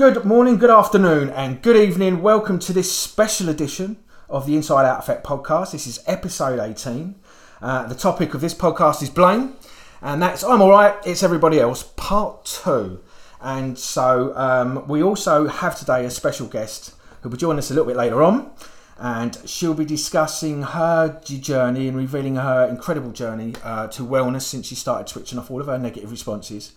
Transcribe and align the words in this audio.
good 0.00 0.24
morning, 0.24 0.56
good 0.56 0.70
afternoon, 0.70 1.28
and 1.28 1.60
good 1.60 1.76
evening. 1.76 2.22
Welcome 2.22 2.58
to 2.60 2.72
this 2.72 2.90
special 2.90 3.50
edition 3.50 3.98
of 4.30 4.46
the 4.46 4.56
Inside 4.56 4.86
Out 4.86 5.00
Effect 5.00 5.22
podcast. 5.22 5.72
This 5.72 5.86
is 5.86 6.02
episode 6.06 6.58
18. 6.58 7.16
Uh, 7.60 7.86
the 7.86 7.94
topic 7.94 8.32
of 8.32 8.40
this 8.40 8.54
podcast 8.54 9.02
is 9.02 9.10
blame, 9.10 9.56
and 10.00 10.22
that's 10.22 10.42
I'm 10.42 10.62
alright, 10.62 10.94
it's 11.04 11.22
everybody 11.22 11.60
else, 11.60 11.82
part 11.96 12.46
two. 12.46 13.02
And 13.42 13.78
so 13.78 14.34
um, 14.36 14.88
we 14.88 15.02
also 15.02 15.48
have 15.48 15.78
today 15.78 16.06
a 16.06 16.10
special 16.10 16.46
guest 16.46 16.94
who 17.20 17.28
will 17.28 17.36
join 17.36 17.58
us 17.58 17.70
a 17.70 17.74
little 17.74 17.86
bit 17.86 17.98
later 17.98 18.22
on. 18.22 18.52
And 18.96 19.36
she'll 19.44 19.74
be 19.74 19.84
discussing 19.84 20.62
her 20.62 21.20
journey 21.24 21.88
and 21.88 21.96
revealing 21.98 22.36
her 22.36 22.66
incredible 22.66 23.12
journey 23.12 23.52
uh, 23.62 23.88
to 23.88 24.02
wellness 24.02 24.42
since 24.42 24.68
she 24.68 24.76
started 24.76 25.10
switching 25.10 25.38
off 25.38 25.50
all 25.50 25.60
of 25.60 25.66
her 25.66 25.76
negative 25.76 26.10
responses 26.10 26.72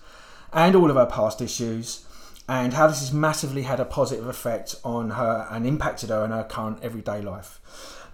and 0.51 0.75
all 0.75 0.89
of 0.89 0.97
her 0.97 1.05
past 1.05 1.39
issues 1.39 2.05
and 2.47 2.73
how 2.73 2.87
this 2.87 2.99
has 2.99 3.13
massively 3.13 3.63
had 3.63 3.79
a 3.79 3.85
positive 3.85 4.27
effect 4.27 4.75
on 4.83 5.11
her 5.11 5.47
and 5.49 5.65
impacted 5.65 6.09
her 6.09 6.25
in 6.25 6.31
her 6.31 6.43
current 6.43 6.79
everyday 6.81 7.21
life. 7.21 7.59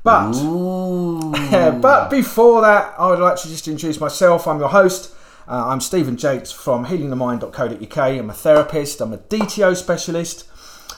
But 0.03 0.31
but 1.81 2.09
before 2.09 2.61
that, 2.61 2.93
I 2.97 3.09
would 3.09 3.19
like 3.19 3.37
to 3.37 3.47
just 3.47 3.67
introduce 3.67 3.99
myself. 3.99 4.47
I'm 4.47 4.59
your 4.59 4.69
host. 4.69 5.13
Uh, 5.47 5.67
I'm 5.67 5.81
Stephen 5.81 6.15
Jakes 6.15 6.51
from 6.51 6.85
healingthemind.co.uk. 6.85 7.97
I'm 7.97 8.29
a 8.29 8.33
therapist. 8.33 9.01
I'm 9.01 9.13
a 9.13 9.17
DTO 9.17 9.75
specialist, 9.75 10.47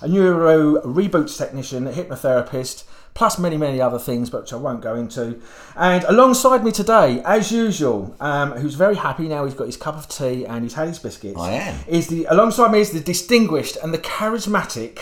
a 0.02 0.08
neuro 0.08 0.82
reboots 0.82 1.38
technician, 1.38 1.88
a 1.88 1.92
hypnotherapist, 1.92 2.84
plus 3.14 3.38
many, 3.38 3.58
many 3.58 3.82
other 3.82 4.00
things, 4.00 4.32
which 4.32 4.54
I 4.54 4.56
won't 4.56 4.82
go 4.82 4.96
into. 4.96 5.40
And 5.76 6.04
alongside 6.06 6.64
me 6.64 6.72
today, 6.72 7.22
as 7.26 7.52
usual, 7.52 8.16
um, 8.20 8.52
who's 8.54 8.76
very 8.76 8.96
happy 8.96 9.28
now 9.28 9.46
he's 9.46 9.54
got 9.54 9.66
his 9.66 9.78
cup 9.78 9.96
of 9.96 10.08
tea 10.08 10.46
and 10.46 10.64
he's 10.64 10.74
had 10.74 10.88
his 10.88 11.00
biscuits. 11.00 11.40
I 11.40 11.52
am. 11.52 11.80
Is 11.88 12.08
the 12.08 12.26
alongside 12.26 12.72
me 12.72 12.80
is 12.80 12.92
the 12.92 13.00
distinguished 13.00 13.78
and 13.84 13.94
the 13.94 13.98
charismatic 14.00 15.00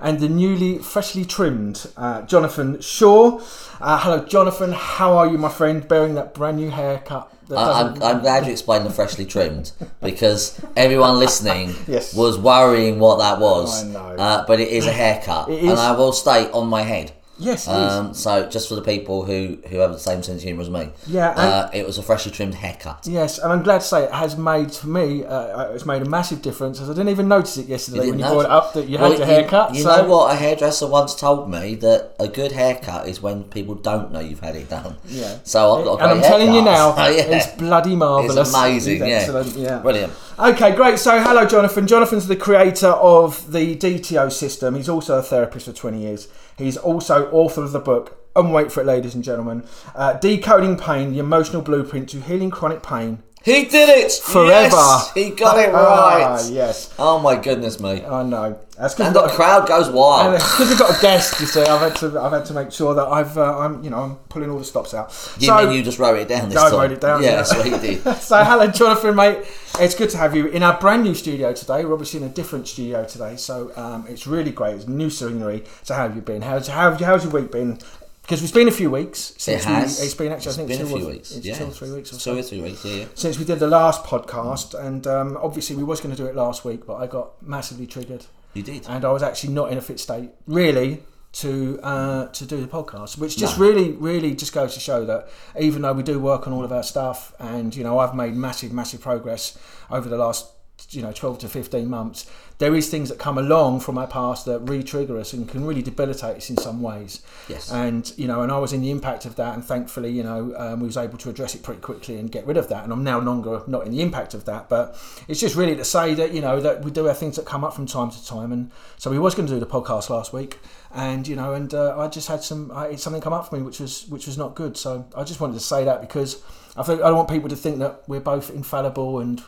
and 0.00 0.18
the 0.18 0.28
newly 0.28 0.78
freshly 0.78 1.24
trimmed 1.24 1.86
uh, 1.96 2.22
Jonathan 2.22 2.80
Shaw. 2.80 3.40
Uh, 3.80 3.98
hello, 4.00 4.24
Jonathan. 4.24 4.72
How 4.72 5.16
are 5.16 5.28
you, 5.28 5.38
my 5.38 5.48
friend? 5.48 5.86
Bearing 5.86 6.14
that 6.16 6.34
brand 6.34 6.56
new 6.56 6.70
haircut. 6.70 7.32
I, 7.54 7.82
I'm 8.02 8.20
glad 8.20 8.46
you 8.46 8.52
explained 8.52 8.86
the 8.86 8.90
freshly 8.90 9.26
trimmed 9.26 9.72
because 10.02 10.58
everyone 10.74 11.18
listening 11.18 11.74
Yes. 11.86 12.14
was 12.14 12.38
worrying 12.38 12.98
what 12.98 13.18
that 13.18 13.38
was. 13.40 13.84
I 13.84 13.88
know. 13.88 13.98
Uh, 14.16 14.46
but 14.46 14.58
it 14.58 14.68
is 14.68 14.86
a 14.86 14.92
haircut, 14.92 15.50
It 15.50 15.62
is. 15.64 15.70
and 15.70 15.78
I 15.78 15.92
will 15.92 16.12
state 16.12 16.50
on 16.52 16.66
my 16.68 16.82
head. 16.82 17.12
Yes, 17.38 17.66
it 17.66 17.70
is. 17.70 17.92
Um, 17.92 18.14
so 18.14 18.48
just 18.48 18.68
for 18.68 18.74
the 18.74 18.82
people 18.82 19.24
who, 19.24 19.58
who 19.68 19.78
have 19.78 19.92
the 19.92 19.98
same 19.98 20.22
sense 20.22 20.38
of 20.38 20.42
humour 20.42 20.62
as 20.62 20.70
me, 20.70 20.90
Yeah, 21.06 21.30
uh, 21.30 21.70
it 21.72 21.86
was 21.86 21.98
a 21.98 22.02
freshly 22.02 22.32
trimmed 22.32 22.54
haircut. 22.54 23.06
Yes, 23.06 23.38
and 23.38 23.52
I'm 23.52 23.62
glad 23.62 23.80
to 23.80 23.86
say 23.86 24.04
it 24.04 24.12
has 24.12 24.36
made 24.36 24.72
for 24.72 24.88
me. 24.88 25.24
Uh, 25.24 25.72
it's 25.72 25.86
made 25.86 26.02
a 26.02 26.08
massive 26.08 26.42
difference, 26.42 26.80
as 26.80 26.88
I 26.88 26.92
didn't 26.92 27.10
even 27.10 27.28
notice 27.28 27.56
it 27.56 27.66
yesterday 27.66 27.98
when 27.98 28.06
didn't 28.06 28.20
you 28.20 28.26
brought 28.26 28.44
it 28.44 28.50
up 28.50 28.72
that 28.74 28.88
you 28.88 28.98
Well, 28.98 29.10
had 29.10 29.18
your 29.18 29.26
haircut. 29.26 29.74
You, 29.74 29.82
so 29.82 30.02
know 30.02 30.08
what? 30.08 30.32
A 30.32 30.36
hairdresser 30.36 30.86
once 30.86 31.14
told 31.14 31.50
me 31.50 31.74
that 31.76 32.14
a 32.18 32.28
good 32.28 32.52
haircut 32.52 33.08
is 33.08 33.20
when 33.20 33.44
people 33.44 33.74
don't 33.74 34.12
know 34.12 34.20
you've 34.20 34.40
had 34.40 34.56
it 34.56 34.68
done. 34.68 34.96
Yeah. 35.06 35.38
So 35.44 35.78
I've 35.78 35.84
got 35.84 36.00
a 36.00 36.02
and 36.04 36.12
I'm 36.12 36.18
great 36.18 36.28
telling 36.28 36.52
you 36.54 36.62
now, 36.62 36.92
haircut. 36.92 37.16
yeah. 37.28 37.36
it's 37.36 37.46
bloody 37.56 37.96
marvelous. 37.96 38.48
It's 38.48 38.56
amazing, 38.56 38.98
yeah. 39.00 39.06
excellent. 39.06 39.56
Yeah. 39.56 39.78
Brilliant. 39.78 40.12
Okay, 40.42 40.74
great. 40.74 40.98
So, 40.98 41.20
hello, 41.20 41.46
Jonathan. 41.46 41.86
Jonathan's 41.86 42.26
the 42.26 42.34
creator 42.34 42.88
of 42.88 43.52
the 43.52 43.76
DTO 43.76 44.32
system. 44.32 44.74
He's 44.74 44.88
also 44.88 45.18
a 45.18 45.22
therapist 45.22 45.66
for 45.66 45.72
20 45.72 46.00
years. 46.00 46.26
He's 46.58 46.76
also 46.76 47.30
author 47.30 47.62
of 47.62 47.70
the 47.70 47.78
book, 47.78 48.18
and 48.34 48.52
wait 48.52 48.72
for 48.72 48.80
it, 48.80 48.86
ladies 48.86 49.14
and 49.14 49.22
gentlemen, 49.22 49.62
uh, 49.94 50.14
Decoding 50.14 50.76
Pain, 50.76 51.12
the 51.12 51.20
Emotional 51.20 51.62
Blueprint 51.62 52.08
to 52.08 52.20
Healing 52.20 52.50
Chronic 52.50 52.82
Pain 52.82 53.22
He 53.44 53.66
did 53.66 53.88
it 53.88 54.10
Forever. 54.10 54.74
Yes, 54.74 55.12
he 55.14 55.30
got 55.30 55.60
it 55.60 55.70
Ah, 55.72 56.34
right. 56.34 56.50
yes, 56.50 56.92
Oh 56.98 57.20
my 57.20 57.36
goodness 57.36 57.78
mate. 57.78 58.04
I 58.04 58.24
know. 58.24 58.58
That's 58.82 58.98
And 58.98 59.14
the 59.14 59.28
crowd 59.28 59.68
goes 59.68 59.88
wild. 59.88 60.34
because 60.34 60.68
we've 60.68 60.78
got 60.78 60.98
a 60.98 61.00
guest, 61.00 61.38
you 61.40 61.46
see, 61.46 61.62
I've 61.62 61.80
had 61.80 61.94
to 62.00 62.20
I've 62.20 62.32
had 62.32 62.44
to 62.46 62.52
make 62.52 62.72
sure 62.72 62.94
that 62.94 63.06
I've 63.06 63.38
uh, 63.38 63.58
I'm 63.58 63.82
you 63.84 63.90
know 63.90 63.98
I'm 63.98 64.16
pulling 64.28 64.50
all 64.50 64.58
the 64.58 64.64
stops 64.64 64.92
out. 64.92 65.10
You 65.38 65.46
so, 65.46 65.56
mean 65.64 65.76
you 65.76 65.84
just 65.84 66.00
wrote 66.00 66.18
it 66.18 66.26
down 66.26 66.48
this 66.48 66.58
I 66.58 66.68
time? 66.68 66.80
wrote 66.80 66.90
it 66.92 67.00
down, 67.00 67.22
Yeah, 67.22 67.36
that's 67.36 67.54
what 67.54 67.64
he 67.64 67.70
did. 67.78 68.02
so 68.18 68.42
hello, 68.42 68.66
Jonathan, 68.66 69.14
mate. 69.14 69.38
It's 69.78 69.94
good 69.94 70.10
to 70.10 70.16
have 70.16 70.34
you 70.34 70.48
in 70.48 70.64
our 70.64 70.78
brand 70.80 71.04
new 71.04 71.14
studio 71.14 71.52
today. 71.52 71.84
We're 71.84 71.92
obviously 71.92 72.20
in 72.22 72.26
a 72.26 72.32
different 72.32 72.66
studio 72.66 73.04
today, 73.04 73.36
so 73.36 73.70
um, 73.76 74.04
it's 74.08 74.26
really 74.26 74.50
great. 74.50 74.74
It's 74.74 74.88
new 74.88 75.10
scenery. 75.10 75.62
So 75.84 75.94
how 75.94 76.02
have 76.08 76.16
you 76.16 76.22
been? 76.22 76.42
How's 76.42 76.66
how, 76.66 76.92
how's 76.96 77.22
your 77.22 77.32
week 77.32 77.52
been? 77.52 77.78
Because 78.22 78.42
it's 78.42 78.52
been 78.52 78.68
a 78.68 78.72
few 78.72 78.90
weeks 78.90 79.34
since 79.38 79.62
It 79.62 79.68
has. 79.68 80.00
we. 80.00 80.06
It's 80.06 80.14
been 80.14 80.32
actually. 80.32 80.52
I 80.52 80.56
think 80.56 80.68
been 80.68 80.80
a 80.80 80.84
two 80.90 80.96
few 80.96 81.06
weeks. 81.08 81.36
It's 81.36 81.46
yeah, 81.46 81.54
two 81.58 81.64
or 81.66 81.70
three 81.70 81.92
weeks 81.92 82.10
or 82.10 82.14
Two 82.14 82.18
so 82.20 82.36
or 82.38 82.42
three 82.42 82.60
weeks. 82.62 82.84
Yeah, 82.84 82.94
yeah. 82.94 83.04
since 83.14 83.38
we 83.38 83.44
did 83.44 83.60
the 83.60 83.66
last 83.68 84.02
podcast, 84.04 84.74
and 84.74 85.06
um, 85.06 85.38
obviously 85.40 85.76
we 85.76 85.84
was 85.84 86.00
going 86.00 86.14
to 86.14 86.20
do 86.20 86.28
it 86.28 86.34
last 86.34 86.64
week, 86.64 86.84
but 86.86 86.96
I 86.96 87.06
got 87.06 87.40
massively 87.42 87.86
triggered, 87.86 88.26
You 88.54 88.62
did. 88.62 88.86
and 88.88 89.04
I 89.04 89.12
was 89.12 89.22
actually 89.22 89.54
not 89.54 89.72
in 89.72 89.78
a 89.78 89.80
fit 89.80 89.98
state, 90.00 90.30
really, 90.46 91.02
to 91.32 91.80
uh, 91.82 92.26
to 92.28 92.44
do 92.44 92.60
the 92.60 92.66
podcast, 92.68 93.16
which 93.18 93.36
just 93.38 93.58
No. 93.58 93.66
really, 93.66 93.92
really 93.92 94.34
just 94.34 94.52
goes 94.52 94.74
to 94.74 94.80
show 94.80 95.04
that 95.06 95.28
even 95.58 95.82
though 95.82 95.92
we 95.94 96.02
do 96.02 96.18
work 96.20 96.46
on 96.46 96.52
all 96.52 96.64
of 96.64 96.72
our 96.72 96.82
stuff, 96.82 97.32
and 97.38 97.74
you 97.74 97.82
know 97.84 97.98
I've 97.98 98.14
made 98.14 98.34
massive, 98.36 98.72
massive 98.72 99.00
progress 99.00 99.56
over 99.90 100.08
the 100.08 100.18
last 100.18 100.48
you 100.90 101.00
know 101.00 101.12
12 101.12 101.38
to 101.38 101.48
15 101.48 101.88
months 101.88 102.28
there 102.62 102.76
is 102.76 102.88
things 102.88 103.08
that 103.08 103.18
come 103.18 103.38
along 103.38 103.80
from 103.80 103.98
our 103.98 104.06
past 104.06 104.44
that 104.44 104.60
re-trigger 104.60 105.18
us 105.18 105.32
and 105.32 105.48
can 105.48 105.64
really 105.64 105.82
debilitate 105.82 106.36
us 106.36 106.48
in 106.48 106.56
some 106.56 106.80
ways. 106.80 107.20
Yes. 107.48 107.72
and 107.72 108.12
you 108.16 108.28
know 108.28 108.42
and 108.42 108.52
i 108.52 108.58
was 108.58 108.72
in 108.72 108.80
the 108.80 108.90
impact 108.90 109.24
of 109.24 109.34
that 109.34 109.54
and 109.54 109.64
thankfully 109.64 110.10
you 110.10 110.22
know 110.22 110.54
um, 110.56 110.78
we 110.78 110.86
was 110.86 110.96
able 110.96 111.18
to 111.18 111.28
address 111.28 111.56
it 111.56 111.62
pretty 111.64 111.80
quickly 111.80 112.16
and 112.18 112.30
get 112.30 112.46
rid 112.46 112.56
of 112.56 112.68
that. 112.68 112.84
And 112.84 112.92
i'm 112.92 113.02
now 113.02 113.18
no 113.18 113.26
longer 113.32 113.62
not 113.66 113.84
in 113.86 113.90
the 113.90 114.00
impact 114.00 114.32
of 114.32 114.44
that 114.44 114.68
but 114.68 114.96
it's 115.26 115.40
just 115.40 115.56
really 115.56 115.74
to 115.74 115.84
say 115.84 116.14
that 116.14 116.32
you 116.32 116.40
know 116.40 116.60
that 116.60 116.84
we 116.84 116.92
do 116.92 117.04
have 117.06 117.18
things 117.18 117.34
that 117.36 117.46
come 117.46 117.64
up 117.64 117.74
from 117.74 117.86
time 117.86 118.10
to 118.10 118.24
time. 118.24 118.52
And 118.52 118.70
so 118.96 119.10
we 119.10 119.18
was 119.18 119.34
going 119.34 119.48
to 119.48 119.54
do 119.54 119.60
the 119.60 119.66
podcast 119.66 120.08
last 120.08 120.32
week 120.32 120.58
and 120.94 121.26
you 121.26 121.34
know 121.34 121.54
and 121.54 121.74
uh, 121.74 121.98
i 121.98 122.06
just 122.06 122.28
had 122.28 122.42
some 122.44 122.70
I, 122.70 122.94
something 122.96 123.22
come 123.22 123.32
up 123.32 123.48
for 123.48 123.56
me 123.56 123.62
which 123.62 123.80
was 123.80 124.06
which 124.08 124.26
was 124.26 124.38
not 124.38 124.54
good. 124.54 124.76
So 124.76 125.04
i 125.16 125.24
just 125.24 125.40
wanted 125.40 125.54
to 125.54 125.66
say 125.72 125.84
that 125.84 126.00
because 126.00 126.40
i 126.76 126.82
think 126.84 127.00
i 127.00 127.08
don't 127.08 127.16
want 127.16 127.28
people 127.28 127.48
to 127.48 127.56
think 127.56 127.78
that 127.80 128.02
we're 128.06 128.20
both 128.20 128.50
infallible 128.50 129.18
and 129.18 129.42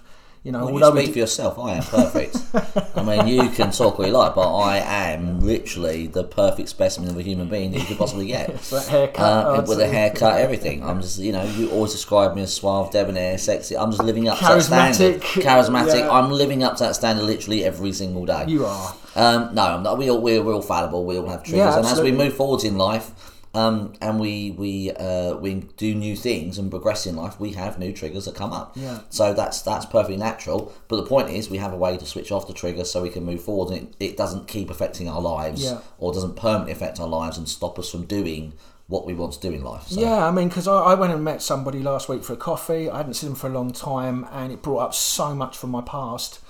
you 0.44 0.52
know 0.52 0.66
Well, 0.66 0.68
you 0.68 0.74
although 0.74 0.90
we 0.94 1.02
speak 1.04 1.14
for 1.14 1.18
yourself. 1.20 1.58
I 1.58 1.72
am 1.74 1.82
perfect. 1.82 2.36
I 2.96 3.02
mean, 3.02 3.26
you 3.26 3.48
can 3.48 3.70
talk 3.70 3.98
what 3.98 4.06
you 4.06 4.12
like, 4.12 4.34
but 4.34 4.54
I 4.54 4.76
am 4.76 5.40
literally 5.40 6.06
the 6.06 6.22
perfect 6.22 6.68
specimen 6.68 7.08
of 7.08 7.16
a 7.16 7.22
human 7.22 7.48
being 7.48 7.72
that 7.72 7.80
you 7.80 7.86
could 7.86 7.96
possibly 7.98 8.26
get. 8.26 8.50
haircut 8.88 9.18
Uh, 9.18 9.44
oh, 9.46 9.68
with 9.68 9.80
a 9.80 9.88
haircut, 9.88 10.38
everything. 10.46 10.84
I'm 10.84 11.00
just, 11.00 11.18
you 11.18 11.32
know, 11.32 11.42
you 11.44 11.70
always 11.70 11.92
describe 11.92 12.36
me 12.36 12.42
as 12.42 12.52
suave, 12.52 12.92
debonair, 12.92 13.38
sexy. 13.38 13.76
I'm 13.76 13.90
just 13.90 14.02
living 14.02 14.28
up 14.28 14.38
to 14.38 14.44
that 14.44 14.62
standard. 14.62 15.22
Charismatic. 15.22 15.42
Charismatic. 15.42 15.98
Yeah. 16.00 16.10
I'm 16.10 16.30
living 16.30 16.62
up 16.62 16.76
to 16.76 16.84
that 16.84 16.94
standard 16.94 17.24
literally 17.24 17.64
every 17.64 17.92
single 17.92 18.26
day. 18.26 18.44
you 18.46 18.66
are 18.66 18.94
Um, 19.16 19.54
no, 19.54 19.62
I'm 19.62 19.82
not. 19.82 19.96
We 19.96 20.10
all, 20.10 20.20
we're, 20.20 20.42
we're 20.42 20.54
all 20.54 20.62
fallible. 20.62 21.06
We 21.06 21.16
all 21.18 21.26
have 21.28 21.42
triggers, 21.42 21.58
Yeah, 21.58 21.78
and 21.78 21.86
as 21.86 22.00
we 22.02 22.12
move 22.12 22.34
forwards 22.34 22.64
in 22.64 22.76
life, 22.76 23.33
um, 23.54 23.92
and 24.00 24.18
we 24.18 24.50
we 24.50 24.90
uh, 24.92 25.34
we 25.36 25.54
do 25.76 25.94
new 25.94 26.16
things 26.16 26.58
and 26.58 26.70
progress 26.70 27.06
in 27.06 27.16
life, 27.16 27.38
we 27.38 27.52
have 27.52 27.78
new 27.78 27.92
triggers 27.92 28.24
that 28.24 28.34
come 28.34 28.52
up. 28.52 28.72
Yeah. 28.76 29.00
So 29.10 29.32
that's 29.32 29.62
that's 29.62 29.86
perfectly 29.86 30.16
natural. 30.16 30.72
But 30.88 30.96
the 30.96 31.06
point 31.06 31.30
is, 31.30 31.48
we 31.48 31.58
have 31.58 31.72
a 31.72 31.76
way 31.76 31.96
to 31.96 32.04
switch 32.06 32.32
off 32.32 32.46
the 32.46 32.52
trigger 32.54 32.84
so 32.84 33.02
we 33.02 33.10
can 33.10 33.24
move 33.24 33.42
forward, 33.42 33.72
and 33.72 33.88
it, 33.88 34.10
it 34.10 34.16
doesn't 34.16 34.48
keep 34.48 34.70
affecting 34.70 35.08
our 35.08 35.20
lives, 35.20 35.62
Yeah. 35.62 35.78
or 35.98 36.12
doesn't 36.12 36.36
permanently 36.36 36.72
affect 36.72 36.98
our 37.00 37.08
lives 37.08 37.38
and 37.38 37.48
stop 37.48 37.78
us 37.78 37.90
from 37.90 38.04
doing 38.06 38.54
what 38.86 39.06
we 39.06 39.14
want 39.14 39.32
to 39.32 39.40
do 39.40 39.50
in 39.54 39.62
life. 39.64 39.86
So. 39.86 39.98
Yeah, 40.00 40.26
I 40.26 40.30
mean, 40.30 40.48
because 40.48 40.68
I, 40.68 40.74
I 40.74 40.94
went 40.94 41.10
and 41.14 41.24
met 41.24 41.40
somebody 41.40 41.80
last 41.82 42.06
week 42.08 42.22
for 42.22 42.34
a 42.34 42.36
coffee. 42.36 42.90
I 42.90 42.98
hadn't 42.98 43.14
seen 43.14 43.30
them 43.30 43.36
for 43.36 43.46
a 43.46 43.50
long 43.50 43.72
time, 43.72 44.26
and 44.30 44.52
it 44.52 44.60
brought 44.62 44.80
up 44.80 44.94
so 44.94 45.34
much 45.34 45.56
from 45.56 45.70
my 45.70 45.80
past. 45.80 46.40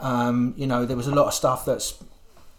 Um, 0.00 0.52
you 0.56 0.66
know, 0.66 0.84
there 0.84 0.96
was 0.96 1.06
a 1.06 1.14
lot 1.14 1.26
of 1.28 1.34
stuff 1.34 1.64
that's 1.64 1.94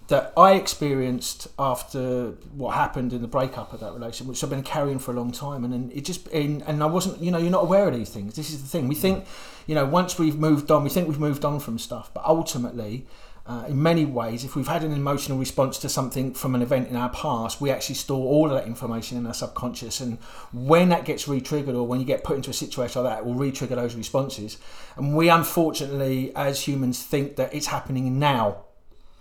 that 0.10 0.34
I 0.36 0.54
experienced 0.54 1.48
after 1.58 2.32
what 2.56 2.76
happened 2.76 3.14
in 3.14 3.22
the 3.22 3.28
breakup 3.28 3.74
of 3.74 3.80
that 3.80 3.94
relationship, 3.94 4.28
which 4.28 4.44
I've 4.44 4.50
been 4.50 4.64
carrying 4.64 5.00
for 5.00 5.12
a 5.12 5.16
long 5.16 5.32
time, 5.32 5.64
and, 5.64 5.72
then 5.72 5.92
it 5.94 6.02
just 6.02 6.28
in, 6.30 6.62
and 6.64 6.84
I 6.84 6.88
wasn't, 6.88 7.22
you 7.22 7.32
know, 7.32 7.38
you're 7.38 7.52
not 7.52 7.64
aware 7.64 7.88
of 7.88 7.94
these 7.96 8.10
things. 8.10 8.36
This 8.36 8.50
is 8.50 8.62
the 8.62 8.68
thing. 8.68 8.88
We 8.88 8.96
think, 8.96 9.26
you 9.68 9.76
know, 9.76 9.86
once 9.86 10.20
we've 10.20 10.38
moved 10.38 10.70
on, 10.72 10.84
we 10.84 10.90
think 10.90 11.08
we've 11.08 11.20
moved 11.20 11.46
on 11.46 11.60
from 11.60 11.80
stuff, 11.80 12.12
but 12.14 12.26
ultimately. 12.26 13.08
Uh, 13.48 13.66
in 13.68 13.82
many 13.82 14.06
ways, 14.06 14.44
if 14.44 14.56
we've 14.56 14.68
had 14.68 14.84
an 14.84 14.92
emotional 14.92 15.36
response 15.36 15.80
to 15.80 15.90
something 15.90 16.36
from 16.36 16.54
an 16.54 16.62
event 16.62 16.88
in 16.88 16.96
our 16.96 17.10
past, 17.10 17.60
we 17.60 17.72
actually 17.72 17.96
store 17.96 18.28
all 18.28 18.46
of 18.46 18.52
that 18.52 18.68
information 18.68 19.18
in 19.18 19.26
our 19.26 19.34
subconscious. 19.34 20.02
And 20.02 20.20
when 20.54 20.90
that 20.90 21.04
gets 21.04 21.28
re 21.28 21.42
triggered, 21.42 21.74
or 21.74 21.88
when 21.88 22.00
you 22.00 22.06
get 22.06 22.24
put 22.24 22.36
into 22.36 22.52
a 22.52 22.54
situation 22.54 23.02
like 23.02 23.12
that, 23.12 23.20
it 23.22 23.26
will 23.26 23.34
re 23.34 23.52
trigger 23.52 23.76
those 23.76 23.96
responses. 23.96 24.60
And 24.98 25.16
we 25.16 25.30
unfortunately, 25.30 26.32
as 26.36 26.62
humans, 26.62 27.02
think 27.02 27.38
that 27.38 27.52
it's 27.52 27.66
happening 27.66 28.20
now. 28.20 28.66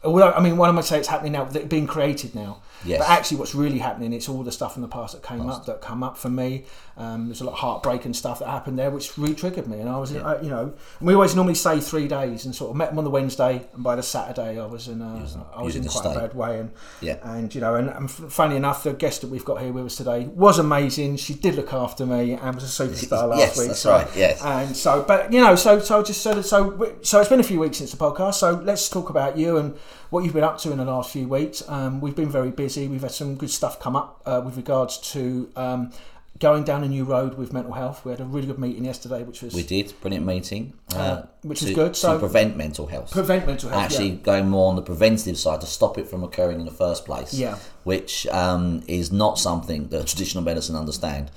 I 0.05 0.41
mean, 0.41 0.57
what 0.57 0.69
am 0.69 0.79
I 0.79 0.83
say? 0.83 0.99
It's 0.99 1.09
happening 1.09 1.33
now, 1.33 1.45
being 1.45 1.87
created 1.87 2.35
now. 2.35 2.63
Yes. 2.85 3.01
But 3.01 3.09
actually, 3.11 3.39
what's 3.39 3.55
really 3.55 3.79
happening, 3.79 4.13
it's 4.13 4.29
all 4.29 4.43
the 4.43 4.53
stuff 4.53 4.77
in 4.77 4.83
the 4.83 4.89
past 4.89 5.15
that 5.15 5.23
came 5.23 5.49
up, 5.49 5.67
that 5.67 5.81
come 5.81 6.03
up 6.03 6.17
for 6.17 6.31
me. 6.31 6.65
Um, 6.97 7.27
there's 7.27 7.41
a 7.41 7.45
lot 7.45 7.53
of 7.53 7.59
heartbreak 7.59 8.05
and 8.05 8.15
stuff 8.15 8.39
that 8.41 8.49
happened 8.49 8.79
there, 8.79 8.91
which 8.91 9.17
re-triggered 9.19 9.67
me. 9.69 9.79
And 9.81 9.89
I 9.89 9.97
was, 9.99 10.15
I, 10.17 10.41
you 10.41 10.49
know, 10.51 10.75
we 11.01 11.15
always 11.15 11.35
normally 11.37 11.55
say 11.55 11.81
three 11.81 12.09
days, 12.09 12.45
and 12.45 12.55
sort 12.55 12.71
of 12.71 12.77
met 12.77 12.91
them 12.91 12.99
on 12.99 13.05
the 13.05 13.11
Wednesday, 13.11 13.67
and 13.75 13.83
by 13.85 13.97
the 13.97 14.03
Saturday, 14.03 14.61
I 14.61 14.67
was 14.67 14.89
in, 14.89 15.01
a, 15.03 15.27
I 15.55 15.63
was 15.63 15.77
in 15.77 15.85
quite 15.85 16.07
a 16.07 16.15
bad 16.21 16.35
way. 16.35 16.61
And 16.61 16.71
Yeah. 17.01 17.19
and 17.23 17.55
you 17.55 17.61
know, 17.61 17.75
and, 17.77 17.89
and 17.91 18.11
funny 18.11 18.57
enough, 18.57 18.83
the 18.85 18.93
guest 18.93 19.21
that 19.23 19.31
we've 19.31 19.45
got 19.45 19.61
here 19.61 19.73
with 19.73 19.87
us 19.87 19.97
today 19.97 20.27
was 20.27 20.59
amazing. 20.59 21.17
She 21.17 21.35
did 21.35 21.55
look 21.57 21.73
after 21.73 22.05
me 22.07 22.33
and 22.35 22.55
was 22.55 22.65
a 22.81 22.85
superstar 22.85 23.29
last 23.29 23.39
Yes, 23.39 23.59
week. 23.59 23.67
that's 23.69 23.81
so- 23.81 23.91
right, 23.93 24.09
yes. 24.17 24.43
And 24.43 24.77
so, 24.77 25.05
but 25.07 25.33
you 25.33 25.41
know, 25.41 25.55
so 25.57 25.79
so 25.81 26.03
just 26.03 26.21
so 26.23 26.43
so 26.43 26.97
so 27.03 27.21
it's 27.21 27.29
been 27.29 27.41
a 27.41 27.45
few 27.45 27.61
weeks 27.61 27.79
since 27.79 27.91
the 27.93 27.97
podcast. 27.97 28.35
So 28.35 28.53
let's 28.65 28.89
talk 28.89 29.11
about 29.11 29.37
you 29.37 29.57
and 29.57 29.77
what 30.11 30.25
you've 30.25 30.33
been 30.35 30.45
up 30.45 30.59
to 30.59 30.73
in 30.73 30.79
the 30.79 30.85
last 30.85 31.11
few 31.13 31.29
weeks. 31.29 31.63
Um, 31.69 32.01
we've 32.01 32.17
been 32.17 32.31
very 32.31 32.51
busy. 32.51 32.68
We've 32.77 33.01
had 33.03 33.11
some 33.13 33.37
good 33.37 33.51
stuff 33.51 33.81
come 33.81 33.97
up 33.97 34.21
uh, 34.27 34.43
with 34.45 34.57
regards 34.57 34.99
to 35.13 35.51
um, 35.57 35.93
going 36.39 36.65
down 36.65 36.85
a 36.85 36.89
new 36.89 37.05
road 37.05 37.37
with 37.37 37.53
mental 37.53 37.73
health. 37.73 38.05
We 38.05 38.11
had 38.13 38.21
a 38.21 38.25
really 38.25 38.47
good 38.47 38.59
meeting 38.59 38.85
yesterday, 38.85 39.23
which 39.23 39.43
was 39.43 39.55
We 39.55 39.63
did 39.63 39.93
brilliant 40.01 40.27
meeting, 40.27 40.73
uh, 40.95 41.23
which 41.43 41.61
to, 41.61 41.69
is 41.69 41.75
good. 41.75 41.95
to 41.95 42.01
So 42.01 42.19
prevent 42.19 42.57
mental 42.57 42.87
health. 42.87 43.11
prevent 43.11 43.47
mental 43.47 43.71
health. 43.71 43.83
Actually, 43.83 44.11
yeah. 44.11 44.17
going 44.23 44.49
more 44.49 44.69
on 44.69 44.77
the 44.77 44.83
preventative 44.83 45.39
side 45.39 45.61
to 45.63 45.67
stop 45.67 45.99
it 45.99 46.07
from 46.09 46.23
occurring 46.23 46.61
in 46.61 46.67
the 46.67 46.73
first 46.73 47.05
place. 47.05 47.35
Yeah. 47.35 47.59
Which 47.85 48.27
um, 48.29 48.83
is 48.87 49.11
not 49.11 49.39
something 49.39 49.89
that 49.89 50.07
traditional 50.13 50.45
medicine 50.45 50.77
understand. 50.77 51.31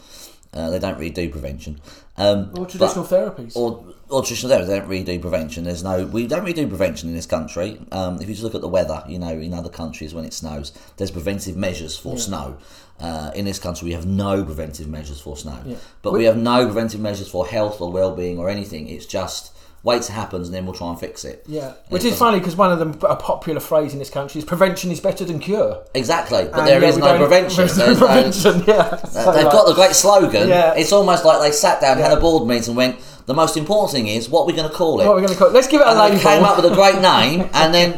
Uh, 0.54 0.70
they 0.70 0.80
don't 0.80 0.98
really 0.98 1.10
do 1.10 1.30
prevention. 1.30 1.80
Um, 2.18 2.50
or 2.52 2.66
but- 2.66 2.70
traditional 2.70 3.06
therapies. 3.06 3.56
or, 3.56 3.86
traditional 4.20 4.52
therapies, 4.52 4.68
they 4.68 4.80
don't 4.80 4.90
really 4.90 5.04
do 5.06 5.20
prevention. 5.20 5.64
There's 5.64 5.84
no, 5.84 6.06
we 6.06 6.28
don't 6.28 6.42
really 6.42 6.54
do 6.54 6.68
prevention 6.68 7.08
in 7.10 7.16
this 7.16 7.26
country. 7.26 7.80
Um, 7.94 8.16
if 8.22 8.28
you 8.28 8.34
just 8.34 8.44
look 8.44 8.56
at 8.56 8.62
the 8.62 8.68
weather, 8.68 9.02
you 9.08 9.18
know, 9.18 9.30
in 9.30 9.54
other 9.54 9.70
countries 9.70 10.14
when 10.14 10.26
it 10.26 10.34
snows, 10.34 10.74
there's 10.98 11.12
preventive 11.12 11.56
measures 11.56 11.98
for 11.98 12.18
snow. 12.18 12.58
Uh, 13.00 13.32
in 13.34 13.46
this 13.46 13.58
country, 13.58 13.86
we 13.88 13.94
have 13.94 14.06
no 14.06 14.44
preventive 14.44 14.88
measures 14.88 15.20
for 15.22 15.36
snow, 15.38 15.58
Yeah. 15.66 15.76
but 16.02 16.12
We- 16.14 16.20
we 16.20 16.26
have 16.26 16.38
no 16.38 16.66
preventive 16.66 17.00
measures 17.00 17.30
for 17.30 17.48
health 17.48 17.80
or 17.82 17.92
well-being 17.92 18.38
or 18.38 18.50
anything. 18.50 18.88
It's 18.90 19.06
just 19.08 19.52
wait 19.84 20.02
till 20.04 20.12
it 20.16 20.20
happens 20.20 20.48
and 20.48 20.54
then 20.56 20.66
we'll 20.66 20.76
try 20.76 20.90
and 20.90 21.00
fix 21.00 21.26
it. 21.26 21.44
yeah, 21.48 21.74
which 21.90 22.04
it 22.06 22.14
is 22.14 22.20
funny 22.20 22.38
because 22.40 22.56
one 22.56 22.72
of 22.72 22.80
the 23.00 23.08
a 23.08 23.16
popular 23.16 23.60
phrase 23.60 23.94
in 23.94 24.00
this 24.00 24.10
country 24.10 24.40
is 24.40 24.46
prevention 24.46 24.92
is 24.92 25.00
better 25.00 25.26
than 25.26 25.40
cure. 25.40 25.84
Exactly, 25.96 26.44
but 26.46 26.60
And, 26.60 26.68
there 26.68 26.82
yeah, 26.82 26.88
is 26.90 26.98
no 26.98 27.18
prevention. 27.18 27.58
There's 27.68 27.78
no- 27.78 27.96
prevention. 27.96 28.64
Yeah, 28.68 28.96
So, 29.06 29.32
They've 29.32 29.44
like, 29.44 29.52
got 29.52 29.66
the 29.68 29.74
great 29.74 29.94
slogan. 29.96 30.50
Yeah. 30.50 30.74
It's 30.76 30.92
almost 30.92 31.26
like 31.26 31.42
they 31.42 31.52
sat 31.52 31.82
down, 31.82 31.98
had 31.98 32.12
a 32.16 32.20
board 32.22 32.48
meeting, 32.48 32.70
and 32.70 32.78
went. 32.78 33.00
The 33.28 33.36
most 33.36 33.56
important 33.56 33.92
thing 33.92 34.08
is 34.08 34.28
what 34.30 34.46
we're 34.48 34.56
going 34.56 34.68
to 34.70 34.76
call 34.76 35.00
it. 35.00 35.06
what 35.06 35.14
we're 35.16 35.22
going 35.22 35.32
to 35.34 35.38
call. 35.38 35.48
it. 35.50 35.54
Let's 35.54 35.68
give 35.68 35.80
it 35.80 35.86
a 35.88 35.92
and 35.92 36.18
they 36.18 36.22
came 36.22 36.44
up 36.44 36.58
with 36.62 36.66
a 36.72 36.76
great 36.76 37.00
name 37.14 37.48
and 37.54 37.72
then 37.74 37.92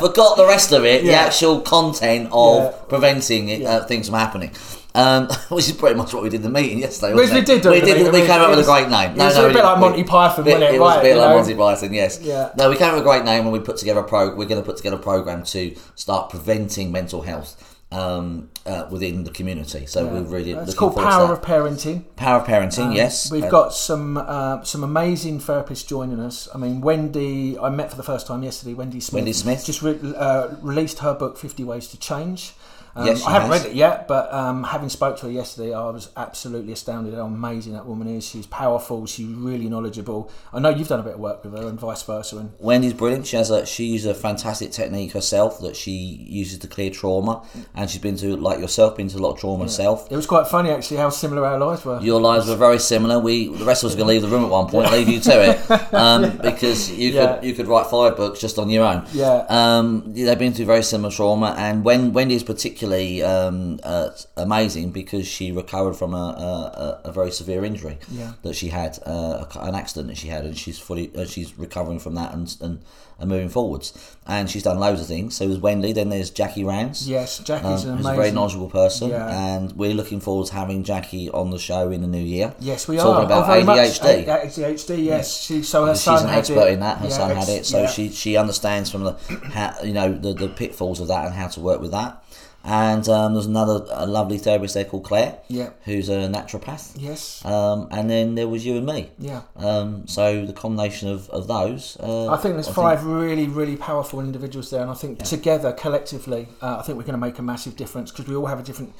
forgot 0.00 0.36
the 0.36 0.46
rest 0.46 0.72
of 0.72 0.84
it, 0.84 1.02
the 1.04 1.12
actual 1.14 1.60
content 1.60 2.28
of 2.32 2.62
Yeah. 2.64 2.78
preventing 2.88 3.48
it, 3.48 3.66
uh, 3.66 3.84
things 3.86 4.06
from 4.08 4.18
happening. 4.18 4.52
Um, 4.94 5.26
which 5.48 5.68
is 5.68 5.72
pretty 5.72 5.96
much 5.96 6.12
what 6.12 6.22
we 6.22 6.28
did 6.28 6.36
in 6.44 6.52
the 6.52 6.60
meeting 6.60 6.78
yesterday. 6.80 7.14
Which 7.14 7.30
we 7.30 7.40
did 7.40 7.64
We 7.64 7.80
did. 7.80 8.12
We 8.12 8.20
came 8.20 8.40
up 8.42 8.48
it 8.48 8.56
with 8.56 8.68
a 8.68 8.70
great 8.70 8.88
name. 8.90 9.12
it 9.12 9.18
was 9.24 9.36
a 9.36 9.42
bit 9.44 9.52
didn't. 9.54 9.64
like 9.64 9.78
Monty 9.78 10.02
We- 10.02 10.08
Python, 10.08 10.44
wasn't 10.44 10.62
it? 10.64 10.74
It 10.74 10.80
was 10.80 10.94
Right, 10.94 10.98
a 10.98 11.02
bit 11.02 11.16
like 11.16 11.28
know? 11.30 11.36
Monty 11.36 11.54
Python. 11.54 11.94
Yes. 11.94 12.20
Yeah. 12.20 12.50
No, 12.58 12.68
we 12.68 12.76
came 12.76 12.88
up 12.88 12.94
with 12.94 13.02
a 13.02 13.06
great 13.06 13.24
name 13.24 13.44
and 13.44 13.52
we 13.52 13.60
put 13.60 13.78
together 13.78 14.00
a 14.00 14.04
pro. 14.04 14.34
We're 14.34 14.46
going 14.46 14.60
to 14.60 14.66
put 14.66 14.76
together 14.76 14.96
a 14.96 14.98
program 14.98 15.44
to 15.44 15.74
start 15.94 16.28
preventing 16.28 16.92
mental 16.92 17.22
health 17.22 17.56
um, 17.90 18.50
uh, 18.66 18.86
within 18.90 19.24
the 19.24 19.30
community. 19.30 19.86
So 19.86 20.06
we're 20.06 20.22
really 20.22 20.52
It's 20.52 20.74
called 20.74 20.96
Power 20.96 21.32
of 21.32 21.40
Parenting. 21.42 22.04
Power 22.16 22.40
of 22.40 22.46
parenting. 22.46 22.94
yes, 22.94 23.30
We've 23.30 23.44
Uh, 23.44 23.48
got 23.50 23.72
some 23.74 24.16
uh, 24.18 24.62
some 24.62 24.84
amazing 24.84 25.40
therapists 25.40 25.86
joining 25.86 26.20
us. 26.20 26.48
I 26.54 26.58
mean, 26.58 26.80
Wendy, 26.82 27.58
I 27.58 27.70
met 27.70 27.90
for 27.90 27.96
the 27.96 28.02
first 28.02 28.26
time 28.26 28.42
yesterday. 28.42 28.74
Wendy 28.74 29.00
Smith. 29.00 29.14
Wendy 29.20 29.32
Smith. 29.32 29.64
just 29.64 29.80
re- 29.82 29.98
uh, 30.16 30.48
released 30.60 30.98
her 31.00 31.14
book, 31.14 31.38
Fifty 31.38 31.64
Ways 31.64 31.86
to 31.88 31.98
Change. 31.98 32.52
Um, 32.94 33.06
Yes, 33.06 33.24
I 33.26 33.30
haven't 33.32 33.50
has. 33.50 33.62
read 33.62 33.70
it 33.70 33.76
yet, 33.76 34.06
but 34.06 34.32
um, 34.34 34.64
having 34.64 34.88
spoke 34.90 35.16
to 35.18 35.26
her 35.26 35.32
yesterday, 35.32 35.72
I 35.72 35.88
was 35.90 36.10
absolutely 36.16 36.72
astounded 36.74 37.14
how 37.14 37.22
amazing 37.24 37.72
that 37.72 37.86
woman 37.86 38.06
is. 38.08 38.26
She's 38.28 38.46
powerful. 38.46 39.06
She's 39.06 39.26
really 39.28 39.68
knowledgeable. 39.68 40.30
I 40.52 40.58
know 40.60 40.68
you've 40.68 40.88
done 40.88 41.00
a 41.00 41.02
bit 41.02 41.14
of 41.14 41.20
work 41.20 41.42
with 41.42 41.56
her, 41.56 41.66
and 41.68 41.78
vice 41.80 42.02
versa. 42.02 42.36
And 42.36 42.52
Wendy's 42.58 42.92
brilliant. 42.92 43.26
She 43.26 43.36
has 43.36 43.50
a 43.50 43.64
she 43.64 43.84
uses 43.86 44.06
a 44.08 44.14
fantastic 44.14 44.72
technique 44.72 45.12
herself 45.12 45.60
that 45.60 45.74
she 45.76 45.92
uses 45.92 46.58
to 46.58 46.68
clear 46.68 46.90
trauma, 46.90 47.42
and 47.74 47.88
she's 47.90 48.00
been 48.02 48.16
to 48.18 48.36
like 48.36 48.58
yourself, 48.60 48.96
been 48.96 49.08
to 49.08 49.16
a 49.18 49.20
lot 49.20 49.32
of 49.34 49.38
trauma 49.40 49.64
herself. 49.64 50.10
it 50.10 50.16
was 50.16 50.26
quite 50.26 50.46
funny 50.46 50.70
actually 50.70 50.98
how 50.98 51.08
similar 51.08 51.46
our 51.46 51.58
lives 51.58 51.84
were. 51.84 51.98
Your 52.02 52.20
lives 52.20 52.46
were 52.46 52.56
very 52.56 52.78
similar. 52.78 53.18
We 53.18 53.48
the 53.48 53.64
rest 53.64 53.84
of 53.84 53.88
us 53.88 53.94
were 53.94 54.04
going 54.04 54.08
to 54.08 54.12
leave 54.14 54.22
the 54.22 54.28
room 54.36 54.44
at 54.44 54.50
one 54.50 54.66
point, 54.68 54.92
leave 54.92 55.08
you 55.08 55.20
to 55.20 55.50
it, 55.50 55.94
um, 55.94 56.36
because 56.38 56.90
you 56.90 57.12
Yeah. 57.12 57.36
could 57.36 57.44
you 57.44 57.54
could 57.54 57.68
write 57.68 57.86
five 57.86 58.16
books 58.18 58.38
just 58.40 58.58
on 58.58 58.68
your 58.68 58.84
own. 58.84 59.06
Yeah. 59.14 59.46
Um, 59.48 60.12
they've 60.12 60.38
been 60.38 60.52
through 60.52 60.66
very 60.66 60.82
similar 60.82 61.10
trauma, 61.10 61.54
and 61.56 61.84
when 61.84 62.12
Wendy 62.12 62.34
is 62.34 62.42
particularly 62.42 62.81
um, 63.22 63.78
uh, 63.82 64.10
amazing 64.36 64.90
because 64.90 65.26
she 65.26 65.52
recovered 65.52 65.94
from 65.94 66.14
a, 66.14 67.00
a, 67.04 67.08
a 67.08 67.12
very 67.12 67.30
severe 67.30 67.64
injury 67.64 67.98
Yeah. 68.10 68.32
that 68.42 68.54
she 68.54 68.68
had, 68.68 68.98
uh, 69.06 69.44
an 69.60 69.74
accident 69.74 70.08
that 70.08 70.16
she 70.18 70.28
had, 70.28 70.44
and 70.44 70.56
she's 70.58 70.78
fully 70.78 71.10
uh, 71.16 71.24
she's 71.26 71.58
recovering 71.58 71.98
from 71.98 72.14
that 72.16 72.34
and, 72.34 72.56
and 72.60 72.78
and 73.18 73.28
moving 73.30 73.50
forwards. 73.50 73.92
And 74.26 74.50
she's 74.50 74.64
done 74.64 74.80
loads 74.80 75.00
of 75.00 75.06
things. 75.06 75.36
So 75.36 75.46
there's 75.46 75.60
Wendy, 75.60 75.92
then 75.92 76.08
there's 76.08 76.30
Jackie 76.30 76.64
Rounds. 76.64 77.08
Yes, 77.08 77.38
Um, 77.38 77.44
Jackie's 77.44 77.70
who's 77.70 77.84
amazing. 77.84 78.10
a 78.12 78.16
very 78.16 78.30
knowledgeable 78.32 78.68
person, 78.70 79.10
Yeah. 79.10 79.28
and 79.56 79.70
we're 79.76 79.94
looking 79.94 80.18
forward 80.18 80.46
to 80.48 80.54
having 80.54 80.82
Jackie 80.82 81.30
on 81.30 81.50
the 81.50 81.58
show 81.58 81.90
in 81.92 82.00
the 82.00 82.08
new 82.08 82.22
year. 82.22 82.52
Yes, 82.58 82.88
we 82.88 82.96
talking 82.96 83.30
are. 83.30 83.38
Talking 83.44 83.62
about 83.62 83.78
oh, 83.78 83.82
ADHD. 83.82 84.26
Much. 84.26 84.56
ADHD, 84.56 85.04
yes. 85.04 85.40
She, 85.40 85.62
so 85.62 85.86
her 85.86 85.94
She's 85.94 86.02
son 86.02 86.22
an 86.24 86.28
had 86.30 86.38
expert 86.38 86.66
it. 86.68 86.72
in 86.72 86.80
that. 86.80 86.98
Her 86.98 87.04
Yeah, 87.08 87.16
son 87.16 87.36
had 87.36 87.48
it, 87.48 87.64
so 87.66 87.82
yeah. 87.82 87.86
she 87.88 88.08
she 88.10 88.36
understands 88.36 88.90
from 88.90 89.04
the 89.04 89.12
how, 89.52 89.76
you 89.84 89.92
know 89.92 90.12
the, 90.12 90.32
the 90.32 90.48
pitfalls 90.48 90.98
of 90.98 91.06
that 91.08 91.26
and 91.26 91.34
how 91.34 91.46
to 91.48 91.60
work 91.60 91.80
with 91.80 91.92
that. 91.92 92.24
And 92.64 93.08
um, 93.08 93.34
there's 93.34 93.46
another 93.46 93.84
a 93.90 94.06
lovely 94.06 94.38
therapist 94.38 94.74
there 94.74 94.84
called 94.84 95.04
Claire, 95.04 95.38
Yeah. 95.48 95.70
who's 95.84 96.08
a 96.08 96.28
naturopath. 96.28 96.92
Yes. 96.96 97.44
Um, 97.44 97.88
and 97.90 98.08
then 98.08 98.36
there 98.36 98.46
was 98.46 98.64
you 98.64 98.76
and 98.76 98.86
me. 98.86 99.10
Yeah. 99.18 99.42
Um, 99.56 100.06
so 100.06 100.46
the 100.46 100.52
combination 100.52 101.08
of, 101.08 101.28
of 101.30 101.48
those. 101.48 101.96
Uh, 102.00 102.30
I 102.30 102.36
think 102.36 102.54
there's 102.54 102.68
five 102.68 103.04
really, 103.04 103.48
really 103.48 103.76
powerful 103.76 104.20
individuals 104.20 104.70
there, 104.70 104.82
and 104.82 104.90
I 104.90 104.94
think 104.94 105.22
together, 105.24 105.72
collectively, 105.72 106.48
uh, 106.60 106.76
I 106.78 106.82
think 106.82 106.96
we're 106.98 107.04
going 107.04 107.20
to 107.20 107.26
make 107.26 107.38
a 107.38 107.42
massive 107.42 107.76
difference 107.76 108.12
because 108.12 108.28
we 108.28 108.36
all 108.36 108.46
have 108.46 108.60
a 108.60 108.62
different 108.62 108.94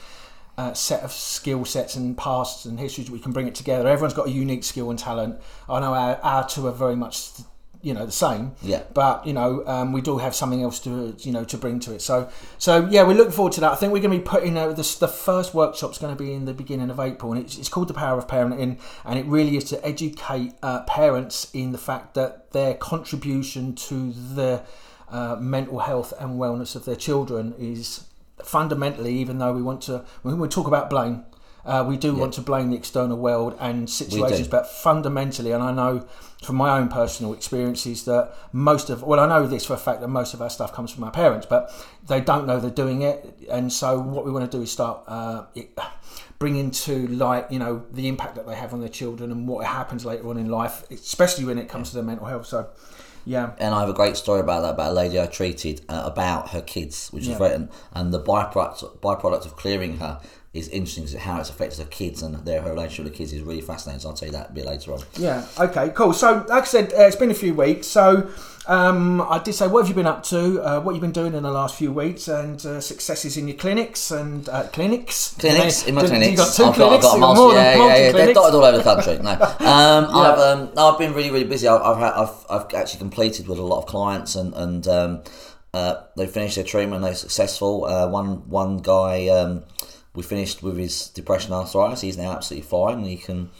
uh, 0.59 0.73
set 0.75 1.03
of 1.03 1.13
skill 1.13 1.65
sets 1.65 1.95
and 1.95 2.19
pasts 2.19 2.65
and 2.65 2.81
histories. 2.81 3.11
We 3.13 3.21
can 3.21 3.31
bring 3.33 3.47
it 3.47 3.55
together. 3.55 3.87
Everyone's 3.89 4.13
got 4.15 4.27
a 4.27 4.31
unique 4.31 4.65
skill 4.65 4.91
and 4.91 4.99
talent. 4.99 5.41
I 5.69 5.79
know 5.81 5.95
our, 5.95 6.17
our 6.17 6.49
two 6.49 6.67
are 6.67 6.73
very 6.73 6.97
much, 6.97 7.29
you 7.83 7.93
know, 7.93 8.07
the 8.07 8.13
same. 8.13 8.53
Yeah. 8.63 8.85
But 8.95 9.27
you 9.27 9.33
know, 9.33 9.67
um, 9.67 9.93
we 9.93 10.01
do 10.01 10.19
have 10.19 10.35
something 10.35 10.63
else 10.63 10.79
to 10.81 11.15
you 11.19 11.33
know 11.33 11.45
to 11.45 11.59
bring 11.59 11.81
to 11.81 11.95
it. 11.95 12.01
So, 12.01 12.31
so 12.59 12.87
yeah, 12.89 13.03
we're 13.03 13.17
looking 13.17 13.33
forward 13.33 13.53
to 13.55 13.61
that. 13.61 13.73
I 13.73 13.75
think 13.75 13.93
we're 13.93 14.01
going 14.01 14.13
to 14.13 14.19
be 14.19 14.25
putting 14.25 14.57
uh, 14.57 14.69
the 14.69 14.97
the 15.01 15.09
first 15.09 15.53
workshop's 15.53 15.99
going 15.99 16.17
to 16.17 16.23
be 16.23 16.33
in 16.33 16.45
the 16.45 16.55
beginning 16.55 16.91
of 16.91 17.01
April, 17.01 17.33
and 17.33 17.43
it's, 17.43 17.59
it's 17.59 17.69
called 17.69 17.89
the 17.89 17.95
Power 17.95 18.19
of 18.19 18.27
Parenting, 18.27 18.79
and 19.05 19.19
it 19.19 19.27
really 19.27 19.57
is 19.57 19.65
to 19.65 19.85
educate 19.85 20.55
uh, 20.63 20.83
parents 20.85 21.51
in 21.53 21.73
the 21.73 21.79
fact 21.79 22.15
that 22.15 22.53
their 22.53 22.75
contribution 22.75 23.75
to 23.75 24.13
the 24.13 24.63
uh, 25.11 25.37
mental 25.39 25.81
health 25.81 26.15
and 26.19 26.41
wellness 26.41 26.77
of 26.77 26.85
their 26.85 26.97
children 26.97 27.55
is 27.59 28.05
fundamentally, 28.43 29.15
even 29.15 29.39
though 29.39 29.53
we 29.53 29.63
want 29.63 29.83
to, 29.83 30.05
when 30.23 30.39
we 30.39 30.49
talk 30.49 30.67
about 30.67 30.89
blame. 30.89 31.25
Uh, 31.65 31.85
we 31.87 31.97
do 31.97 32.15
want 32.15 32.33
to 32.35 32.41
blame 32.41 32.71
the 32.71 32.77
external 32.77 33.17
world 33.17 33.57
and 33.61 33.89
situations, 33.89 34.49
but 34.49 34.67
fundamentally, 34.67 35.53
and 35.53 35.63
I 35.63 35.73
know 35.73 36.07
from 36.43 36.57
my 36.57 36.77
own 36.77 36.89
personal 36.89 37.33
experiences 37.33 38.05
that 38.05 38.35
most 38.53 38.91
of, 38.91 39.05
well, 39.05 39.21
I 39.21 39.29
know 39.29 39.47
this 39.47 39.65
for 39.67 39.75
a 39.75 39.79
fact 39.79 40.01
that 40.01 40.09
most 40.09 40.35
of 40.35 40.43
our 40.43 40.51
stuff 40.51 40.73
comes 40.73 40.91
from 40.91 41.05
our 41.05 41.13
parents, 41.13 41.47
but 41.49 41.73
they 42.09 42.21
don't 42.21 42.49
know 42.49 42.59
they're 42.59 42.71
doing 42.71 43.03
it. 43.03 43.39
And 43.49 43.73
so, 43.73 44.01
what 44.01 44.25
we 44.25 44.33
want 44.33 44.51
to 44.51 44.57
do 44.57 44.63
is 44.63 44.73
start 44.73 45.05
uh, 45.07 45.45
it, 45.55 45.79
bringing 46.41 46.73
to 46.73 47.07
light, 47.07 47.51
you 47.53 47.61
know, 47.61 47.85
the 47.93 48.09
impact 48.09 48.35
that 48.35 48.47
they 48.49 48.57
have 48.57 48.73
on 48.75 48.81
their 48.81 48.89
children 48.89 49.31
and 49.31 49.47
what 49.47 49.65
happens 49.65 50.05
later 50.05 50.29
on 50.29 50.37
in 50.39 50.49
life, 50.49 50.91
especially 50.91 51.45
when 51.45 51.59
it 51.59 51.69
comes 51.69 51.91
to 51.91 51.95
their 51.95 52.03
mental 52.03 52.27
health. 52.27 52.47
So, 52.47 52.71
yeah. 53.25 53.53
and 53.59 53.73
I 53.73 53.79
have 53.79 53.89
a 53.89 53.95
great 53.95 54.17
story 54.17 54.41
about 54.41 54.63
that 54.63 54.71
about 54.71 54.91
a 54.91 54.95
lady 54.95 55.21
I 55.21 55.27
treated 55.27 55.83
uh, 55.89 56.03
about 56.05 56.49
her 56.51 56.61
kids, 56.61 57.13
which 57.13 57.27
Yeah. 57.27 57.35
is 57.35 57.41
written, 57.41 57.71
and 57.93 58.13
the 58.13 58.21
byproduct 58.21 58.99
byproduct 58.99 59.47
of 59.47 59.55
clearing 59.55 59.99
her 59.99 60.21
is 60.55 60.69
interesting 60.69 61.05
because 61.05 61.19
how 61.19 61.41
it's 61.41 61.49
affected 61.49 61.79
the 61.79 61.91
kids 61.91 62.23
and 62.23 62.35
their 62.45 62.63
relationship 62.63 63.05
with 63.05 63.13
the 63.13 63.19
kids 63.19 63.33
is 63.33 63.41
really 63.41 63.63
fascinating. 63.63 64.01
So 64.01 64.11
I'll 64.11 64.15
tell 64.15 64.29
you 64.29 64.33
that 64.33 64.51
a 64.51 64.53
bit 64.53 64.67
later 64.67 64.93
on. 64.93 65.01
Yeah. 65.17 65.47
Okay. 65.59 65.89
Cool. 65.91 66.13
So, 66.13 66.45
like 66.49 66.65
I 66.65 66.67
said, 66.67 66.93
uh, 66.93 67.05
it's 67.07 67.17
been 67.17 67.31
a 67.31 67.35
few 67.35 67.55
weeks. 67.55 67.87
So, 67.87 68.31
um, 68.67 69.23
I 69.23 69.39
did 69.39 69.55
say, 69.55 69.67
what 69.67 69.81
have 69.81 69.89
you 69.89 69.95
been 69.95 70.07
up 70.07 70.23
to? 70.25 70.61
Uh, 70.63 70.81
what 70.81 70.93
you've 70.93 71.01
been 71.01 71.11
doing 71.11 71.33
in 71.35 71.43
the 71.43 71.51
last 71.51 71.77
few 71.77 71.91
weeks, 71.91 72.29
and 72.29 72.65
uh, 72.67 72.81
successes 72.83 73.39
in 73.39 73.49
your 73.49 73.57
clinics 73.57 74.11
and 74.11 74.47
uh, 74.51 74.65
clinics. 74.65 75.35
Clinics 75.39 75.87
in 75.87 75.95
my 75.95 76.03
You 76.03 76.09
clinics. 76.09 76.37
got 76.37 76.55
two 76.55 76.65
I've 76.65 76.75
clinics. 76.75 77.05
Got, 77.05 77.15
I've 77.15 77.21
got 77.21 77.37
more 77.37 77.55
yeah, 77.55 77.73
than 77.73 77.81
yeah, 77.81 77.97
yeah. 77.97 78.13
They're 78.13 78.35
dotted 78.35 78.55
all 78.55 78.65
over 78.65 78.77
the 78.77 78.85
country. 78.85 79.19
No, 79.23 79.31
um, 79.67 80.05
I've 80.15 80.39
um, 80.39 80.73
I've 80.77 80.99
been 80.99 81.15
really 81.15 81.31
really 81.31 81.45
busy. 81.45 81.67
I've 81.67 81.81
I've, 81.81 81.99
had, 81.99 82.13
I've 82.13 82.47
I've 82.51 82.75
actually 82.75 82.99
completed 82.99 83.49
with 83.49 83.59
a 83.59 83.63
lot 83.63 83.79
of 83.79 83.87
clients 83.87 84.35
and 84.35 84.53
and 84.55 84.87
um, 84.87 85.23
uh, 85.75 86.03
they 86.17 86.27
finished 86.27 86.57
their 86.57 86.65
treatment. 86.65 87.03
They're 87.03 87.15
successful. 87.15 87.87
Uh, 87.87 88.07
one 88.09 88.49
one 88.51 88.77
guy 88.77 89.29
um, 89.29 89.65
we 90.15 90.23
finished 90.23 90.63
with 90.63 90.77
his 90.77 91.09
depression 91.09 91.53
arthritis. 91.53 92.03
He's 92.03 92.19
now 92.19 92.33
absolutely 92.33 92.69
fine. 92.69 93.05
He 93.05 93.17
can 93.17 93.51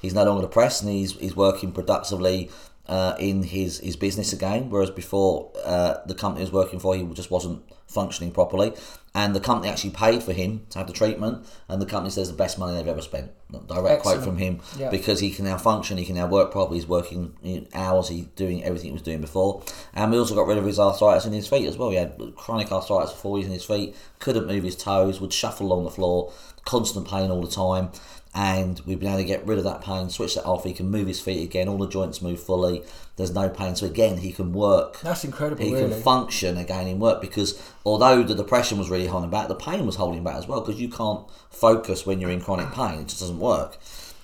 he's 0.00 0.14
no 0.14 0.24
longer 0.24 0.42
depressed 0.42 0.82
and 0.82 0.92
he's 0.92 1.12
he's 1.16 1.36
working 1.36 1.72
productively. 1.72 2.50
Uh, 2.90 3.14
in 3.20 3.44
his, 3.44 3.78
his 3.78 3.94
business 3.94 4.32
again, 4.32 4.68
whereas 4.68 4.90
before 4.90 5.48
uh, 5.64 5.94
the 6.06 6.14
company 6.14 6.42
was 6.42 6.50
working 6.50 6.80
for, 6.80 6.96
he 6.96 7.04
just 7.14 7.30
wasn't 7.30 7.62
functioning 7.86 8.32
properly, 8.32 8.72
and 9.14 9.32
the 9.32 9.38
company 9.38 9.68
actually 9.70 9.90
paid 9.90 10.20
for 10.24 10.32
him 10.32 10.66
to 10.70 10.78
have 10.78 10.88
the 10.88 10.92
treatment, 10.92 11.46
and 11.68 11.80
the 11.80 11.86
company 11.86 12.10
says 12.10 12.28
the 12.28 12.36
best 12.36 12.58
money 12.58 12.72
they've 12.76 12.88
ever 12.96 13.00
spent. 13.00 13.30
direct 13.68 14.02
quote 14.02 14.22
from 14.24 14.38
him 14.38 14.58
Yeah. 14.76 14.90
because 14.90 15.20
he 15.20 15.30
can 15.30 15.44
now 15.44 15.56
function, 15.56 15.98
he 15.98 16.04
can 16.04 16.16
now 16.16 16.26
work 16.26 16.50
properly, 16.50 16.78
he's 16.78 16.88
working 16.88 17.32
you 17.44 17.60
know, 17.60 17.66
hours, 17.74 18.08
he's 18.08 18.26
doing 18.34 18.64
everything 18.64 18.88
he 18.90 18.92
was 18.92 19.02
doing 19.02 19.20
before. 19.20 19.62
And 19.94 20.10
we 20.10 20.18
also 20.18 20.34
got 20.34 20.48
rid 20.48 20.58
of 20.58 20.64
his 20.64 20.78
arthritis 20.80 21.26
in 21.26 21.32
his 21.32 21.46
feet 21.46 21.66
as 21.68 21.76
well. 21.78 21.90
He 21.90 21.96
had 21.96 22.20
chronic 22.36 22.72
arthritis 22.72 23.12
for 23.12 23.18
four 23.18 23.38
years 23.38 23.46
in 23.46 23.52
his 23.52 23.64
feet, 23.64 23.94
couldn't 24.18 24.46
move 24.48 24.64
his 24.64 24.76
toes, 24.76 25.20
would 25.20 25.32
shuffle 25.32 25.66
along 25.68 25.84
the 25.84 25.90
floor, 25.90 26.32
constant 26.64 27.06
pain 27.08 27.30
all 27.30 27.42
the 27.42 27.50
time. 27.50 27.90
And 28.32 28.80
we've 28.86 29.00
been 29.00 29.08
able 29.08 29.18
to 29.18 29.24
get 29.24 29.44
rid 29.44 29.58
of 29.58 29.64
that 29.64 29.82
pain, 29.82 30.08
switch 30.08 30.36
that 30.36 30.44
off. 30.44 30.62
He 30.62 30.72
can 30.72 30.88
move 30.88 31.08
his 31.08 31.20
feet 31.20 31.42
again. 31.42 31.68
All 31.68 31.78
the 31.78 31.88
joints 31.88 32.22
move 32.22 32.40
fully. 32.40 32.84
There's 33.16 33.34
no 33.34 33.48
pain. 33.48 33.74
So 33.74 33.86
again, 33.86 34.18
he 34.18 34.30
can 34.30 34.52
work 34.52 35.00
That's 35.00 35.24
incredible, 35.24 35.64
he 35.64 35.74
really. 35.74 35.90
can 35.90 36.00
function 36.00 36.56
again 36.56 36.86
in 36.86 37.00
work 37.00 37.20
because 37.20 37.60
although 37.84 38.22
the 38.22 38.36
depression 38.36 38.78
was 38.78 38.88
really 38.88 39.08
holding 39.08 39.30
back, 39.30 39.48
the 39.48 39.56
pain 39.56 39.84
was 39.84 39.96
holding 39.96 40.22
back 40.22 40.36
as 40.36 40.46
well 40.46 40.60
because 40.60 40.80
you 40.80 40.88
can't 40.88 41.28
focus 41.50 42.06
when 42.06 42.20
you're 42.20 42.30
in 42.30 42.40
chronic 42.40 42.70
pain. 42.72 43.00
It 43.00 43.08
just 43.08 43.20
doesn't 43.20 43.40
work. 43.40 43.78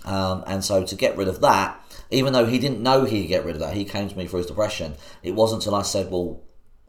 Um, 0.04 0.44
and 0.46 0.64
so 0.64 0.84
to 0.84 0.94
get 0.94 1.16
rid 1.16 1.26
of 1.26 1.40
that, 1.40 1.82
even 2.10 2.32
though 2.32 2.46
he 2.46 2.60
didn't 2.60 2.80
know 2.80 3.04
he 3.04 3.22
could 3.22 3.28
get 3.28 3.44
rid 3.44 3.56
of 3.56 3.60
that, 3.60 3.75
he 3.75 3.84
came 3.84 4.08
to 4.08 4.16
me 4.16 4.26
for 4.26 4.38
his 4.38 4.46
depression. 4.46 4.94
It 5.25 5.34
wasn't 5.34 5.62
until 5.62 5.75
I 5.75 5.82
said, 5.82 6.12
"Well, 6.12 6.42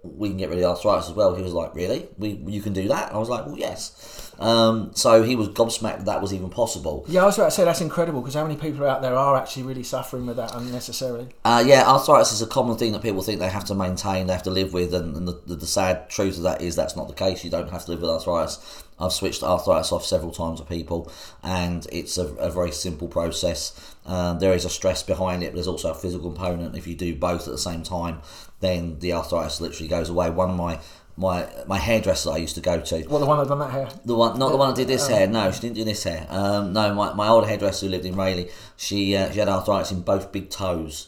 we 0.04 0.30
can 0.30 0.38
get 0.38 0.50
rid 0.50 0.60
of 0.60 0.62
the 0.62 0.70
arthritis 0.70 1.10
as 1.10 1.16
well." 1.16 1.34
He 1.34 1.42
was 1.42 1.54
like, 1.54 1.74
"Really? 1.74 2.08
We 2.20 2.40
you 2.46 2.62
can 2.62 2.74
do 2.74 2.88
that?" 2.90 3.12
I 3.12 3.18
was 3.18 3.28
like, 3.28 3.48
"Well, 3.48 3.58
yes." 3.58 4.27
Um, 4.40 4.92
so 4.94 5.24
he 5.24 5.36
was 5.36 5.50
gobsmacked 5.50 5.98
that, 5.98 6.06
that 6.06 6.22
was 6.22 6.34
even 6.34 6.50
possible. 6.50 7.06
Yeah, 7.08 7.24
I 7.24 7.26
was 7.26 7.38
about 7.38 7.46
to 7.46 7.52
say 7.52 7.66
that's 7.66 7.82
incredible 7.82 8.22
because 8.22 8.36
how 8.36 8.44
many 8.44 8.56
people 8.56 8.86
out 8.86 9.02
there 9.02 9.16
are 9.16 9.36
actually 9.36 9.64
really 9.64 9.84
suffering 9.84 10.26
with 10.26 10.38
that 10.38 10.54
unnecessarily? 10.54 11.30
Uh, 11.44 11.64
yeah, 11.66 11.88
arthritis 11.88 12.32
is 12.32 12.42
a 12.42 12.48
common 12.48 12.78
thing 12.78 12.92
that 12.92 13.02
people 13.02 13.22
think 13.22 13.40
they 13.40 13.50
have 13.50 13.66
to 13.66 13.76
maintain, 13.76 14.28
they 14.28 14.34
have 14.34 14.44
to 14.44 14.52
live 14.52 14.74
with, 14.74 14.94
and, 14.94 15.16
and 15.16 15.28
the, 15.28 15.42
the, 15.46 15.56
the 15.56 15.68
sad 15.68 16.10
truth 16.10 16.38
of 16.38 16.44
that 16.44 16.62
is 16.62 16.76
that's 16.76 16.96
not 16.96 17.08
the 17.08 17.14
case. 17.14 17.44
You 17.44 17.50
don't 17.50 17.70
have 17.70 17.86
to 17.86 17.92
live 17.92 18.02
with 18.02 18.10
arthritis. 18.10 18.84
I've 19.00 19.14
switched 19.14 19.44
arthritis 19.44 19.92
off 19.92 20.06
several 20.06 20.32
times 20.32 20.60
with 20.60 20.70
people, 20.70 21.12
and 21.44 21.86
it's 21.92 22.18
a, 22.18 22.26
a 22.36 22.50
very 22.50 22.72
simple 22.72 23.08
process. 23.08 23.96
Um, 24.06 24.40
there 24.40 24.54
is 24.54 24.66
a 24.66 24.70
stress 24.70 25.04
behind 25.04 25.44
it, 25.44 25.48
but 25.48 25.56
there's 25.56 25.68
also 25.68 25.92
a 25.92 25.96
physical 25.96 26.32
component. 26.32 26.76
If 26.76 26.88
you 26.88 26.96
do 26.96 27.16
both 27.16 27.48
at 27.48 27.52
the 27.52 27.60
same 27.60 27.84
time, 27.84 28.22
then 28.60 28.98
the 29.00 29.14
arthritis 29.14 29.62
literally 29.62 29.88
goes 29.88 30.10
away. 30.10 30.30
One 30.32 30.50
of 30.50 30.56
my 30.56 30.80
my 31.18 31.48
my 31.66 31.78
hairdresser 31.80 32.32
I 32.32 32.38
used 32.38 32.56
to 32.56 32.62
go 32.62 32.80
to, 32.80 33.06
Well, 33.10 33.20
the 33.20 33.26
one 33.26 33.40
that 33.40 33.48
done 33.48 33.60
that 33.60 33.72
hair. 33.72 33.90
the 34.06 34.16
one, 34.16 34.38
not 34.38 34.52
the 34.52 34.58
one 34.58 34.70
that 34.70 34.76
did 34.78 34.88
this 34.88 35.08
hair. 35.08 35.28
No, 35.28 35.52
she 35.52 35.62
didn't 35.62 35.76
do 35.76 35.84
this 35.84 36.04
hair. 36.04 36.28
Um, 36.30 36.74
no, 36.74 36.94
my, 36.94 37.14
my 37.14 37.28
old 37.28 37.48
hairdresser 37.48 37.86
who 37.88 37.92
lived 37.92 38.06
in 38.06 38.16
Rayleigh, 38.16 38.50
she 38.78 39.16
uh, 39.16 39.32
she 39.32 39.40
had 39.40 39.50
arthritis 39.50 39.92
in 39.92 40.02
both 40.02 40.32
big 40.32 40.50
toes, 40.52 41.08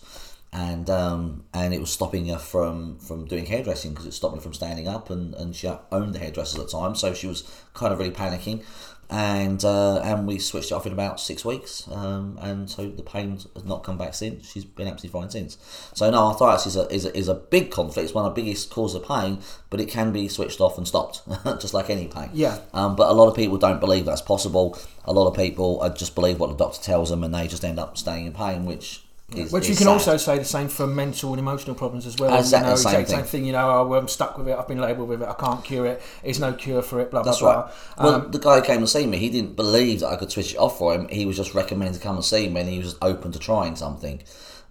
and 0.52 0.90
um, 0.90 1.44
and 1.54 1.74
it 1.76 1.80
was 1.80 1.92
stopping 1.92 2.28
her 2.28 2.40
from 2.40 2.98
from 2.98 3.26
doing 3.26 3.46
hairdressing 3.46 3.92
because 3.92 4.08
it 4.08 4.14
stopped 4.14 4.36
her 4.36 4.42
from 4.42 4.54
standing 4.54 4.88
up, 4.88 5.10
and, 5.12 5.36
and 5.36 5.56
she 5.56 5.70
owned 5.92 6.16
the 6.16 6.20
hairdresser 6.20 6.60
at 6.60 6.66
the 6.66 6.72
time, 6.72 6.96
so 6.96 7.14
she 7.14 7.28
was 7.28 7.44
kind 7.76 7.94
of 7.94 8.00
really 8.00 8.12
panicking, 8.12 8.64
and 9.10 9.66
uh, 9.66 10.00
and 10.02 10.28
we 10.28 10.38
switched 10.38 10.72
it 10.72 10.76
off 10.76 10.86
in 10.86 10.94
about 10.94 11.20
six 11.20 11.44
weeks, 11.44 11.88
um, 11.92 12.38
and 12.42 12.70
so 12.70 12.88
the 12.90 13.02
pain 13.02 13.32
has 13.32 13.66
not 13.66 13.84
come 13.84 13.98
back 13.98 14.14
since. 14.14 14.52
She's 14.52 14.66
been 14.66 14.88
absolutely 14.88 15.20
fine 15.20 15.30
since. 15.32 15.58
So 15.96 16.12
no, 16.12 16.28
arthritis 16.28 16.68
is 16.68 16.76
a 16.76 16.94
is 16.94 17.06
a, 17.06 17.18
is 17.18 17.28
a 17.28 17.34
big 17.34 17.72
conflict. 17.72 18.06
It's 18.06 18.14
one 18.14 18.26
of 18.26 18.36
the 18.36 18.42
biggest 18.42 18.70
causes 18.70 19.02
of 19.02 19.08
pain, 19.08 19.40
but 19.72 19.82
it 19.82 19.88
can 19.88 20.12
be 20.12 20.28
switched 20.28 20.62
off 20.62 20.78
and 20.78 20.88
stopped, 20.88 21.24
just 21.60 21.74
like 21.74 21.90
any 21.90 22.08
pain. 22.08 22.30
Yeah. 22.34 22.60
Um, 22.74 22.96
but 22.96 23.10
a 23.10 23.14
lot 23.14 23.28
of 23.28 23.36
people 23.36 23.58
don't 23.58 23.80
believe 23.80 24.06
that's 24.06 24.22
possible. 24.22 24.78
A 25.06 25.14
lot 25.14 25.28
of 25.28 25.36
people 25.36 25.82
uh, 25.82 25.90
just 25.90 26.14
believe 26.14 26.40
what 26.40 26.50
the 26.50 26.56
doctor 26.56 26.82
tells 26.82 27.10
them, 27.10 27.24
and 27.24 27.34
they 27.34 27.48
just 27.48 27.66
end 27.66 27.80
up 27.80 27.98
staying 27.98 28.28
in 28.28 28.34
pain, 28.34 28.66
which 28.66 29.04
is 29.36 29.52
Which 29.52 29.64
is 29.64 29.70
you 29.70 29.76
can 29.76 29.86
sad. 29.86 29.92
also 29.92 30.18
say 30.18 30.38
the 30.40 30.46
same 30.46 30.68
for 30.70 30.88
mental 30.88 31.32
and 31.32 31.40
emotional 31.40 31.76
problems 31.76 32.06
as 32.08 32.18
well. 32.18 32.36
Exactly 32.38 32.68
you 32.68 32.72
know, 32.72 32.76
the 32.76 32.78
same 32.90 33.02
exact 33.02 33.08
thing. 33.10 33.18
same 33.18 33.26
thing. 33.26 33.46
You 33.46 33.52
know, 33.54 33.70
oh, 33.70 33.94
I'm 33.94 34.08
stuck 34.08 34.38
with 34.38 34.48
it. 34.48 34.58
I've 34.58 34.68
been 34.68 34.80
labelled 34.80 35.08
with 35.10 35.22
it. 35.22 35.28
I 35.30 35.34
can't 35.34 35.64
cure 35.64 35.86
it. 35.86 36.02
There's 36.24 36.40
no 36.40 36.54
cure 36.54 36.82
for 36.82 37.00
it. 37.00 37.12
Blah 37.12 37.24
That's 37.24 37.40
blah 37.40 37.54
right. 37.54 37.72
blah. 37.98 38.06
Well, 38.06 38.16
Um, 38.26 38.32
the 38.32 38.40
guy 38.40 38.60
who 38.60 38.66
came 38.66 38.82
to 38.82 38.88
see 38.88 39.06
me, 39.06 39.18
he 39.18 39.30
didn't 39.30 39.56
believe 39.56 40.00
that 40.00 40.08
I 40.10 40.16
could 40.16 40.32
switch 40.32 40.54
it 40.54 40.58
off 40.58 40.78
for 40.78 40.94
him. 40.94 41.08
He 41.10 41.26
was 41.26 41.38
just 41.38 41.54
recommended 41.54 41.96
to 41.96 42.00
come 42.02 42.16
and 42.16 42.26
see 42.26 42.50
me, 42.50 42.62
and 42.62 42.70
he 42.70 42.80
was 42.80 42.96
open 43.02 43.32
to 43.32 43.40
trying 43.40 43.76
something 43.76 44.22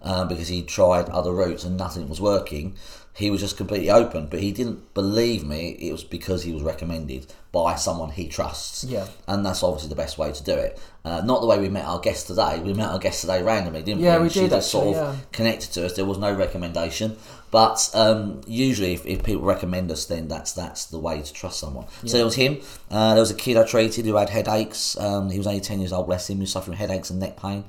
uh, 0.01 0.25
because 0.25 0.47
he 0.49 0.61
tried 0.61 1.09
other 1.09 1.31
routes 1.33 1.63
and 1.63 1.77
nothing 1.77 2.09
was 2.09 2.19
working. 2.21 2.75
He 3.13 3.29
was 3.31 3.41
just 3.41 3.57
completely 3.57 3.89
open, 3.89 4.27
but 4.27 4.39
he 4.39 4.51
didn't 4.51 4.93
believe 4.93 5.43
me. 5.45 5.71
It 5.79 5.91
was 5.91 6.03
because 6.03 6.43
he 6.43 6.53
was 6.53 6.63
recommended 6.63 7.33
by 7.51 7.75
someone 7.75 8.11
he 8.11 8.27
trusts. 8.27 8.83
Yeah. 8.83 9.07
and 9.27 9.43
that's 9.45 9.63
obviously 9.63 9.89
the 9.89 9.95
best 9.95 10.17
way 10.19 10.31
to 10.31 10.43
do 10.43 10.53
it. 10.53 10.79
Uh, 11.03 11.21
not 11.21 11.41
the 11.41 11.47
way 11.47 11.57
we 11.57 11.67
met 11.69 11.85
our 11.85 11.99
guest 11.99 12.27
today. 12.27 12.59
We 12.59 12.73
met 12.73 12.89
our 12.89 12.99
guest 12.99 13.21
today 13.21 13.41
randomly, 13.41 13.81
didn't 13.81 14.01
Yeah, 14.01 14.17
we? 14.17 14.23
we 14.23 14.29
She 14.29 14.41
did 14.41 14.51
just 14.51 14.69
sort 14.69 14.87
of 14.89 14.93
yeah. 14.93 15.15
connected 15.31 15.71
to 15.71 15.85
us. 15.85 15.93
There 15.95 16.05
was 16.05 16.19
no 16.19 16.31
recommendation, 16.31 17.17
but 17.49 17.89
um, 17.95 18.41
usually 18.45 18.93
if, 18.93 19.05
if 19.07 19.23
people 19.23 19.41
recommend 19.43 19.89
us, 19.91 20.05
then 20.05 20.27
that's 20.27 20.51
that's 20.51 20.85
the 20.85 20.99
way 20.99 21.21
to 21.23 21.33
trust 21.33 21.59
someone. 21.59 21.87
So 22.05 22.17
there 22.17 22.25
was 22.25 22.35
him. 22.35 22.59
Uh, 22.91 23.13
there 23.15 23.21
was 23.21 23.31
a 23.31 23.35
kid 23.35 23.57
I 23.57 23.65
treated 23.65 24.05
who 24.05 24.15
had 24.17 24.29
headaches. 24.29 24.95
Um, 24.99 25.31
he 25.31 25.39
was 25.39 25.47
only 25.47 25.61
ten 25.61 25.79
years 25.79 25.91
old. 25.91 26.05
Bless 26.05 26.29
him. 26.29 26.37
He 26.37 26.41
was 26.41 26.51
suffering 26.51 26.77
headaches 26.77 27.09
and 27.09 27.19
neck 27.19 27.41
pain. 27.41 27.63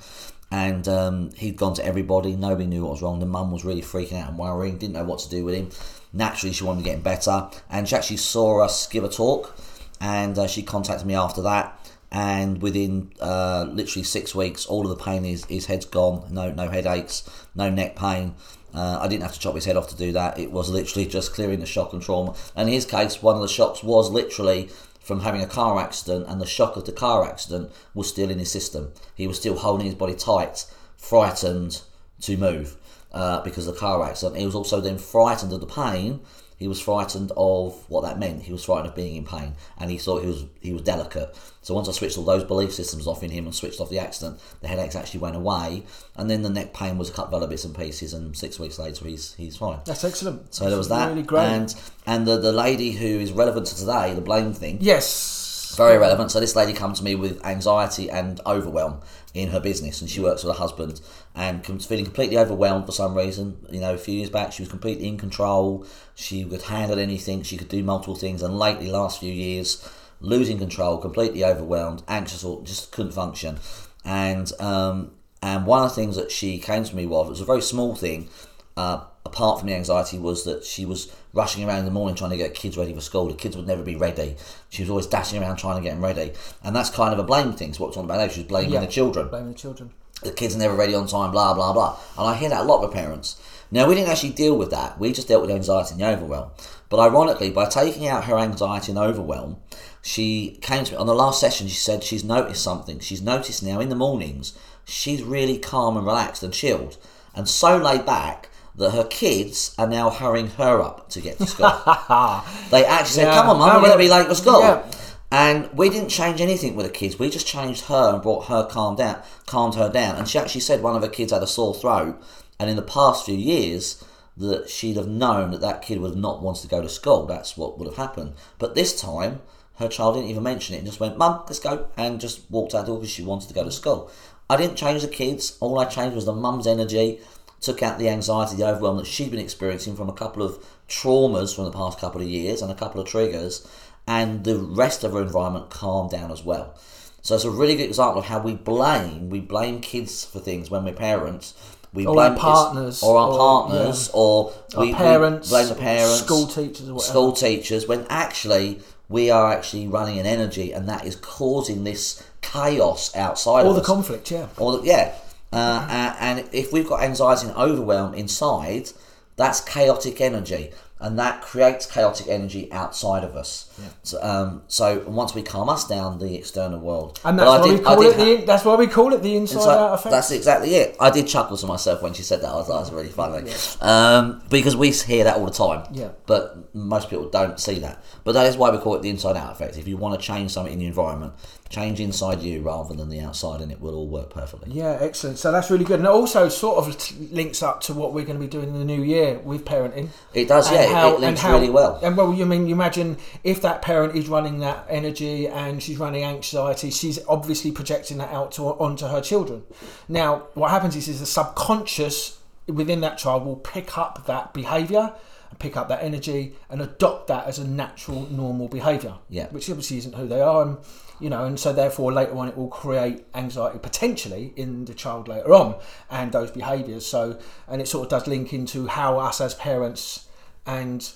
And 0.52 0.86
um, 0.88 1.30
he'd 1.36 1.56
gone 1.56 1.74
to 1.74 1.84
everybody. 1.86 2.34
Nobody 2.34 2.66
knew 2.66 2.82
what 2.82 2.90
was 2.90 3.02
wrong. 3.02 3.20
The 3.20 3.26
mum 3.26 3.52
was 3.52 3.64
really 3.64 3.82
freaking 3.82 4.20
out 4.20 4.28
and 4.30 4.36
worrying. 4.38 4.78
Didn't 4.78 4.94
know 4.94 5.04
what 5.04 5.20
to 5.20 5.30
do 5.30 5.44
with 5.44 5.54
him. 5.54 5.70
Naturally, 6.12 6.52
she 6.52 6.64
wanted 6.64 6.80
to 6.80 6.84
get 6.84 6.96
him 6.96 7.02
better, 7.02 7.48
and 7.70 7.88
she 7.88 7.94
actually 7.94 8.16
saw 8.16 8.64
us 8.64 8.88
give 8.88 9.04
a 9.04 9.08
talk. 9.08 9.56
And 10.00 10.38
uh, 10.38 10.46
she 10.46 10.62
contacted 10.62 11.06
me 11.06 11.14
after 11.14 11.42
that 11.42 11.78
and 12.12 12.60
within 12.60 13.12
uh, 13.20 13.66
literally 13.70 14.02
six 14.02 14.34
weeks, 14.34 14.66
all 14.66 14.82
of 14.82 14.96
the 14.96 15.02
pain 15.02 15.24
is 15.24 15.44
his 15.44 15.66
head's 15.66 15.84
gone. 15.84 16.26
No, 16.30 16.50
no 16.50 16.68
headaches, 16.68 17.28
no 17.54 17.70
neck 17.70 17.94
pain. 17.94 18.34
Uh, 18.74 18.98
I 19.00 19.08
didn't 19.08 19.22
have 19.22 19.32
to 19.32 19.38
chop 19.38 19.54
his 19.54 19.64
head 19.64 19.76
off 19.76 19.88
to 19.88 19.96
do 19.96 20.12
that. 20.12 20.38
It 20.38 20.50
was 20.50 20.70
literally 20.70 21.06
just 21.18 21.32
clearing 21.32 21.60
the 21.60 21.66
shock 21.66 21.92
and 21.92 22.02
trauma. 22.02 22.34
And 22.56 22.68
in 22.68 22.74
his 22.74 22.84
case, 22.84 23.22
one 23.22 23.36
of 23.36 23.42
the 23.42 23.48
shocks 23.48 23.82
was 23.82 24.10
literally 24.10 24.70
from 25.00 25.20
having 25.20 25.42
a 25.42 25.46
car 25.46 25.78
accident, 25.78 26.26
and 26.28 26.40
the 26.40 26.46
shock 26.46 26.76
of 26.76 26.84
the 26.84 26.92
car 26.92 27.24
accident 27.24 27.70
was 27.94 28.08
still 28.08 28.30
in 28.30 28.38
his 28.38 28.50
system. 28.50 28.92
He 29.14 29.26
was 29.26 29.38
still 29.38 29.56
holding 29.56 29.86
his 29.86 29.94
body 29.94 30.14
tight, 30.14 30.66
frightened 30.96 31.82
to 32.22 32.36
move 32.36 32.76
uh, 33.12 33.40
because 33.42 33.66
of 33.66 33.74
the 33.74 33.80
car 33.80 34.04
accident. 34.04 34.38
He 34.38 34.46
was 34.46 34.54
also 34.54 34.80
then 34.80 34.98
frightened 34.98 35.52
of 35.52 35.60
the 35.60 35.66
pain. 35.66 36.20
He 36.60 36.68
was 36.68 36.78
frightened 36.80 37.32
of 37.38 37.88
what 37.88 38.02
that 38.02 38.18
meant. 38.18 38.42
He 38.42 38.52
was 38.52 38.62
frightened 38.64 38.88
of 38.90 38.94
being 38.94 39.16
in 39.16 39.24
pain, 39.24 39.54
and 39.78 39.90
he 39.90 39.96
thought 39.98 40.20
he 40.20 40.28
was 40.28 40.44
he 40.60 40.72
was 40.74 40.82
delicate. 40.82 41.34
So 41.62 41.74
once 41.74 41.88
I 41.88 41.92
switched 41.92 42.18
all 42.18 42.24
those 42.24 42.44
belief 42.44 42.72
systems 42.72 43.06
off 43.06 43.22
in 43.22 43.30
him 43.30 43.46
and 43.46 43.54
switched 43.54 43.80
off 43.80 43.88
the 43.90 43.98
accident, 43.98 44.38
the 44.60 44.68
headaches 44.68 44.94
actually 44.94 45.20
went 45.20 45.36
away, 45.36 45.84
and 46.16 46.30
then 46.30 46.42
the 46.42 46.50
neck 46.50 46.74
pain 46.74 46.98
was 46.98 47.08
a 47.08 47.12
couple 47.14 47.34
of 47.34 47.42
other 47.42 47.50
bits 47.50 47.64
and 47.64 47.74
pieces. 47.74 48.12
And 48.12 48.36
six 48.36 48.58
weeks 48.60 48.78
later, 48.78 49.06
he's 49.06 49.32
he's 49.34 49.56
fine. 49.56 49.80
that's 49.86 50.04
excellent. 50.04 50.54
So 50.54 50.68
there 50.68 50.76
was 50.78 50.90
that, 50.90 51.08
Really 51.08 51.22
great. 51.22 51.44
and 51.46 51.74
and 52.06 52.26
the 52.26 52.36
the 52.38 52.52
lady 52.52 52.92
who 52.92 53.06
is 53.06 53.32
relevant 53.32 53.66
to 53.68 53.76
today, 53.76 54.12
the 54.14 54.20
blame 54.20 54.52
thing, 54.52 54.78
yes. 54.82 55.38
Very 55.76 55.98
relevant. 55.98 56.30
So 56.30 56.40
this 56.40 56.56
lady 56.56 56.72
come 56.72 56.94
to 56.94 57.04
me 57.04 57.14
with 57.14 57.44
anxiety 57.44 58.10
and 58.10 58.40
overwhelm 58.46 59.00
in 59.34 59.48
her 59.48 59.60
business, 59.60 60.00
and 60.00 60.10
she 60.10 60.20
works 60.20 60.42
with 60.42 60.54
her 60.54 60.60
husband, 60.60 61.00
and 61.34 61.64
feeling 61.64 62.04
completely 62.04 62.38
overwhelmed 62.38 62.86
for 62.86 62.92
some 62.92 63.14
reason. 63.14 63.64
You 63.70 63.80
know, 63.80 63.94
a 63.94 63.98
few 63.98 64.14
years 64.14 64.30
back, 64.30 64.52
she 64.52 64.62
was 64.62 64.70
completely 64.70 65.06
in 65.08 65.18
control. 65.18 65.86
She 66.14 66.44
could 66.44 66.62
handle 66.62 66.98
anything. 66.98 67.42
She 67.42 67.56
could 67.56 67.68
do 67.68 67.82
multiple 67.82 68.16
things, 68.16 68.42
and 68.42 68.58
lately, 68.58 68.90
last 68.90 69.20
few 69.20 69.32
years, 69.32 69.88
losing 70.20 70.58
control, 70.58 70.98
completely 70.98 71.44
overwhelmed, 71.44 72.02
anxious, 72.08 72.44
or 72.44 72.62
just 72.62 72.92
couldn't 72.92 73.12
function. 73.12 73.58
And 74.04 74.52
um, 74.60 75.12
and 75.42 75.66
one 75.66 75.82
of 75.84 75.90
the 75.90 75.94
things 75.94 76.16
that 76.16 76.30
she 76.30 76.58
came 76.58 76.84
to 76.84 76.96
me 76.96 77.06
with 77.06 77.26
it 77.26 77.30
was 77.30 77.40
a 77.40 77.44
very 77.44 77.62
small 77.62 77.94
thing. 77.94 78.28
Uh, 78.76 79.04
apart 79.26 79.58
from 79.58 79.68
the 79.68 79.74
anxiety, 79.74 80.18
was 80.18 80.44
that 80.44 80.64
she 80.64 80.84
was 80.84 81.12
rushing 81.32 81.64
around 81.66 81.80
in 81.80 81.84
the 81.84 81.90
morning 81.90 82.14
trying 82.16 82.30
to 82.30 82.36
get 82.36 82.54
kids 82.54 82.76
ready 82.76 82.92
for 82.94 83.00
school. 83.00 83.28
The 83.28 83.34
kids 83.34 83.56
would 83.56 83.66
never 83.66 83.82
be 83.82 83.96
ready. 83.96 84.36
She 84.70 84.82
was 84.82 84.90
always 84.90 85.06
dashing 85.06 85.40
around 85.42 85.56
trying 85.56 85.76
to 85.76 85.82
get 85.82 85.94
them 85.94 86.04
ready, 86.04 86.32
and 86.64 86.74
that's 86.74 86.90
kind 86.90 87.12
of 87.12 87.18
a 87.18 87.22
blame 87.24 87.52
thing. 87.52 87.72
So 87.74 87.82
what 87.82 87.88
we're 87.90 87.94
talking 87.94 88.10
about 88.10 88.18
now, 88.20 88.28
she 88.28 88.40
was 88.40 88.48
blaming 88.48 88.72
Yeah. 88.72 88.80
the 88.80 88.86
children 88.86 89.28
Blaming 89.28 89.52
the 89.52 89.58
children. 89.58 89.90
the 90.22 90.32
kids 90.32 90.54
are 90.54 90.58
never 90.58 90.74
ready 90.74 90.94
on 90.94 91.06
time, 91.06 91.30
blah 91.30 91.54
blah 91.54 91.72
blah. 91.72 91.96
And 92.18 92.26
I 92.26 92.34
hear 92.34 92.48
that 92.50 92.62
a 92.62 92.64
lot 92.64 92.80
with 92.82 92.92
parents. 92.92 93.36
Now 93.70 93.86
we 93.86 93.94
didn't 93.94 94.10
actually 94.10 94.30
deal 94.30 94.56
with 94.56 94.70
that. 94.70 94.98
We 94.98 95.12
just 95.12 95.28
dealt 95.28 95.42
with 95.42 95.50
anxiety 95.50 95.92
and 95.92 96.00
the 96.00 96.08
overwhelm. 96.08 96.50
But 96.88 96.98
ironically, 96.98 97.50
by 97.50 97.66
taking 97.66 98.08
out 98.08 98.24
her 98.24 98.36
anxiety 98.36 98.90
and 98.90 98.98
overwhelm, 98.98 99.58
she 100.02 100.58
came 100.60 100.84
to 100.84 100.92
me 100.92 100.98
on 100.98 101.06
the 101.06 101.14
last 101.14 101.38
session. 101.40 101.68
She 101.68 101.76
said 101.76 102.02
she's 102.02 102.24
noticed 102.24 102.62
something. 102.64 102.98
She's 102.98 103.22
noticed 103.22 103.62
now 103.62 103.78
in 103.80 103.88
the 103.90 103.94
mornings 103.94 104.54
she's 104.84 105.22
really 105.22 105.56
calm 105.56 105.96
and 105.96 106.04
relaxed 106.04 106.42
and 106.42 106.52
chilled, 106.52 106.96
and 107.34 107.48
so 107.48 107.76
laid 107.76 108.04
back 108.04 108.48
that 108.76 108.90
her 108.90 109.04
kids 109.04 109.74
are 109.78 109.86
now 109.86 110.10
hurrying 110.10 110.48
her 110.48 110.80
up 110.80 111.08
to 111.10 111.20
get 111.20 111.38
to 111.38 111.46
school. 111.46 111.66
they 112.70 112.84
actually 112.84 113.24
said, 113.24 113.34
"Come 113.34 113.50
on, 113.50 113.58
mum, 113.58 113.82
we're 113.82 113.88
going 113.88 113.92
to 113.92 113.98
be 113.98 114.08
late 114.08 114.26
for 114.26 114.34
school." 114.34 114.60
yeah. 114.60 114.90
And 115.32 115.70
we 115.72 115.88
didn't 115.88 116.08
change 116.08 116.40
anything 116.40 116.74
with 116.74 116.86
the 116.86 116.92
kids. 116.92 117.18
We 117.18 117.30
just 117.30 117.46
changed 117.46 117.84
her 117.84 118.14
and 118.14 118.22
brought 118.22 118.46
her 118.46 118.66
calmed 118.66 118.98
down, 118.98 119.22
calmed 119.46 119.76
her 119.76 119.88
down. 119.88 120.16
And 120.16 120.26
she 120.26 120.38
actually 120.38 120.62
said 120.62 120.82
one 120.82 120.96
of 120.96 121.02
her 121.02 121.08
kids 121.08 121.32
had 121.32 121.42
a 121.42 121.46
sore 121.46 121.74
throat, 121.74 122.20
and 122.58 122.68
in 122.68 122.76
the 122.76 122.82
past 122.82 123.24
few 123.24 123.36
years 123.36 124.04
that 124.36 124.68
she'd 124.68 124.96
have 124.96 125.06
known 125.06 125.50
that 125.50 125.60
that 125.60 125.82
kid 125.82 126.00
would 126.00 126.12
have 126.12 126.16
not 126.16 126.42
wanted 126.42 126.62
to 126.62 126.68
go 126.68 126.80
to 126.80 126.88
school. 126.88 127.26
That's 127.26 127.56
what 127.56 127.78
would 127.78 127.86
have 127.86 127.96
happened. 127.96 128.34
But 128.58 128.74
this 128.74 129.00
time, 129.00 129.40
her 129.76 129.88
child 129.88 130.14
didn't 130.14 130.30
even 130.30 130.42
mention 130.42 130.74
it 130.74 130.78
and 130.78 130.86
just 130.86 131.00
went, 131.00 131.16
"Mum, 131.16 131.42
let's 131.46 131.60
go," 131.60 131.86
and 131.96 132.20
just 132.20 132.50
walked 132.50 132.74
out 132.74 132.86
the 132.86 132.86
door 132.88 132.98
because 132.98 133.10
she 133.10 133.22
wanted 133.22 133.48
to 133.48 133.54
go 133.54 133.64
to 133.64 133.70
school. 133.70 134.10
I 134.48 134.56
didn't 134.56 134.76
change 134.76 135.02
the 135.02 135.08
kids. 135.08 135.56
All 135.60 135.78
I 135.78 135.84
changed 135.84 136.16
was 136.16 136.24
the 136.24 136.32
mum's 136.32 136.66
energy. 136.66 137.20
Took 137.60 137.82
out 137.82 137.98
the 137.98 138.08
anxiety, 138.08 138.56
the 138.56 138.66
overwhelm 138.66 138.96
that 138.98 139.06
she'd 139.06 139.30
been 139.30 139.40
experiencing 139.40 139.94
from 139.96 140.08
a 140.08 140.12
couple 140.14 140.42
of 140.42 140.64
traumas 140.88 141.54
from 141.54 141.64
the 141.66 141.70
past 141.72 141.98
couple 141.98 142.20
of 142.20 142.26
years 142.26 142.62
and 142.62 142.70
a 142.70 142.74
couple 142.74 143.00
of 143.00 143.06
triggers, 143.06 143.66
and 144.06 144.44
the 144.44 144.56
rest 144.56 145.04
of 145.04 145.12
her 145.12 145.20
environment 145.22 145.68
calmed 145.70 146.10
down 146.10 146.30
as 146.32 146.42
well. 146.42 146.74
So 147.22 147.34
it's 147.34 147.44
a 147.44 147.50
really 147.50 147.76
good 147.76 147.84
example 147.84 148.20
of 148.20 148.26
how 148.26 148.38
we 148.40 148.54
blame. 148.54 149.28
We 149.28 149.40
blame 149.40 149.80
kids 149.82 150.24
for 150.24 150.38
things 150.40 150.70
when 150.70 150.84
we're 150.84 150.94
parents. 150.94 151.52
We 151.92 152.06
Or 152.06 152.14
blame 152.14 152.32
our 152.32 152.38
partners, 152.38 153.02
or 153.02 153.18
our 153.18 153.28
or- 153.30 153.36
partners, 153.38 154.10
or 154.14 154.52
Our 154.74 154.80
we, 154.80 154.86
we 154.88 154.94
parents, 154.94 155.50
blame 155.50 155.68
the 155.68 155.74
parents, 155.74 156.20
school 156.24 156.46
teachers 156.46 156.88
or 156.88 156.94
whatever. 156.94 157.10
school 157.10 157.32
teachers. 157.32 157.86
When 157.86 158.06
actually 158.08 158.80
we 159.10 159.28
are 159.28 159.52
actually 159.52 159.86
running 159.88 160.18
an 160.18 160.24
energy, 160.24 160.72
and 160.72 160.88
that 160.88 161.04
is 161.04 161.16
causing 161.16 161.84
this 161.84 162.22
chaos 162.42 163.14
outside 163.16 163.66
of 163.66 163.74
the 163.74 163.80
us. 163.82 163.86
conflict, 163.86 164.30
yeah. 164.30 164.46
Or 164.56 164.78
the- 164.78 164.84
yeah, 164.86 165.12
uh, 165.52 166.14
and 166.20 166.48
if 166.52 166.72
we've 166.72 166.88
got 166.88 167.02
anxiety 167.02 167.46
and 167.48 167.56
overwhelm 167.56 168.14
inside, 168.14 168.90
that's 169.36 169.60
chaotic 169.60 170.20
energy, 170.20 170.70
and 171.00 171.18
that 171.18 171.40
creates 171.40 171.86
chaotic 171.86 172.28
energy 172.28 172.70
outside 172.70 173.24
of 173.24 173.34
us. 173.34 173.70
So, 174.02 174.22
um, 174.22 174.62
so 174.68 175.02
once 175.06 175.34
we 175.34 175.42
calm 175.42 175.70
us 175.70 175.88
down, 175.88 176.18
the 176.18 176.34
external 176.36 176.78
world. 176.78 177.18
And 177.24 177.38
that's 177.38 177.48
why 177.48 177.60
we 177.62 177.70
did- 177.78 177.80
I 177.86 177.94
call 177.94 178.02
it 178.02 178.16
ha- 178.16 178.24
the 178.24 178.36
that's 178.44 178.64
why 178.66 178.74
we 178.76 178.86
call 178.86 179.14
it 179.14 179.22
the 179.22 179.34
inside 179.34 179.56
it's 179.56 179.66
like- 179.66 179.78
out 179.78 179.94
effect. 179.94 180.10
That's 180.10 180.30
exactly 180.30 180.74
it. 180.74 180.96
I 181.00 181.08
did 181.08 181.26
chuckle 181.26 181.56
to 181.56 181.66
myself 181.66 182.02
when 182.02 182.12
she 182.12 182.22
said 182.22 182.42
that. 182.42 182.50
I 182.50 182.56
was 182.56 182.68
like, 182.68 182.80
"That's 182.80 182.92
really 182.92 183.08
funny," 183.08 183.50
um, 183.80 184.42
because 184.50 184.76
we 184.76 184.90
hear 184.90 185.24
that 185.24 185.38
all 185.38 185.46
the 185.46 185.50
time. 185.52 185.84
Yeah. 185.92 186.08
But 186.26 186.74
most 186.74 187.08
people 187.08 187.30
don't 187.30 187.58
see 187.58 187.78
that. 187.78 188.02
But 188.24 188.32
that 188.32 188.44
is 188.46 188.58
why 188.58 188.68
we 188.70 188.76
call 188.78 188.94
it 188.96 189.00
the 189.02 189.08
inside 189.08 189.36
out 189.38 189.52
effect. 189.52 189.78
If 189.78 189.88
you 189.88 189.96
want 189.96 190.20
to 190.20 190.24
change 190.24 190.50
something 190.50 190.72
in 190.74 190.78
the 190.80 190.86
environment, 190.86 191.32
change 191.70 192.00
inside 192.00 192.42
you 192.42 192.60
rather 192.60 192.94
than 192.94 193.08
the 193.08 193.20
outside, 193.20 193.60
and 193.60 193.70
it 193.70 193.80
will 193.80 193.94
all 193.94 194.08
work 194.08 194.28
perfectly. 194.30 194.72
Yeah, 194.72 194.98
excellent. 195.00 195.38
So 195.38 195.52
that's 195.52 195.70
really 195.70 195.84
good, 195.84 196.00
and 196.00 196.06
it 196.06 196.10
also 196.10 196.48
sort 196.48 196.78
of 196.78 197.32
links 197.32 197.62
up 197.62 197.80
to 197.82 197.94
what 197.94 198.12
we're 198.12 198.24
going 198.24 198.38
to 198.38 198.44
be 198.44 198.50
doing 198.50 198.68
in 198.70 198.78
the 198.78 198.84
new 198.84 199.02
year 199.02 199.38
with 199.38 199.64
parenting. 199.64 200.08
It 200.34 200.48
does, 200.48 200.70
yeah. 200.70 200.82
it- 200.82 200.90
how- 200.90 201.14
it 201.14 201.20
links 201.20 201.40
how- 201.40 201.52
really 201.52 201.70
well. 201.70 202.00
And 202.02 202.16
well, 202.16 202.34
you 202.34 202.44
mean 202.44 202.66
you 202.66 202.74
imagine 202.74 203.18
if 203.44 203.62
that 203.62 203.82
parent 203.82 204.16
is 204.16 204.28
running 204.28 204.58
that 204.58 204.84
energy 204.90 205.46
and 205.46 205.80
she's 205.80 205.96
running 205.96 206.24
anxiety, 206.24 206.90
she's 206.90 207.20
obviously 207.28 207.70
projecting 207.70 208.18
that 208.18 208.32
out 208.32 208.50
to 208.52 208.64
onto 208.64 209.06
her 209.06 209.20
children. 209.20 209.62
Now, 210.08 210.48
what 210.54 210.70
happens 210.72 210.96
is, 210.96 211.06
is 211.08 211.20
the 211.20 211.26
subconscious 211.26 212.38
within 212.66 213.00
that 213.02 213.16
child 213.18 213.44
will 213.44 213.56
pick 213.56 213.96
up 213.96 214.26
that 214.26 214.52
behaviour 214.52 215.14
pick 215.58 215.76
up 215.76 215.88
that 215.88 216.02
energy 216.02 216.54
and 216.70 216.80
adopt 216.80 217.26
that 217.26 217.44
as 217.46 217.58
a 217.58 217.66
natural, 217.66 218.22
normal 218.30 218.68
behaviour. 218.68 219.14
Yeah. 219.28 219.48
which 219.48 219.68
obviously 219.68 219.98
isn't 219.98 220.14
who 220.14 220.26
they 220.28 220.40
are, 220.40 220.62
and 220.62 220.78
you 221.20 221.30
know, 221.30 221.44
and 221.44 221.60
so 221.60 221.72
therefore 221.72 222.12
later 222.12 222.36
on 222.36 222.48
it 222.48 222.56
will 222.56 222.68
create 222.68 223.24
anxiety 223.34 223.78
potentially 223.78 224.52
in 224.56 224.86
the 224.86 224.94
child 224.94 225.28
later 225.28 225.52
on 225.54 225.76
and 226.10 226.32
those 226.32 226.50
behaviours. 226.50 227.06
So, 227.06 227.38
and 227.68 227.80
it 227.80 227.88
sort 227.88 228.04
of 228.04 228.10
does 228.10 228.26
link 228.26 228.52
into 228.52 228.86
how 228.86 229.18
us 229.18 229.40
as 229.40 229.54
parents 229.54 230.26
and 230.66 231.08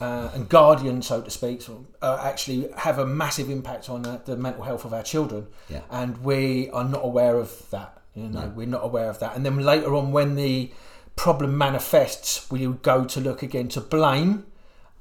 uh, 0.00 0.28
and 0.34 0.48
guardians, 0.48 1.06
so 1.06 1.20
to 1.22 1.30
speak, 1.30 1.62
uh, 2.02 2.20
actually 2.20 2.68
have 2.78 2.98
a 2.98 3.06
massive 3.06 3.48
impact 3.48 3.88
on 3.88 4.04
uh, 4.04 4.18
the 4.24 4.36
mental 4.36 4.64
health 4.64 4.84
of 4.84 4.92
our 4.92 5.04
children. 5.04 5.46
Yeah. 5.68 5.82
And 5.88 6.18
we 6.18 6.68
are 6.70 6.84
not 6.84 7.04
aware 7.04 7.36
of 7.36 7.70
that. 7.70 8.02
You 8.14 8.28
know, 8.28 8.52
we're 8.54 8.66
not 8.66 8.84
aware 8.84 9.08
of 9.08 9.18
that. 9.20 9.34
And 9.34 9.44
then 9.44 9.56
later 9.58 9.94
on, 9.94 10.12
when 10.12 10.36
the 10.36 10.72
problem 11.16 11.56
manifests, 11.56 12.50
we 12.50 12.66
go 12.66 13.04
to 13.04 13.20
look 13.20 13.42
again 13.42 13.68
to 13.68 13.80
blame 13.80 14.46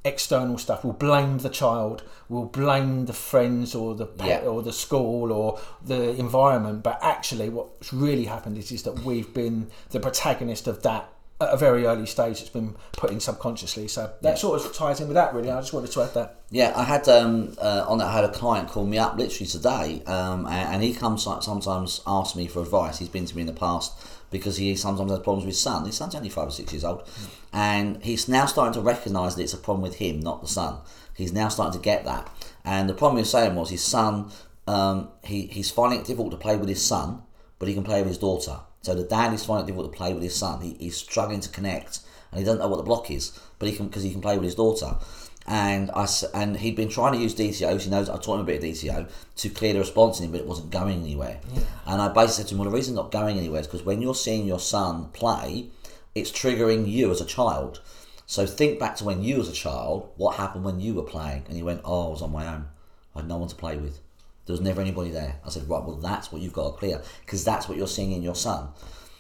external 0.06 0.58
stuff. 0.58 0.84
We'll 0.84 0.94
blame 0.94 1.38
the 1.40 1.50
child. 1.50 2.04
We'll 2.28 2.46
blame 2.46 3.06
the 3.06 3.14
friends 3.14 3.74
or 3.74 3.96
the 3.96 4.06
pet 4.06 4.44
Yeah. 4.44 4.50
or 4.50 4.62
the 4.62 4.74
school 4.74 5.32
or 5.32 5.60
the 5.86 6.12
environment. 6.16 6.84
But 6.84 7.00
actually, 7.02 7.50
what's 7.50 7.94
really 7.94 8.26
happened 8.26 8.58
is, 8.58 8.72
is 8.72 8.84
that 8.84 9.00
we've 9.00 9.34
been 9.34 9.68
the 9.92 10.00
protagonist 10.00 10.68
of 10.68 10.84
that 10.84 11.13
at 11.42 11.50
a 11.54 11.58
very 11.58 11.86
early 11.86 12.06
stage. 12.06 12.40
It's 12.42 12.50
been 12.50 12.76
put 12.94 13.12
in 13.12 13.20
subconsciously. 13.20 13.88
So 13.88 14.12
that 14.22 14.30
Yeah. 14.30 14.36
sort 14.36 14.62
of 14.66 14.74
ties 14.74 15.00
in 15.02 15.08
with 15.08 15.16
that. 15.16 15.34
Really, 15.34 15.50
I 15.52 15.60
just 15.60 15.74
wanted 15.74 15.92
to 15.92 16.02
add 16.04 16.14
that. 16.14 16.36
Yeah, 16.52 16.72
I 16.76 16.84
had 16.84 17.08
um, 17.10 17.56
uh, 17.62 17.86
on 17.88 17.98
that. 17.98 18.08
I 18.08 18.14
had 18.14 18.24
a 18.24 18.32
client 18.32 18.70
call 18.70 18.86
me 18.86 18.98
up 18.98 19.18
literally 19.18 19.48
today, 19.48 20.04
um, 20.06 20.46
and, 20.46 20.76
and 20.76 20.84
he 20.84 20.94
comes 20.94 21.24
sometimes 21.24 22.02
asks 22.08 22.36
me 22.36 22.48
for 22.48 22.62
advice. 22.62 23.00
He's 23.00 23.10
been 23.10 23.26
to 23.26 23.36
me 23.36 23.42
in 23.42 23.48
the 23.48 23.54
past 23.54 23.94
because 24.32 24.58
he 24.58 24.76
sometimes 24.76 25.12
has 25.12 25.20
problems 25.20 25.46
with 25.46 25.54
his 25.56 25.62
son. 25.62 25.86
His 25.86 25.96
son's 25.98 26.16
only 26.16 26.30
five 26.30 26.48
or 26.48 26.52
six 26.52 26.72
years 26.72 26.84
old, 26.84 27.04
and 27.52 28.02
he's 28.04 28.28
now 28.28 28.46
starting 28.46 28.74
to 28.74 28.82
recognise 28.82 29.36
that 29.36 29.44
it's 29.44 29.54
a 29.54 29.58
problem 29.58 29.82
with 29.82 29.96
him, 29.96 30.20
not 30.20 30.42
the 30.42 30.48
son. 30.48 30.78
He's 31.16 31.34
now 31.34 31.48
starting 31.50 31.80
to 31.80 31.84
get 31.84 32.06
that, 32.06 32.30
and 32.64 32.88
the 32.90 32.94
problem 32.94 33.18
he 33.18 33.22
was 33.22 33.32
saying 33.32 33.56
was 33.56 33.70
his 33.70 33.84
son. 33.84 34.32
Um, 34.68 35.10
he 35.24 35.48
he's 35.48 35.72
finding 35.72 36.00
it 36.00 36.06
difficult 36.06 36.32
to 36.32 36.38
play 36.38 36.56
with 36.56 36.70
his 36.70 36.82
son, 36.82 37.24
but 37.60 37.68
he 37.68 37.74
can 37.74 37.84
play 37.84 38.00
with 38.00 38.08
his 38.10 38.18
daughter. 38.18 38.60
So 38.84 38.94
the 38.94 39.04
dad 39.04 39.34
is 39.34 39.44
finding 39.44 39.66
it 39.66 39.68
difficult 39.68 39.92
to 39.92 39.98
play 39.98 40.14
with 40.14 40.24
his 40.24 40.36
son. 40.36 40.62
He, 40.62 40.76
he's 40.80 40.98
struggling 40.98 41.40
to 41.40 41.50
connect, 41.50 42.02
and 42.32 42.40
he 42.40 42.46
doesn't 42.46 42.60
know 42.60 42.68
what 42.68 42.78
the 42.78 42.84
block 42.84 43.10
is, 43.10 43.38
but 43.58 43.68
he 43.68 43.76
can 43.76 43.88
because 43.88 44.04
he 44.04 44.12
can 44.12 44.22
play 44.22 44.36
with 44.36 44.46
his 44.46 44.56
daughter 44.56 44.98
and 45.46 45.92
I 45.92 46.08
and 46.34 46.58
he'd 46.58 46.76
been 46.76 46.90
trying 46.90 47.14
to 47.14 47.20
use 47.20 47.36
DTO. 47.36 47.82
He 47.82 47.90
knows 47.90 48.10
I 48.10 48.18
taught 48.18 48.36
him 48.36 48.42
a 48.42 48.44
bit 48.46 48.64
of 48.64 48.70
DTO 48.70 49.10
to 49.38 49.50
clear 49.50 49.74
the 49.74 49.80
response 49.80 50.20
in 50.20 50.26
him, 50.26 50.32
but 50.32 50.40
it 50.40 50.48
wasn't 50.48 50.72
going 50.72 51.02
anywhere. 51.02 51.40
And 51.86 52.02
I 52.02 52.08
basically 52.08 52.34
said 52.34 52.48
to 52.48 52.54
him, 52.54 52.60
"Well, 52.60 52.70
the 52.70 52.76
reason 52.76 52.94
it's 52.94 53.02
not 53.02 53.12
going 53.12 53.38
anywhere 53.38 53.60
is 53.60 53.68
because 53.68 53.84
when 53.84 54.02
you're 54.02 54.16
seeing 54.16 54.48
your 54.48 54.60
son 54.60 55.10
play, 55.12 55.70
it's 56.16 56.32
triggering 56.32 56.88
you 56.88 57.12
as 57.12 57.20
a 57.20 57.26
child. 57.26 57.82
So 58.26 58.46
think 58.46 58.80
back 58.80 58.96
to 58.98 59.04
when 59.04 59.22
you 59.22 59.38
was 59.38 59.50
a 59.50 59.54
child. 59.54 60.10
What 60.16 60.38
happened 60.38 60.64
when 60.64 60.80
you 60.80 60.94
were 60.94 61.04
playing?" 61.04 61.44
And 61.48 61.58
he 61.58 61.64
went, 61.64 61.82
"Oh, 61.84 62.08
I 62.08 62.12
was 62.12 62.22
on 62.22 62.32
my 62.32 62.48
own. 62.48 62.68
I 63.14 63.20
had 63.20 63.28
no 63.28 63.38
one 63.38 63.50
to 63.50 63.56
play 63.56 63.76
with. 63.76 64.00
There 64.46 64.54
was 64.54 64.62
never 64.62 64.82
anybody 64.82 65.10
there." 65.10 65.36
I 65.46 65.50
said, 65.50 65.70
"Right, 65.70 65.84
well, 65.84 65.96
that's 65.96 66.32
what 66.32 66.42
you've 66.42 66.54
got 66.54 66.72
to 66.72 66.78
clear 66.78 67.02
because 67.26 67.44
that's 67.44 67.68
what 67.68 67.78
you're 67.78 67.88
seeing 67.88 68.12
in 68.12 68.24
your 68.24 68.36
son." 68.36 68.70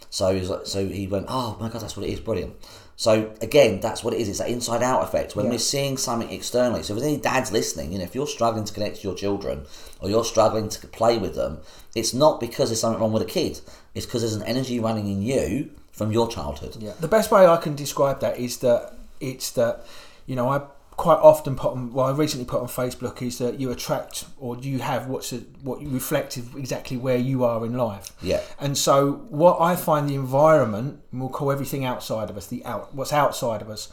So 0.09 0.31
he 0.36 0.41
like, 0.41 0.67
so 0.67 0.88
he 0.88 1.07
went, 1.07 1.25
oh 1.27 1.57
my 1.59 1.69
god, 1.69 1.81
that's 1.81 1.97
what 1.97 2.05
it 2.05 2.12
is, 2.12 2.19
brilliant. 2.19 2.53
So 2.95 3.31
again, 3.41 3.79
that's 3.79 4.03
what 4.03 4.13
it 4.13 4.21
is. 4.21 4.29
It's 4.29 4.38
that 4.38 4.47
inside 4.49 4.83
out 4.83 5.01
effect 5.01 5.36
when 5.36 5.45
Yeah. 5.45 5.53
we're 5.53 5.57
seeing 5.57 5.97
something 5.97 6.29
externally. 6.29 6.83
So 6.83 6.95
if 6.95 7.01
any 7.01 7.17
dads 7.17 7.51
listening, 7.51 7.91
you 7.91 7.97
know, 7.97 8.03
if 8.03 8.13
you're 8.13 8.27
struggling 8.27 8.63
to 8.63 8.71
connect 8.71 8.97
to 8.97 9.01
your 9.01 9.15
children 9.15 9.65
or 10.01 10.12
you're 10.12 10.23
struggling 10.23 10.69
to 10.69 10.86
play 10.88 11.17
with 11.17 11.33
them, 11.33 11.62
it's 11.95 12.13
not 12.13 12.39
because 12.39 12.69
there's 12.69 12.79
something 12.81 13.01
wrong 13.01 13.12
with 13.12 13.23
a 13.23 13.25
kid. 13.25 13.62
It's 13.95 14.05
because 14.05 14.21
there's 14.21 14.36
an 14.36 14.43
energy 14.43 14.79
running 14.79 15.07
in 15.07 15.23
you 15.23 15.71
from 15.91 16.12
your 16.12 16.27
childhood. 16.27 16.77
Yeah. 16.79 16.93
The 16.99 17.07
best 17.07 17.31
way 17.31 17.47
I 17.47 17.57
can 17.57 17.73
describe 17.73 18.19
that 18.19 18.38
is 18.38 18.57
that 18.57 18.93
it's 19.19 19.49
that, 19.51 19.83
you 20.27 20.36
know, 20.36 20.47
I 20.49 20.62
quite 20.97 21.19
often 21.19 21.56
put 21.56 21.71
on, 21.73 21.91
well, 21.91 22.08
I 22.08 22.12
recently 22.12 22.45
put 22.45 22.62
on 22.62 22.67
Facebook 22.67 23.21
is 23.21 23.38
that 23.39 23.60
you 23.60 23.71
attract 23.71 24.25
or 24.38 24.58
you 24.58 24.79
have 24.79 25.08
what's 25.08 25.34
a, 25.34 25.38
what 25.62 25.82
you 25.82 25.89
reflect 25.89 26.38
exactly 26.38 26.97
where 26.97 27.17
you 27.17 27.43
are 27.43 27.65
in 27.65 27.77
life. 27.77 28.15
Yeah. 28.21 28.41
And 28.60 28.77
so 28.77 29.13
what 29.29 29.60
I 29.60 29.75
find 29.75 30.10
the 30.10 30.15
environment, 30.15 31.01
and 31.12 31.21
we'll 31.21 31.29
call 31.29 31.51
everything 31.51 31.86
outside 31.86 32.29
of 32.29 32.38
us, 32.38 32.47
the 32.47 32.63
out, 32.65 32.93
what's 32.93 33.13
outside 33.13 33.62
of 33.62 33.69
us, 33.69 33.91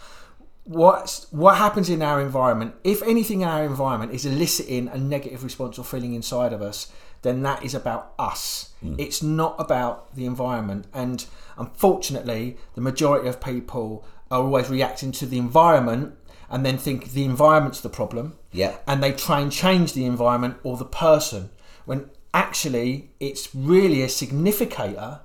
what's 0.65 1.27
what 1.33 1.57
happens 1.57 1.89
in 1.89 2.03
our 2.03 2.21
environment 2.21 2.75
if 2.85 3.03
anything 3.03 3.41
in 3.41 3.49
our 3.49 3.65
environment 3.65 4.13
is 4.13 4.27
eliciting 4.27 4.89
a 4.89 4.99
negative 4.99 5.43
response 5.43 5.79
or 5.79 5.85
feeling 5.85 6.15
inside 6.15 6.53
of 6.53 6.61
us 6.61 6.93
then 7.23 7.43
that 7.43 7.65
is 7.65 7.75
about 7.75 8.13
us 8.19 8.73
hmm. 8.81 8.95
it's 8.99 9.23
not 9.23 9.57
about 9.59 10.15
the 10.15 10.27
environment 10.27 10.87
and 10.93 11.25
unfortunately 11.57 12.57
the 12.75 12.81
majority 12.81 13.27
of 13.27 13.41
people 13.41 14.05
are 14.31 14.43
always 14.43 14.69
reacting 14.69 15.11
to 15.11 15.27
the 15.27 15.39
environment 15.39 16.15
and 16.51 16.67
then 16.67 16.77
think 16.77 17.13
the 17.13 17.25
environment's 17.25 17.81
the 17.81 17.89
problem 17.89 18.35
Yeah. 18.53 18.77
and 18.87 19.03
they 19.03 19.13
try 19.13 19.41
and 19.41 19.51
change 19.53 19.93
the 19.93 20.05
environment 20.05 20.57
or 20.65 20.77
the 20.77 20.85
person 20.85 21.51
when 21.87 22.11
actually 22.35 23.11
it's 23.21 23.55
really 23.55 24.03
a 24.03 24.09
significator 24.09 25.21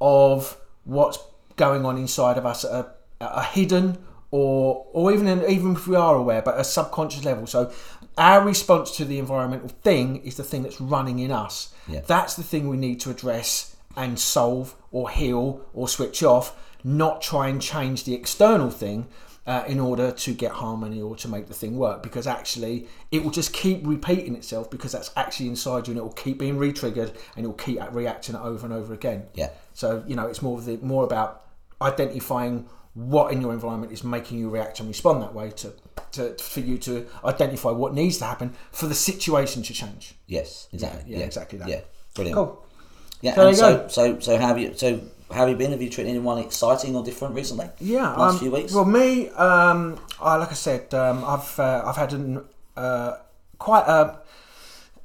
of 0.00 0.56
what's 0.84 1.18
going 1.56 1.84
on 1.84 1.96
inside 1.98 2.38
of 2.38 2.46
us 2.46 2.64
at 2.64 2.70
a, 2.70 2.86
at 3.20 3.30
a 3.34 3.42
hidden 3.42 3.98
or 4.30 4.86
or 4.92 5.12
even 5.12 5.26
in, 5.26 5.44
even 5.50 5.72
if 5.72 5.86
we 5.88 5.96
are 5.96 6.14
aware 6.14 6.42
but 6.42 6.58
a 6.60 6.64
subconscious 6.64 7.24
level 7.24 7.46
so 7.46 7.72
our 8.16 8.42
response 8.44 8.96
to 8.96 9.04
the 9.04 9.18
environmental 9.18 9.68
thing 9.68 10.16
is 10.24 10.36
the 10.36 10.44
thing 10.44 10.62
that's 10.62 10.80
running 10.80 11.18
in 11.18 11.30
us 11.32 11.72
Yeah. 11.86 12.00
that's 12.06 12.34
the 12.36 12.42
thing 12.42 12.68
we 12.68 12.76
need 12.76 13.00
to 13.00 13.10
address 13.10 13.76
and 13.96 14.18
solve 14.18 14.74
or 14.92 15.10
heal 15.10 15.62
or 15.74 15.88
switch 15.88 16.22
off 16.22 16.54
not 16.84 17.20
try 17.22 17.48
and 17.48 17.60
change 17.60 18.04
the 18.04 18.14
external 18.14 18.70
thing 18.70 19.06
uh, 19.48 19.64
in 19.66 19.80
order 19.80 20.12
to 20.12 20.34
get 20.34 20.52
harmony 20.52 21.00
or 21.00 21.16
to 21.16 21.26
make 21.26 21.46
the 21.48 21.54
thing 21.54 21.76
work 21.78 22.02
because 22.02 22.26
actually 22.26 22.86
it 23.10 23.24
will 23.24 23.30
just 23.30 23.52
keep 23.54 23.80
repeating 23.86 24.36
itself 24.36 24.70
because 24.70 24.92
that's 24.92 25.10
actually 25.16 25.48
inside 25.48 25.88
you 25.88 25.92
and 25.92 25.98
it 25.98 26.02
will 26.02 26.12
keep 26.12 26.38
being 26.38 26.58
re-triggered 26.58 27.10
and 27.34 27.44
it 27.44 27.48
will 27.48 27.54
keep 27.54 27.80
reacting 27.92 28.36
over 28.36 28.66
and 28.66 28.74
over 28.74 28.92
again 28.92 29.24
Yeah. 29.34 29.48
so 29.72 30.04
you 30.06 30.14
know 30.14 30.26
it's 30.26 30.42
more 30.42 30.58
of 30.58 30.66
the 30.66 30.76
more 30.78 31.02
about 31.02 31.46
identifying 31.80 32.68
what 32.92 33.32
in 33.32 33.40
your 33.40 33.52
environment 33.54 33.90
is 33.90 34.04
making 34.04 34.38
you 34.38 34.50
react 34.50 34.80
and 34.80 34.88
respond 34.88 35.22
that 35.22 35.32
way 35.32 35.50
to, 35.52 35.72
to 36.12 36.34
for 36.34 36.60
you 36.60 36.76
to 36.78 37.06
identify 37.24 37.70
what 37.70 37.94
needs 37.94 38.18
to 38.18 38.24
happen 38.26 38.54
for 38.70 38.86
the 38.86 38.94
situation 38.94 39.62
to 39.62 39.72
change 39.72 40.14
Yes. 40.26 40.68
Exactly. 40.74 41.10
Yeah, 41.12 41.20
yeah, 41.20 41.24
exactly 41.24 41.58
that. 41.60 41.68
Yeah. 41.68 41.80
Brilliant. 42.14 42.36
cool 42.36 42.66
Yeah. 43.20 43.34
So 43.34 43.48
and 43.48 43.56
there 43.56 43.70
you 43.70 43.88
so, 43.88 43.88
so, 43.88 44.20
so, 44.20 44.38
have 44.38 44.58
you? 44.58 44.74
So, 44.74 45.00
how 45.30 45.40
have 45.40 45.48
you 45.48 45.56
been? 45.56 45.72
Have 45.72 45.82
you 45.82 45.90
treated 45.90 46.10
anyone 46.10 46.38
exciting 46.38 46.96
or 46.96 47.04
different 47.04 47.34
recently? 47.34 47.68
Yeah, 47.80 48.14
Last 48.14 48.34
um, 48.34 48.38
few 48.38 48.50
weeks. 48.50 48.72
Well, 48.72 48.84
me, 48.84 49.28
um, 49.30 49.98
I, 50.20 50.36
like 50.36 50.50
I 50.50 50.54
said, 50.54 50.92
um, 50.94 51.24
I've 51.24 51.58
uh, 51.58 51.82
I've 51.84 51.96
had 51.96 52.12
an 52.12 52.44
uh, 52.76 53.16
quite 53.58 53.86
a 53.86 54.18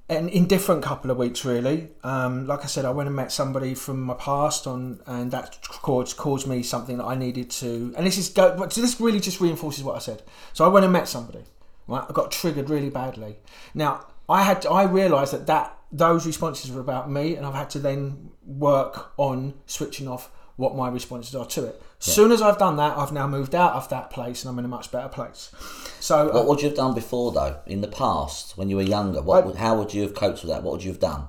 an 0.09 0.29
indifferent 0.29 0.83
couple 0.83 1.09
of 1.09 1.17
weeks 1.17 1.45
really. 1.45 1.89
Um, 2.03 2.45
like 2.45 2.63
I 2.63 2.67
said, 2.67 2.85
I 2.85 2.91
went 2.91 3.07
and 3.07 3.15
met 3.15 3.31
somebody 3.31 3.73
from 3.73 4.01
my 4.01 4.13
past 4.13 4.67
on, 4.67 4.99
and 5.07 5.31
that 5.31 5.59
caused 5.61 6.17
caused 6.17 6.47
me 6.47 6.61
something 6.61 6.97
that 6.97 7.05
I 7.05 7.15
needed 7.15 7.49
to. 7.51 7.93
And 7.97 8.05
this 8.05 8.17
is 8.17 8.29
go. 8.29 8.55
but 8.57 8.71
This 8.71 8.99
really 8.99 9.19
just 9.19 9.41
reinforces 9.41 9.83
what 9.83 9.95
I 9.95 9.99
said. 9.99 10.21
So 10.53 10.65
I 10.65 10.67
went 10.67 10.83
and 10.83 10.93
met 10.93 11.07
somebody. 11.07 11.43
Right, 11.85 12.05
I 12.07 12.13
got 12.13 12.31
triggered 12.31 12.69
really 12.69 12.89
badly. 12.89 13.37
Now 13.73 14.05
I 14.29 14.43
had 14.43 14.61
to, 14.61 14.69
I 14.69 14.83
realised 14.83 15.33
that 15.33 15.47
that 15.47 15.77
those 15.93 16.25
responses 16.25 16.71
were 16.71 16.81
about 16.81 17.09
me, 17.09 17.35
and 17.35 17.45
I've 17.45 17.53
had 17.53 17.69
to 17.71 17.79
then 17.79 18.31
work 18.45 19.13
on 19.17 19.53
switching 19.67 20.07
off 20.07 20.29
what 20.55 20.75
my 20.75 20.89
responses 20.89 21.35
are 21.35 21.45
to 21.45 21.65
it. 21.65 21.81
As 21.99 22.13
soon 22.13 22.31
as 22.31 22.41
I've 22.41 22.57
done 22.57 22.75
that, 22.77 22.97
I've 22.97 23.13
now 23.13 23.27
moved 23.27 23.55
out 23.55 23.73
of 23.73 23.87
that 23.89 24.09
place, 24.09 24.43
and 24.43 24.51
I'm 24.51 24.59
in 24.59 24.65
a 24.65 24.67
much 24.67 24.91
better 24.91 25.07
place. 25.07 25.51
So 25.99 26.25
What 26.25 26.35
uh, 26.35 26.45
would 26.47 26.61
you 26.61 26.67
have 26.67 26.75
done 26.75 26.93
before, 26.93 27.31
though, 27.31 27.59
in 27.65 27.79
the 27.79 27.87
past 27.87 28.57
when 28.57 28.69
you 28.69 28.75
were 28.75 28.81
younger? 28.81 29.21
What, 29.21 29.45
would 29.45 29.55
how 29.55 29.77
would 29.77 29.93
you 29.93 30.01
have 30.01 30.13
coped 30.13 30.41
with 30.41 30.51
that? 30.51 30.63
What 30.63 30.73
would 30.73 30.83
you 30.83 30.91
have 30.91 30.99
done? 30.99 31.27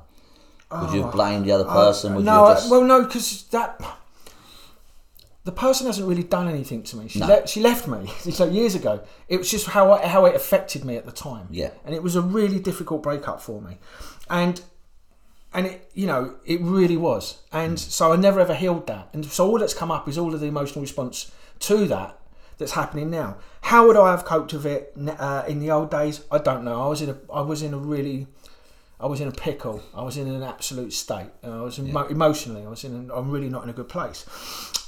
Would 0.72 0.92
you 0.92 1.02
have 1.02 1.10
ah. 1.10 1.16
blamed 1.16 1.44
the 1.44 1.52
other 1.52 1.68
uh, 1.68 1.72
person? 1.72 2.16
would 2.16 2.24
no, 2.24 2.42
you 2.42 2.48
have 2.48 2.56
just... 2.56 2.66
I- 2.66 2.70
well, 2.70 2.84
no, 2.84 3.04
because 3.04 3.44
that 3.44 3.80
the 5.44 5.52
person 5.52 5.86
hasn't 5.86 6.08
really 6.08 6.22
done 6.22 6.48
anything 6.48 6.82
to 6.84 6.96
me. 6.96 7.08
She 7.08 7.18
No. 7.20 7.26
le- 7.26 7.46
she 7.46 7.60
left 7.60 7.86
me 7.86 8.06
so 8.32 8.46
years 8.46 8.74
ago. 8.74 9.02
It 9.28 9.36
was 9.38 9.50
just 9.50 9.66
how 9.66 9.92
I, 9.92 10.06
how 10.06 10.24
it 10.24 10.34
affected 10.34 10.84
me 10.84 10.96
at 10.96 11.04
the 11.06 11.12
time. 11.12 11.48
Yeah. 11.50 11.70
and 11.84 11.94
it 11.94 12.02
was 12.02 12.16
a 12.16 12.22
really 12.22 12.58
difficult 12.58 13.02
breakup 13.02 13.40
for 13.40 13.60
me, 13.60 13.78
and 14.30 14.60
and 15.52 15.66
it 15.66 15.90
you 15.94 16.06
know 16.06 16.34
it 16.44 16.60
really 16.62 16.96
was, 16.96 17.38
and 17.52 17.78
so 17.78 18.12
I 18.12 18.16
never 18.16 18.40
ever 18.40 18.54
healed 18.54 18.86
that, 18.88 19.08
and 19.12 19.24
so 19.24 19.46
all 19.48 19.58
that's 19.58 19.74
come 19.74 19.90
up 19.90 20.08
is 20.08 20.16
all 20.18 20.34
of 20.34 20.40
the 20.40 20.46
emotional 20.46 20.80
response 20.82 21.30
to 21.60 21.86
that 21.88 22.18
that's 22.58 22.72
happening 22.72 23.10
now. 23.10 23.36
How 23.62 23.86
would 23.86 23.96
I 23.96 24.10
have 24.12 24.24
coped 24.24 24.52
with 24.52 24.66
it 24.66 24.92
uh, 25.18 25.44
in 25.46 25.58
the 25.60 25.70
old 25.70 25.90
days? 25.90 26.22
I 26.30 26.38
don't 26.38 26.64
know. 26.64 26.82
I 26.82 26.88
was 26.88 27.02
in 27.02 27.10
a 27.10 27.16
I 27.32 27.40
was 27.42 27.62
in 27.62 27.74
a 27.74 27.78
really 27.78 28.26
I 29.00 29.06
was 29.06 29.20
in 29.20 29.28
a 29.28 29.32
pickle. 29.32 29.82
I 29.94 30.02
was 30.02 30.16
in 30.16 30.28
an 30.28 30.42
absolute 30.42 30.92
state. 30.92 31.26
Uh, 31.42 31.60
I 31.60 31.62
was 31.62 31.78
emo- 31.78 32.06
emotionally. 32.06 32.64
I 32.64 32.68
was 32.68 32.84
in. 32.84 33.10
A, 33.10 33.14
I'm 33.14 33.30
really 33.30 33.48
not 33.48 33.64
in 33.64 33.68
a 33.68 33.72
good 33.72 33.88
place. 33.88 34.24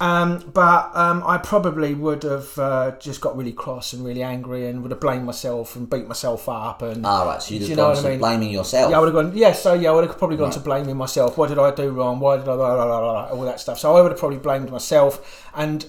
Um, 0.01 0.51
but 0.55 0.95
um, 0.95 1.23
I 1.27 1.39
probably 1.39 1.93
would 1.95 2.23
have 2.23 2.59
uh, 2.59 2.93
just 3.01 3.21
got 3.21 3.37
really 3.37 3.53
cross 3.53 3.93
and 3.95 4.05
really 4.05 4.23
angry 4.23 4.69
and 4.69 4.83
would 4.83 4.91
have 4.93 5.01
blamed 5.01 5.25
myself 5.25 5.75
and 5.75 5.91
beat 5.91 6.07
myself 6.07 6.49
up 6.49 6.83
and. 6.83 7.05
Ah, 7.05 7.25
right. 7.25 7.43
So 7.43 7.55
you'd 7.55 7.63
have 7.63 7.71
you 7.71 7.77
know 7.77 7.83
gone 7.83 7.91
what 7.97 7.99
I 7.99 8.03
to 8.03 8.09
mean? 8.11 8.19
blaming 8.21 8.51
yourself. 8.51 8.91
Yeah, 8.91 8.97
I 8.97 9.01
would 9.01 9.13
have 9.13 9.15
gone. 9.15 9.37
Yes, 9.37 9.63
so 9.63 9.75
yeah, 9.75 9.91
I 9.91 9.93
would 9.93 10.07
have 10.07 10.19
probably 10.19 10.37
gone 10.37 10.51
to 10.53 10.61
blaming 10.61 10.97
myself. 10.97 11.37
What 11.37 11.49
did 11.49 11.59
I 11.59 11.71
do 11.75 11.91
wrong? 11.91 12.21
Why 12.21 12.37
did 12.37 12.43
I 12.43 12.55
blah, 12.55 12.57
blah, 12.57 12.87
blah, 12.87 13.01
blah, 13.01 13.29
all 13.39 13.45
that 13.45 13.59
stuff? 13.61 13.79
So 13.79 13.95
I 13.97 14.01
would 14.03 14.13
have 14.13 14.19
probably 14.21 14.39
blamed 14.39 14.71
myself, 14.71 15.45
and 15.55 15.85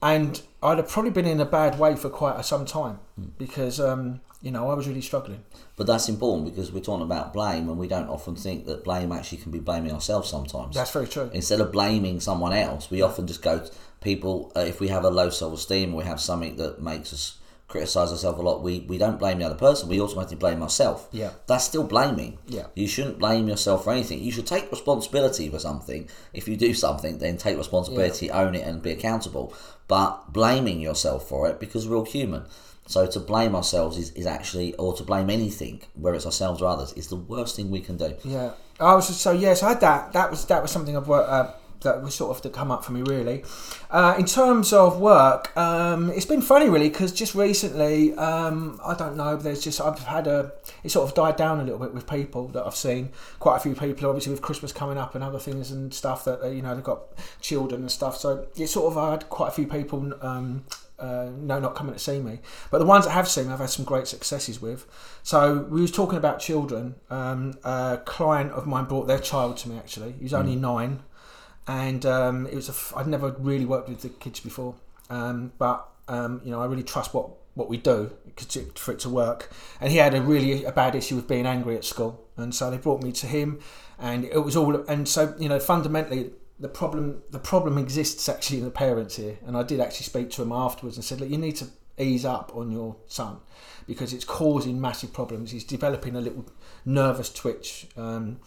and 0.00 0.40
I'd 0.62 0.78
have 0.78 0.88
probably 0.88 1.10
been 1.10 1.26
in 1.26 1.40
a 1.40 1.44
bad 1.44 1.78
way 1.78 1.94
for 1.96 2.08
quite 2.08 2.38
a, 2.40 2.42
some 2.42 2.64
time 2.64 2.98
Hmm. 3.16 3.26
because 3.38 3.78
um, 3.78 4.20
you 4.42 4.50
know 4.50 4.70
I 4.70 4.74
was 4.74 4.88
really 4.88 5.00
struggling. 5.00 5.42
But 5.76 5.86
that's 5.86 6.08
important 6.08 6.50
because 6.50 6.70
we're 6.72 6.80
talking 6.80 7.04
about 7.04 7.32
blame, 7.32 7.68
and 7.68 7.78
we 7.78 7.88
don't 7.88 8.08
often 8.08 8.36
think 8.36 8.66
that 8.66 8.84
blame 8.84 9.12
actually 9.12 9.38
can 9.38 9.52
be 9.52 9.60
blaming 9.60 9.92
ourselves 9.92 10.28
sometimes. 10.28 10.74
That's 10.74 10.90
very 10.90 11.06
true. 11.06 11.30
Instead 11.32 11.60
of 11.60 11.72
blaming 11.72 12.20
someone 12.20 12.52
else, 12.52 12.90
we 12.90 13.02
often 13.02 13.26
just 13.26 13.42
go 13.42 13.66
people. 14.02 14.52
Uh, 14.54 14.60
if 14.60 14.80
we 14.80 14.88
have 14.88 15.04
a 15.04 15.10
low 15.10 15.30
self 15.30 15.54
esteem, 15.54 15.94
or 15.94 15.98
we 15.98 16.04
have 16.04 16.20
something 16.20 16.56
that 16.56 16.82
makes 16.82 17.12
us 17.12 17.38
criticize 17.72 18.10
ourselves 18.10 18.38
a 18.38 18.42
lot, 18.42 18.62
we, 18.62 18.80
we 18.80 18.98
don't 18.98 19.18
blame 19.18 19.38
the 19.38 19.46
other 19.46 19.54
person. 19.54 19.88
We 19.88 19.98
automatically 19.98 20.36
blame 20.36 20.62
ourselves. 20.62 21.06
Yeah. 21.10 21.30
That's 21.46 21.64
still 21.64 21.84
blaming. 21.84 22.38
Yeah. 22.46 22.66
You 22.74 22.86
shouldn't 22.86 23.18
blame 23.18 23.48
yourself 23.48 23.84
for 23.84 23.92
anything. 23.92 24.22
You 24.22 24.30
should 24.30 24.46
take 24.46 24.70
responsibility 24.70 25.48
for 25.48 25.58
something. 25.58 26.06
If 26.34 26.46
you 26.46 26.56
do 26.58 26.74
something, 26.74 27.16
then 27.16 27.38
take 27.38 27.56
responsibility, 27.56 28.30
own 28.30 28.54
it, 28.54 28.66
and 28.66 28.82
be 28.82 28.90
accountable. 28.90 29.54
But 29.88 30.34
blaming 30.34 30.82
yourself 30.82 31.26
for 31.26 31.48
it 31.48 31.58
because 31.58 31.88
we're 31.88 31.96
all 31.96 32.04
human. 32.04 32.44
So 32.86 33.06
to 33.06 33.20
blame 33.20 33.54
ourselves 33.54 33.96
is, 33.96 34.10
is 34.10 34.26
actually, 34.26 34.74
or 34.74 34.92
to 34.94 35.02
blame 35.02 35.30
anything, 35.30 35.82
whether 35.94 36.16
it's 36.16 36.26
ourselves 36.26 36.60
or 36.60 36.66
others, 36.66 36.92
is 36.94 37.06
the 37.08 37.16
worst 37.16 37.56
thing 37.56 37.70
we 37.70 37.80
can 37.80 37.96
do. 37.96 38.14
Yeah, 38.24 38.52
I 38.80 38.94
was 38.94 39.06
just, 39.06 39.20
so 39.20 39.32
yes, 39.32 39.62
I 39.62 39.70
had 39.70 39.80
that. 39.80 40.12
That 40.12 40.30
was 40.30 40.44
that 40.46 40.62
was 40.62 40.70
something 40.70 40.96
I've 40.96 41.08
worked. 41.08 41.28
Uh, 41.28 41.52
that 41.82 42.02
was 42.02 42.14
sort 42.14 42.36
of 42.36 42.42
to 42.42 42.50
come 42.50 42.70
up 42.70 42.84
for 42.84 42.92
me 42.92 43.02
really. 43.02 43.44
Uh, 43.90 44.14
in 44.18 44.24
terms 44.24 44.72
of 44.72 44.98
work, 45.00 45.54
um, 45.56 46.10
it's 46.10 46.26
been 46.26 46.42
funny 46.42 46.68
really 46.68 46.88
because 46.88 47.12
just 47.12 47.34
recently, 47.34 48.14
um, 48.14 48.80
I 48.84 48.94
don't 48.94 49.16
know. 49.16 49.36
There's 49.36 49.62
just 49.62 49.80
I've 49.80 49.98
had 49.98 50.26
a 50.26 50.52
it 50.82 50.90
sort 50.90 51.08
of 51.08 51.14
died 51.14 51.36
down 51.36 51.60
a 51.60 51.64
little 51.64 51.78
bit 51.78 51.92
with 51.94 52.08
people 52.08 52.48
that 52.48 52.66
I've 52.66 52.76
seen. 52.76 53.10
Quite 53.38 53.56
a 53.56 53.60
few 53.60 53.74
people, 53.74 54.08
obviously 54.08 54.32
with 54.32 54.42
Christmas 54.42 54.72
coming 54.72 54.98
up 54.98 55.14
and 55.14 55.22
other 55.22 55.38
things 55.38 55.70
and 55.70 55.92
stuff 55.92 56.24
that 56.24 56.42
uh, 56.42 56.48
you 56.48 56.62
know 56.62 56.74
they've 56.74 56.84
got 56.84 57.02
children 57.40 57.82
and 57.82 57.90
stuff. 57.90 58.16
So 58.16 58.46
it's 58.56 58.72
sort 58.72 58.92
of 58.92 58.98
I 58.98 59.12
had 59.12 59.28
quite 59.28 59.48
a 59.48 59.52
few 59.52 59.66
people. 59.66 60.12
Um, 60.22 60.64
uh, 61.02 61.30
no, 61.36 61.58
not 61.58 61.74
coming 61.74 61.92
to 61.92 61.98
see 61.98 62.20
me. 62.20 62.38
But 62.70 62.78
the 62.78 62.86
ones 62.86 63.04
that 63.04 63.10
have 63.10 63.28
seen 63.28 63.48
me, 63.48 63.52
I've 63.52 63.58
had 63.58 63.70
some 63.70 63.84
great 63.84 64.06
successes 64.06 64.62
with. 64.62 64.86
So 65.24 65.66
we 65.68 65.80
was 65.80 65.90
talking 65.90 66.16
about 66.16 66.38
children. 66.38 66.94
Um, 67.10 67.54
a 67.64 68.00
client 68.04 68.52
of 68.52 68.66
mine 68.66 68.84
brought 68.84 69.08
their 69.08 69.18
child 69.18 69.56
to 69.58 69.68
me. 69.68 69.76
Actually, 69.76 70.12
he 70.12 70.22
was 70.22 70.32
only 70.32 70.54
nine, 70.54 71.02
and 71.66 72.06
um, 72.06 72.46
it 72.46 72.54
was 72.54 72.68
a 72.68 72.72
f- 72.72 72.92
I'd 72.96 73.08
never 73.08 73.34
really 73.38 73.66
worked 73.66 73.88
with 73.88 74.02
the 74.02 74.10
kids 74.10 74.38
before. 74.40 74.76
Um, 75.10 75.52
but 75.58 75.88
um, 76.06 76.40
you 76.44 76.52
know, 76.52 76.60
I 76.60 76.66
really 76.66 76.84
trust 76.84 77.12
what 77.12 77.30
what 77.54 77.68
we 77.68 77.76
do 77.76 78.10
for 78.76 78.92
it 78.92 78.98
to 79.00 79.10
work. 79.10 79.50
And 79.80 79.92
he 79.92 79.98
had 79.98 80.14
a 80.14 80.22
really 80.22 80.64
a 80.64 80.72
bad 80.72 80.94
issue 80.94 81.16
with 81.16 81.28
being 81.28 81.46
angry 81.46 81.76
at 81.76 81.84
school, 81.84 82.24
and 82.36 82.54
so 82.54 82.70
they 82.70 82.78
brought 82.78 83.02
me 83.02 83.10
to 83.12 83.26
him, 83.26 83.58
and 83.98 84.24
it 84.24 84.44
was 84.44 84.56
all. 84.56 84.76
And 84.88 85.08
so 85.08 85.34
you 85.38 85.48
know, 85.48 85.58
fundamentally, 85.58 86.30
the 86.62 86.68
problem 86.68 87.22
the 87.30 87.40
problem 87.40 87.76
exists 87.76 88.28
actually 88.28 88.58
in 88.58 88.64
the 88.64 88.70
parents 88.70 89.16
here. 89.16 89.36
And 89.44 89.56
I 89.56 89.64
did 89.64 89.80
actually 89.80 90.06
speak 90.06 90.30
to 90.30 90.42
him 90.42 90.52
afterwards 90.52 90.96
and 90.96 91.04
said, 91.04 91.20
look, 91.20 91.28
you 91.28 91.36
need 91.36 91.56
to 91.56 91.66
ease 91.98 92.24
up 92.24 92.52
on 92.54 92.70
your 92.70 92.96
son 93.08 93.38
because 93.86 94.12
it's 94.12 94.24
causing 94.24 94.80
massive 94.80 95.12
problems. 95.12 95.50
He's 95.50 95.64
developing 95.64 96.14
a 96.14 96.20
little 96.20 96.46
nervous 96.84 97.32
twitch. 97.32 97.88
Um, 97.96 98.38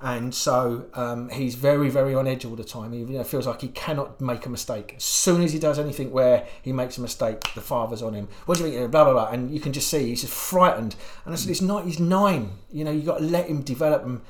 and 0.00 0.34
so 0.34 0.86
um, 0.94 1.30
he's 1.30 1.56
very, 1.56 1.88
very 1.88 2.14
on 2.14 2.28
edge 2.28 2.44
all 2.44 2.54
the 2.54 2.64
time. 2.64 2.92
He 2.92 3.00
you 3.00 3.06
know, 3.06 3.24
feels 3.24 3.46
like 3.46 3.62
he 3.62 3.68
cannot 3.68 4.20
make 4.20 4.46
a 4.46 4.50
mistake. 4.50 4.94
As 4.96 5.04
soon 5.04 5.42
as 5.42 5.52
he 5.52 5.58
does 5.58 5.78
anything 5.78 6.12
where 6.12 6.46
he 6.62 6.72
makes 6.72 6.96
a 6.98 7.00
mistake, 7.00 7.40
the 7.54 7.60
father's 7.60 8.02
on 8.02 8.14
him. 8.14 8.28
What 8.46 8.58
do 8.58 8.66
you 8.66 8.70
think? 8.70 8.90
Blah 8.90 9.04
blah 9.04 9.12
blah. 9.14 9.28
And 9.30 9.50
you 9.50 9.60
can 9.60 9.72
just 9.72 9.88
see 9.88 10.10
he's 10.10 10.20
just 10.20 10.34
frightened. 10.34 10.94
And 11.24 11.32
I 11.32 11.36
said, 11.36 11.50
"It's 11.50 11.62
not. 11.62 11.86
He's 11.86 11.98
nine. 11.98 12.50
You 12.70 12.84
know, 12.84 12.90
you've 12.90 13.06
got 13.06 13.18
to 13.18 13.24
let 13.24 13.48
him 13.48 13.62
develop 13.62 14.04
and." 14.04 14.20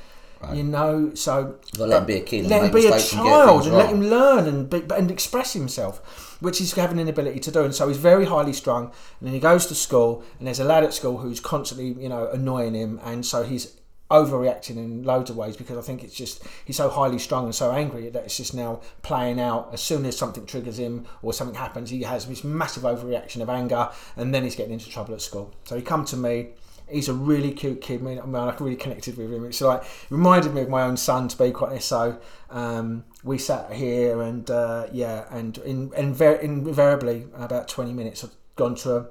You 0.52 0.64
know, 0.64 1.14
so 1.14 1.56
You've 1.72 1.78
got 1.78 1.84
to 1.84 1.86
let 1.86 2.00
him 2.00 2.06
be 2.06 2.14
a 2.16 2.20
kid 2.20 2.46
let 2.46 2.64
him 2.64 2.72
be 2.72 2.86
a 2.86 2.90
mistakes 2.90 3.12
and 3.12 3.22
child 3.22 3.64
and 3.66 3.74
let 3.74 3.90
him 3.90 4.02
learn 4.02 4.46
and 4.46 4.68
be, 4.68 4.82
and 4.94 5.10
express 5.10 5.52
himself, 5.52 6.38
which 6.40 6.58
he's 6.58 6.72
having 6.72 6.98
an 6.98 7.08
ability 7.08 7.40
to 7.40 7.50
do. 7.50 7.64
And 7.64 7.74
so 7.74 7.88
he's 7.88 7.96
very 7.96 8.26
highly 8.26 8.52
strung. 8.52 8.86
And 9.20 9.26
then 9.28 9.32
he 9.32 9.40
goes 9.40 9.66
to 9.66 9.74
school, 9.74 10.24
and 10.38 10.46
there's 10.46 10.60
a 10.60 10.64
lad 10.64 10.84
at 10.84 10.92
school 10.92 11.18
who's 11.18 11.40
constantly, 11.40 12.02
you 12.02 12.08
know, 12.08 12.28
annoying 12.30 12.74
him, 12.74 13.00
and 13.04 13.24
so 13.24 13.42
he's 13.44 13.80
overreacting 14.10 14.76
in 14.76 15.02
loads 15.02 15.30
of 15.30 15.36
ways 15.36 15.56
because 15.56 15.78
I 15.78 15.80
think 15.80 16.04
it's 16.04 16.14
just 16.14 16.46
he's 16.64 16.76
so 16.76 16.90
highly 16.90 17.18
strung 17.18 17.46
and 17.46 17.54
so 17.54 17.72
angry 17.72 18.10
that 18.10 18.24
it's 18.24 18.36
just 18.36 18.54
now 18.54 18.80
playing 19.02 19.40
out. 19.40 19.70
As 19.72 19.82
soon 19.82 20.04
as 20.04 20.16
something 20.16 20.46
triggers 20.46 20.78
him 20.78 21.06
or 21.22 21.32
something 21.32 21.56
happens, 21.56 21.90
he 21.90 22.02
has 22.02 22.26
this 22.26 22.44
massive 22.44 22.82
overreaction 22.82 23.40
of 23.40 23.48
anger, 23.48 23.90
and 24.16 24.34
then 24.34 24.44
he's 24.44 24.56
getting 24.56 24.74
into 24.74 24.90
trouble 24.90 25.14
at 25.14 25.22
school. 25.22 25.54
So 25.64 25.76
he 25.76 25.82
come 25.82 26.04
to 26.06 26.16
me. 26.16 26.48
He's 26.88 27.08
a 27.08 27.14
really 27.14 27.52
cute 27.52 27.80
kid. 27.80 28.00
I 28.00 28.04
mean, 28.04 28.18
I, 28.20 28.26
mean, 28.26 28.36
I 28.36 28.54
really 28.60 28.76
connected 28.76 29.16
with 29.16 29.32
him. 29.32 29.44
It's 29.46 29.60
like 29.60 29.82
it 29.82 30.10
reminded 30.10 30.54
me 30.54 30.60
of 30.60 30.68
my 30.68 30.82
own 30.82 30.96
son, 30.96 31.28
to 31.28 31.38
be 31.38 31.50
quite 31.50 31.70
honest. 31.70 31.88
So 31.88 32.18
um, 32.50 33.04
we 33.22 33.38
sat 33.38 33.72
here, 33.72 34.20
and 34.22 34.48
uh, 34.50 34.86
yeah, 34.92 35.24
and 35.30 35.56
in, 35.58 35.90
inver- 35.90 36.40
invariably 36.40 37.26
about 37.34 37.68
twenty 37.68 37.92
minutes, 37.92 38.22
I've 38.22 38.34
gone 38.56 38.76
through 38.76 39.06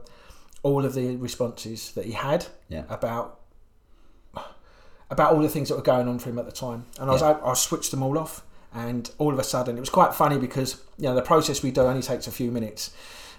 all 0.62 0.86
of 0.86 0.94
the 0.94 1.16
responses 1.18 1.92
that 1.92 2.06
he 2.06 2.12
had 2.14 2.46
Yeah. 2.70 2.84
about 2.90 3.40
about 5.10 5.34
all 5.34 5.42
the 5.42 5.50
things 5.50 5.70
that 5.70 5.76
were 5.76 5.82
going 5.84 6.08
on 6.08 6.18
for 6.20 6.30
him 6.30 6.40
at 6.40 6.46
the 6.46 6.52
time, 6.52 6.86
and 7.00 7.10
I 7.10 7.14
was 7.14 7.22
Yeah. 7.22 7.32
I, 7.44 7.52
I 7.52 7.54
switched 7.54 7.92
them 7.92 8.02
all 8.02 8.18
off, 8.18 8.44
and 8.74 9.10
all 9.18 9.34
of 9.34 9.40
a 9.40 9.44
sudden 9.44 9.78
it 9.78 9.80
was 9.80 9.90
quite 9.90 10.14
funny 10.16 10.38
because 10.38 10.82
you 10.98 11.04
know 11.06 11.16
the 11.16 11.22
process 11.22 11.62
we 11.62 11.72
do 11.72 11.82
only 11.82 12.02
takes 12.02 12.28
a 12.28 12.32
few 12.32 12.52
minutes. 12.52 12.92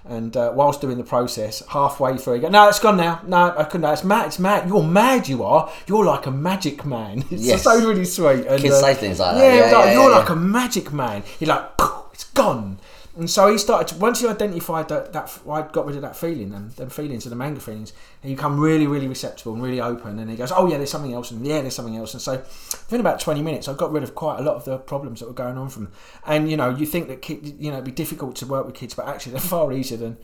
And 0.07 0.37
uh, 0.37 0.53
whilst 0.55 0.83
doing 0.83 0.99
the 0.99 1.05
process, 1.05 1.62
halfway 1.69 2.19
through, 2.19 2.35
he 2.35 2.40
go, 2.40 2.49
"No, 2.51 2.69
it's 2.69 2.79
gone 2.79 2.99
now. 2.99 3.23
No, 3.27 3.55
I 3.57 3.64
couldn't. 3.64 3.81
No, 3.83 3.93
it's 3.93 4.05
Matt. 4.05 4.27
It's 4.27 4.38
Matt. 4.38 4.69
You're 4.69 4.83
mad. 4.83 5.29
You 5.29 5.43
are. 5.45 5.73
You're 5.87 6.05
like 6.05 6.27
a 6.27 6.31
magic 6.31 6.85
man. 6.85 7.25
It's 7.31 7.43
Yes. 7.47 7.62
so 7.62 7.75
really 7.88 8.05
sweet. 8.05 8.45
And, 8.47 8.61
Kids 8.61 8.75
uh, 8.75 8.81
say 8.83 8.95
things 8.95 9.19
like 9.19 9.37
that. 9.37 9.43
yeah, 9.43 9.55
Yeah, 9.71 9.77
like, 9.79 9.87
yeah, 9.87 9.93
you're 9.95 10.11
yeah, 10.11 10.19
like 10.19 10.29
a 10.29 10.37
magic 10.37 10.93
man. 10.93 11.23
You're 11.40 11.49
like, 11.55 11.64
it's 12.12 12.25
gone. 12.25 12.79
And 13.16 13.31
so 13.31 13.50
he 13.50 13.59
started 13.59 13.88
to, 13.88 14.00
once 14.00 14.20
he 14.20 14.27
identified 14.27 14.88
that, 14.88 15.12
that 15.12 15.38
I 15.48 15.62
got 15.62 15.87
rid 15.87 15.94
of 15.94 16.03
that 16.03 16.16
feeling, 16.16 16.53
and 16.53 16.72
then 16.72 16.88
feelings 16.88 17.24
and 17.27 17.38
the 17.38 17.44
anger 17.44 17.61
feelings, 17.61 17.92
he 18.22 18.35
become 18.35 18.59
really, 18.59 18.88
really 18.88 19.07
receptive 19.07 19.46
and 19.46 19.62
really 19.62 19.81
open. 19.81 20.18
And 20.18 20.29
he 20.29 20.37
goes, 20.37 20.50
oh 20.50 20.66
yeah, 20.68 20.79
there's 20.79 20.90
something 20.90 21.14
else, 21.14 21.31
and 21.31 21.46
yeah, 21.46 21.61
there's 21.61 21.77
something 21.77 21.96
else. 21.96 22.12
And 22.14 22.20
so 22.20 22.38
within 22.38 23.00
about 23.00 23.20
20 23.20 23.40
minutes, 23.40 23.68
I 23.68 23.74
got 23.74 23.92
rid 23.92 24.03
of 24.03 24.16
quite 24.16 24.40
a 24.40 24.42
lot 24.42 24.57
of 24.57 24.64
the 24.64 24.79
problems 24.79 25.20
that 25.20 25.27
were 25.27 25.33
going 25.33 25.57
on 25.57 25.68
from. 25.68 25.92
And 26.27 26.50
you 26.50 26.57
know, 26.57 26.70
you 26.70 26.87
think 26.87 27.07
that 27.07 27.22
kid, 27.22 27.57
you 27.61 27.70
know, 27.70 27.77
it'd 27.77 27.85
be 27.85 27.92
difficult 27.92 28.35
to 28.37 28.46
work 28.46 28.66
with 28.66 28.74
kids, 28.74 28.94
but 28.94 29.07
actually 29.07 29.33
they're 29.33 29.40
far 29.57 29.72
easier 29.72 29.98
than. 29.98 30.16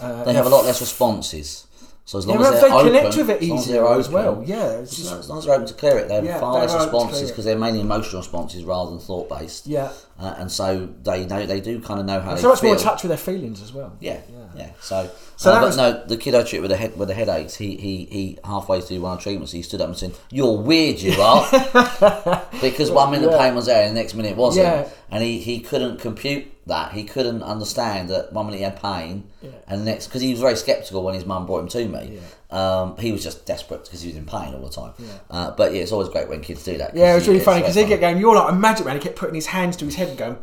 Uh, 0.00 0.24
They 0.24 0.32
have 0.32 0.46
a 0.46 0.48
lot 0.50 0.64
less 0.64 0.80
responses. 0.80 1.66
So 2.10 2.18
as 2.18 2.26
long 2.26 2.40
Yeah, 2.40 2.46
as 2.48 2.54
they 2.54 2.60
they're 2.68 2.76
open, 2.76 2.86
connect 2.92 3.16
with 3.18 3.30
it 3.30 3.36
as 3.36 3.42
as 3.42 3.48
easier 3.68 3.86
as 3.86 4.08
well. 4.08 4.42
Yeah, 4.44 4.70
it's 4.80 4.90
As 4.90 4.98
just, 4.98 5.10
long 5.10 5.18
as 5.20 5.28
long 5.28 5.38
as 5.38 5.44
they're 5.44 5.54
open 5.54 5.66
to 5.68 5.74
clear 5.74 5.98
it, 5.98 6.08
they 6.08 6.14
have 6.16 6.24
Yeah, 6.24 6.40
far 6.40 6.52
they're 6.54 6.62
less 6.62 6.72
open 6.74 6.84
to 6.86 6.90
clear 6.90 7.02
responses 7.04 7.30
because 7.30 7.44
they're 7.44 7.56
mainly 7.58 7.80
emotional 7.82 8.20
responses 8.20 8.64
rather 8.64 8.90
than 8.90 8.98
thought 8.98 9.28
based. 9.28 9.68
yeah. 9.68 9.92
Uh, 10.18 10.34
and 10.38 10.50
so 10.50 10.88
they 11.04 11.24
know 11.24 11.46
they 11.46 11.60
do 11.60 11.80
kind 11.80 12.00
of 12.00 12.06
know 12.06 12.18
how 12.20 12.32
to 12.32 12.36
So 12.38 12.42
they 12.42 12.48
much 12.48 12.60
feel. 12.62 12.70
more 12.70 12.76
in 12.78 12.82
touch 12.82 13.04
with 13.04 13.10
their 13.10 13.16
feelings 13.16 13.62
as 13.62 13.72
well. 13.72 13.96
Yeah, 14.00 14.22
yeah. 14.28 14.39
So, 14.80 15.10
So 15.36 15.52
uh, 15.52 15.60
was- 15.62 15.76
no, 15.76 16.04
the 16.06 16.16
kid 16.16 16.34
I 16.34 16.42
treated 16.42 16.62
with 16.62 16.70
the 16.70 16.76
head 16.76 16.96
with 16.98 17.08
the 17.08 17.14
headaches. 17.14 17.54
He 17.56 17.76
he 17.76 18.04
he 18.10 18.38
halfway 18.44 18.80
through 18.80 19.00
one 19.00 19.16
of 19.16 19.22
treatments, 19.22 19.52
he 19.52 19.62
stood 19.62 19.80
up 19.80 19.88
and 19.88 19.96
said, 19.96 20.12
"You're 20.30 20.56
weird, 20.58 21.00
you 21.00 21.12
are," 21.20 21.46
because 22.60 22.90
one 22.90 23.10
minute 23.10 23.26
the 23.30 23.36
Yeah. 23.36 23.42
pain 23.46 23.54
was 23.54 23.66
there 23.66 23.82
and 23.86 23.96
the 23.96 24.00
next 24.00 24.14
minute 24.14 24.32
it 24.32 24.36
wasn't, 24.36 24.66
Yeah. 24.66 24.88
and 25.10 25.22
he, 25.22 25.38
he 25.38 25.60
couldn't 25.60 25.98
compute 26.00 26.46
that, 26.66 26.92
he 26.92 27.04
couldn't 27.04 27.42
understand 27.42 28.08
that 28.10 28.32
one 28.32 28.46
minute 28.46 28.58
he 28.58 28.64
had 28.64 28.80
pain, 28.80 29.24
Yeah. 29.42 29.50
and 29.68 29.80
the 29.80 29.84
next 29.84 30.06
because 30.06 30.22
he 30.22 30.30
was 30.32 30.40
very 30.40 30.56
sceptical 30.56 31.02
when 31.02 31.14
his 31.14 31.24
mum 31.26 31.46
brought 31.46 31.60
him 31.60 31.68
to 31.68 31.86
me. 31.88 32.18
Um, 32.52 32.96
he 32.98 33.12
was 33.12 33.22
just 33.22 33.46
desperate 33.46 33.84
because 33.84 34.02
he 34.02 34.08
was 34.08 34.16
in 34.16 34.26
pain 34.26 34.54
all 34.54 34.60
the 34.62 34.70
time. 34.70 34.92
Uh, 35.30 35.52
but 35.52 35.72
yeah, 35.72 35.82
it's 35.82 35.92
always 35.92 36.08
great 36.08 36.28
when 36.28 36.40
kids 36.40 36.64
do 36.64 36.76
that. 36.78 36.96
Yeah, 36.96 37.12
it 37.12 37.14
was 37.16 37.26
really 37.28 37.38
it's 37.38 37.44
funny 37.44 37.60
because 37.60 37.76
he 37.76 37.84
kept 37.84 38.00
going, 38.00 38.18
"You're 38.18 38.34
like 38.34 38.52
a 38.52 38.54
magic 38.56 38.86
man." 38.86 38.96
He 38.96 39.02
kept 39.02 39.16
putting 39.16 39.34
his 39.36 39.46
hands 39.46 39.76
to 39.76 39.84
his 39.84 39.94
head 39.94 40.08
and 40.08 40.18
going, 40.18 40.36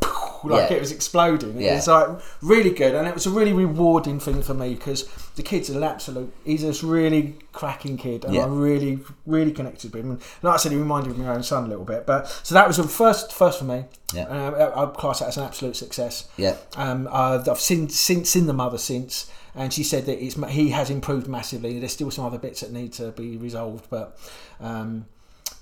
like 0.43 0.69
Yeah. 0.69 0.77
it 0.77 0.79
was 0.79 0.91
exploding. 0.91 1.59
Yeah. 1.59 1.75
It's 1.77 1.87
like 1.87 2.07
really 2.41 2.69
good, 2.69 2.95
and 2.95 3.07
it 3.07 3.13
was 3.13 3.25
a 3.25 3.29
really 3.29 3.51
rewarding 3.53 4.19
thing 4.19 4.41
for 4.41 4.53
me 4.53 4.73
because 4.75 5.03
the 5.35 5.43
kid's 5.43 5.69
an 5.69 5.83
absolute. 5.83 6.31
He's 6.45 6.61
this 6.61 6.81
really 6.83 7.35
cracking 7.51 7.97
kid, 7.97 8.23
and 8.23 8.33
Yeah. 8.33 8.43
I 8.43 8.47
really, 8.47 8.99
really 9.25 9.51
connected 9.51 9.93
with 9.93 10.03
him. 10.05 10.11
And 10.11 10.21
like 10.43 10.53
I 10.53 10.57
said, 10.57 10.71
he 10.71 10.77
reminded 10.77 11.09
me 11.13 11.19
of 11.21 11.27
my 11.27 11.35
own 11.35 11.43
son 11.43 11.65
a 11.65 11.67
little 11.67 11.83
bit. 11.85 12.05
But 12.05 12.27
so 12.43 12.53
that 12.55 12.67
was 12.67 12.77
the 12.77 12.83
first, 12.83 13.33
first 13.33 13.59
for 13.59 13.65
me. 13.65 13.83
Yeah. 14.13 14.23
Um, 14.29 14.55
I- 14.55 14.83
I'd 14.83 14.93
class 14.93 15.19
that 15.19 15.27
as 15.27 15.37
an 15.37 15.43
absolute 15.43 15.75
success. 15.75 16.25
Yeah. 16.37 16.55
Um, 16.77 17.09
I've 17.11 17.49
I've 17.49 17.59
seen, 17.59 17.89
seen 17.89 18.23
seen 18.23 18.45
the 18.45 18.53
mother 18.53 18.77
since, 18.77 19.27
and 19.57 19.73
she 19.73 19.83
said 19.83 20.05
that 20.05 20.23
it's 20.23 20.35
he 20.49 20.69
has 20.69 20.89
improved 20.89 21.27
massively. 21.27 21.79
There's 21.79 21.91
still 21.91 22.11
some 22.11 22.25
other 22.25 22.37
bits 22.37 22.61
that 22.61 22.71
need 22.71 22.93
to 22.93 23.11
be 23.11 23.37
resolved, 23.37 23.89
but 23.89 24.17
um, 24.59 25.07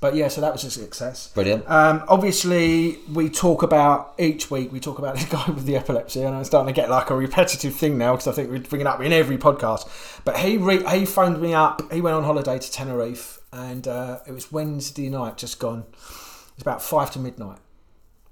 but 0.01 0.15
yeah, 0.15 0.27
so 0.27 0.41
that 0.41 0.51
was 0.51 0.63
a 0.65 0.71
success. 0.71 1.29
Brilliant. 1.33 1.67
Um, 1.69 2.03
obviously, 2.07 2.99
we 3.11 3.29
talk 3.29 3.63
about 3.63 4.13
each 4.19 4.51
week. 4.51 4.71
We 4.71 4.79
talk 4.79 4.99
about 4.99 5.15
this 5.15 5.25
guy 5.25 5.45
with 5.47 5.65
the 5.65 5.77
epilepsy, 5.77 6.21
and 6.23 6.35
I'm 6.35 6.43
starting 6.43 6.73
to 6.73 6.79
get 6.79 6.89
like 6.89 7.09
a 7.09 7.15
repetitive 7.15 7.73
thing 7.73 7.97
now 7.97 8.13
because 8.13 8.27
I 8.27 8.33
think 8.33 8.51
we 8.51 8.59
bring 8.59 8.81
it 8.81 8.87
up 8.87 9.01
in 9.01 9.13
every 9.13 9.37
podcast. 9.37 9.87
But 10.25 10.37
he 10.37 10.57
re- 10.57 10.85
he 10.89 11.05
phoned 11.05 11.41
me 11.41 11.53
up. 11.53 11.91
He 11.91 12.01
went 12.01 12.15
on 12.15 12.23
holiday 12.23 12.59
to 12.59 12.71
Tenerife, 12.71 13.39
and 13.53 13.87
uh, 13.87 14.19
it 14.27 14.33
was 14.33 14.51
Wednesday 14.51 15.09
night, 15.09 15.37
just 15.37 15.57
gone. 15.57 15.85
It's 15.93 16.61
about 16.61 16.81
five 16.81 17.11
to 17.11 17.19
midnight, 17.19 17.59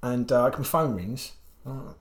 and 0.02 0.32
uh, 0.32 0.52
my 0.58 0.64
phone 0.64 0.96
rings. 0.96 1.32
Oh, 1.66 1.96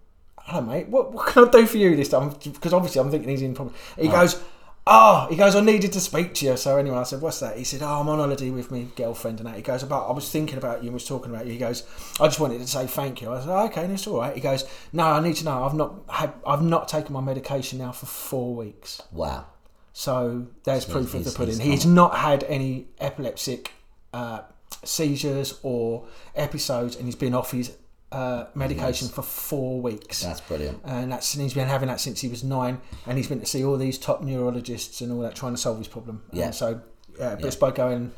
Hello, 0.44 0.60
mate. 0.60 0.88
What, 0.88 1.12
what 1.12 1.26
can 1.28 1.48
I 1.48 1.50
do 1.50 1.66
for 1.66 1.76
you 1.78 1.96
this 1.96 2.08
time? 2.08 2.30
Because 2.30 2.72
obviously, 2.72 3.00
I'm 3.00 3.10
thinking 3.10 3.28
he's 3.28 3.42
in 3.42 3.54
problem. 3.54 3.74
He 3.98 4.08
goes, 4.08 4.42
Oh, 4.84 5.28
he 5.30 5.36
goes, 5.36 5.54
I 5.54 5.60
needed 5.60 5.92
to 5.92 6.00
speak 6.00 6.34
to 6.34 6.46
you. 6.46 6.56
So 6.56 6.76
anyway, 6.76 6.96
I 6.96 7.04
said, 7.04 7.20
What's 7.20 7.38
that? 7.40 7.56
He 7.56 7.62
said, 7.62 7.82
Oh, 7.82 8.00
I'm 8.00 8.08
on 8.08 8.18
holiday 8.18 8.50
with 8.50 8.70
my 8.72 8.82
girlfriend 8.96 9.38
and 9.38 9.48
that. 9.48 9.54
He 9.54 9.62
goes, 9.62 9.84
About 9.84 10.08
I 10.10 10.12
was 10.12 10.28
thinking 10.28 10.58
about 10.58 10.82
you 10.82 10.88
and 10.88 10.94
was 10.94 11.06
talking 11.06 11.32
about 11.32 11.46
you. 11.46 11.52
He 11.52 11.58
goes, 11.58 11.84
I 12.20 12.26
just 12.26 12.40
wanted 12.40 12.58
to 12.58 12.66
say 12.66 12.86
thank 12.88 13.22
you. 13.22 13.30
I 13.32 13.38
said, 13.40 13.48
oh, 13.48 13.66
okay, 13.66 13.86
that's 13.86 14.06
all 14.08 14.18
right. 14.18 14.34
He 14.34 14.40
goes, 14.40 14.64
No, 14.92 15.04
I 15.04 15.20
need 15.20 15.36
to 15.36 15.44
know. 15.44 15.64
I've 15.64 15.74
not 15.74 15.94
had 16.08 16.32
I've 16.44 16.62
not 16.62 16.88
taken 16.88 17.12
my 17.12 17.20
medication 17.20 17.78
now 17.78 17.92
for 17.92 18.06
four 18.06 18.56
weeks. 18.56 19.00
Wow. 19.12 19.46
So 19.92 20.48
there's 20.64 20.84
So 20.86 20.92
proof 20.92 21.14
of 21.14 21.24
the 21.24 21.30
pudding. 21.30 21.60
he's 21.60 21.84
He's 21.84 21.86
not 21.86 22.16
had 22.16 22.42
any 22.44 22.88
epileptic 23.00 23.70
uh, 24.12 24.40
seizures 24.84 25.60
or 25.62 26.06
episodes, 26.34 26.96
and 26.96 27.04
he's 27.06 27.14
been 27.14 27.34
off 27.34 27.52
his 27.52 27.76
uh, 28.12 28.46
medication 28.54 29.08
for 29.08 29.22
four 29.22 29.80
weeks. 29.80 30.22
That's 30.22 30.40
brilliant. 30.40 30.80
And 30.84 31.10
that's 31.12 31.34
and 31.34 31.42
he's 31.42 31.54
been 31.54 31.68
having 31.68 31.88
that 31.88 32.00
since 32.00 32.20
he 32.20 32.28
was 32.28 32.44
nine, 32.44 32.80
and 33.06 33.16
he's 33.16 33.28
been 33.28 33.40
to 33.40 33.46
see 33.46 33.64
all 33.64 33.76
these 33.76 33.98
top 33.98 34.22
neurologists 34.22 35.00
and 35.00 35.10
all 35.12 35.20
that, 35.20 35.34
trying 35.34 35.52
to 35.54 35.58
solve 35.60 35.78
his 35.78 35.88
problem. 35.88 36.22
Yeah. 36.32 36.46
And 36.46 36.54
so, 36.54 36.80
yeah, 37.18 37.30
but 37.34 37.40
Yeah. 37.40 37.46
it's 37.46 37.56
by 37.56 37.70
going, 37.70 38.12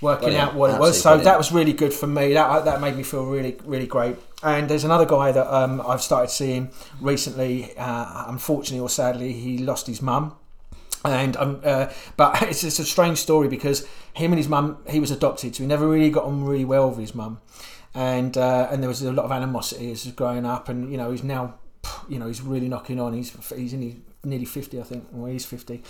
working 0.00 0.24
Brilliant. 0.28 0.48
out 0.50 0.54
what 0.54 0.70
it 0.70 0.78
was. 0.78 0.98
So 1.00 1.10
brilliant. 1.10 1.24
that 1.24 1.38
was 1.38 1.52
really 1.52 1.72
good 1.72 1.92
for 1.92 2.06
me. 2.06 2.32
That 2.34 2.64
that 2.64 2.80
made 2.80 2.96
me 2.96 3.02
feel 3.02 3.24
really 3.26 3.56
really 3.64 3.86
great. 3.86 4.16
And 4.42 4.68
there's 4.70 4.84
another 4.84 5.04
guy 5.06 5.32
that 5.32 5.46
um, 5.54 5.82
I've 5.86 6.00
started 6.02 6.30
seeing 6.30 6.70
recently. 7.00 7.76
Uh, 7.76 8.24
unfortunately 8.28 8.80
or 8.80 8.88
sadly, 8.88 9.32
he 9.32 9.58
lost 9.58 9.86
his 9.86 10.00
mum. 10.00 10.36
And 11.04 11.36
um, 11.38 11.60
uh, 11.64 11.86
but 12.16 12.42
it's 12.48 12.60
just 12.60 12.78
a 12.78 12.84
strange 12.84 13.18
story 13.18 13.48
because 13.48 13.86
him 14.12 14.32
and 14.32 14.38
his 14.38 14.48
mum, 14.48 14.78
he 14.88 15.00
was 15.00 15.10
adopted, 15.10 15.56
so 15.56 15.62
he 15.62 15.66
never 15.66 15.86
really 15.88 16.10
got 16.10 16.24
on 16.24 16.44
really 16.44 16.64
well 16.64 16.90
with 16.90 16.98
his 16.98 17.14
mum, 17.14 17.40
and 17.94 18.36
uh, 18.36 18.68
and 18.70 18.82
there 18.82 18.88
was 18.88 19.02
a 19.02 19.12
lot 19.12 19.24
of 19.24 19.32
animosity 19.32 19.90
as 19.90 20.06
growing 20.12 20.46
up, 20.46 20.68
and 20.68 20.90
you 20.90 20.96
know 20.96 21.10
he's 21.10 21.24
now, 21.24 21.54
you 22.08 22.18
know, 22.18 22.26
he's 22.26 22.40
really 22.40 22.68
knocking 22.68 23.00
on. 23.00 23.12
He's 23.12 23.32
he's 23.54 23.72
in 23.72 23.82
his 23.82 23.94
nearly 24.24 24.44
fifty, 24.44 24.78
I 24.78 24.84
think, 24.84 25.06
or 25.16 25.28
he's 25.28 25.44
fifty, 25.44 25.82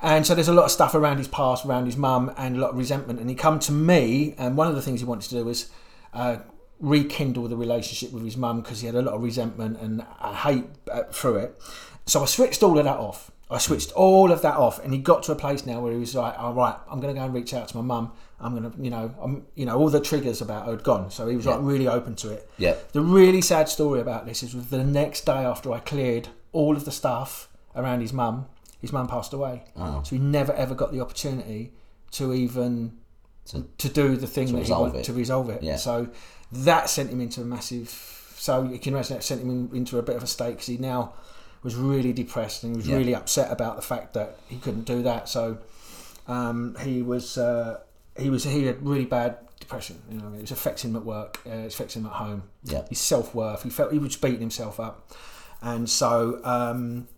and 0.00 0.26
so 0.26 0.34
there's 0.34 0.48
a 0.48 0.54
lot 0.54 0.64
of 0.64 0.70
stuff 0.70 0.94
around 0.94 1.18
his 1.18 1.28
past, 1.28 1.64
around 1.66 1.86
his 1.86 1.96
mum, 1.96 2.32
and 2.36 2.56
a 2.56 2.60
lot 2.60 2.70
of 2.70 2.78
resentment. 2.78 3.20
And 3.20 3.28
he 3.28 3.36
come 3.36 3.58
to 3.60 3.72
me, 3.72 4.34
and 4.38 4.56
one 4.56 4.68
of 4.68 4.74
the 4.74 4.82
things 4.82 5.00
he 5.00 5.06
wanted 5.06 5.28
to 5.28 5.36
do 5.36 5.44
was. 5.44 5.70
Uh, 6.12 6.38
rekindle 6.82 7.46
the 7.46 7.56
relationship 7.56 8.12
with 8.12 8.24
his 8.24 8.36
mum 8.36 8.60
because 8.60 8.80
he 8.80 8.86
had 8.86 8.96
a 8.96 9.00
lot 9.00 9.14
of 9.14 9.22
resentment 9.22 9.78
and 9.80 10.04
uh, 10.18 10.34
hate 10.34 10.64
uh, 10.90 11.04
through 11.04 11.36
it. 11.36 11.62
So 12.06 12.22
I 12.22 12.26
switched 12.26 12.62
all 12.62 12.76
of 12.76 12.84
that 12.84 12.96
off. 12.96 13.30
I 13.52 13.58
switched 13.58 13.92
all 13.92 14.32
of 14.32 14.42
that 14.42 14.56
off, 14.56 14.82
and 14.82 14.92
he 14.92 14.98
got 14.98 15.22
to 15.24 15.32
a 15.32 15.36
place 15.36 15.66
now 15.66 15.80
where 15.80 15.92
he 15.92 15.98
was 15.98 16.14
like, 16.14 16.38
"All 16.38 16.54
right, 16.54 16.74
I'm 16.90 17.00
going 17.00 17.14
to 17.14 17.18
go 17.18 17.24
and 17.24 17.34
reach 17.34 17.52
out 17.54 17.68
to 17.68 17.76
my 17.76 17.82
mum. 17.82 18.12
I'm 18.42 18.58
going 18.58 18.70
to, 18.70 18.82
you 18.82 18.90
know, 18.90 19.14
I'm, 19.22 19.46
you 19.54 19.64
know, 19.66 19.78
all 19.78 19.88
the 19.88 20.00
triggers 20.00 20.40
about 20.40 20.66
her 20.66 20.72
had 20.72 20.82
gone." 20.82 21.10
So 21.10 21.28
he 21.28 21.36
was 21.36 21.46
like 21.46 21.60
really 21.62 21.88
open 21.88 22.14
to 22.16 22.30
it. 22.32 22.50
Yeah. 22.58 22.74
The 22.92 23.00
really 23.00 23.40
sad 23.40 23.68
story 23.68 24.00
about 24.00 24.26
this 24.26 24.42
is 24.42 24.52
the 24.68 24.82
next 24.84 25.24
day 25.26 25.44
after 25.44 25.72
I 25.72 25.78
cleared 25.78 26.28
all 26.52 26.76
of 26.76 26.84
the 26.84 26.90
stuff 26.92 27.48
around 27.76 28.00
his 28.00 28.12
mum, 28.12 28.46
his 28.80 28.92
mum 28.92 29.06
passed 29.08 29.32
away. 29.32 29.64
Oh. 29.76 30.02
So 30.04 30.16
he 30.16 30.18
never 30.22 30.52
ever 30.52 30.74
got 30.74 30.92
the 30.92 31.00
opportunity 31.00 31.72
to 32.12 32.32
even 32.34 32.92
To- 33.46 33.66
to 33.78 33.88
do 33.88 34.16
the 34.16 34.26
thing 34.26 34.46
to 34.48 34.52
that 34.52 34.58
he 34.58 34.62
resolve 34.64 34.80
wanted 34.88 34.98
it. 35.00 35.04
to 35.04 35.12
resolve 35.12 35.48
it. 35.50 35.62
Yeah. 35.62 35.76
So 35.76 36.08
that 36.52 36.90
sent 36.90 37.10
him 37.10 37.20
into 37.20 37.40
a 37.40 37.44
massive. 37.44 37.88
So 38.36 38.62
you 38.64 38.78
can 38.78 38.92
imagine 38.94 39.16
that 39.16 39.22
sent 39.24 39.40
him 39.40 39.50
in, 39.50 39.76
into 39.76 39.98
a 39.98 40.02
bit 40.02 40.16
of 40.16 40.22
a 40.22 40.26
state 40.26 40.50
because 40.52 40.66
he 40.66 40.76
now 40.78 41.14
was 41.62 41.74
really 41.76 42.12
depressed 42.12 42.64
and 42.64 42.72
he 42.72 42.76
was 42.76 42.88
Yeah. 42.88 42.96
really 42.96 43.14
upset 43.14 43.50
about 43.52 43.76
the 43.76 43.82
fact 43.82 44.14
that 44.14 44.36
he 44.48 44.56
couldn't 44.58 44.84
do 44.84 45.02
that. 45.02 45.28
So 45.28 45.58
um, 46.28 46.76
he 46.82 47.02
was 47.02 47.38
uh, 47.38 47.78
he 48.18 48.30
was 48.30 48.44
he 48.44 48.66
had 48.66 48.84
really 48.86 49.04
bad 49.04 49.36
depression. 49.60 50.02
You 50.10 50.18
know, 50.18 50.32
it 50.34 50.40
was 50.42 50.50
affecting 50.50 50.90
him 50.90 50.96
at 50.96 51.04
work. 51.04 51.40
Uh, 51.46 51.50
it 51.50 51.66
affecting 51.66 52.02
him 52.02 52.06
at 52.06 52.14
home. 52.14 52.42
Yeah. 52.64 52.82
His 52.88 53.00
self 53.00 53.34
worth. 53.34 53.62
He 53.62 53.70
felt 53.70 53.92
he 53.92 53.98
was 53.98 54.16
beating 54.16 54.40
himself 54.40 54.78
up, 54.80 55.10
and 55.60 55.88
so 55.88 56.40
um, 56.44 57.08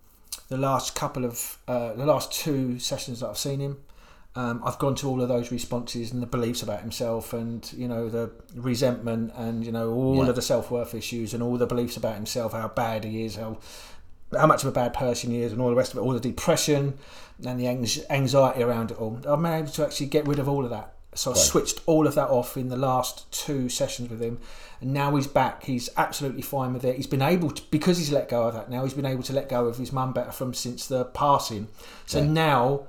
the 0.49 0.59
last 0.59 0.95
couple 0.95 1.25
of 1.25 1.59
uh, 1.69 1.95
the 1.95 2.07
last 2.07 2.33
two 2.33 2.79
sessions 2.79 3.21
that 3.21 3.29
I've 3.29 3.39
seen 3.39 3.61
him. 3.61 3.79
Um, 4.37 4.63
I've 4.65 4.81
gone 4.81 4.97
to 4.97 5.09
all 5.09 5.23
of 5.23 5.29
those 5.29 5.53
responses 5.53 6.11
and 6.11 6.21
the 6.21 6.27
beliefs 6.27 6.61
about 6.61 6.81
himself, 6.81 7.33
and 7.33 7.73
you 7.77 7.87
know 7.87 8.09
the 8.09 8.33
resentment, 8.57 9.33
and 9.37 9.65
you 9.65 9.71
know 9.71 9.93
all 9.93 10.17
Yeah. 10.25 10.31
of 10.31 10.35
the 10.37 10.43
self 10.43 10.73
worth 10.73 10.93
issues, 10.95 11.35
and 11.35 11.43
all 11.43 11.57
the 11.57 11.67
beliefs 11.69 11.97
about 11.97 12.17
himself, 12.17 12.53
how 12.53 12.67
bad 12.67 13.05
he 13.05 13.25
is, 13.25 13.37
how 13.37 13.59
how 14.37 14.47
much 14.49 14.65
of 14.65 14.69
a 14.69 14.73
bad 14.73 14.93
person 14.93 15.31
he 15.31 15.41
is, 15.43 15.53
and 15.53 15.61
all 15.61 15.69
the 15.71 15.77
rest 15.77 15.93
of 15.93 15.99
it, 15.99 16.01
all 16.01 16.13
the 16.13 16.19
depression 16.19 16.99
and 17.45 17.59
the 17.59 17.67
anxiety 18.11 18.63
around 18.63 18.91
it 18.91 18.99
all. 18.99 19.19
I'm 19.25 19.45
able 19.47 19.69
to 19.71 19.85
actually 19.85 20.07
get 20.07 20.27
rid 20.27 20.39
of 20.39 20.49
all 20.49 20.65
of 20.65 20.71
that. 20.71 20.93
So 21.17 21.31
I 21.31 21.35
Right. 21.35 21.41
switched 21.43 21.81
all 21.87 22.07
of 22.09 22.17
that 22.17 22.29
off 22.29 22.57
in 22.57 22.69
the 22.71 22.77
last 22.77 23.31
two 23.31 23.69
sessions 23.69 24.11
with 24.11 24.21
him, 24.21 24.39
and 24.81 24.93
now 24.93 25.15
he's 25.15 25.29
back. 25.29 25.63
He's 25.65 25.89
absolutely 25.97 26.43
fine 26.43 26.73
with 26.73 26.85
it. 26.85 26.97
He's 26.97 27.07
been 27.07 27.23
able 27.23 27.51
to 27.53 27.63
because 27.71 27.99
he's 27.99 28.11
let 28.11 28.29
go 28.29 28.43
of 28.49 28.55
that. 28.55 28.69
Now 28.69 28.83
he's 28.83 28.95
been 28.95 29.07
able 29.07 29.23
to 29.25 29.33
let 29.33 29.49
go 29.49 29.67
of 29.67 29.79
his 29.79 29.93
mum 29.93 30.13
better 30.13 30.33
from 30.33 30.55
since 30.55 30.87
the 30.87 31.05
passing. 31.05 31.69
So 32.07 32.19
Yeah. 32.19 32.25
now 32.27 32.81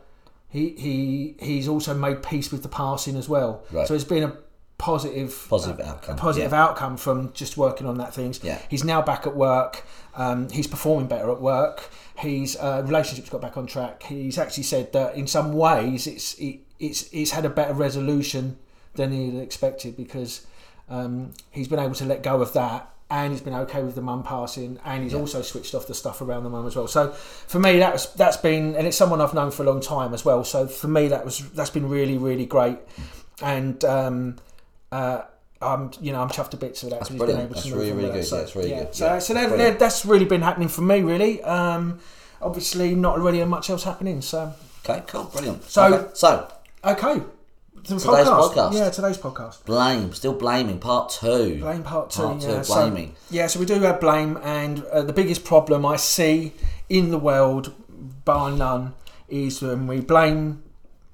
he 0.49 0.69
he 0.69 1.36
he's 1.39 1.67
also 1.67 1.93
made 1.93 2.23
peace 2.23 2.51
with 2.51 2.63
the 2.63 2.69
passing 2.69 3.15
as 3.15 3.29
well. 3.29 3.62
Right. 3.71 3.88
So 3.88 3.93
it's 3.93 4.03
been 4.03 4.23
a 4.23 4.34
positive 4.77 5.45
Positive 5.49 5.79
uh, 5.79 5.89
outcome, 5.89 6.15
a 6.15 6.17
positive 6.17 6.51
yeah. 6.51 6.63
outcome 6.63 6.97
from 6.97 7.31
just 7.33 7.57
working 7.57 7.88
on 7.88 7.97
that 7.97 8.13
things. 8.13 8.39
Yeah. 8.43 8.59
He's 8.69 8.83
now 8.83 9.01
back 9.01 9.25
at 9.25 9.35
work. 9.35 9.85
Um, 10.15 10.49
he's 10.49 10.67
performing 10.67 11.07
better 11.07 11.31
at 11.31 11.41
work. 11.41 11.89
His 12.15 12.57
uh, 12.57 12.81
relationships 12.85 13.29
got 13.29 13.41
back 13.41 13.57
on 13.57 13.67
track. 13.67 14.03
He's 14.03 14.38
actually 14.38 14.63
said 14.63 14.93
that 14.93 15.15
in 15.15 15.27
some 15.27 15.53
ways 15.53 16.07
it's 16.07 16.33
it, 16.35 16.59
it's 16.79 17.09
it's 17.13 17.31
had 17.31 17.45
a 17.45 17.49
better 17.49 17.73
resolution 17.73 18.57
than 18.95 19.11
he 19.11 19.25
had 19.31 19.41
expected 19.41 19.95
because 19.97 20.45
um, 20.89 21.33
he's 21.51 21.67
been 21.67 21.79
able 21.79 21.95
to 21.95 22.05
let 22.05 22.23
go 22.23 22.41
of 22.41 22.53
that 22.53 22.89
and 23.09 23.31
he's 23.31 23.41
been 23.41 23.53
okay 23.53 23.83
with 23.83 23.95
the 23.95 24.01
mum 24.01 24.23
passing 24.23 24.79
and 24.85 25.03
he's 25.03 25.13
Yeah. 25.13 25.19
also 25.19 25.41
switched 25.41 25.75
off 25.75 25.85
the 25.88 25.93
stuff 25.93 26.21
around 26.21 26.43
the 26.43 26.49
mum 26.49 26.65
as 26.65 26.75
well. 26.75 26.88
So 26.88 27.11
for 27.11 27.59
me 27.59 27.79
that 27.79 27.93
was 27.93 28.11
that's 28.13 28.38
been 28.38 28.75
and 28.75 28.88
it's 28.88 28.97
someone 28.97 29.21
I've 29.21 29.33
known 29.33 29.51
for 29.51 29.63
a 29.63 29.65
long 29.65 29.79
time 29.81 30.13
as 30.13 30.23
well. 30.25 30.43
So 30.43 30.67
for 30.67 30.88
me 30.88 31.07
that 31.09 31.23
was 31.25 31.39
that's 31.51 31.69
been 31.69 31.88
really 31.89 32.17
really 32.17 32.45
great 32.45 32.77
and. 33.41 33.83
Um, 33.85 34.35
uh, 34.95 35.21
I'm, 35.62 35.91
you 36.01 36.12
know, 36.12 36.21
I'm 36.21 36.29
chuffed 36.29 36.51
to 36.51 36.58
bits 36.58 36.84
with 36.84 36.91
that. 36.91 36.99
That's 36.99 37.10
'cause 37.10 37.17
he's 37.17 37.19
been 37.19 37.27
brilliant. 37.27 37.51
able 37.51 37.62
to 37.62 37.67
That's 37.69 37.75
really, 37.79 37.91
really 37.93 38.08
that. 38.10 38.13
good. 38.13 38.25
So, 38.25 38.36
Yeah, 38.38 38.41
it's 38.43 38.55
really 38.55 38.69
good. 38.69 38.95
So, 38.95 39.05
Yeah, 39.05 39.19
so 39.19 39.34
brilliant. 39.34 39.58
that, 39.60 39.79
that's 39.79 40.05
really 40.05 40.25
been 40.25 40.41
happening 40.41 40.67
for 40.67 40.81
me, 40.81 41.01
really. 41.01 41.41
Um, 41.43 41.99
obviously, 42.41 42.93
not 42.95 43.19
really 43.19 43.43
much 43.45 43.69
else 43.69 43.84
happening. 43.84 44.21
So, 44.21 44.53
Okay, 44.88 45.01
cool, 45.08 45.23
brilliant. 45.34 45.63
So- 45.69 45.86
Okay, 45.86 46.05
so 46.13 46.47
okay. 46.84 47.21
Today's 47.84 48.03
podcast. 48.05 48.73
Yeah, 48.73 48.89
today's 48.89 49.17
podcast. 49.17 49.63
blame, 49.65 50.12
still 50.13 50.34
blaming, 50.34 50.79
part 50.79 51.10
two. 51.10 51.60
Blame 51.62 51.84
part 51.84 52.10
two. 52.10 52.21
Part 52.23 52.41
two, 52.41 52.47
yeah. 52.49 52.62
So, 52.63 52.73
blaming. 52.75 53.15
yeah, 53.29 53.47
so 53.47 53.60
we 53.60 53.65
do 53.65 53.79
have 53.79 53.99
blame, 53.99 54.38
and 54.43 54.84
uh, 54.86 55.01
the 55.03 55.13
biggest 55.13 55.43
problem 55.43 55.86
I 55.86 55.95
see 55.97 56.53
in 56.89 57.12
the 57.12 57.17
world, 57.19 57.73
bar 58.25 58.51
none, 58.51 58.93
is 59.29 59.62
when 59.62 59.86
we 59.88 59.99
blame, 60.01 60.63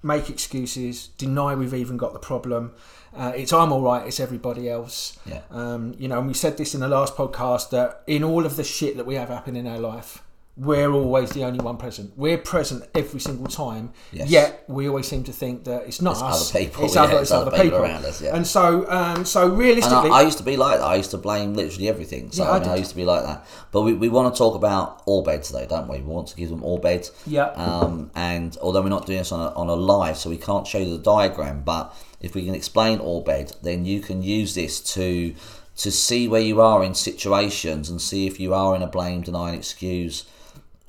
make 0.01 0.29
excuses, 0.29 1.09
deny 1.17 1.55
we've 1.55 1.73
even 1.73 1.97
got 1.97 2.13
the 2.13 2.19
problem. 2.19 2.71
Uh, 3.15 3.33
it's 3.35 3.51
I'm 3.53 3.71
all 3.73 3.81
right. 3.81 4.07
It's 4.07 4.19
everybody 4.19 4.69
else. 4.69 5.17
Yeah. 5.25 5.41
Um, 5.51 5.93
you 5.97 6.07
know, 6.07 6.19
and 6.19 6.27
we 6.27 6.33
said 6.33 6.57
this 6.57 6.73
in 6.73 6.79
the 6.81 6.87
last 6.87 7.15
podcast 7.15 7.69
that 7.71 8.03
in 8.07 8.23
all 8.23 8.45
of 8.45 8.55
the 8.55 8.63
shit 8.63 8.97
that 8.97 9.05
we 9.05 9.15
have 9.15 9.29
happen 9.29 9.55
in 9.55 9.67
our 9.67 9.79
life, 9.79 10.23
we're 10.57 10.91
always 10.91 11.31
the 11.31 11.43
only 11.45 11.59
one 11.59 11.77
present. 11.77 12.11
We're 12.17 12.37
present 12.37 12.83
every 12.93 13.19
single 13.21 13.47
time. 13.47 13.93
Yes. 14.11 14.29
Yet 14.29 14.63
we 14.67 14.87
always 14.87 15.07
seem 15.07 15.23
to 15.23 15.31
think 15.31 15.63
that 15.63 15.83
it's 15.87 16.01
not 16.01 16.11
It's 16.11 16.21
us. 16.21 16.49
other 16.55 16.59
people, 16.65 16.85
It's 16.85 16.95
yeah, 16.95 17.03
other, 17.03 17.13
it's 17.13 17.21
it's 17.23 17.31
other 17.31 17.47
other 17.47 17.51
people 17.63 17.79
people. 17.79 17.83
around 17.83 18.05
us, 18.05 18.21
yeah. 18.21 18.35
And 18.35 18.45
so, 18.45 18.89
um, 18.89 19.23
so 19.25 19.47
realistically, 19.47 20.09
I, 20.11 20.19
I 20.19 20.21
used 20.23 20.37
to 20.39 20.43
be 20.43 20.57
like 20.57 20.79
that. 20.79 20.85
I 20.85 20.95
used 20.95 21.11
to 21.11 21.17
blame 21.17 21.53
literally 21.53 21.87
everything. 21.89 22.31
So 22.31 22.43
Yeah, 22.43 22.51
I 22.51 22.59
mean, 22.59 22.69
I 22.69 22.75
used 22.75 22.91
to 22.91 22.95
be 22.97 23.05
like 23.05 23.23
that. 23.23 23.45
But 23.71 23.81
we, 23.83 23.93
we 23.93 24.09
want 24.09 24.33
to 24.33 24.37
talk 24.37 24.55
about 24.55 25.01
all 25.05 25.23
beds 25.23 25.47
today, 25.51 25.67
don't 25.67 25.87
we? 25.87 25.97
We 25.97 26.03
want 26.03 26.27
to 26.27 26.35
give 26.35 26.49
them 26.49 26.63
all 26.63 26.77
beds. 26.77 27.11
Yeah. 27.25 27.45
Um, 27.51 28.11
and 28.13 28.55
although 28.61 28.81
we're 28.81 28.89
not 28.89 29.05
doing 29.05 29.19
this 29.19 29.31
on 29.31 29.39
a, 29.39 29.53
on 29.55 29.69
a 29.69 29.73
live, 29.75 30.17
so 30.17 30.29
we 30.29 30.37
can't 30.37 30.67
show 30.67 30.77
you 30.79 30.97
the 30.97 31.01
diagram, 31.03 31.61
but 31.63 31.93
if 32.21 32.35
we 32.35 32.45
can 32.45 32.55
explain 32.55 32.99
all 32.99 33.21
bed, 33.21 33.53
then 33.61 33.85
you 33.85 33.99
can 33.99 34.21
use 34.23 34.55
this 34.55 34.79
to 34.95 35.33
to 35.77 35.91
see 35.91 36.27
where 36.27 36.41
you 36.41 36.61
are 36.61 36.83
in 36.83 36.93
situations 36.93 37.89
and 37.89 37.99
see 38.01 38.27
if 38.27 38.39
you 38.39 38.53
are 38.53 38.75
in 38.75 38.81
a 38.81 38.87
blame, 38.87 39.21
deny, 39.21 39.49
and 39.49 39.57
excuse 39.57 40.25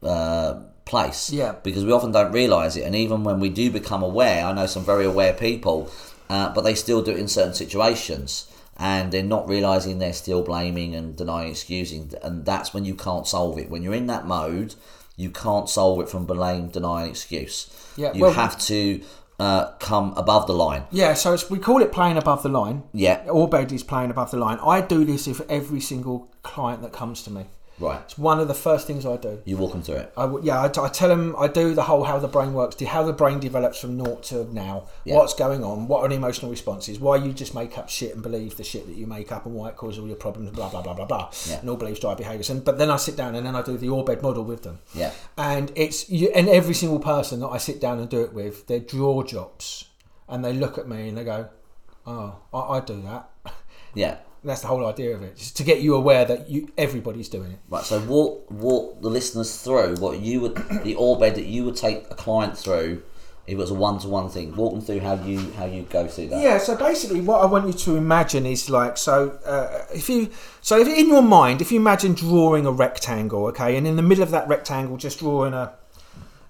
uh, 0.03 0.61
place. 0.85 1.31
Yeah. 1.33 1.55
Because 1.63 1.85
we 1.85 1.93
often 1.93 2.13
don't 2.13 2.33
realise 2.33 2.77
it, 2.77 2.83
and 2.83 2.95
even 2.95 3.25
when 3.25 3.41
we 3.41 3.49
do 3.49 3.71
become 3.71 4.03
aware, 4.03 4.45
I 4.45 4.53
know 4.53 4.67
some 4.67 4.85
very 4.85 5.05
aware 5.05 5.33
people, 5.33 5.91
uh, 6.29 6.53
but 6.53 6.63
they 6.63 6.75
still 6.75 7.01
do 7.03 7.13
it 7.13 7.19
in 7.19 7.29
certain 7.29 7.55
situations, 7.55 8.51
and 8.77 9.13
they're 9.13 9.23
not 9.23 9.49
realising 9.49 9.99
they're 9.99 10.13
still 10.13 10.43
blaming 10.43 10.95
and 10.95 11.17
denying, 11.17 11.51
excusing, 11.51 12.13
and 12.23 12.45
that's 12.45 12.75
when 12.75 12.85
you 12.85 12.95
can't 12.95 13.27
solve 13.27 13.59
it. 13.59 13.71
When 13.71 13.83
you're 13.83 13.95
in 13.95 14.09
that 14.09 14.27
mode, 14.27 14.75
you 15.17 15.31
can't 15.31 15.69
solve 15.69 16.01
it 16.01 16.09
from 16.09 16.27
blame, 16.27 16.69
deny, 16.69 17.03
and 17.03 17.11
excuse. 17.11 17.71
Yeah, 17.97 18.13
You 18.13 18.23
well- 18.23 18.33
have 18.33 18.59
to 18.63 19.01
uh, 19.43 19.73
come 19.81 20.15
above 20.17 20.47
the 20.47 20.53
line. 20.53 20.85
yeah. 20.93 21.15
So 21.15 21.33
it's, 21.35 21.51
we 21.51 21.59
call 21.59 21.83
it 21.83 21.91
playing 21.91 22.17
above 22.17 22.45
the 22.45 22.49
line. 22.49 22.85
Yeah. 22.93 23.27
All 23.29 23.49
bed 23.49 23.73
is 23.73 23.83
playing 23.83 24.11
above 24.13 24.31
the 24.31 24.37
line. 24.37 24.59
I 24.75 24.81
do 24.81 25.05
this 25.05 25.27
with 25.27 25.41
every 25.51 25.81
single 25.81 26.31
client 26.45 26.81
that 26.83 26.93
comes 26.93 27.25
to 27.25 27.31
me. 27.31 27.47
Right. 27.81 28.01
It's 28.05 28.17
one 28.19 28.39
of 28.39 28.49
the 28.49 28.55
first 28.55 28.87
things 28.87 29.05
I 29.05 29.17
do. 29.17 29.41
You 29.45 29.57
walk 29.57 29.73
them 29.73 29.83
through 29.83 29.97
it. 29.97 30.13
I 30.17 30.23
w 30.23 30.41
yeah, 30.45 30.63
I, 30.63 30.69
t- 30.69 30.81
I 30.81 30.89
tell 30.89 31.09
them 31.09 31.35
I 31.39 31.49
do 31.49 31.75
the 31.75 31.83
whole 31.83 32.05
how 32.05 32.19
the 32.19 32.29
brain 32.29 32.53
works, 32.53 32.81
how 32.83 33.03
the 33.03 33.13
brain 33.13 33.41
develops 33.41 33.81
from 33.81 33.97
naught 33.97 34.23
to 34.25 34.45
now, 34.55 34.89
Yeah. 35.05 35.17
what's 35.17 35.35
going 35.35 35.65
on, 35.65 35.89
what 35.89 36.03
are 36.03 36.09
the 36.09 36.15
emotional 36.15 36.51
responses, 36.51 37.01
why 37.01 37.17
you 37.17 37.33
just 37.33 37.55
make 37.55 37.77
up 37.79 37.89
shit 37.89 38.13
and 38.15 38.23
believe 38.23 38.57
the 38.57 38.63
shit 38.63 38.87
that 38.87 38.95
you 38.97 39.07
make 39.07 39.33
up, 39.33 39.47
and 39.47 39.55
why 39.55 39.71
it 39.71 39.77
causes 39.77 39.99
all 39.99 40.07
your 40.07 40.17
problems, 40.17 40.51
blah 40.51 40.69
blah 40.69 40.83
blah 40.83 40.95
blah 40.95 41.07
blah, 41.07 41.31
Yeah. 41.49 41.61
and 41.61 41.71
all 41.71 41.77
beliefs 41.77 42.01
drive 42.01 42.19
behaviours. 42.19 42.51
And 42.51 42.63
but 42.65 42.79
then 42.79 42.91
I 42.91 42.97
sit 42.97 43.17
down 43.17 43.35
and 43.35 43.45
then 43.47 43.57
I 43.57 43.63
do 43.63 43.77
the 43.77 43.89
Orbed 43.89 44.23
model 44.23 44.45
with 44.45 44.63
them. 44.63 44.79
Yeah. 44.95 45.11
And 45.37 45.73
it's 45.75 46.09
you, 46.11 46.29
and 46.35 46.49
every 46.49 46.75
single 46.75 47.01
person 47.01 47.41
that 47.41 47.49
I 47.49 47.59
sit 47.59 47.81
down 47.81 47.99
and 47.99 48.09
do 48.09 48.21
it 48.23 48.33
with, 48.33 48.67
their 48.69 48.81
jaw 48.81 49.23
drops, 49.23 49.87
and 50.29 50.45
they 50.45 50.53
look 50.53 50.79
at 50.79 50.87
me 50.87 51.09
and 51.09 51.17
they 51.19 51.25
go, 51.25 51.49
"Oh, 52.07 52.37
I, 52.53 52.59
I 52.77 52.81
do 52.81 53.01
that." 53.03 53.31
Yeah. 53.95 54.19
That's 54.45 54.63
the 54.63 54.67
whole 54.67 54.87
idea 54.87 55.15
of 55.15 55.23
it, 55.23 55.37
just 55.37 55.57
to 55.59 55.65
get 55.65 55.81
you 55.81 55.95
aware 55.95 56.25
that 56.25 56.51
you 56.51 56.69
everybody's 56.77 57.29
doing 57.29 57.53
it. 57.53 57.59
Right, 57.69 57.85
so 57.85 58.01
walk 58.01 58.51
walk 58.51 59.01
the 59.01 59.09
listeners 59.09 59.57
through 59.63 59.97
what 59.97 60.21
you 60.21 60.41
would 60.41 60.57
the 60.83 60.97
all 60.97 61.17
bed 61.17 61.37
that 61.37 61.47
you 61.47 61.65
would 61.65 61.77
take 61.77 62.07
a 62.11 62.15
client 62.15 62.59
through 62.59 63.03
if 63.47 63.55
it 63.55 63.57
was 63.57 63.71
a 63.71 63.75
one 63.75 63.99
to 64.01 64.09
one 64.09 64.29
thing. 64.29 64.55
Walk 64.57 64.73
them 64.73 64.81
through 64.81 65.01
how 65.01 65.15
you 65.15 65.39
how 65.53 65.67
you 65.67 65.83
go 65.83 66.07
through 66.09 66.29
that. 66.29 66.43
Yeah, 66.43 66.59
so 66.59 66.77
basically, 66.77 67.21
what 67.21 67.41
I 67.41 67.47
want 67.47 67.67
you 67.67 67.73
to 67.73 67.97
imagine 67.97 68.47
is 68.47 68.69
like 68.69 68.97
so. 68.97 69.39
Uh, 69.45 69.85
if 69.95 70.09
you 70.09 70.31
so 70.61 70.79
if 70.79 70.89
in 70.89 71.09
your 71.09 71.23
mind, 71.23 71.61
if 71.61 71.71
you 71.71 71.79
imagine 71.79 72.15
drawing 72.15 72.67
a 72.67 72.73
rectangle, 72.73 73.47
okay, 73.47 73.77
and 73.77 73.87
in 73.87 73.97
the 73.97 74.03
middle 74.03 74.23
of 74.23 74.31
that 74.33 74.49
rectangle, 74.49 74.97
just 74.97 75.21
drawing 75.21 75.55
a 75.55 75.75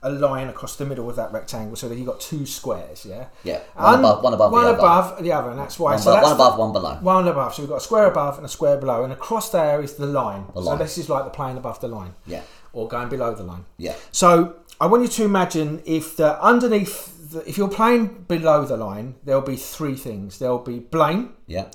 a 0.04 0.10
line 0.10 0.48
across 0.48 0.74
the 0.76 0.84
middle 0.84 1.08
of 1.08 1.14
that 1.16 1.32
rectangle, 1.32 1.76
so 1.76 1.88
that 1.88 1.96
you've 1.96 2.06
got 2.06 2.20
two 2.20 2.44
squares, 2.44 3.06
yeah. 3.06 3.26
Yeah, 3.44 3.60
one 3.76 3.94
Un- 3.94 4.00
above- 4.00 4.22
one 4.24 4.34
above 4.34 4.50
the 4.50 4.56
one 4.56 4.66
other. 4.66 4.78
above 4.78 5.22
the 5.22 5.32
other, 5.32 5.50
and 5.50 5.58
that's 5.60 5.78
why. 5.78 5.92
One, 5.92 5.98
so 6.02 6.10
above, 6.10 6.22
that's 6.22 6.38
one 6.38 6.48
above, 6.48 6.58
one 6.58 6.72
below. 6.72 6.94
one 7.00 7.28
above. 7.28 7.54
So 7.54 7.62
we've 7.62 7.68
got 7.70 7.76
a 7.76 7.80
square 7.80 8.06
above 8.06 8.36
and 8.36 8.44
a 8.44 8.48
square 8.48 8.76
below, 8.78 9.04
and 9.04 9.12
across 9.12 9.50
there 9.50 9.80
is 9.80 9.94
the 9.94 10.06
line. 10.06 10.46
The 10.54 10.62
So 10.62 10.76
this 10.76 10.98
is 10.98 11.08
like 11.08 11.24
the 11.24 11.30
plane 11.30 11.56
above 11.56 11.80
the 11.80 11.88
line, 11.88 12.14
Yeah, 12.26 12.42
or 12.72 12.88
going 12.88 13.08
below 13.08 13.34
the 13.34 13.44
line. 13.44 13.64
yeah, 13.76 13.94
So 14.10 14.54
I 14.80 14.86
want 14.86 15.02
you 15.04 15.08
to 15.08 15.24
imagine 15.24 15.82
if 15.84 16.16
the 16.16 16.42
underneath, 16.42 17.30
the, 17.32 17.48
if 17.48 17.56
you're 17.56 17.68
playing 17.68 18.24
below 18.26 18.64
the 18.64 18.76
line, 18.76 19.14
there'll 19.24 19.40
be 19.40 19.56
three 19.56 19.94
things. 19.94 20.38
There'll 20.40 20.58
be 20.58 20.80
blame, 20.80 21.34
yeah, 21.46 21.66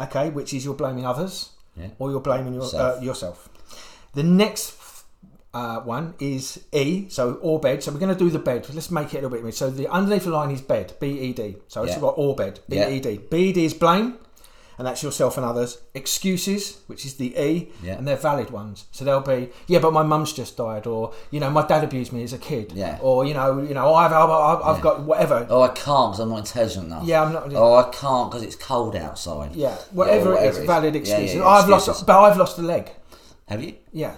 okay, 0.00 0.30
which 0.30 0.54
is 0.54 0.64
you're 0.64 0.72
blaming 0.74 1.04
others, 1.04 1.50
Yeah. 1.76 1.88
or 1.98 2.10
you're 2.10 2.20
blaming 2.20 2.54
your, 2.54 2.64
uh, 2.74 2.98
yourself. 3.00 3.50
The 4.14 4.22
next 4.22 4.70
uh, 5.56 5.80
one 5.96 6.06
is 6.20 6.44
E, 6.72 7.08
so 7.08 7.22
or 7.48 7.56
bed. 7.66 7.82
So 7.82 7.90
we're 7.92 7.98
going 8.06 8.16
to 8.18 8.24
do 8.26 8.30
the 8.30 8.44
bed. 8.50 8.60
Let's 8.74 8.90
make 8.90 9.08
it 9.14 9.18
a 9.18 9.28
little 9.28 9.42
bit. 9.42 9.54
So 9.54 9.70
the 9.70 9.86
underneath 9.98 10.24
the 10.24 10.30
line 10.40 10.50
is 10.50 10.60
bed, 10.74 10.86
B 11.00 11.06
E 11.26 11.32
D. 11.32 11.56
So 11.68 11.76
it's 11.84 11.94
Yeah. 11.94 12.00
got 12.06 12.14
or 12.24 12.34
bed, 12.42 12.54
B 12.68 12.76
Yeah. 12.76 12.88
E 12.94 13.00
D. 13.06 13.08
B 13.32 13.36
E 13.48 13.52
D 13.56 13.64
is 13.70 13.74
blame, 13.84 14.08
and 14.78 14.86
that's 14.86 15.02
yourself 15.02 15.32
and 15.38 15.46
others. 15.46 15.70
Excuses, 15.94 16.62
which 16.90 17.02
is 17.08 17.14
the 17.22 17.28
E, 17.48 17.50
Yeah. 17.82 17.96
and 17.98 18.04
they're 18.06 18.24
valid 18.30 18.50
ones. 18.50 18.84
So 18.96 19.04
they'll 19.04 19.20
be, 19.36 19.40
yeah, 19.66 19.80
but 19.84 19.92
my 19.92 20.02
mum's 20.12 20.32
just 20.40 20.56
died, 20.64 20.86
or 20.86 21.02
you 21.30 21.40
know, 21.40 21.50
my 21.58 21.64
dad 21.66 21.82
abused 21.88 22.12
me 22.12 22.22
as 22.28 22.32
a 22.34 22.38
kid, 22.50 22.66
Yeah. 22.74 22.98
or 23.00 23.24
you 23.28 23.34
know, 23.38 23.48
you 23.68 23.74
know, 23.78 23.94
I've 23.94 24.12
I've, 24.12 24.30
I've, 24.68 24.76
Yeah. 24.76 24.82
got 24.82 24.96
whatever. 25.10 25.38
Oh, 25.48 25.62
I 25.62 25.68
can't 25.68 26.08
because 26.10 26.20
I'm 26.20 26.30
not 26.34 26.40
intelligent 26.46 26.86
enough. 26.88 27.04
Yeah, 27.04 27.22
I'm 27.24 27.32
not. 27.32 27.44
Oh, 27.54 27.74
I 27.76 27.84
can't 28.02 28.26
because 28.30 28.42
it's 28.48 28.56
cold 28.70 28.94
outside. 29.06 29.50
Yeah, 29.54 29.74
whatever, 29.92 30.32
whatever 30.32 30.44
it 30.44 30.48
is, 30.50 30.56
it 30.58 30.60
is. 30.62 30.66
valid 30.74 30.92
Yeah, 30.94 31.00
excuses. 31.00 31.34
yeah, 31.36 31.40
yeah, 31.42 31.48
I've 31.48 31.68
lost, 31.68 32.06
but 32.06 32.18
I've 32.24 32.36
lost 32.36 32.58
a 32.58 32.62
leg. 32.74 32.84
Have 33.48 33.62
you? 33.62 33.74
Yeah. 33.92 34.14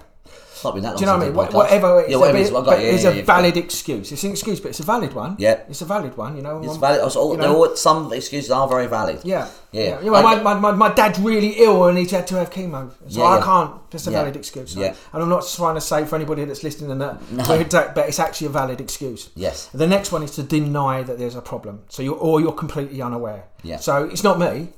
Not 0.63 0.73
been 0.73 0.83
that 0.83 0.89
long. 0.89 0.97
Do 0.97 1.01
you 1.01 1.05
know 1.05 1.13
what 1.13 1.21
I 1.21 1.25
mean? 1.25 1.31
did 1.31 1.37
Wha- 1.37 1.43
a 1.43 1.47
podcast. 1.47 1.53
Whatever 1.53 1.99
it 2.01 2.05
is, 2.05 2.11
Yeah, 2.11 2.17
whatever 2.17 2.37
it 2.37 2.41
is. 2.41 2.49
it- 2.49 2.55
I've 2.55 2.65
but 2.65 2.71
got- 2.71 2.79
yeah, 2.83 2.91
it's 2.91 3.03
yeah, 3.03 3.09
a 3.11 3.23
valid 3.23 3.57
excuse. 3.57 4.11
It's 4.11 4.23
an 4.23 4.31
excuse, 4.31 4.59
but 4.59 4.69
it's 4.69 4.79
a 4.79 4.83
valid 4.83 5.13
one. 5.13 5.35
Yeah. 5.39 5.59
It's 5.69 5.81
a 5.81 5.85
valid 5.85 6.17
one, 6.17 6.35
you 6.35 6.41
know. 6.41 6.59
It's 6.63 6.73
Um, 6.73 6.79
valid. 6.79 7.01
Also, 7.01 7.31
you 7.31 7.37
know, 7.37 7.55
all- 7.55 7.75
some 7.75 8.11
excuses 8.13 8.51
are 8.51 8.67
very 8.67 8.87
valid. 8.87 9.19
Yeah. 9.23 9.47
Yeah. 9.71 9.99
You 9.99 10.05
know, 10.11 10.21
my, 10.23 10.33
I- 10.35 10.41
my, 10.41 10.53
my, 10.55 10.71
my 10.71 10.89
dad's 10.93 11.19
really 11.19 11.49
ill 11.63 11.85
and 11.85 11.97
he's 11.97 12.11
had 12.11 12.25
to 12.27 12.35
have 12.35 12.49
chemo. 12.49 12.89
So 13.07 13.23
I 13.25 13.39
can't. 13.41 13.71
That's 13.91 14.07
a 14.07 14.11
valid 14.11 14.35
excuse. 14.35 14.75
Yeah. 14.75 14.93
And 15.13 15.23
I'm 15.23 15.29
not 15.29 15.45
trying 15.55 15.75
to 15.75 15.81
say 15.81 16.05
for 16.05 16.15
anybody 16.15 16.45
that's 16.45 16.63
listening 16.63 16.91
and 16.91 17.01
that, 17.01 17.31
No. 17.31 17.43
but 17.45 17.95
but 17.95 18.07
it's 18.09 18.19
actually 18.19 18.47
a 18.47 18.51
valid 18.51 18.79
excuse. 18.81 19.29
Yes. 19.35 19.69
The 19.73 19.87
next 19.87 20.11
one 20.11 20.23
is 20.23 20.31
to 20.31 20.43
deny 20.43 21.03
that 21.03 21.17
there's 21.19 21.35
a 21.35 21.41
problem. 21.41 21.81
So 21.89 22.03
you're 22.03 22.15
or 22.15 22.39
you're 22.41 22.51
completely 22.51 23.01
unaware. 23.01 23.45
Yeah. 23.63 23.77
So 23.77 24.03
it's 24.05 24.23
not 24.23 24.39
me. 24.39 24.69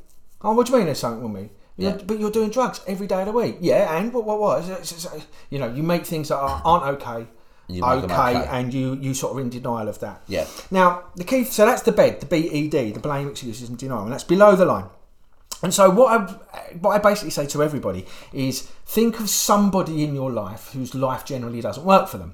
Oh, 0.43 0.53
what 0.53 0.65
do 0.65 0.71
you 0.73 0.77
mean 0.79 0.85
there's 0.87 0.99
something 0.99 1.21
with 1.23 1.41
me? 1.43 1.49
You're, 1.81 1.91
Yeah. 1.91 2.03
But 2.05 2.19
you're 2.19 2.31
doing 2.31 2.49
drugs 2.49 2.81
every 2.87 3.07
day 3.07 3.19
of 3.21 3.27
the 3.27 3.31
week. 3.33 3.57
Yeah, 3.61 3.97
and 3.97 4.13
what? 4.13 4.25
What? 4.25 4.39
What? 4.39 4.59
It's- 4.63 4.91
it's- 4.91 5.05
it's- 5.05 5.27
You 5.49 5.59
know, 5.59 5.67
you 5.77 5.83
make 5.83 6.05
things 6.05 6.27
that 6.29 6.37
are, 6.37 6.61
aren't 6.63 6.85
okay. 6.95 7.27
Okay, 8.03 8.13
okay. 8.37 8.47
and 8.57 8.73
you 8.73 8.95
you 8.95 9.13
sort 9.13 9.31
of 9.33 9.39
in 9.39 9.49
denial 9.49 9.87
of 9.87 9.97
that. 9.99 10.21
Yeah. 10.27 10.45
Now 10.71 11.03
the 11.15 11.23
key. 11.23 11.43
So 11.45 11.65
that's 11.65 11.83
the 11.83 11.91
bed, 11.93 12.19
the 12.19 12.25
BED, 12.25 12.91
the 12.93 12.99
blame, 12.99 13.29
excuses, 13.29 13.69
and 13.69 13.77
denial, 13.77 14.03
and 14.03 14.11
that's 14.11 14.25
below 14.25 14.55
the 14.57 14.65
line. 14.65 14.85
And 15.63 15.73
so 15.73 15.89
what 15.89 16.09
I 16.11 16.17
what 16.81 16.91
I 16.95 16.97
basically 16.97 17.29
say 17.31 17.45
to 17.47 17.63
everybody 17.63 18.05
is 18.33 18.67
think 18.85 19.19
of 19.21 19.29
somebody 19.29 20.03
in 20.03 20.13
your 20.15 20.31
life 20.31 20.71
whose 20.73 20.93
life 20.95 21.23
generally 21.23 21.61
doesn't 21.61 21.85
work 21.85 22.09
for 22.09 22.17
them. 22.17 22.33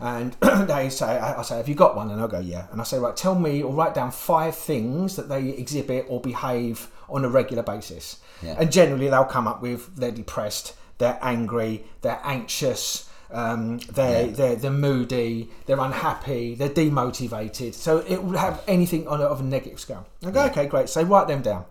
And 0.00 0.36
they 0.68 0.90
say, 0.90 1.06
I 1.18 1.40
I 1.40 1.42
say, 1.42 1.56
have 1.56 1.68
you 1.68 1.74
got 1.74 1.96
one? 1.96 2.10
And 2.12 2.20
I'll 2.20 2.28
go, 2.28 2.38
yeah. 2.38 2.66
And 2.70 2.80
I 2.80 2.84
say, 2.84 2.98
right, 2.98 3.16
tell 3.16 3.34
me 3.34 3.62
or 3.64 3.72
write 3.72 3.94
down 3.94 4.12
five 4.12 4.54
things 4.54 5.16
that 5.16 5.28
they 5.28 5.48
exhibit 5.48 6.06
or 6.08 6.20
behave 6.20 6.88
on 7.08 7.24
a 7.24 7.28
regular 7.28 7.62
basis. 7.62 8.18
Yeah. 8.42 8.56
And 8.58 8.70
generally 8.70 9.08
they'll 9.08 9.24
come 9.24 9.48
up 9.48 9.62
with 9.62 9.94
they're 9.96 10.10
depressed, 10.10 10.74
they're 10.98 11.18
angry, 11.22 11.84
they're 12.02 12.20
anxious, 12.24 13.08
um, 13.30 13.78
they're, 13.90 14.26
Yeah. 14.26 14.32
they're 14.32 14.56
they're 14.56 14.70
moody, 14.70 15.50
they're 15.66 15.80
unhappy, 15.80 16.54
they're 16.54 16.68
demotivated. 16.68 17.74
So 17.74 17.98
it 18.06 18.22
will 18.22 18.38
have 18.38 18.62
anything 18.68 19.08
on 19.08 19.20
a, 19.20 19.24
of 19.24 19.40
a 19.40 19.44
negative 19.44 19.80
scale. 19.80 20.06
I 20.24 20.30
go, 20.30 20.44
okay, 20.46 20.66
great. 20.66 20.88
So 20.88 21.02
write 21.02 21.28
them 21.28 21.42
down, 21.42 21.64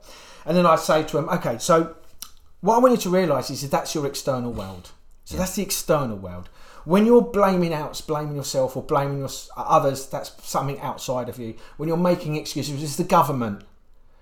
and 0.46 0.56
then 0.58 0.66
I 0.66 0.76
say 0.76 1.04
to 1.04 1.18
them, 1.18 1.30
okay, 1.30 1.58
so 1.58 1.96
what 2.62 2.76
I 2.76 2.80
want 2.80 2.94
you 2.94 3.02
to 3.02 3.10
realise 3.10 3.50
is 3.50 3.62
that 3.62 3.72
that's 3.72 3.94
your 3.96 4.06
external 4.06 4.52
world. 4.52 4.92
So 5.26 5.36
that's 5.38 5.56
the 5.56 5.62
external 5.62 6.18
world. 6.18 6.48
When 6.86 7.06
you're 7.06 7.22
blaming 7.22 7.74
out, 7.74 8.02
blaming 8.08 8.38
yourself 8.38 8.78
or 8.78 8.82
blaming 8.84 9.20
your, 9.20 9.30
others, 9.58 10.08
that's 10.08 10.32
something 10.48 10.80
outside 10.80 11.28
of 11.28 11.38
you. 11.38 11.56
When 11.76 11.90
you're 11.90 11.98
making 11.98 12.38
excuses, 12.38 12.82
it's 12.82 12.96
the 12.96 13.04
government. 13.04 13.64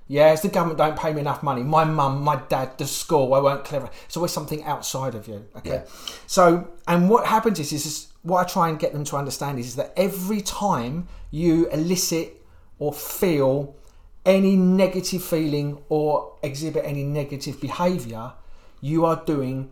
Yeah, 0.07 0.33
it's 0.33 0.43
the 0.43 0.49
government 0.49 0.77
don't 0.77 0.97
pay 0.97 1.13
me 1.13 1.21
enough 1.21 1.41
money. 1.41 1.63
My 1.63 1.83
mum, 1.83 2.21
my 2.21 2.35
dad, 2.47 2.77
the 2.77 2.85
school, 2.85 3.33
I 3.33 3.39
weren't 3.39 3.63
clever. 3.63 3.89
It's 4.05 4.15
always 4.15 4.31
something 4.31 4.63
outside 4.63 5.15
of 5.15 5.27
you. 5.27 5.45
Okay. 5.57 5.69
Yeah. 5.69 5.85
So, 6.27 6.69
and 6.87 7.09
what 7.09 7.25
happens 7.25 7.59
is, 7.59 7.73
is, 7.73 7.85
is 7.85 8.07
what 8.21 8.45
I 8.45 8.49
try 8.49 8.69
and 8.69 8.77
get 8.77 8.93
them 8.93 9.03
to 9.05 9.17
understand 9.17 9.57
is, 9.57 9.67
is 9.67 9.75
that 9.77 9.93
every 9.97 10.41
time 10.41 11.07
you 11.31 11.67
elicit 11.69 12.41
or 12.77 12.93
feel 12.93 13.75
any 14.25 14.55
negative 14.55 15.23
feeling 15.23 15.83
or 15.89 16.37
exhibit 16.43 16.83
any 16.85 17.03
negative 17.03 17.59
behaviour, 17.59 18.33
you 18.81 19.05
are 19.05 19.23
doing 19.25 19.71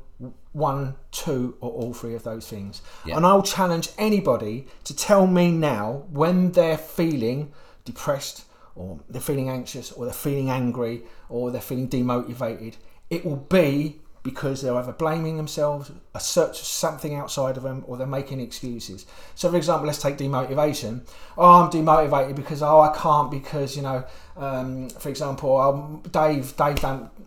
one, 0.54 0.96
two, 1.12 1.58
or 1.60 1.72
all 1.72 1.94
three 1.94 2.14
of 2.14 2.24
those 2.24 2.48
things. 2.48 2.82
Yeah. 3.06 3.18
And 3.18 3.26
I'll 3.26 3.44
challenge 3.44 3.90
anybody 3.98 4.68
to 4.86 4.96
tell 4.96 5.28
me 5.28 5.52
now 5.52 6.06
when 6.12 6.52
they're 6.52 6.78
feeling 6.78 7.52
depressed, 7.86 8.46
or 8.76 9.00
they're 9.10 9.22
feeling 9.22 9.50
anxious, 9.50 9.92
or 9.92 10.06
they're 10.06 10.14
feeling 10.14 10.50
angry, 10.50 11.04
or 11.30 11.52
they're 11.52 11.62
feeling 11.62 11.90
demotivated. 11.90 12.76
It 13.10 13.26
will 13.26 13.38
be 13.38 14.00
because 14.24 14.62
they're 14.62 14.76
either 14.76 14.94
blaming 14.94 15.36
themselves, 15.36 15.92
a 16.16 16.20
search 16.20 16.58
for 16.58 16.64
something 16.64 17.14
outside 17.14 17.58
of 17.58 17.64
them, 17.64 17.84
or 17.86 17.98
they're 17.98 18.08
making 18.08 18.40
excuses. 18.40 19.06
So, 19.36 19.50
for 19.52 19.58
example, 19.58 19.86
let's 19.86 20.02
take 20.02 20.18
demotivation. 20.18 21.02
Oh, 21.38 21.64
I'm 21.64 21.70
demotivated 21.70 22.36
because 22.36 22.64
oh 22.64 22.80
I 22.80 22.96
can't 22.98 23.30
because 23.30 23.76
you 23.76 23.82
know, 23.82 24.06
um, 24.38 24.90
for 24.92 25.10
example, 25.10 25.58
um, 25.60 26.02
Dave, 26.10 26.56
Dave, 26.56 26.82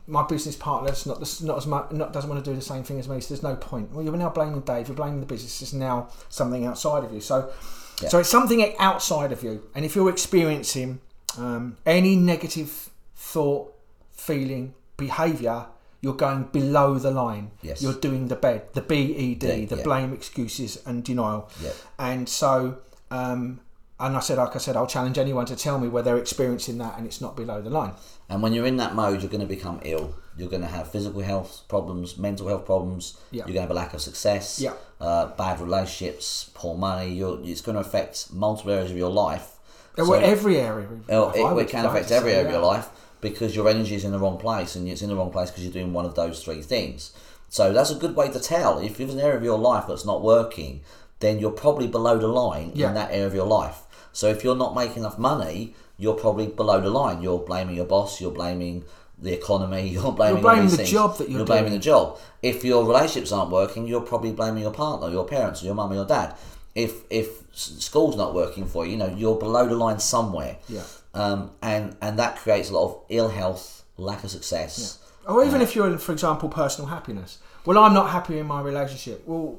my 0.06 0.26
business 0.26 0.56
partner's 0.56 1.04
not 1.04 1.18
not 1.42 1.58
as 1.58 1.66
much, 1.66 1.92
not 1.92 2.14
doesn't 2.14 2.30
want 2.30 2.42
to 2.42 2.50
do 2.50 2.56
the 2.56 2.62
same 2.62 2.82
thing 2.82 2.98
as 2.98 3.08
me. 3.08 3.20
So 3.20 3.34
there's 3.34 3.42
no 3.42 3.56
point. 3.56 3.92
Well, 3.92 4.02
you're 4.02 4.16
now 4.16 4.30
blaming 4.30 4.62
Dave. 4.62 4.88
You're 4.88 4.96
blaming 4.96 5.20
the 5.20 5.26
business. 5.26 5.60
It's 5.60 5.74
now 5.74 6.08
something 6.30 6.64
outside 6.64 7.04
of 7.04 7.12
you. 7.12 7.20
So, 7.20 7.52
Yeah. 8.00 8.08
so 8.08 8.18
it's 8.20 8.30
something 8.30 8.74
outside 8.78 9.32
of 9.32 9.42
you. 9.42 9.62
And 9.74 9.84
if 9.84 9.94
you're 9.96 10.08
experiencing 10.08 11.00
um, 11.38 11.76
any 11.86 12.16
negative 12.16 12.90
thought, 13.16 13.72
feeling, 14.12 14.74
behaviour, 14.96 15.66
you're 16.00 16.14
going 16.14 16.44
below 16.44 16.98
the 16.98 17.10
line. 17.10 17.50
Yes. 17.62 17.82
You're 17.82 17.94
doing 17.94 18.28
the 18.28 18.36
bed, 18.36 18.72
the 18.74 18.80
BED, 18.82 19.42
Yeah, 19.42 19.64
the 19.66 19.76
yeah. 19.76 19.82
blame, 19.82 20.12
excuses, 20.12 20.82
and 20.86 21.02
denial. 21.02 21.48
Yeah. 21.62 21.70
And 21.98 22.28
so, 22.28 22.78
um, 23.10 23.60
and 23.98 24.16
I 24.16 24.20
said, 24.20 24.38
like 24.38 24.54
I 24.54 24.58
said, 24.58 24.76
I'll 24.76 24.86
challenge 24.86 25.16
anyone 25.18 25.46
to 25.46 25.56
tell 25.56 25.78
me 25.78 25.88
where 25.88 26.02
they're 26.02 26.18
experiencing 26.18 26.78
that 26.78 26.98
and 26.98 27.06
it's 27.06 27.20
not 27.20 27.34
below 27.34 27.62
the 27.62 27.70
line. 27.70 27.94
And 28.28 28.42
when 28.42 28.52
you're 28.52 28.66
in 28.66 28.76
that 28.76 28.94
mode, 28.94 29.22
you're 29.22 29.30
going 29.30 29.40
to 29.40 29.46
become 29.46 29.80
ill. 29.84 30.14
You're 30.36 30.50
going 30.50 30.62
to 30.62 30.68
have 30.68 30.90
physical 30.92 31.22
health 31.22 31.62
problems, 31.66 32.18
mental 32.18 32.46
health 32.48 32.66
problems. 32.66 33.16
Yeah. 33.30 33.38
You're 33.46 33.54
going 33.54 33.54
to 33.54 33.60
have 33.62 33.70
a 33.70 33.74
lack 33.74 33.94
of 33.94 34.02
success. 34.02 34.60
Yeah. 34.60 34.74
Uh, 35.00 35.28
bad 35.28 35.60
relationships, 35.60 36.50
poor 36.54 36.76
money. 36.76 37.14
You're, 37.14 37.40
it's 37.42 37.62
going 37.62 37.74
to 37.76 37.80
affect 37.80 38.32
multiple 38.34 38.72
areas 38.72 38.90
of 38.90 38.98
your 38.98 39.10
life. 39.10 39.52
Well, 39.96 40.22
every 40.24 40.58
area. 40.58 40.86
of 41.08 41.34
it, 41.36 41.62
it 41.62 41.68
can 41.68 41.84
affect 41.86 42.10
every 42.10 42.32
area 42.32 42.46
of 42.46 42.52
your 42.52 42.60
life 42.62 42.88
because 43.20 43.56
your 43.56 43.68
energy 43.68 43.94
is 43.94 44.04
in 44.04 44.12
the 44.12 44.18
wrong 44.18 44.38
place, 44.38 44.76
and 44.76 44.86
it's 44.88 45.02
in 45.02 45.08
the 45.08 45.16
wrong 45.16 45.30
place 45.30 45.50
because 45.50 45.64
you're 45.64 45.72
doing 45.72 45.92
one 45.92 46.04
of 46.04 46.14
those 46.14 46.42
three 46.44 46.62
things. 46.62 47.12
So 47.48 47.72
that's 47.72 47.90
a 47.90 47.94
good 47.94 48.14
way 48.16 48.28
to 48.30 48.40
tell. 48.40 48.78
If 48.78 48.98
there's 48.98 49.14
an 49.14 49.20
area 49.20 49.36
of 49.36 49.44
your 49.44 49.58
life 49.58 49.84
that's 49.88 50.04
not 50.04 50.22
working, 50.22 50.82
then 51.20 51.38
you're 51.38 51.50
probably 51.50 51.86
below 51.86 52.18
the 52.18 52.28
line 52.28 52.72
Yeah. 52.74 52.88
in 52.88 52.94
that 52.94 53.10
area 53.10 53.26
of 53.26 53.34
your 53.34 53.46
life. 53.46 53.82
So 54.12 54.28
if 54.28 54.44
you're 54.44 54.56
not 54.56 54.74
making 54.74 54.98
enough 54.98 55.18
money, 55.18 55.74
you're 55.96 56.14
probably 56.14 56.48
below 56.48 56.80
the 56.80 56.90
line. 56.90 57.22
You're 57.22 57.38
blaming 57.38 57.76
your 57.76 57.86
boss. 57.86 58.20
You're 58.20 58.30
blaming 58.32 58.84
the 59.18 59.32
economy. 59.32 59.88
You're 59.96 60.12
blaming, 60.12 60.36
all 60.36 60.42
blaming 60.42 60.68
the 60.68 60.76
things. 60.76 60.90
job 60.90 61.16
that 61.18 61.30
you're 61.30 61.46
blaming 61.46 61.70
doing. 61.70 61.78
the 61.80 61.84
job. 61.84 62.18
If 62.42 62.64
your 62.66 62.84
relationships 62.84 63.32
aren't 63.32 63.50
working, 63.50 63.86
you're 63.86 64.02
probably 64.02 64.32
blaming 64.32 64.62
your 64.62 64.72
partner, 64.72 65.08
your 65.08 65.24
parents, 65.26 65.62
or 65.62 65.66
your 65.66 65.74
mum 65.74 65.90
or 65.92 65.94
your 65.94 66.04
dad. 66.04 66.34
If 66.74 67.04
if 67.08 67.42
school's 67.56 68.16
not 68.16 68.34
working 68.34 68.66
for 68.66 68.84
you, 68.84 68.92
you 68.92 68.98
know 68.98 69.14
you're 69.16 69.36
below 69.36 69.66
the 69.66 69.74
line 69.74 69.98
somewhere. 69.98 70.58
Yeah. 70.68 70.84
Um, 71.14 71.52
and 71.62 71.96
and 72.02 72.18
that 72.18 72.36
creates 72.36 72.70
a 72.70 72.74
lot 72.74 72.84
of 72.84 73.00
ill 73.08 73.28
health, 73.28 73.84
lack 73.96 74.22
of 74.24 74.30
success. 74.30 74.98
Or 75.26 75.44
even 75.44 75.60
if 75.60 75.74
you're 75.74 75.88
in, 75.88 75.98
for 75.98 76.12
example, 76.12 76.48
personal 76.48 76.88
happiness. 76.88 77.38
Well, 77.64 77.78
I'm 77.78 77.94
not 77.94 78.10
happy 78.10 78.38
in 78.38 78.46
my 78.46 78.60
relationship. 78.60 79.22
Well, 79.26 79.58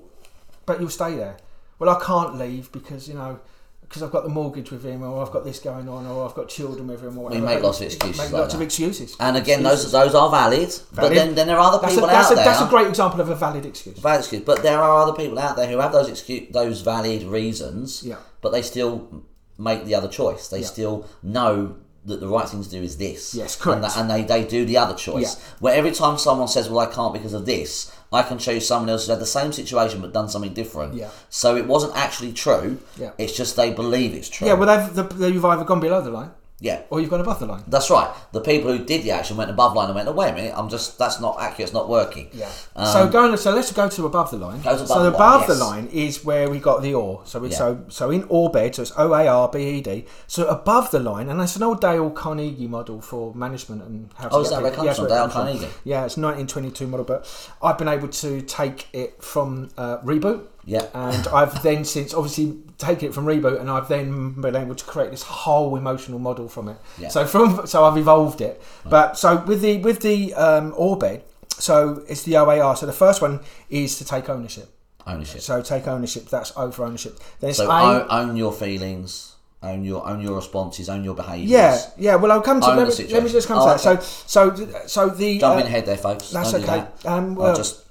but 0.65 0.79
you'll 0.79 0.89
stay 0.89 1.15
there. 1.15 1.37
Well, 1.79 1.89
I 1.89 2.03
can't 2.03 2.37
leave 2.37 2.71
because 2.71 3.07
you 3.07 3.15
know 3.15 3.39
because 3.87 4.03
I've 4.03 4.11
got 4.11 4.23
the 4.23 4.29
mortgage 4.29 4.69
with 4.71 4.83
him, 4.83 5.01
or 5.03 5.21
I've 5.25 5.31
got 5.31 5.45
this 5.45 5.59
going 5.59 5.87
on, 5.87 6.05
or 6.05 6.27
I've 6.27 6.35
got 6.35 6.49
children 6.49 6.87
with 6.87 7.01
him, 7.01 7.17
or 7.17 7.25
whatever. 7.25 7.45
make 7.45 7.63
lots 7.63 7.79
of 7.79 7.85
excuses 7.87 8.17
Make 8.17 8.31
like 8.31 8.41
lots 8.41 8.53
of 8.53 8.61
excuses. 8.61 9.15
And 9.19 9.37
again, 9.37 9.63
those 9.63 9.83
Excuses. 9.83 9.91
those 9.93 10.15
are 10.15 10.29
valid, 10.29 10.69
valid, 10.69 10.83
but 10.93 11.13
then, 11.13 11.35
then 11.35 11.47
there 11.47 11.57
are 11.57 11.69
other 11.73 11.79
that's 11.81 11.93
a, 11.93 11.95
people 11.95 12.07
that's, 12.09 12.27
out 12.27 12.31
a, 12.33 12.35
there. 12.35 12.45
that's 12.45 12.61
a 12.61 12.67
great 12.67 12.87
example 12.87 13.21
of 13.21 13.29
a 13.29 13.35
valid 13.35 13.65
excuse. 13.65 13.97
valid 13.99 14.19
excuse, 14.19 14.41
but 14.43 14.61
there 14.63 14.79
are 14.79 15.01
other 15.01 15.13
people 15.13 15.39
out 15.39 15.55
there 15.55 15.67
who 15.67 15.77
have 15.79 15.91
those 15.93 16.09
excuse, 16.09 16.51
those 16.51 16.81
valid 16.81 17.23
reasons, 17.23 18.03
Yeah. 18.03 18.17
but 18.41 18.51
they 18.51 18.61
still 18.61 19.23
make 19.57 19.85
the 19.85 19.95
other 19.95 20.07
choice. 20.09 20.49
They 20.49 20.59
Yeah. 20.59 20.65
still 20.67 21.05
know 21.23 21.77
that 22.05 22.19
the 22.21 22.27
right 22.27 22.47
thing 22.47 22.63
to 22.63 22.69
do 22.69 22.81
is 22.83 22.97
this. 22.97 23.33
Yes, 23.35 23.55
correct. 23.55 23.75
And, 23.75 23.83
that- 23.83 23.97
and 23.97 24.09
they, 24.09 24.23
they 24.23 24.45
do 24.47 24.63
the 24.65 24.77
other 24.77 24.95
choice. 24.95 25.35
Yeah. 25.37 25.43
Where 25.59 25.75
every 25.75 25.91
time 25.91 26.17
someone 26.17 26.47
says, 26.47 26.69
"Well, 26.69 26.79
I 26.79 26.85
can't 26.93 27.11
because 27.13 27.33
of 27.33 27.45
this," 27.45 27.91
I 28.11 28.23
can 28.23 28.37
show 28.39 28.51
you 28.51 28.59
someone 28.61 28.89
else 28.89 29.05
who 29.05 29.11
had 29.11 29.19
the 29.21 29.25
same 29.25 29.51
situation 29.51 29.99
but 30.01 30.13
done 30.13 30.29
something 30.29 30.53
different. 30.53 30.93
Yeah. 30.93 31.09
So 31.29 31.57
it 31.57 31.67
wasn't 31.67 31.95
actually 31.95 32.31
true. 32.33 32.79
Yeah. 32.97 33.11
It's 33.17 33.35
just 33.35 33.55
they 33.57 33.71
believe 33.73 34.13
it's 34.13 34.29
true. 34.29 34.47
Yeah, 34.47 34.53
well, 34.53 34.67
they've, 34.85 34.95
the, 34.95 35.03
they- 35.03 35.29
you've 35.29 35.43
either 35.45 35.65
gone 35.65 35.79
below 35.81 36.01
the 36.01 36.11
line 36.11 36.31
yeah. 36.59 36.81
or 36.89 36.99
you've 36.99 37.09
gone 37.09 37.21
above 37.21 37.39
the 37.39 37.45
line. 37.45 37.63
That's 37.67 37.89
right. 37.89 38.13
The 38.31 38.41
people 38.41 38.75
who 38.75 38.83
did 38.83 39.03
the 39.03 39.11
action 39.11 39.37
went 39.37 39.51
above 39.51 39.75
line 39.75 39.87
and 39.87 39.95
went, 39.95 40.07
oh, 40.07 40.13
wait 40.13 40.29
a 40.29 40.33
minute, 40.33 40.53
I'm 40.55 40.69
just, 40.69 40.97
that's 40.97 41.19
not 41.19 41.39
accurate, 41.39 41.67
it's 41.67 41.73
not 41.73 41.87
working. 41.87 42.29
Yeah. 42.33 42.51
Um, 42.75 42.87
so 42.87 43.09
going, 43.09 43.37
so 43.37 43.53
let's 43.53 43.71
go 43.71 43.87
to 43.87 44.05
above 44.05 44.31
the 44.31 44.37
line. 44.37 44.59
Above 44.61 44.87
so 44.87 45.03
the 45.03 45.11
line, 45.11 45.13
above 45.13 45.47
the 45.47 45.53
yes. 45.53 45.61
line 45.61 45.87
is 45.87 46.25
where 46.25 46.49
we 46.49 46.59
got 46.59 46.81
the 46.81 46.93
or. 46.93 47.21
So 47.25 47.39
we, 47.39 47.49
Yeah. 47.49 47.57
so 47.57 47.85
so 47.89 48.09
in 48.09 48.25
or 48.29 48.49
bed, 48.49 48.75
so 48.75 48.81
it's 48.81 48.91
O 48.97 49.13
A 49.13 49.27
R 49.27 49.49
B 49.49 49.59
E 49.59 49.81
D. 49.81 50.05
So 50.25 50.47
above 50.47 50.91
the 50.91 50.99
line, 50.99 51.29
and 51.29 51.39
that's 51.39 51.55
an 51.55 51.63
old 51.63 51.79
Dale 51.79 52.09
Carnegie 52.09 52.67
model 52.67 53.01
for 53.01 53.33
management 53.35 53.83
and 53.83 54.09
how 54.15 54.29
to. 54.29 54.35
Oh, 54.35 54.41
is 54.41 54.49
that 54.49 54.61
where 54.61 54.71
it 54.71 54.75
comes 54.75 54.85
yeah, 54.87 54.93
from, 54.93 55.09
that's 55.09 55.11
where 55.11 55.25
it 55.25 55.33
Dale 55.33 55.43
Carnegie? 55.43 55.73
Yeah, 55.83 56.05
it's 56.05 56.17
1922 56.17 56.87
model, 56.87 57.05
but 57.05 57.51
I've 57.61 57.77
been 57.77 57.87
able 57.87 58.07
to 58.07 58.41
take 58.41 58.87
it 58.93 59.21
from 59.21 59.69
uh, 59.77 59.99
Reboot. 59.99 60.47
Yeah. 60.65 60.85
And 60.93 61.27
I've 61.27 61.63
then 61.63 61.85
since 61.85 62.13
obviously 62.13 62.57
taken 62.77 63.09
it 63.09 63.13
from 63.13 63.25
Reboot, 63.25 63.59
and 63.59 63.69
I've 63.69 63.87
then 63.87 64.39
been 64.39 64.55
able 64.55 64.75
to 64.75 64.85
create 64.85 65.11
this 65.11 65.23
whole 65.23 65.75
emotional 65.75 66.19
model 66.19 66.47
from 66.47 66.69
it. 66.69 66.77
Yeah. 66.97 67.09
So 67.09 67.25
from 67.25 67.65
so 67.67 67.83
I've 67.83 67.97
evolved 67.97 68.41
it. 68.41 68.61
But 68.85 69.17
so 69.17 69.43
with 69.45 69.61
the 69.61 69.77
with 69.79 70.01
the 70.01 70.33
um, 70.35 70.73
Orbed, 70.77 71.21
so 71.49 72.03
it's 72.07 72.23
the 72.23 72.37
OAR. 72.37 72.75
So 72.75 72.85
the 72.85 72.93
first 72.93 73.21
one 73.21 73.39
is 73.69 73.97
to 73.97 74.05
take 74.05 74.29
ownership. 74.29 74.69
Ownership. 75.05 75.41
So 75.41 75.61
take 75.61 75.87
ownership. 75.87 76.27
That's 76.29 76.51
O 76.57 76.71
for 76.71 76.85
ownership. 76.85 77.19
Then 77.39 77.49
it's 77.51 77.57
So 77.59 77.71
own, 77.71 78.05
own 78.09 78.35
your 78.35 78.51
feelings, 78.51 79.35
own 79.63 79.83
your 79.83 80.05
own 80.07 80.21
your 80.21 80.35
responses, 80.35 80.89
own 80.89 81.03
your 81.03 81.15
behaviours. 81.15 81.49
yeah, 81.49 81.79
yeah. 81.97 82.15
Well, 82.15 82.31
I'll 82.31 82.41
come 82.41 82.59
to. 82.61 82.67
Let 82.67 82.87
me, 82.87 83.07
let 83.07 83.23
me 83.23 83.29
just 83.29 83.47
come 83.47 83.61
situation. 83.77 84.01
to 84.01 84.01
that. 84.01 84.03
So, 84.03 84.53
so, 84.55 84.87
so 84.87 85.09
the. 85.09 85.39
Jump 85.39 85.55
uh, 85.55 85.59
in 85.61 85.65
ahead 85.67 85.85
there, 85.85 85.97
folks. 85.97 86.31
That's 86.31 86.51
Don't 86.51 86.61
do 86.61 86.67
okay. 86.67 86.87
that. 87.01 87.05
Um, 87.05 87.35
well- 87.35 87.47
I'll 87.51 87.55
just 87.55 87.86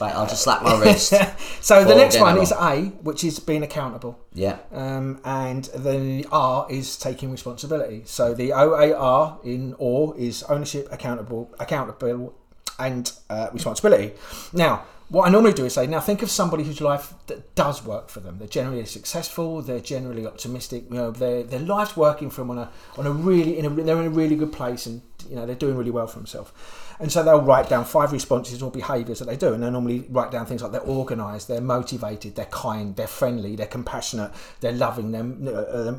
I'll 0.00 0.26
just 0.26 0.42
slap 0.42 0.62
my 0.62 0.78
wrist. 0.80 1.14
so 1.60 1.84
the 1.84 1.94
next 1.94 2.20
one 2.20 2.38
is. 2.38 2.52
A, 2.52 2.86
which 3.02 3.24
is 3.24 3.38
being 3.38 3.62
accountable. 3.62 4.18
Yeah. 4.34 4.58
Um, 4.72 5.20
and 5.24 5.64
the 5.64 6.26
R 6.30 6.66
is 6.68 6.96
taking 6.96 7.30
responsibility. 7.30 8.02
So 8.04 8.34
the 8.34 8.52
OAR 8.52 9.40
in 9.42 9.74
OR 9.78 10.14
is 10.18 10.42
ownership, 10.44 10.88
accountable, 10.90 11.50
accountable, 11.58 12.34
and 12.78 13.10
uh, 13.30 13.48
responsibility. 13.52 14.12
Now, 14.52 14.84
what 15.10 15.26
I 15.26 15.30
normally 15.30 15.52
do 15.52 15.64
is 15.64 15.74
say, 15.74 15.88
now 15.88 15.98
think 15.98 16.22
of 16.22 16.30
somebody 16.30 16.62
whose 16.62 16.80
life 16.80 17.14
that 17.26 17.54
does 17.56 17.84
work 17.84 18.08
for 18.08 18.20
them. 18.20 18.38
They're 18.38 18.46
generally 18.46 18.84
successful. 18.86 19.60
They're 19.60 19.80
generally 19.80 20.24
optimistic. 20.24 20.84
You 20.88 20.96
know, 20.96 21.10
their 21.10 21.42
their 21.42 21.60
life's 21.60 21.96
working 21.96 22.30
for 22.30 22.42
them 22.42 22.50
on 22.52 22.58
a 22.58 22.70
on 22.96 23.06
a 23.06 23.10
really 23.10 23.58
in 23.58 23.64
a 23.66 23.70
they're 23.70 24.00
in 24.00 24.06
a 24.06 24.10
really 24.10 24.36
good 24.36 24.52
place, 24.52 24.86
and 24.86 25.02
you 25.28 25.34
know 25.34 25.46
they're 25.46 25.56
doing 25.56 25.76
really 25.76 25.90
well 25.90 26.06
for 26.06 26.18
themselves. 26.18 26.52
And 27.00 27.10
so 27.10 27.22
they'll 27.22 27.40
write 27.40 27.68
down 27.70 27.86
five 27.86 28.12
responses 28.12 28.62
or 28.62 28.70
behaviours 28.70 29.20
that 29.20 29.24
they 29.24 29.36
do, 29.36 29.54
and 29.54 29.62
they 29.62 29.70
normally 29.70 30.04
write 30.10 30.30
down 30.30 30.44
things 30.44 30.62
like 30.62 30.70
they're 30.72 30.82
organised, 30.86 31.48
they're 31.48 31.60
motivated, 31.62 32.36
they're 32.36 32.44
kind, 32.46 32.94
they're 32.94 33.06
friendly, 33.06 33.56
they're 33.56 33.66
compassionate, 33.66 34.30
they're 34.60 34.72
loving. 34.72 35.10
Them, 35.10 35.48
uh, 35.48 35.50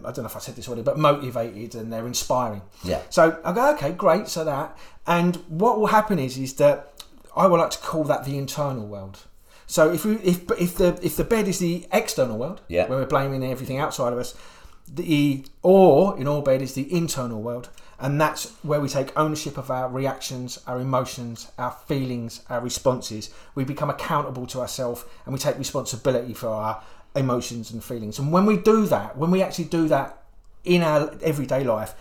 I 0.08 0.12
don't 0.12 0.20
know 0.20 0.26
if 0.26 0.36
I 0.36 0.39
said 0.39 0.56
this 0.56 0.68
already, 0.68 0.84
but 0.84 0.99
motivated 0.99 1.74
and 1.74 1.91
they're 1.91 2.06
inspiring. 2.06 2.62
Yeah. 2.84 3.02
So 3.10 3.39
I 3.43 3.52
go, 3.52 3.72
okay, 3.74 3.91
great. 3.93 4.28
So 4.28 4.43
that, 4.45 4.78
and 5.08 5.38
what 5.47 5.80
will 5.80 5.88
happen 5.88 6.20
is, 6.20 6.38
is 6.38 6.54
that 6.56 6.93
I 7.36 7.47
would 7.47 7.60
like 7.60 7.72
to 7.72 7.80
call 7.80 8.04
that 8.04 8.24
the 8.26 8.38
internal 8.38 8.86
world. 8.86 9.22
So 9.66 9.91
if 9.91 10.06
we, 10.06 10.16
if 10.18 10.52
if 10.60 10.76
the 10.76 10.99
if 11.02 11.16
the 11.16 11.24
bed 11.24 11.47
is 11.47 11.60
the 11.60 11.88
external 11.91 12.38
world, 12.38 12.62
Yeah. 12.68 12.88
where 12.89 12.99
we're 12.99 13.06
blaming 13.06 13.43
everything 13.43 13.80
outside 13.80 14.12
of 14.14 14.20
us, 14.20 14.36
the 14.93 15.45
or 15.64 16.18
in 16.20 16.28
all 16.28 16.41
bed 16.41 16.62
is 16.62 16.74
the 16.74 16.93
internal 16.93 17.41
world, 17.41 17.70
and 18.02 18.20
that's 18.20 18.52
where 18.64 18.82
we 18.82 18.89
take 18.89 19.18
ownership 19.18 19.58
of 19.58 19.70
our 19.70 19.88
reactions, 19.88 20.60
our 20.66 20.80
emotions, 20.80 21.52
our 21.60 21.72
feelings, 21.72 22.41
our 22.49 22.60
responses. 22.60 23.30
We 23.54 23.64
become 23.64 23.91
accountable 23.91 24.47
to 24.47 24.60
ourselves, 24.60 25.06
and 25.26 25.34
we 25.34 25.39
take 25.39 25.58
responsibility 25.60 26.34
for 26.34 26.47
our 26.47 26.82
emotions 27.16 27.72
and 27.72 27.84
feelings. 27.84 28.18
And 28.18 28.32
when 28.32 28.47
we 28.47 28.58
do 28.58 28.88
that, 28.88 29.18
when 29.18 29.30
we 29.30 29.43
actually 29.43 29.66
do 29.66 29.88
that 29.89 30.24
in 30.64 30.82
our 30.82 31.14
everyday 31.22 31.64
life, 31.64 31.93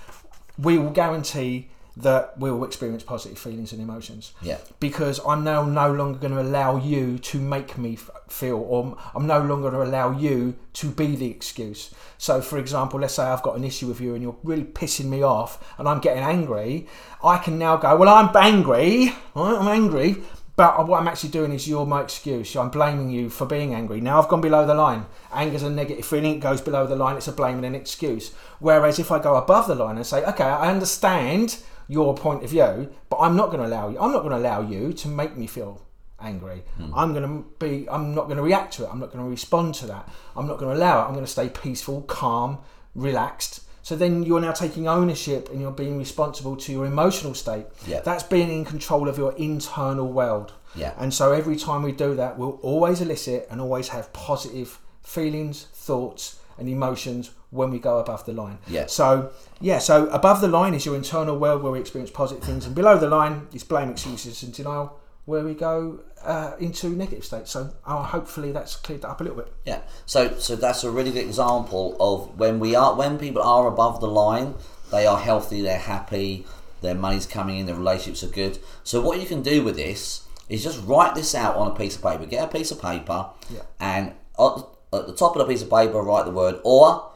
we 0.58 0.78
will 0.78 0.90
guarantee 0.90 1.68
that 1.96 2.38
we 2.38 2.50
will 2.50 2.64
experience 2.64 3.02
positive 3.02 3.38
feelings 3.38 3.72
and 3.72 3.82
emotions 3.82 4.32
Yeah. 4.42 4.58
because 4.78 5.20
I'm 5.26 5.42
now 5.44 5.62
no 5.64 5.92
longer 5.92 6.18
going 6.18 6.32
to 6.32 6.40
allow 6.40 6.76
you 6.76 7.18
to 7.18 7.38
make 7.40 7.76
me 7.76 7.94
f- 7.94 8.10
feel, 8.28 8.56
or 8.58 8.96
I'm 9.14 9.26
no 9.26 9.40
longer 9.40 9.70
going 9.70 9.84
to 9.84 9.90
allow 9.90 10.10
you 10.12 10.54
to 10.74 10.90
be 10.90 11.16
the 11.16 11.30
excuse. 11.30 11.92
So, 12.16 12.40
for 12.40 12.58
example, 12.58 13.00
let's 13.00 13.14
say 13.14 13.24
I've 13.24 13.42
got 13.42 13.56
an 13.56 13.64
issue 13.64 13.88
with 13.88 14.00
you 14.00 14.14
and 14.14 14.22
you're 14.22 14.36
really 14.44 14.64
pissing 14.64 15.06
me 15.06 15.22
off 15.22 15.74
and 15.78 15.88
I'm 15.88 16.00
getting 16.00 16.22
angry, 16.22 16.86
I 17.24 17.38
can 17.38 17.58
now 17.58 17.76
go, 17.76 17.96
Well, 17.96 18.08
I'm 18.08 18.34
angry, 18.36 19.12
right? 19.34 19.56
I'm 19.58 19.68
angry. 19.68 20.16
But 20.56 20.86
what 20.88 21.00
I'm 21.00 21.08
actually 21.08 21.30
doing 21.30 21.52
is 21.52 21.66
you're 21.66 21.86
my 21.86 22.02
excuse. 22.02 22.54
I'm 22.54 22.68
blaming 22.68 23.08
you 23.08 23.30
for 23.30 23.46
being 23.46 23.72
angry. 23.72 24.02
Now 24.02 24.20
I've 24.20 24.28
gone 24.28 24.42
below 24.42 24.66
the 24.66 24.74
line. 24.74 25.06
Anger's 25.32 25.62
a 25.62 25.70
negative 25.70 26.04
feeling. 26.04 26.34
It 26.34 26.40
goes 26.40 26.60
below 26.60 26.86
the 26.86 26.96
line. 26.96 27.16
It's 27.16 27.28
a 27.28 27.32
blame 27.32 27.56
and 27.56 27.64
an 27.64 27.74
excuse. 27.74 28.34
Whereas 28.58 28.98
if 28.98 29.10
I 29.10 29.20
go 29.20 29.36
above 29.36 29.68
the 29.68 29.74
line 29.74 29.96
and 29.96 30.04
say, 30.04 30.22
okay, 30.24 30.44
I 30.44 30.70
understand 30.70 31.60
your 31.90 32.14
point 32.14 32.44
of 32.44 32.50
view, 32.50 32.88
but 33.08 33.16
I'm 33.16 33.36
not 33.36 33.46
going 33.46 33.60
to 33.60 33.66
allow 33.66 33.88
you. 33.88 33.98
I'm 33.98 34.12
not 34.12 34.20
going 34.20 34.30
to 34.30 34.38
allow 34.38 34.60
you 34.60 34.92
to 34.92 35.08
make 35.08 35.36
me 35.36 35.48
feel 35.48 35.84
angry. 36.20 36.62
Hmm. 36.76 36.94
I'm 36.94 37.12
going 37.12 37.24
to 37.24 37.48
be. 37.58 37.88
I'm 37.90 38.14
not 38.14 38.26
going 38.26 38.36
to 38.36 38.42
react 38.42 38.74
to 38.74 38.84
it. 38.84 38.90
I'm 38.90 39.00
not 39.00 39.12
going 39.12 39.24
to 39.24 39.30
respond 39.30 39.74
to 39.76 39.86
that. 39.86 40.08
I'm 40.36 40.46
not 40.46 40.58
going 40.58 40.70
to 40.70 40.80
allow 40.80 41.02
it. 41.02 41.06
I'm 41.06 41.14
going 41.14 41.24
to 41.24 41.30
stay 41.30 41.48
peaceful, 41.48 42.02
calm, 42.02 42.58
relaxed. 42.94 43.64
So 43.82 43.96
then 43.96 44.22
you're 44.22 44.40
now 44.40 44.52
taking 44.52 44.86
ownership 44.86 45.48
and 45.50 45.60
you're 45.60 45.72
being 45.72 45.98
responsible 45.98 46.56
to 46.56 46.70
your 46.70 46.86
emotional 46.86 47.34
state. 47.34 47.66
Yeah. 47.88 48.00
That's 48.00 48.22
being 48.22 48.50
in 48.50 48.64
control 48.64 49.08
of 49.08 49.18
your 49.18 49.32
internal 49.32 50.12
world. 50.12 50.52
Yeah. 50.76 50.94
And 50.96 51.12
so 51.12 51.32
every 51.32 51.56
time 51.56 51.82
we 51.82 51.90
do 51.90 52.14
that, 52.14 52.38
we'll 52.38 52.60
always 52.62 53.00
elicit 53.00 53.48
and 53.50 53.60
always 53.60 53.88
have 53.88 54.12
positive 54.12 54.78
feelings, 55.02 55.64
thoughts, 55.72 56.38
and 56.60 56.68
emotions 56.68 57.30
when 57.50 57.70
we 57.70 57.78
go 57.80 57.98
above 57.98 58.24
the 58.26 58.32
line. 58.32 58.58
Yeah. 58.68 58.86
So 58.86 59.32
yeah, 59.60 59.78
so 59.78 60.06
above 60.10 60.40
the 60.40 60.48
line 60.48 60.74
is 60.74 60.86
your 60.86 60.94
internal 60.94 61.36
world 61.38 61.62
where 61.62 61.72
we 61.72 61.80
experience 61.80 62.10
positive 62.12 62.44
things, 62.44 62.64
and 62.66 62.74
below 62.74 62.96
the 62.98 63.08
line 63.08 63.48
is 63.52 63.64
blame, 63.64 63.90
excuses, 63.90 64.42
and 64.44 64.52
denial 64.52 64.96
where 65.26 65.44
we 65.44 65.54
go 65.54 66.00
uh, 66.24 66.52
into 66.58 66.88
negative 66.90 67.24
states. 67.24 67.50
So 67.50 67.70
uh, 67.86 68.02
hopefully 68.02 68.52
that's 68.52 68.76
cleared 68.76 69.02
that 69.02 69.08
up 69.08 69.20
a 69.20 69.24
little 69.24 69.38
bit. 69.38 69.52
Yeah. 69.64 69.80
So 70.06 70.38
so 70.38 70.54
that's 70.54 70.84
a 70.84 70.90
really 70.90 71.10
good 71.10 71.24
example 71.26 71.96
of 71.98 72.38
when 72.38 72.60
we 72.60 72.76
are 72.76 72.94
when 72.94 73.18
people 73.18 73.42
are 73.42 73.66
above 73.66 74.00
the 74.00 74.08
line, 74.08 74.54
they 74.92 75.06
are 75.06 75.18
healthy, 75.18 75.60
they're 75.62 75.78
happy, 75.78 76.46
their 76.82 76.94
money's 76.94 77.26
coming 77.26 77.58
in, 77.58 77.66
their 77.66 77.74
relationships 77.76 78.22
are 78.24 78.32
good. 78.34 78.58
So 78.84 79.00
what 79.00 79.20
you 79.20 79.26
can 79.26 79.42
do 79.42 79.64
with 79.64 79.76
this 79.76 80.26
is 80.48 80.62
just 80.64 80.84
write 80.84 81.14
this 81.14 81.34
out 81.34 81.54
on 81.56 81.70
a 81.70 81.74
piece 81.74 81.96
of 81.96 82.02
paper. 82.02 82.26
Get 82.26 82.42
a 82.44 82.48
piece 82.48 82.70
of 82.72 82.80
paper 82.82 83.26
Yeah. 83.54 83.60
and 83.78 84.12
at 84.38 84.52
at 84.92 85.06
the 85.06 85.14
top 85.14 85.36
of 85.36 85.38
the 85.38 85.52
piece 85.52 85.62
of 85.62 85.70
paper 85.70 86.00
write 86.02 86.24
the 86.24 86.32
word 86.32 86.60
or, 86.64 87.10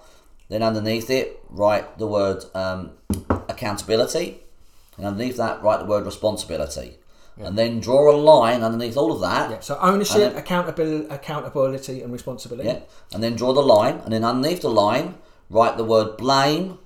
then 0.49 0.63
underneath 0.63 1.11
it 1.11 1.41
write 1.49 1.99
the 1.99 2.07
word 2.07 2.45
um, 2.55 2.93
accountability, 3.49 4.41
and 4.97 5.07
underneath 5.07 5.37
that 5.37 5.63
write 5.63 5.81
the 5.81 5.87
word 5.87 6.05
responsibility. 6.05 6.99
And 7.37 7.59
then 7.59 7.81
draw 7.81 8.15
a 8.15 8.17
line 8.17 8.63
underneath 8.63 8.97
all 8.97 9.11
of 9.11 9.21
that. 9.21 9.51
Yeah. 9.51 9.59
So 9.59 9.77
ownership, 9.81 10.35
then- 10.35 10.37
accountability, 10.37 11.09
accountability, 11.13 12.01
and 12.01 12.13
responsibility. 12.13 12.69
Yeah. 12.69 12.81
And 13.13 13.25
then 13.25 13.35
draw 13.35 13.53
the 13.53 13.61
line, 13.61 14.01
and 14.05 14.13
then 14.13 14.25
underneath 14.25 14.61
the 14.61 14.71
line, 14.71 15.17
write 15.51 15.77
the 15.77 15.85
word 15.85 16.17
blame, 16.17 16.79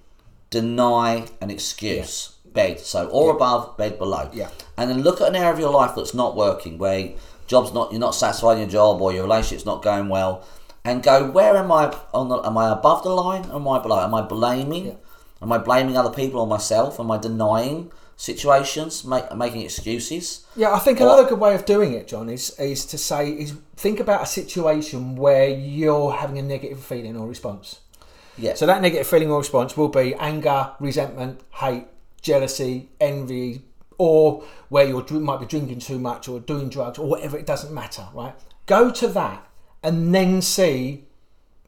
deny, 0.48 1.26
and 1.42 1.50
excuse. 1.50 2.32
Bed. 2.46 2.80
So 2.80 3.08
or 3.10 3.30
above, 3.36 3.76
bed 3.76 3.98
below. 3.98 4.30
Yeah. 4.32 4.48
And 4.78 4.88
then 4.88 5.02
look 5.02 5.20
at 5.20 5.28
an 5.28 5.36
area 5.36 5.52
of 5.52 5.58
your 5.58 5.70
life 5.70 5.92
that's 5.94 6.14
not 6.14 6.34
working, 6.34 6.78
where 6.78 7.10
job's 7.46 7.74
not 7.74 7.92
you're 7.92 8.00
not 8.00 8.14
satisfied 8.14 8.54
in 8.54 8.60
your 8.60 8.70
job 8.70 9.02
or 9.02 9.12
your 9.12 9.24
relationship's 9.24 9.66
not 9.66 9.82
going 9.82 10.08
well, 10.08 10.46
and 10.88 11.02
go 11.02 11.30
where 11.30 11.56
am 11.56 11.70
I 11.70 11.94
on 12.14 12.28
the 12.28 12.38
am 12.38 12.56
I 12.56 12.70
above 12.72 13.02
the 13.02 13.10
line 13.10 13.44
or 13.50 13.56
am 13.56 13.68
I 13.68 13.78
below? 13.80 14.00
Am 14.00 14.14
I 14.14 14.22
blaming? 14.22 14.96
Am 15.42 15.52
I 15.52 15.58
blaming 15.58 15.96
other 15.96 16.10
people 16.10 16.40
or 16.40 16.46
myself? 16.46 16.98
Am 16.98 17.10
I 17.10 17.18
denying 17.18 17.92
situations, 18.16 19.04
make, 19.04 19.32
making 19.36 19.62
excuses? 19.62 20.44
Yeah, 20.56 20.72
I 20.72 20.78
think 20.80 21.00
Or- 21.00 21.04
another 21.04 21.28
good 21.28 21.38
way 21.38 21.54
of 21.54 21.64
doing 21.64 21.92
it, 21.92 22.08
John, 22.08 22.28
is 22.28 22.50
is 22.58 22.84
to 22.86 22.98
say 22.98 23.30
is 23.30 23.54
think 23.76 24.00
about 24.00 24.22
a 24.22 24.26
situation 24.26 25.16
where 25.16 25.48
you're 25.48 26.12
having 26.12 26.38
a 26.38 26.42
negative 26.42 26.80
feeling 26.80 27.16
or 27.16 27.26
response. 27.28 27.80
Yeah. 28.36 28.54
So 28.54 28.66
that 28.66 28.80
negative 28.82 29.06
feeling 29.06 29.30
or 29.30 29.38
response 29.38 29.76
will 29.76 29.88
be 29.88 30.14
anger, 30.14 30.70
resentment, 30.80 31.40
hate, 31.54 31.86
jealousy, 32.22 32.88
envy, 33.00 33.62
or 33.98 34.44
where 34.68 34.86
you 34.86 35.04
might 35.20 35.40
be 35.40 35.46
drinking 35.46 35.80
too 35.80 35.98
much 35.98 36.28
or 36.28 36.40
doing 36.40 36.68
drugs 36.68 36.98
or 36.98 37.06
whatever. 37.06 37.36
It 37.36 37.46
doesn't 37.46 37.74
matter, 37.74 38.06
right? 38.14 38.34
Go 38.66 38.90
to 38.90 39.08
that 39.08 39.47
and 39.82 40.14
then 40.14 40.42
see 40.42 41.04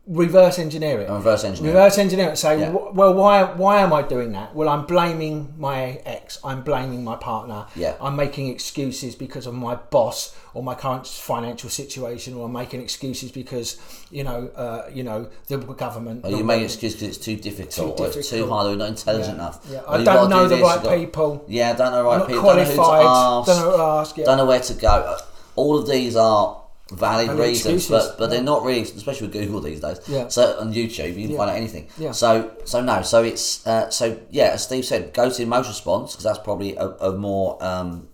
reverse 0.06 0.58
engineer 0.58 1.00
it. 1.02 1.08
reverse 1.10 1.44
engineer. 1.44 1.72
Reverse 1.72 1.96
engineer 1.98 2.30
it. 2.30 2.36
Say, 2.36 2.58
Yeah. 2.60 2.70
Well, 2.70 3.14
why 3.14 3.44
why 3.44 3.80
am 3.80 3.92
I 3.92 4.02
doing 4.02 4.32
that? 4.32 4.54
Well, 4.56 4.68
I'm 4.68 4.84
blaming 4.86 5.54
my 5.56 6.00
ex. 6.04 6.38
I'm 6.42 6.62
blaming 6.62 7.04
my 7.04 7.14
partner. 7.16 7.66
Yeah. 7.76 7.94
I'm 8.00 8.16
making 8.16 8.48
excuses 8.48 9.14
because 9.14 9.46
of 9.46 9.54
my 9.54 9.76
boss 9.76 10.34
or 10.52 10.64
my 10.64 10.74
current 10.74 11.06
financial 11.06 11.70
situation, 11.70 12.34
or 12.34 12.46
I'm 12.46 12.52
making 12.52 12.80
excuses 12.80 13.30
because 13.30 13.78
you 14.10 14.24
know, 14.24 14.48
uh, 14.56 14.90
you 14.92 15.04
know, 15.04 15.28
the 15.46 15.58
government. 15.58 16.24
Or 16.24 16.30
you 16.30 16.42
make 16.42 16.62
excuses 16.62 16.98
because 16.98 17.16
it's 17.16 17.24
too 17.24 17.36
difficult, 17.36 17.96
Too 17.96 18.02
or 18.02 18.08
it's 18.08 18.30
too 18.30 18.48
hard, 18.48 18.66
or 18.72 18.76
not 18.76 18.88
intelligent 18.88 19.36
Yeah. 19.36 19.42
enough. 19.44 19.60
Yeah. 19.70 19.82
I 19.86 20.02
don't 20.02 20.28
know 20.30 20.42
do 20.44 20.48
the 20.48 20.56
this, 20.56 20.64
right 20.64 20.82
got- 20.82 20.96
people. 20.96 21.44
Yeah, 21.46 21.70
I 21.70 21.74
don't 21.74 21.92
know 21.92 21.98
the 22.02 22.08
right 22.08 22.26
people. 22.26 22.42
Don't 22.42 22.56
know 22.56 22.64
who 22.64 22.74
qualified. 22.74 23.02
to 23.02 23.08
ask. 23.08 23.46
Don't 23.46 23.58
know 23.60 23.70
who 23.70 23.76
to 23.76 23.82
ask. 23.84 24.16
Yeah. 24.18 24.24
Don't 24.24 24.36
know 24.38 24.46
where 24.46 24.60
to 24.60 24.74
go. 24.74 25.16
All 25.54 25.78
of 25.78 25.86
these 25.88 26.16
are 26.16 26.59
valid 26.90 27.30
reasons, 27.38 27.88
but 27.88 28.18
but 28.18 28.30
they're 28.30 28.42
not 28.42 28.62
really, 28.64 28.82
especially 28.82 29.28
with 29.28 29.34
Google 29.34 29.60
these 29.60 29.80
days. 29.80 30.00
Yeah. 30.08 30.28
So 30.28 30.58
on 30.60 30.72
YouTube, 30.74 31.08
you 31.16 31.22
can 31.22 31.30
Yeah. 31.30 31.36
find 31.36 31.50
out 31.50 31.56
anything. 31.56 31.88
Yeah. 31.98 32.12
So 32.12 32.50
so 32.64 32.80
no, 32.80 33.02
so 33.02 33.22
it's 33.22 33.66
uh, 33.66 33.90
so 33.90 34.18
yeah, 34.30 34.50
as 34.54 34.64
Steve 34.64 34.84
said, 34.84 35.12
go 35.12 35.30
to 35.30 35.42
emotion 35.42 35.70
response 35.70 36.12
because 36.12 36.24
that's 36.24 36.38
probably 36.38 36.76
a, 36.76 36.86
a 36.88 37.12
more 37.12 37.62
um, 37.64 38.08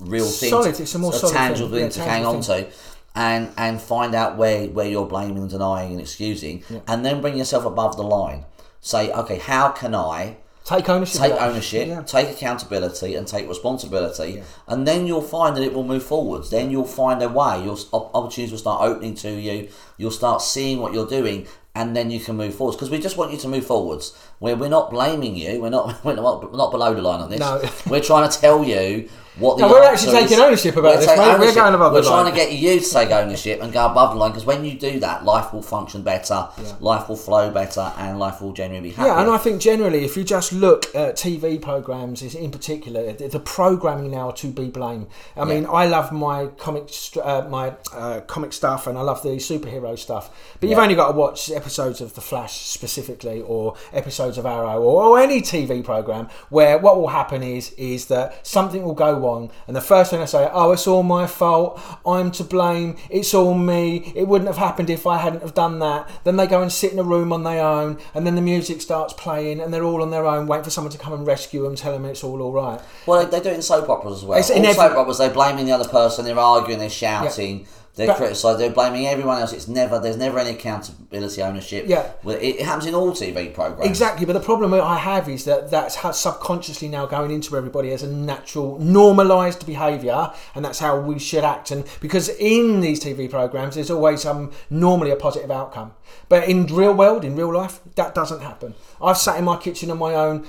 real 0.00 0.26
thing, 0.26 0.50
Solid, 0.50 0.78
it's 0.80 0.94
a 0.94 0.98
more 0.98 1.12
solid 1.12 1.32
tangible 1.32 1.68
thing. 1.70 1.90
thing 1.90 1.98
Yeah, 2.00 2.04
to 2.04 2.10
hang 2.10 2.26
on 2.26 2.40
to. 2.42 2.66
And, 3.14 3.50
and 3.58 3.78
find 3.78 4.14
out 4.14 4.38
where, 4.38 4.66
where 4.68 4.88
you're 4.88 5.04
blaming, 5.06 5.46
denying, 5.46 5.90
and 5.92 6.00
excusing, 6.00 6.62
and 6.88 7.04
then 7.04 7.20
bring 7.20 7.36
yourself 7.36 7.66
above 7.66 7.96
the 7.98 8.02
line. 8.02 8.46
Say, 8.80 9.12
okay, 9.12 9.36
how 9.36 9.68
can 9.68 9.94
I 9.94 10.38
Take 10.64 10.88
ownership. 10.88 11.20
take 11.20 11.32
ownership, 11.32 11.88
Yeah. 11.88 12.02
take 12.02 12.30
accountability, 12.30 13.14
and 13.16 13.26
take 13.26 13.48
responsibility, 13.48 14.42
and 14.68 14.86
then 14.86 15.06
you'll 15.06 15.20
find 15.22 15.56
that 15.56 15.62
it 15.62 15.74
will 15.74 15.82
move 15.82 16.02
forwards. 16.04 16.50
Then 16.50 16.70
you'll 16.70 16.84
find 16.84 17.20
a 17.22 17.28
way. 17.28 17.64
Your 17.64 17.76
opportunities 17.92 18.52
will 18.52 18.58
start 18.58 18.82
opening 18.82 19.14
to 19.16 19.30
you. 19.30 19.68
You'll 19.96 20.10
start 20.12 20.40
seeing 20.40 20.78
what 20.80 20.92
you're 20.94 21.06
doing, 21.06 21.46
and 21.74 21.96
then 21.96 22.10
you 22.10 22.20
can 22.20 22.36
move 22.36 22.54
forwards. 22.54 22.76
Because 22.76 22.90
we 22.90 22.98
just 23.00 23.16
want 23.16 23.32
you 23.32 23.38
to 23.38 23.48
move 23.48 23.66
forwards. 23.66 24.12
We're, 24.40 24.54
we're 24.56 24.68
not 24.68 24.90
blaming 24.90 25.34
you. 25.36 25.60
We're 25.60 25.70
not 25.70 26.04
we're 26.04 26.14
not, 26.14 26.50
we're 26.52 26.56
not 26.58 26.70
below 26.70 26.94
the 26.94 27.02
line 27.02 27.20
on 27.20 27.30
this. 27.30 27.40
No. 27.40 27.60
We're 27.88 28.00
trying 28.00 28.30
to 28.30 28.38
tell 28.40 28.62
you 28.62 29.08
what 29.38 29.56
the 29.56 29.62
No, 29.62 29.70
we're 29.70 29.82
actually 29.82 30.12
taking 30.12 30.34
is. 30.34 30.40
ownership 30.40 30.76
about 30.76 30.96
We're 30.96 31.00
this, 31.00 31.18
mate. 31.18 31.38
We're 31.38 31.54
going 31.54 31.74
above 31.74 31.92
We're 31.92 32.02
trying 32.02 32.24
line. 32.24 32.32
to 32.34 32.38
get 32.38 32.52
you 32.52 32.80
to 32.80 32.90
take 32.90 33.10
ownership 33.10 33.62
and 33.62 33.72
go 33.72 33.86
above 33.86 34.12
the 34.12 34.16
line. 34.18 34.30
Because 34.30 34.44
when 34.44 34.64
you 34.64 34.74
do 34.78 35.00
that, 35.00 35.24
life 35.24 35.52
will 35.52 35.62
function 35.62 36.02
better. 36.02 36.48
Life 36.80 37.08
will 37.08 37.16
flow 37.16 37.50
better, 37.50 37.92
and 37.98 38.18
life 38.18 38.40
will 38.42 38.52
genuinely 38.52 38.90
be 38.90 38.94
happier. 38.94 39.14
Yeah, 39.14 39.20
and 39.22 39.30
I 39.30 39.38
think 39.38 39.60
generally, 39.60 40.04
if 40.04 40.16
you 40.16 40.24
just 40.24 40.52
look 40.52 40.94
at 40.94 41.16
TV 41.16 41.60
programs 41.60 42.22
in 42.34 42.50
particular, 42.50 43.12
the 43.12 43.40
programming 43.40 44.10
now 44.10 44.30
to 44.32 44.48
be 44.48 44.68
blamed. 44.68 45.06
I 45.36 45.44
mean, 45.44 45.66
I 45.66 45.86
love 45.86 46.12
my 46.12 46.46
comic, 46.58 46.90
uh, 47.22 47.46
my 47.48 47.74
uh, 47.92 48.20
comic 48.22 48.52
stuff, 48.52 48.86
and 48.86 48.98
I 48.98 49.02
love 49.02 49.22
the 49.22 49.30
superhero 49.30 49.98
stuff. 49.98 50.30
But 50.60 50.68
you've 50.68 50.78
only 50.78 50.94
got 50.94 51.12
to 51.12 51.16
watch 51.16 51.50
episodes 51.50 52.00
of 52.00 52.14
The 52.14 52.20
Flash 52.20 52.60
specifically, 52.66 53.40
or 53.40 53.76
episodes 53.92 54.38
of 54.38 54.46
Arrow, 54.46 54.80
or, 54.82 55.04
or 55.04 55.18
any 55.20 55.40
TV 55.40 55.82
program 55.84 56.28
where 56.50 56.78
what 56.78 56.96
will 56.96 57.08
happen 57.08 57.42
is 57.42 57.70
is 57.72 58.06
that 58.06 58.46
something 58.46 58.82
will 58.82 58.94
go 58.94 59.16
wrong, 59.22 59.50
and 59.66 59.74
the 59.76 59.80
first 59.80 60.10
thing 60.10 60.20
I 60.20 60.24
say, 60.26 60.48
oh, 60.52 60.72
it's 60.72 60.86
all 60.86 61.02
my 61.02 61.26
fault. 61.26 61.80
I'm 62.06 62.30
to 62.32 62.44
blame. 62.44 62.96
It's 63.08 63.32
all 63.34 63.54
me. 63.54 64.12
It 64.14 64.28
wouldn't 64.28 64.48
have 64.48 64.58
happened 64.58 64.90
if 64.90 65.06
I 65.06 65.18
hadn't 65.18 65.42
have 65.42 65.54
done 65.54 65.78
that. 65.78 66.08
Then 66.24 66.36
they 66.36 66.46
go 66.46 66.60
and 66.60 66.70
sit 66.72 66.92
in 66.92 66.98
a 66.98 67.02
room 67.02 67.32
on 67.32 67.44
their 67.44 67.64
own, 67.64 67.98
and 68.14 68.26
then 68.26 68.34
the 68.34 68.42
music 68.42 68.80
starts 68.80 69.12
playing, 69.14 69.60
and 69.60 69.72
they're 69.72 69.84
all 69.84 70.02
on 70.02 70.10
their 70.10 70.26
own, 70.26 70.46
waiting 70.46 70.64
for 70.64 70.70
someone 70.70 70.92
to 70.92 70.98
come 70.98 71.12
and 71.12 71.26
rescue 71.26 71.62
them, 71.62 71.76
tell 71.76 71.92
them 71.92 72.04
it's 72.04 72.24
all 72.24 72.42
all 72.42 72.52
right. 72.52 72.80
Well, 73.06 73.24
they, 73.24 73.30
they 73.38 73.42
do 73.42 73.50
it 73.50 73.54
in 73.56 73.62
soap 73.62 73.88
operas 73.88 74.18
as 74.18 74.24
well. 74.24 74.38
It's 74.38 74.50
All 74.50 74.56
in 74.56 74.64
every- 74.64 74.74
soap 74.74 74.96
operas, 74.96 75.18
they're 75.18 75.30
blaming 75.30 75.66
the 75.66 75.72
other 75.72 75.88
person, 75.88 76.24
they're 76.24 76.38
arguing, 76.38 76.78
they're 76.78 76.90
shouting, 76.90 77.66
they're 77.94 78.06
But- 78.06 78.16
criticising, 78.16 78.58
they're 78.58 78.70
blaming 78.70 79.06
everyone 79.06 79.38
else. 79.40 79.52
It's 79.52 79.68
never, 79.68 79.98
there's 79.98 80.16
never 80.16 80.38
any 80.38 80.50
accountability, 80.50 81.42
ownership. 81.42 81.84
Yeah. 81.86 82.12
Well, 82.22 82.36
it, 82.36 82.56
it 82.56 82.62
happens 82.62 82.86
in 82.86 82.94
all 82.94 83.10
TV 83.12 83.52
programs. 83.52 83.86
Exactly, 83.86 84.24
but 84.24 84.32
the 84.32 84.40
problem 84.40 84.72
I 84.72 84.96
have 84.96 85.28
is 85.28 85.44
that 85.44 85.70
that's 85.70 85.96
how 85.96 86.10
subconsciously 86.12 86.88
now 86.88 87.04
going 87.04 87.30
into 87.30 87.54
everybody 87.56 87.92
as 87.92 88.02
a 88.02 88.06
natural, 88.08 88.78
normalised 88.78 89.66
behaviour, 89.66 90.32
and 90.54 90.64
that's 90.64 90.78
how 90.78 90.98
we 91.00 91.18
should 91.18 91.44
act. 91.44 91.70
And 91.70 91.84
because 92.00 92.30
in 92.30 92.80
these 92.80 92.98
TV 93.02 93.28
programs, 93.30 93.74
there's 93.74 93.90
always 93.90 94.24
um, 94.24 94.52
normally 94.70 95.10
a 95.10 95.16
positive 95.16 95.50
outcome, 95.50 95.92
but 96.30 96.48
in 96.48 96.66
real 96.66 96.94
world, 96.94 97.24
in 97.24 97.36
real 97.36 97.52
life, 97.52 97.80
that 97.96 98.14
doesn't 98.14 98.40
happen. 98.40 98.74
I've 99.02 99.18
sat 99.18 99.38
in 99.38 99.44
my 99.44 99.56
kitchen 99.58 99.90
on 99.90 99.98
my 99.98 100.14
own. 100.14 100.46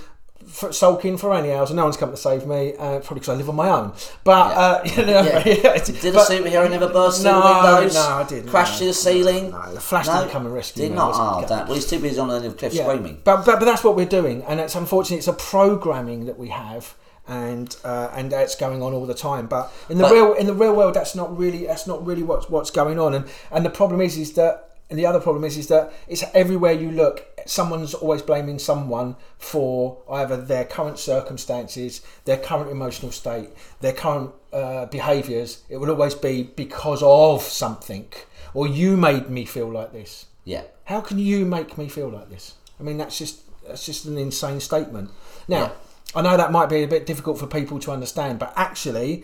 For, 0.48 0.72
sulking 0.74 1.18
for 1.18 1.34
any 1.34 1.52
hours 1.52 1.70
and 1.70 1.78
no 1.78 1.84
one's 1.84 1.98
come 1.98 2.12
to 2.12 2.18
save 2.18 2.46
me 2.46 2.74
uh, 2.78 3.00
probably 3.00 3.16
because 3.22 3.30
I 3.30 3.34
live 3.36 3.50
on 3.50 3.56
my 3.56 3.70
own 3.70 3.94
but 4.24 4.58
uh, 4.58 4.82
you 4.86 5.06
know 5.06 5.22
Yeah. 5.22 5.44
yeah. 5.46 5.84
Did 5.84 6.16
a 6.16 6.20
superhero 6.20 6.70
never 6.70 6.90
burst 6.90 7.22
through 7.22 7.32
No, 7.32 7.42
the 7.42 7.76
windows? 7.78 7.96
no, 7.96 8.02
I 8.02 8.24
didn't, 8.28 8.50
Crashed 8.50 8.74
no. 8.74 8.78
through 8.78 8.88
the 8.88 8.94
ceiling? 8.94 9.52
No, 9.52 9.74
the 9.74 9.80
Flash 9.82 10.08
didn't 10.08 10.30
come 10.30 10.46
and 10.46 10.54
rescue 10.54 10.84
Did 10.84 10.92
me. 10.92 10.96
not? 10.98 11.06
I 11.06 11.08
was- 11.08 11.46
Oh, 11.46 11.48
damn. 11.48 11.66
Well, 11.68 11.76
he's 11.76 11.88
too 11.90 12.00
busy 12.00 12.20
on 12.20 12.28
the 12.28 12.36
end 12.36 12.46
of 12.46 12.54
the 12.54 12.58
cliff 12.60 12.74
screaming. 12.74 13.22
But, 13.24 13.46
but 13.46 13.60
but 13.60 13.66
that's 13.66 13.84
what 13.84 13.96
we're 13.96 14.06
doing, 14.06 14.44
and 14.44 14.60
it's 14.60 14.76
unfortunately 14.76 15.18
it's 15.18 15.28
a 15.28 15.34
programming 15.34 16.26
that 16.26 16.38
we 16.38 16.50
have, 16.50 16.96
and 17.28 17.76
uh, 17.84 18.10
and 18.16 18.32
that's 18.32 18.56
going 18.56 18.82
on 18.82 18.94
all 18.94 19.06
the 19.06 19.14
time. 19.14 19.48
But 19.48 19.72
in 19.90 19.98
the 19.98 20.04
But- 20.04 20.12
real 20.14 20.34
in 20.34 20.46
the 20.48 20.54
real 20.54 20.76
world, 20.76 20.94
that's 20.94 21.16
not 21.16 21.38
really 21.38 21.66
that's 21.66 21.88
not 21.88 22.06
really 22.06 22.24
what's 22.24 22.50
what's 22.50 22.70
going 22.72 23.00
on. 23.00 23.14
And 23.14 23.26
and 23.52 23.66
the 23.66 23.70
problem 23.70 24.02
is 24.02 24.18
is 24.18 24.34
that. 24.34 24.70
And 24.90 25.00
the 25.00 25.06
other 25.06 25.20
problem 25.20 25.44
is, 25.44 25.58
is 25.58 25.68
that 25.68 25.92
it's 26.08 26.24
everywhere 26.34 26.74
you 26.74 26.92
look. 26.92 27.26
Someone's 27.46 27.94
always 27.94 28.22
blaming 28.22 28.60
someone 28.60 29.16
for 29.38 30.04
either 30.10 30.38
their 30.38 30.66
current 30.66 31.00
circumstances, 31.00 32.02
their 32.26 32.38
current 32.38 32.70
emotional 32.70 33.12
state, 33.12 33.50
their 33.82 33.94
current 33.94 34.32
uh, 34.52 34.86
behaviours. 34.86 35.64
It 35.70 35.78
will 35.78 35.90
always 35.90 36.16
be 36.16 36.44
because 36.44 37.02
of 37.02 37.42
something, 37.42 38.08
or 38.54 38.68
you 38.68 38.96
made 38.96 39.30
me 39.30 39.46
feel 39.46 39.70
like 39.72 39.94
this. 39.94 40.28
Yeah. 40.46 40.64
How 40.86 41.02
can 41.02 41.18
you 41.18 41.46
make 41.46 41.78
me 41.78 41.88
feel 41.88 42.10
like 42.10 42.30
this? 42.30 42.54
I 42.80 42.84
mean, 42.84 42.98
that's 42.98 43.18
just 43.18 43.40
that's 43.68 43.86
just 43.86 44.06
an 44.06 44.18
insane 44.18 44.60
statement. 44.60 45.10
Now, 45.48 45.60
Yeah. 45.60 45.72
I 46.16 46.22
know 46.22 46.38
that 46.38 46.52
might 46.52 46.70
be 46.70 46.84
a 46.84 46.88
bit 46.88 47.06
difficult 47.06 47.40
for 47.40 47.48
people 47.48 47.80
to 47.80 47.92
understand, 47.92 48.38
but 48.38 48.54
actually, 48.56 49.24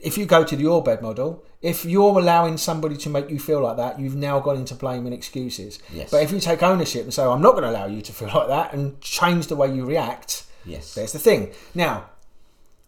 if 0.00 0.18
you 0.18 0.26
go 0.26 0.42
to 0.42 0.56
the 0.56 0.62
your 0.62 0.82
bed 0.82 1.00
model, 1.02 1.44
if 1.64 1.84
you're 1.84 2.18
allowing 2.18 2.56
somebody 2.58 2.96
to 2.98 3.08
make 3.08 3.30
you 3.30 3.38
feel 3.38 3.60
like 3.60 3.76
that, 3.78 3.98
you've 3.98 4.14
now 4.16 4.38
gone 4.38 4.56
into 4.58 4.74
blame 4.74 5.06
and 5.06 5.14
excuses. 5.14 5.78
Yes. 5.92 6.10
But 6.10 6.22
if 6.22 6.30
you 6.30 6.38
take 6.38 6.62
ownership 6.62 7.02
and 7.04 7.12
say, 7.14 7.24
I'm 7.24 7.40
not 7.42 7.52
going 7.52 7.64
to 7.64 7.70
allow 7.70 7.86
you 7.86 8.02
to 8.02 8.12
feel 8.12 8.28
like 8.28 8.48
that 8.48 8.74
and 8.74 9.00
change 9.00 9.46
the 9.46 9.56
way 9.56 9.74
you 9.74 9.84
react, 9.86 10.44
Yes. 10.66 10.94
there's 10.94 11.12
the 11.12 11.18
thing. 11.18 11.52
Now, 11.74 12.10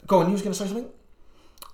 go 0.06 0.18
on, 0.20 0.26
you 0.26 0.32
was 0.32 0.42
going 0.42 0.52
to 0.52 0.58
say 0.58 0.66
something? 0.66 0.90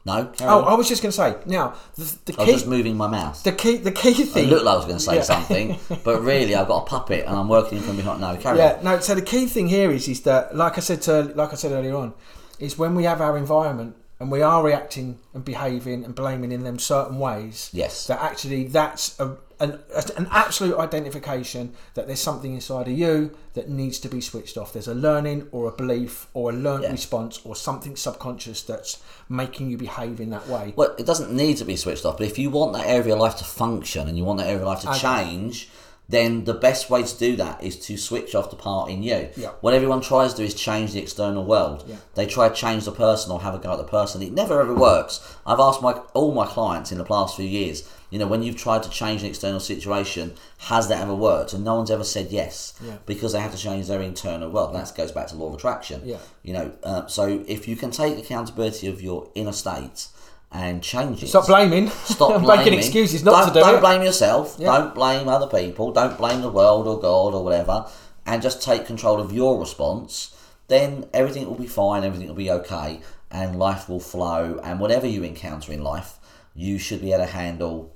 No. 0.05 0.33
Oh, 0.41 0.63
on. 0.63 0.65
I 0.73 0.75
was 0.75 0.89
just 0.89 1.01
going 1.03 1.11
to 1.13 1.17
say, 1.17 1.37
now, 1.47 1.75
the, 1.97 2.17
the 2.25 2.35
I 2.35 2.37
was 2.39 2.47
key. 2.47 2.53
just 2.53 2.67
moving 2.67 2.97
my 2.97 3.07
mouth. 3.09 3.43
The 3.45 3.53
key, 3.53 3.77
the 3.77 3.93
key 3.93 4.11
It 4.23 4.29
thing. 4.29 4.49
looked 4.49 4.65
like 4.65 4.75
I 4.75 4.77
was 4.77 4.85
going 4.87 4.99
to 4.99 5.05
say 5.05 5.15
Yeah. 5.17 5.23
something, 5.23 5.79
but 6.05 6.23
really 6.23 6.55
I've 6.57 6.67
got 6.69 6.83
a 6.83 6.87
puppet 6.87 7.25
and 7.27 7.37
I'm 7.37 7.49
working 7.49 7.81
from 7.81 7.97
behind. 7.97 8.21
No, 8.21 8.37
carry 8.37 8.59
Yeah, 8.59 8.77
on. 8.79 8.85
no. 8.85 8.99
So 9.01 9.15
the 9.15 9.23
key 9.23 9.47
thing 9.47 9.69
here 9.69 9.91
is, 9.91 10.09
is 10.09 10.23
that, 10.23 10.57
like 10.57 10.77
I 10.77 10.81
said 10.81 11.03
to, 11.03 11.23
like 11.35 11.53
I 11.53 11.57
said 11.57 11.73
earlier 11.73 11.95
on, 11.97 12.15
is 12.59 12.77
when 12.79 12.95
we 12.97 13.05
have 13.05 13.21
our 13.21 13.37
environment 13.37 13.95
and 14.23 14.31
we 14.31 14.41
are 14.41 14.63
reacting 14.63 15.19
and 15.35 15.45
behaving 15.45 16.05
and 16.05 16.15
blaming 16.15 16.53
in 16.53 16.63
them 16.63 16.79
certain 16.79 17.19
ways. 17.19 17.69
Yes. 17.73 18.07
That 18.07 18.23
actually, 18.23 18.69
that's 18.69 19.19
a, 19.19 19.37
an, 19.59 19.81
an 20.17 20.29
absolute 20.31 20.79
identification 20.79 21.75
that 21.95 22.07
there's 22.07 22.21
something 22.21 22.55
inside 22.55 22.87
of 22.87 22.97
you 22.97 23.33
that 23.55 23.69
needs 23.69 23.99
to 23.99 24.09
be 24.09 24.21
switched 24.21 24.57
off. 24.57 24.73
There's 24.73 24.87
a 24.87 24.95
learning 24.95 25.49
or 25.51 25.67
a 25.69 25.73
belief 25.73 26.29
or 26.35 26.51
a 26.51 26.53
learned 26.55 26.85
Yeah. 26.85 26.93
response 26.93 27.41
or 27.45 27.57
something 27.57 27.97
subconscious 27.97 28.63
that's 28.63 29.03
making 29.29 29.71
you 29.71 29.77
behave 29.77 30.21
in 30.21 30.31
that 30.31 30.47
way. 30.49 30.73
Well, 30.77 30.95
it 30.99 31.05
doesn't 31.05 31.33
need 31.33 31.57
to 31.57 31.65
be 31.65 31.75
switched 31.77 32.05
off, 32.07 32.17
but 32.19 32.27
if 32.29 32.39
you 32.39 32.49
want 32.51 32.75
that 32.75 32.87
area 32.87 33.01
of 33.01 33.07
your 33.09 33.19
life 33.19 33.37
to 33.37 33.45
function 33.45 34.07
and 34.09 34.17
you 34.17 34.25
want 34.25 34.39
that 34.39 34.47
area 34.47 34.61
of 34.61 34.67
life 34.67 34.81
to 34.83 34.91
Okay. 34.91 34.99
change, 35.01 35.69
then 36.13 36.45
the 36.45 36.53
best 36.53 36.91
way 36.91 37.03
to 37.03 37.19
do 37.19 37.37
that 37.37 37.65
is 37.65 37.75
to 37.87 37.97
switch 37.97 38.35
off 38.35 38.51
the 38.51 38.57
part 38.57 38.91
in 38.91 39.03
you. 39.03 39.31
Yeah. 39.35 39.49
What 39.63 39.73
everyone 39.73 40.03
tries 40.03 40.33
to 40.33 40.37
do 40.39 40.45
is 40.45 40.53
change 40.53 40.93
the 40.93 41.01
external 41.01 41.43
world. 41.43 41.85
Yeah. 41.87 41.97
They 42.15 42.27
try 42.27 42.51
to 42.51 42.55
change 42.55 42.85
the 42.85 42.93
person 42.93 43.33
or 43.33 43.41
have 43.41 43.55
a 43.55 43.59
go 43.59 43.73
at 43.73 43.79
the 43.79 43.85
person. 43.85 44.21
It 44.21 44.33
never 44.33 44.61
ever 44.61 44.75
works. 44.75 45.37
I've 45.47 45.59
asked 45.59 45.81
my 45.81 45.95
all 46.13 46.35
my 46.35 46.47
clients 46.47 46.93
in 46.93 46.99
the 46.99 47.05
past 47.05 47.35
few 47.35 47.47
years, 47.47 47.89
you 48.11 48.19
know, 48.19 48.27
when 48.27 48.43
you've 48.43 48.59
tried 48.59 48.83
to 48.83 48.91
change 48.91 49.23
an 49.23 49.29
external 49.29 49.59
situation, 49.59 50.35
has 50.59 50.87
that 50.89 51.01
ever 51.01 51.15
worked? 51.15 51.55
And 51.55 51.65
no 51.65 51.77
one's 51.77 51.91
ever 51.91 52.05
said 52.05 52.31
yes. 52.31 52.75
Yeah. 52.85 52.99
Because 53.07 53.33
they 53.33 53.41
have 53.41 53.53
to 53.53 53.59
change 53.59 53.89
their 53.89 54.03
internal 54.03 54.51
world. 54.51 54.75
That 54.75 54.93
goes 54.95 55.13
back 55.13 55.29
to 55.29 55.35
law 55.35 55.49
of 55.49 55.55
attraction. 55.55 56.03
Yeah. 56.05 56.19
You 56.43 56.53
know, 56.53 56.73
uh, 56.83 57.07
so 57.07 57.43
if 57.49 57.67
you 57.67 57.75
can 57.75 57.91
take 57.91 58.19
accountability 58.19 58.87
of 58.87 59.01
your 59.01 59.31
inner 59.35 59.53
state 59.53 60.09
and 60.53 60.83
change 60.83 61.23
it. 61.23 61.29
Stop 61.29 61.47
blaming. 61.47 61.89
Stop 61.89 62.29
blaming. 62.43 62.65
making 62.65 62.75
excuses 62.79 63.25
not 63.25 63.33
don't, 63.33 63.49
to 63.49 63.53
do 63.55 63.59
it. 63.61 63.63
Don't 63.63 63.77
it. 63.77 63.81
blame 63.81 64.03
yourself. 64.03 64.57
Yeah. 64.59 64.67
Don't 64.79 64.95
blame 64.95 65.29
other 65.29 65.47
people. 65.47 65.93
Don't 65.93 66.17
blame 66.19 66.43
the 66.43 66.51
world 66.51 66.87
or 66.87 67.01
God 67.01 67.35
or 67.35 67.43
whatever. 67.43 67.87
And 68.27 68.43
just 68.43 68.63
take 68.63 68.87
control 68.87 69.21
of 69.21 69.33
your 69.33 69.59
response. 69.59 70.37
Then 70.69 71.07
everything 71.13 71.47
will 71.47 71.57
be 71.57 71.67
fine. 71.67 72.05
Everything 72.05 72.29
will 72.29 72.35
be 72.35 72.51
okay, 72.51 73.01
and 73.31 73.59
life 73.59 73.89
will 73.89 74.01
flow. 74.01 74.61
And 74.63 74.79
whatever 74.79 75.07
you 75.07 75.23
encounter 75.25 75.73
in 75.73 75.83
life, 75.83 76.19
you 76.55 76.79
should 76.79 77.01
be 77.01 77.13
able 77.13 77.25
to 77.25 77.31
handle 77.33 77.93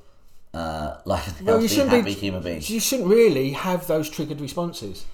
uh, 0.52 0.96
like 1.04 1.26
a 1.28 1.30
Well, 1.44 1.54
healthy, 1.54 1.62
you 1.62 1.68
shouldn't 1.68 1.90
happy 1.90 2.02
be. 2.04 2.12
human 2.14 2.42
being. 2.42 2.60
You 2.64 2.80
shouldn't 2.80 3.08
really 3.08 3.50
have 3.52 3.86
those 3.86 4.10
triggered 4.10 4.40
responses, 4.40 5.04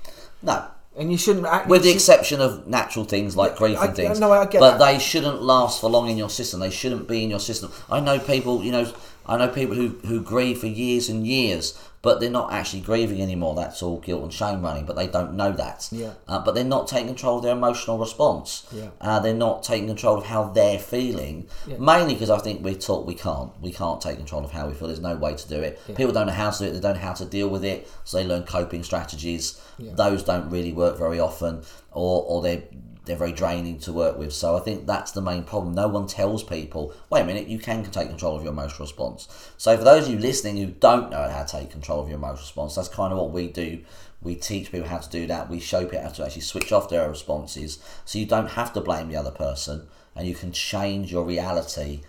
No, 0.42 0.64
and 0.96 1.10
you 1.10 1.18
shouldn't. 1.18 1.46
Act, 1.46 1.68
with 1.68 1.82
the 1.82 1.88
should- 1.88 1.94
exception 1.96 2.40
of 2.40 2.66
natural 2.66 3.04
things 3.04 3.36
like 3.36 3.56
grief 3.56 3.78
I- 3.78 3.86
and 3.86 3.96
things. 3.96 4.20
no, 4.20 4.32
I 4.32 4.44
get 4.46 4.60
but 4.60 4.78
that. 4.78 4.92
they 4.92 4.98
shouldn't 4.98 5.42
last 5.42 5.80
for 5.80 5.88
long 5.90 6.08
in 6.08 6.16
your 6.18 6.30
system. 6.30 6.60
They 6.60 6.70
shouldn't 6.70 7.08
be 7.08 7.22
in 7.24 7.30
your 7.30 7.40
system. 7.40 7.70
I 7.90 8.00
know 8.00 8.18
people, 8.18 8.62
you 8.62 8.72
know, 8.72 8.86
I 9.26 9.36
know 9.36 9.48
people 9.48 9.74
who, 9.76 9.88
who 10.06 10.20
grieve 10.20 10.58
for 10.58 10.66
years 10.66 11.08
and 11.08 11.26
years, 11.26 11.78
but 12.02 12.18
they're 12.18 12.30
not 12.30 12.52
actually 12.52 12.80
grieving 12.80 13.22
anymore. 13.22 13.54
That's 13.54 13.80
all 13.82 14.00
guilt 14.00 14.24
and 14.24 14.32
shame 14.32 14.60
running, 14.62 14.84
but 14.84 14.96
they 14.96 15.06
don't 15.06 15.34
know 15.34 15.52
that. 15.52 15.88
Yeah. 15.92 16.14
Uh, 16.26 16.40
but 16.44 16.54
they're 16.56 16.64
not 16.64 16.88
taking 16.88 17.06
control 17.06 17.36
of 17.36 17.44
their 17.44 17.56
emotional 17.56 17.96
response. 17.96 18.66
Yeah. 18.72 18.88
Uh, 19.00 19.20
they're 19.20 19.34
not 19.34 19.62
taking 19.62 19.86
control 19.86 20.18
of 20.18 20.26
how 20.26 20.44
they're 20.48 20.80
feeling. 20.80 21.46
Mainly 21.78 22.14
because 22.14 22.30
I 22.30 22.38
think 22.38 22.64
we're 22.64 22.74
taught 22.74 23.06
we 23.06 23.14
can't. 23.14 23.52
We 23.60 23.72
can't 23.72 24.00
take 24.00 24.16
control 24.16 24.44
of 24.44 24.50
how 24.50 24.66
we 24.66 24.74
feel. 24.74 24.88
There's 24.88 25.00
no 25.00 25.14
way 25.14 25.36
to 25.36 25.48
do 25.48 25.60
it. 25.60 25.80
People 25.94 26.12
don't 26.12 26.26
know 26.26 26.32
how 26.32 26.50
to 26.50 26.58
do 26.58 26.64
it. 26.64 26.72
They 26.72 26.80
don't 26.80 26.94
know 26.94 27.00
how 27.00 27.12
to 27.12 27.24
deal 27.24 27.48
with 27.48 27.64
it. 27.64 27.88
So 28.02 28.16
they 28.16 28.24
learn 28.24 28.42
coping 28.42 28.82
strategies. 28.82 29.60
Those 29.78 30.24
don't 30.24 30.50
really 30.50 30.72
work 30.72 30.98
very 30.98 31.20
often, 31.20 31.62
or 31.92 32.24
or 32.26 32.42
they 32.42 32.64
they're 33.04 33.16
very 33.16 33.32
draining 33.32 33.78
to 33.80 33.92
work 33.92 34.16
with. 34.16 34.32
So 34.32 34.56
I 34.56 34.60
think 34.60 34.86
that's 34.86 35.12
the 35.12 35.20
main 35.20 35.42
problem. 35.44 35.74
No 35.74 35.88
one 35.88 36.06
tells 36.06 36.44
people, 36.44 36.94
wait 37.10 37.22
a 37.22 37.24
minute, 37.24 37.48
you 37.48 37.58
can 37.58 37.82
take 37.84 38.08
control 38.08 38.36
of 38.36 38.42
your 38.42 38.52
emotional 38.52 38.86
response. 38.86 39.28
So 39.56 39.76
for 39.76 39.84
those 39.84 40.06
of 40.06 40.14
you 40.14 40.18
listening 40.20 40.56
who 40.56 40.66
don't 40.66 41.10
know 41.10 41.28
how 41.28 41.42
to 41.42 41.58
take 41.58 41.70
control 41.70 42.00
of 42.00 42.08
your 42.08 42.18
emotional 42.18 42.42
response, 42.42 42.76
that's 42.76 42.88
kind 42.88 43.12
of 43.12 43.18
what 43.18 43.32
we 43.32 43.48
do. 43.48 43.82
We 44.22 44.36
teach 44.36 44.70
people 44.70 44.88
how 44.88 44.98
to 44.98 45.10
do 45.10 45.26
that. 45.26 45.50
We 45.50 45.58
show 45.58 45.84
people 45.84 46.00
how 46.00 46.10
to 46.10 46.24
actually 46.24 46.42
switch 46.42 46.70
off 46.70 46.88
their 46.88 47.08
responses 47.08 47.78
so 48.04 48.18
you 48.18 48.26
don't 48.26 48.50
have 48.50 48.72
to 48.74 48.80
blame 48.80 49.08
the 49.08 49.16
other 49.16 49.32
person 49.32 49.88
and 50.14 50.28
you 50.28 50.34
can 50.34 50.52
change 50.52 51.10
your 51.10 51.24
reality 51.24 52.02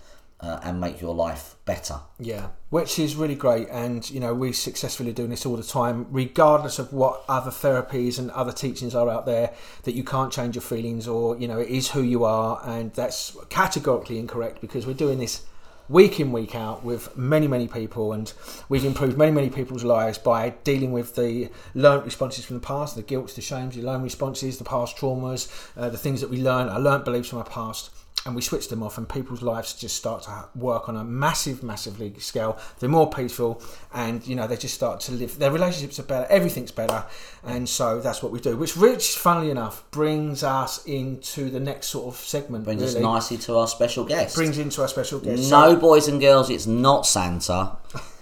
uh, 0.43 0.59
and 0.61 0.79
make 0.79 0.99
your 0.99 1.15
life 1.15 1.55
better. 1.65 2.01
Yeah, 2.19 2.47
which 2.69 2.99
is 2.99 3.15
really 3.15 3.35
great, 3.35 3.69
and 3.69 4.07
you 4.09 4.19
know 4.19 4.33
we're 4.33 4.53
successfully 4.53 5.13
doing 5.13 5.29
this 5.29 5.45
all 5.45 5.55
the 5.55 5.63
time, 5.63 6.05
regardless 6.11 6.79
of 6.79 6.91
what 6.91 7.23
other 7.29 7.51
therapies 7.51 8.19
and 8.19 8.29
other 8.31 8.51
teachings 8.51 8.93
are 8.93 9.09
out 9.09 9.25
there. 9.25 9.53
That 9.83 9.93
you 9.93 10.03
can't 10.03 10.31
change 10.31 10.55
your 10.55 10.61
feelings, 10.61 11.07
or 11.07 11.37
you 11.37 11.47
know 11.47 11.59
it 11.59 11.69
is 11.69 11.91
who 11.91 12.01
you 12.01 12.25
are, 12.25 12.61
and 12.65 12.93
that's 12.93 13.37
categorically 13.49 14.19
incorrect 14.19 14.59
because 14.59 14.85
we're 14.85 14.93
doing 14.93 15.19
this 15.19 15.45
week 15.89 16.19
in 16.19 16.31
week 16.31 16.55
out 16.55 16.83
with 16.83 17.15
many 17.15 17.47
many 17.47 17.69
people, 17.69 18.11
and 18.11 18.33
we've 18.67 18.83
improved 18.83 19.17
many 19.17 19.31
many 19.31 19.49
people's 19.49 19.85
lives 19.85 20.17
by 20.17 20.49
dealing 20.65 20.91
with 20.91 21.15
the 21.15 21.49
learnt 21.73 22.03
responses 22.03 22.43
from 22.43 22.57
the 22.57 22.65
past, 22.65 22.97
the 22.97 23.01
guilts, 23.01 23.33
the 23.33 23.41
shames, 23.41 23.75
the 23.75 23.81
learned 23.81 24.03
responses, 24.03 24.57
the 24.57 24.65
past 24.65 24.97
traumas, 24.97 25.49
uh, 25.77 25.87
the 25.87 25.97
things 25.97 26.19
that 26.19 26.29
we 26.29 26.41
learn, 26.41 26.67
our 26.67 26.81
learnt 26.81 27.05
beliefs 27.05 27.29
from 27.29 27.37
our 27.37 27.45
past 27.45 27.91
and 28.25 28.35
we 28.35 28.41
switch 28.41 28.69
them 28.69 28.81
off 28.81 28.97
and 28.97 29.09
people's 29.09 29.41
lives 29.41 29.73
just 29.73 29.95
start 29.97 30.23
to 30.23 30.45
work 30.55 30.87
on 30.87 30.95
a 30.95 31.03
massive 31.03 31.61
massively 31.61 32.13
scale 32.19 32.57
they're 32.79 32.89
more 32.89 33.09
peaceful 33.09 33.61
and 33.93 34.25
you 34.25 34.35
know 34.35 34.47
they 34.47 34.55
just 34.55 34.73
start 34.73 34.99
to 35.01 35.11
live 35.11 35.37
their 35.39 35.51
relationships 35.51 35.99
are 35.99 36.03
better 36.03 36.25
everything's 36.29 36.71
better 36.71 37.03
and 37.43 37.67
so 37.67 37.99
that's 37.99 38.23
what 38.23 38.31
we 38.31 38.39
do 38.39 38.55
which 38.55 38.77
which 38.77 39.17
funnily 39.17 39.49
enough 39.51 39.83
brings 39.91 40.41
us 40.43 40.85
into 40.85 41.49
the 41.49 41.59
next 41.59 41.87
sort 41.87 42.07
of 42.07 42.15
segment 42.19 42.63
Brings 42.63 42.81
us 42.83 42.95
nicely 42.95 43.37
to 43.37 43.57
our 43.57 43.67
special 43.67 44.05
guest. 44.05 44.35
brings 44.35 44.57
into 44.57 44.81
our 44.81 44.87
special 44.87 45.19
guest 45.19 45.51
No, 45.51 45.75
boys 45.75 46.07
and 46.07 46.21
girls, 46.21 46.49
it's 46.49 46.65
not 46.67 47.05
Santa. 47.05 47.77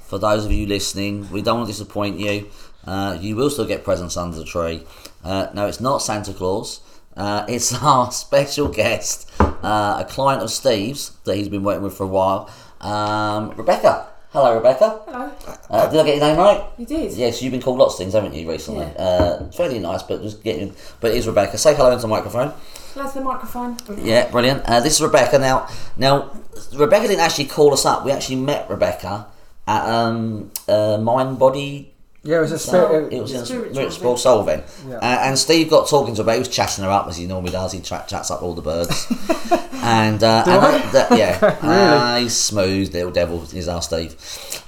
For 0.06 0.18
those 0.18 0.44
of 0.46 0.52
you 0.52 0.66
listening, 0.68 1.30
we 1.32 1.42
don't 1.42 1.60
want 1.60 1.68
to 1.68 1.74
disappoint 1.74 2.20
you. 2.20 2.50
Uh, 2.86 3.18
you 3.22 3.36
will 3.36 3.50
still 3.50 3.66
get 3.66 3.84
presents 3.84 4.18
under 4.18 4.36
the 4.36 4.44
tree. 4.44 4.84
Uh, 5.24 5.48
no, 5.54 5.68
it's 5.68 5.80
not 5.80 6.00
Santa 6.00 6.34
Claus. 6.34 6.82
Uh, 7.16 7.46
it's 7.48 7.74
our 7.84 8.12
special 8.12 8.68
guest, 8.68 9.30
uh, 9.40 9.98
a 10.00 10.06
client 10.10 10.42
of 10.42 10.50
Steve's 10.50 11.12
that 11.26 11.36
he's 11.36 11.50
been 11.50 11.64
working 11.64 11.84
with 11.84 11.96
for 11.96 12.04
a 12.04 12.08
while, 12.08 12.50
um, 12.82 13.52
Rebecca. 13.52 14.08
Hello, 14.32 14.56
Rebecca. 14.56 15.02
Hello. 15.06 15.30
Uh, 15.70 15.92
did 15.92 16.00
I 16.00 16.06
get 16.06 16.16
your 16.16 16.28
name 16.28 16.38
right? 16.38 16.64
You 16.78 16.86
did. 16.86 17.12
Yes, 17.14 17.42
you've 17.42 17.52
been 17.52 17.62
called 17.62 17.78
lots 17.78 17.96
of 17.96 17.98
things, 17.98 18.14
haven't 18.14 18.34
you, 18.34 18.50
recently? 18.50 18.86
Yeah. 18.86 19.04
Uh, 19.04 19.52
fairly 19.52 19.78
nice, 19.78 20.04
but 20.04 20.22
just 20.22 20.42
getting. 20.42 20.74
But 21.02 21.12
it 21.12 21.18
is 21.18 21.28
Rebecca. 21.28 21.58
Say 21.58 21.76
hello 21.76 21.92
into 21.92 22.04
the 22.04 22.08
microphone. 22.08 22.54
Hello 22.94 23.10
to 23.10 23.14
the 23.14 23.26
microphone. 23.26 23.78
Yeah, 23.98 24.32
brilliant. 24.32 24.64
Uh, 24.64 24.80
this 24.80 24.96
is 24.96 25.02
Rebecca. 25.02 25.38
Now, 25.38 25.68
now 25.98 26.32
Rebecca 26.74 27.10
didn't 27.10 27.20
actually 27.20 27.46
call 27.46 27.74
us 27.74 27.86
up. 27.86 28.06
We 28.06 28.12
actually 28.14 28.38
met 28.38 28.70
Rebecca 28.70 29.28
at 29.68 29.86
um, 29.86 30.50
uh, 30.66 30.98
Mind 30.98 31.38
Body. 31.38 31.91
Yeah 32.24 32.38
it 32.38 32.42
was 32.42 32.52
a 32.52 32.60
spirit 32.60 33.12
It 33.14 33.22
was 33.22 33.32
in 33.34 33.46
Spiritual 33.46 33.74
Spiritual 33.74 34.18
Solving. 34.18 34.64
Yeah. 34.88 34.98
Uh, 34.98 35.20
and 35.28 35.38
Steve 35.40 35.70
got 35.70 35.88
talking 35.90 36.14
to 36.16 36.24
her. 36.24 36.34
He 36.34 36.40
was 36.40 36.48
chatting 36.50 36.84
her 36.84 36.90
up 36.90 37.08
as 37.08 37.18
he 37.18 37.26
normally 37.26 37.52
does. 37.52 37.72
He 37.72 37.80
tra- 37.82 38.06
chats 38.08 38.30
up 38.32 38.42
all 38.44 38.54
the 38.54 38.62
birds. 38.62 39.08
and 39.74 40.24
uh, 40.24 40.44
and 40.46 40.54
I? 40.54 40.72
that, 40.92 41.10
that- 41.10 41.18
yeah, 41.18 41.58
uh, 41.62 42.20
he's 42.20 42.36
smooth 42.36 42.94
little 42.94 43.12
devil. 43.12 43.42
Is 43.54 43.68
our 43.68 43.82
Steve. 43.82 44.16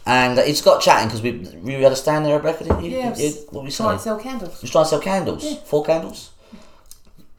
And 0.05 0.37
uh, 0.39 0.43
he 0.43 0.51
just 0.51 0.65
got 0.65 0.81
chatting 0.81 1.07
because 1.07 1.21
we 1.21 1.31
you 1.77 1.83
had 1.83 1.91
a 1.91 1.95
stand 1.95 2.25
there, 2.25 2.35
Rebecca, 2.37 2.63
didn't 2.63 2.83
you? 2.83 2.91
Yeah, 2.97 3.15
You- 3.15 3.25
you- 3.27 3.31
what 3.51 3.61
were 3.63 3.69
you 3.69 3.71
trying 3.71 3.87
saying? 3.89 3.97
to 3.97 4.03
sell 4.03 4.19
candles. 4.19 4.59
Just 4.61 4.73
trying 4.73 4.85
to 4.85 4.89
sell 4.89 4.99
candles. 4.99 5.59
Four 5.65 5.83
candles. 5.85 6.31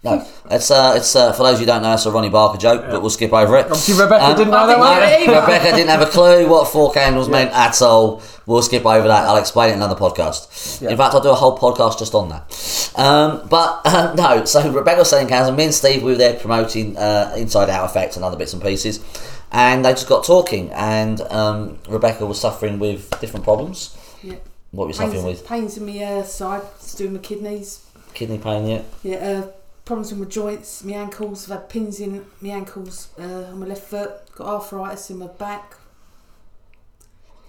No, 0.05 0.23
it's 0.51 0.71
uh, 0.71 0.93
it's 0.97 1.17
uh, 1.17 1.33
for 1.33 1.45
those 1.45 1.59
who 1.59 1.65
don't 1.65 1.81
know, 1.81 1.95
it's 1.95 2.05
a 2.05 2.11
Ronnie 2.11 2.29
Barker 2.29 2.59
joke, 2.59 2.85
but 2.91 3.01
we'll 3.01 3.09
skip 3.09 3.33
over 3.33 3.57
it. 3.57 3.62
obviously 3.65 3.95
Rebecca 3.95 4.23
Um, 4.23 4.37
didn't 4.37 4.51
know 4.51 4.67
that 4.67 4.75
think 4.75 4.79
one 4.79 4.93
I 5.03 5.07
did. 5.19 5.29
either. 5.31 5.41
Rebecca 5.41 5.77
didn't 5.77 5.89
have 5.89 6.03
a 6.03 6.07
clue 6.11 6.47
what 6.47 6.69
four 6.69 6.93
candles 6.93 7.27
meant 7.31 7.51
at 7.53 7.81
all. 7.81 8.21
We'll 8.47 8.63
skip 8.63 8.85
over 8.85 9.09
that. 9.09 9.27
I'll 9.27 9.37
explain 9.37 9.71
it 9.71 9.73
in 9.73 9.79
another 9.79 9.99
podcast. 9.99 10.83
Yeah. 10.83 10.91
In 10.91 10.97
fact, 10.97 11.15
I'll 11.15 11.23
do 11.23 11.31
a 11.31 11.35
whole 11.35 11.57
podcast 11.57 11.99
just 11.99 12.15
on 12.15 12.29
that. 12.29 12.93
Um, 12.97 13.49
but 13.49 13.81
uh, 13.85 14.15
no, 14.17 14.45
so 14.45 14.71
Rebecca 14.71 14.99
was 14.99 15.11
selling 15.11 15.29
candles, 15.29 15.49
and 15.49 15.57
me 15.57 15.65
and 15.65 15.75
Steve 15.75 16.03
we 16.03 16.13
were 16.13 16.19
there 16.19 16.39
promoting 16.39 16.97
uh, 16.97 17.35
Inside 17.37 17.71
Out 17.71 17.89
Effects 17.89 18.17
and 18.17 18.25
other 18.25 18.37
bits 18.37 18.53
and 18.53 18.63
pieces. 18.63 19.03
And 19.51 19.85
they 19.85 19.93
just 19.93 20.09
got 20.09 20.25
talking, 20.25 20.71
and 20.73 21.21
um, 21.23 21.79
Rebecca 21.89 22.27
was 22.27 22.41
suffering 22.41 22.79
with 22.79 23.09
different 23.21 23.45
problems. 23.45 23.97
Yeah. 24.23 24.37
What 24.73 24.85
were 24.85 24.91
you 24.91 24.95
suffering 24.95 25.25
with? 25.25 25.47
pains 25.47 25.77
in 25.77 25.87
my 25.87 26.03
uh, 26.03 26.23
side, 26.25 26.63
to 26.81 26.97
do 26.97 27.05
with 27.05 27.13
my 27.13 27.19
kidneys. 27.21 27.87
Kidney 28.15 28.39
pain, 28.39 28.67
yeah. 28.67 28.83
Yeah, 29.05 29.17
uh, 29.17 29.47
problems 29.85 30.11
with 30.11 30.21
my 30.21 30.27
joints, 30.27 30.83
my 30.83 30.95
ankles. 30.95 31.51
I've 31.51 31.61
had 31.61 31.69
pins 31.69 32.01
in 32.01 32.27
my 32.41 32.51
ankles 32.51 33.09
uh, 33.19 33.23
on 33.23 33.61
my 33.61 33.67
left 33.67 33.85
foot. 33.85 34.11
Got 34.35 34.49
arthritis 34.49 35.11
in 35.11 35.19
my 35.19 35.29
back, 35.29 35.77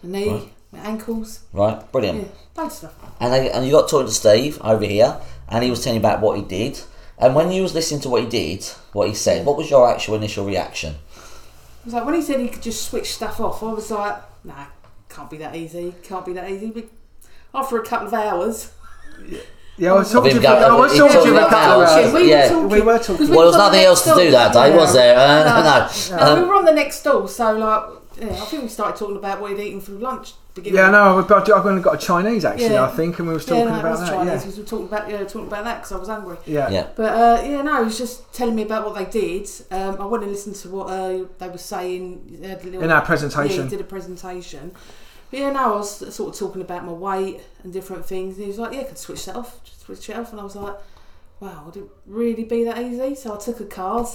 my 0.04 0.10
knee, 0.10 0.30
Right. 0.30 0.50
My 0.76 0.84
ankles. 0.90 1.40
Right, 1.54 1.92
brilliant. 1.92 2.20
Yeah, 2.58 2.62
loads 2.64 2.76
stuff. 2.78 2.94
and 3.20 3.34
they, 3.34 3.52
and 3.52 3.66
you 3.66 3.72
got 3.72 3.90
talking 3.90 4.08
to 4.08 4.14
Steve 4.14 4.60
over 4.62 4.86
here, 4.86 5.20
and 5.50 5.64
he 5.64 5.70
was 5.70 5.84
telling 5.84 6.00
you 6.00 6.06
about 6.08 6.22
what 6.22 6.38
he 6.38 6.44
did. 6.44 6.80
And 7.18 7.34
when 7.36 7.52
you 7.52 7.62
was 7.62 7.74
listening 7.74 8.02
to 8.02 8.10
what 8.10 8.24
he 8.24 8.30
did, 8.30 8.66
what 8.94 9.08
he 9.08 9.14
said, 9.14 9.46
what 9.46 9.56
was 9.58 9.70
your 9.70 9.90
actual 9.90 10.16
initial 10.16 10.46
reaction? 10.46 10.96
was 11.86 11.94
like 11.94 12.06
when 12.06 12.16
he 12.16 12.22
said 12.22 12.40
he 12.40 12.48
could 12.50 12.64
just 12.64 12.90
switch 12.90 13.14
stuff 13.14 13.40
off, 13.40 13.62
I 13.64 13.72
was 13.72 13.90
like, 13.92 14.18
nah, 14.44 14.66
can't 15.08 15.30
be 15.30 15.38
that 15.38 15.56
easy. 15.56 15.94
Can't 16.04 16.26
be 16.26 16.34
that 16.34 16.50
easy. 16.50 16.72
But 16.72 16.86
after 17.54 17.78
a 17.78 17.86
couple 17.86 18.08
of 18.08 18.14
hours, 18.14 18.72
Yeah, 19.78 19.92
I 19.94 19.98
was 20.00 20.12
talking 20.12 20.32
to 20.32 20.38
Of 20.38 20.44
you. 20.44 20.50
him 20.50 20.56
for- 20.58 20.64
I 20.64 20.68
go- 20.70 20.78
was 20.80 20.98
talking 20.98 21.22
to 21.22 21.28
you 21.28 21.34
a 21.36 21.38
about 21.38 21.50
couple 21.50 21.82
of 21.82 21.88
hours. 21.90 22.06
hours. 22.06 22.14
we 22.14 22.30
were 22.32 22.48
talking. 22.48 22.70
We 22.70 22.82
were 22.82 22.98
talking. 22.98 23.18
'cause 23.18 23.30
Well, 23.30 23.42
it 23.42 23.46
was 23.46 23.56
was 23.56 23.58
nothing 23.58 23.84
else 23.86 24.04
to 24.06 24.14
do 24.16 24.32
that 24.32 24.52
stall. 24.52 24.64
day, 24.72 24.76
was 24.78 24.94
there? 24.94 25.18
Uh, 25.18 25.44
no. 26.12 26.18
No, 26.18 26.24
Um, 26.34 26.40
we 26.42 26.46
were 26.48 26.56
on 26.56 26.66
the 26.66 26.72
next 26.74 27.04
door, 27.04 27.28
so 27.28 27.52
like, 27.54 27.84
yeah, 28.20 28.28
I 28.32 28.46
think 28.46 28.64
we 28.64 28.70
started 28.70 28.98
talking 28.98 29.18
about 29.18 29.42
what 29.42 29.52
he'd 29.52 29.60
eaten 29.60 29.82
for 29.82 29.92
lunch. 29.94 30.34
to 30.56 30.62
begin 30.62 30.76
Yeah, 30.76 30.90
no, 30.90 31.18
I've 31.20 31.28
got, 31.28 31.50
only 31.50 31.82
got 31.82 31.96
a 31.96 31.98
Chinese 31.98 32.46
actually, 32.46 32.70
Yeah. 32.74 32.84
I 32.86 32.88
think, 32.90 33.20
and 33.20 33.28
we 33.28 33.34
were 33.34 33.40
Yeah, 33.42 33.46
talking 33.46 33.66
no, 33.66 33.76
it 33.76 33.80
about 33.80 33.92
was 33.92 34.00
that. 34.02 34.10
Chinese 34.10 34.28
Yeah. 34.28 34.38
because 34.40 34.56
we 34.58 34.64
were 34.64 34.70
talking 34.70 34.86
about 34.88 35.10
yeah, 35.10 35.24
talking 35.24 35.48
about 35.48 35.64
that 35.66 35.76
because 35.78 35.92
I 35.92 35.98
was 35.98 36.08
hungry. 36.08 36.38
Yeah. 36.46 36.70
Yeah. 36.70 36.88
But 36.96 37.14
uh, 37.14 37.42
yeah, 37.46 37.62
no, 37.62 37.78
he 37.80 37.84
was 37.86 37.98
just 37.98 38.34
telling 38.34 38.56
me 38.56 38.62
about 38.64 38.86
what 38.86 38.96
they 38.96 39.06
did. 39.06 39.50
Um, 39.72 40.02
I 40.02 40.06
went 40.06 40.24
and 40.24 40.32
listened 40.32 40.56
to 40.58 40.70
what 40.70 40.86
uh, 40.90 41.26
they 41.40 41.50
were 41.50 41.58
saying. 41.58 42.38
They 42.42 42.48
had 42.48 42.62
a 42.62 42.66
little, 42.66 42.84
In 42.84 42.92
our 42.92 43.02
yeah, 43.02 43.06
presentation. 43.06 43.64
he 43.64 43.70
did 43.70 43.82
a 43.82 43.84
presentation. 43.84 44.72
But 45.32 45.40
yeah, 45.40 45.52
no, 45.52 45.74
I 45.74 45.76
was 45.78 46.14
sort 46.16 46.34
of 46.34 46.40
talking 46.40 46.62
about 46.62 46.86
my 46.86 46.94
weight 46.94 47.42
and 47.64 47.74
different 47.74 48.06
things. 48.06 48.36
And 48.36 48.44
he 48.44 48.48
was 48.48 48.60
like, 48.60 48.74
"Yeah, 48.74 48.82
I 48.82 48.84
could 48.86 48.98
switch 48.98 49.26
that 49.26 49.36
off, 49.36 49.62
just 49.64 49.82
switch 49.82 50.10
it 50.10 50.16
off." 50.16 50.32
And 50.32 50.40
I 50.40 50.44
was 50.44 50.56
like, 50.56 50.76
"Wow, 51.42 51.64
would 51.66 51.76
it 51.78 51.84
really 52.06 52.44
be 52.46 52.64
that 52.64 52.78
easy?" 52.82 53.16
So 53.16 53.34
I 53.36 53.38
took 53.38 53.60
a 53.60 53.66
card. 53.66 54.08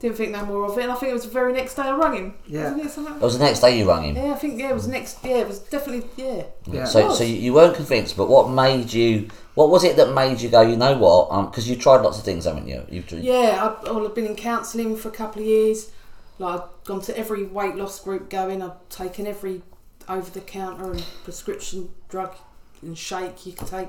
Didn't 0.00 0.16
think 0.16 0.32
no 0.32 0.46
more 0.46 0.64
of 0.64 0.78
it, 0.78 0.82
and 0.82 0.92
I 0.92 0.94
think 0.94 1.10
it 1.10 1.14
was 1.14 1.24
the 1.24 1.30
very 1.30 1.52
next 1.52 1.74
day 1.74 1.82
I 1.82 1.94
rang 1.94 2.14
him. 2.14 2.34
Yeah. 2.46 2.72
Wasn't 2.72 2.86
it 2.86 2.90
something? 2.90 3.14
It 3.16 3.20
was 3.20 3.38
the 3.38 3.44
next 3.44 3.60
day 3.60 3.78
you 3.78 3.86
rang 3.86 4.04
him. 4.04 4.16
Yeah, 4.16 4.32
I 4.32 4.34
think 4.34 4.58
yeah, 4.58 4.70
it 4.70 4.74
was 4.74 4.88
next. 4.88 5.18
Yeah, 5.22 5.38
it 5.38 5.48
was 5.48 5.58
definitely 5.58 6.08
yeah. 6.16 6.44
Yeah. 6.66 6.84
So, 6.86 7.12
so 7.12 7.22
you 7.22 7.34
you 7.34 7.52
weren't 7.52 7.76
convinced, 7.76 8.16
but 8.16 8.28
what 8.28 8.48
made 8.48 8.92
you? 8.94 9.28
What 9.54 9.68
was 9.68 9.84
it 9.84 9.96
that 9.96 10.14
made 10.14 10.40
you 10.40 10.48
go? 10.48 10.62
You 10.62 10.78
know 10.78 10.96
what? 10.96 11.50
Because 11.50 11.68
you 11.68 11.76
tried 11.76 11.98
lots 11.98 12.18
of 12.18 12.24
things, 12.24 12.46
haven't 12.46 12.66
you? 12.66 12.86
You've 12.88 13.06
tried, 13.06 13.22
Yeah, 13.22 13.76
I've, 13.84 13.94
I've 13.94 14.14
been 14.14 14.24
in 14.26 14.36
counselling 14.36 14.96
for 14.96 15.08
a 15.08 15.12
couple 15.12 15.42
of 15.42 15.48
years. 15.48 15.90
Like 16.38 16.62
I've 16.62 16.84
gone 16.84 17.02
to 17.02 17.18
every 17.18 17.44
weight 17.44 17.76
loss 17.76 18.00
group 18.00 18.30
going. 18.30 18.62
I've 18.62 18.88
taken 18.88 19.26
every 19.26 19.60
over 20.08 20.30
the 20.30 20.40
counter 20.40 20.90
and 20.90 21.04
prescription 21.24 21.90
drug 22.08 22.34
and 22.82 22.96
shake 22.96 23.46
you 23.46 23.52
can 23.52 23.66
take 23.66 23.88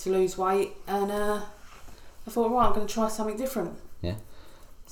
to 0.00 0.10
lose 0.10 0.36
weight. 0.38 0.72
And 0.86 1.10
uh, 1.12 1.42
I 2.26 2.30
thought, 2.30 2.50
right, 2.50 2.66
I'm 2.66 2.74
going 2.74 2.86
to 2.86 2.92
try 2.92 3.08
something 3.08 3.36
different. 3.36 3.78
Yeah. 4.00 4.14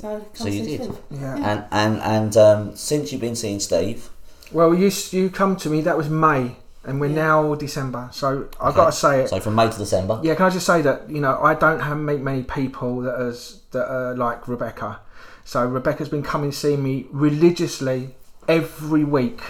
So, 0.01 0.24
So 0.34 0.48
you 0.48 0.64
did. 0.64 0.82
Steve. 0.84 0.98
Yeah. 1.11 1.36
And 1.36 1.64
and 1.70 2.01
and 2.03 2.36
um, 2.36 2.76
since 2.76 3.12
you've 3.12 3.20
been 3.20 3.36
seeing 3.36 3.61
Steve, 3.61 4.09
Well, 4.53 4.74
you 4.74 4.90
you 5.11 5.30
come 5.30 5.57
to 5.57 5.68
me. 5.70 5.80
That 5.82 5.96
was 5.96 6.09
May, 6.09 6.57
and 6.84 7.01
we're 7.01 7.09
Yeah. 7.11 7.26
now 7.26 7.55
December. 7.55 8.09
So 8.12 8.46
I've 8.61 8.68
Okay. 8.70 8.76
got 8.76 8.86
to 8.86 8.92
say 8.92 9.20
it. 9.22 9.28
so 9.28 9.40
from 9.40 9.55
May 9.55 9.68
to 9.70 9.78
December. 9.78 10.18
Yeah, 10.22 10.34
can 10.34 10.46
I 10.46 10.51
just 10.51 10.66
say 10.66 10.82
that 10.82 11.09
you 11.11 11.20
know 11.20 11.38
I 11.42 11.55
don't 11.55 11.80
have 11.80 11.98
meet 11.98 12.20
many 12.20 12.42
people 12.42 13.01
that 13.03 13.20
is 13.20 13.61
that 13.72 13.86
are 13.88 14.16
like 14.16 14.48
Rebecca. 14.48 15.01
So 15.44 15.64
Rebecca's 15.66 16.09
been 16.09 16.22
coming 16.22 16.51
to 16.53 16.57
see 16.57 16.76
me 16.76 17.07
religiously 17.12 18.14
every 18.48 19.05
week 19.05 19.40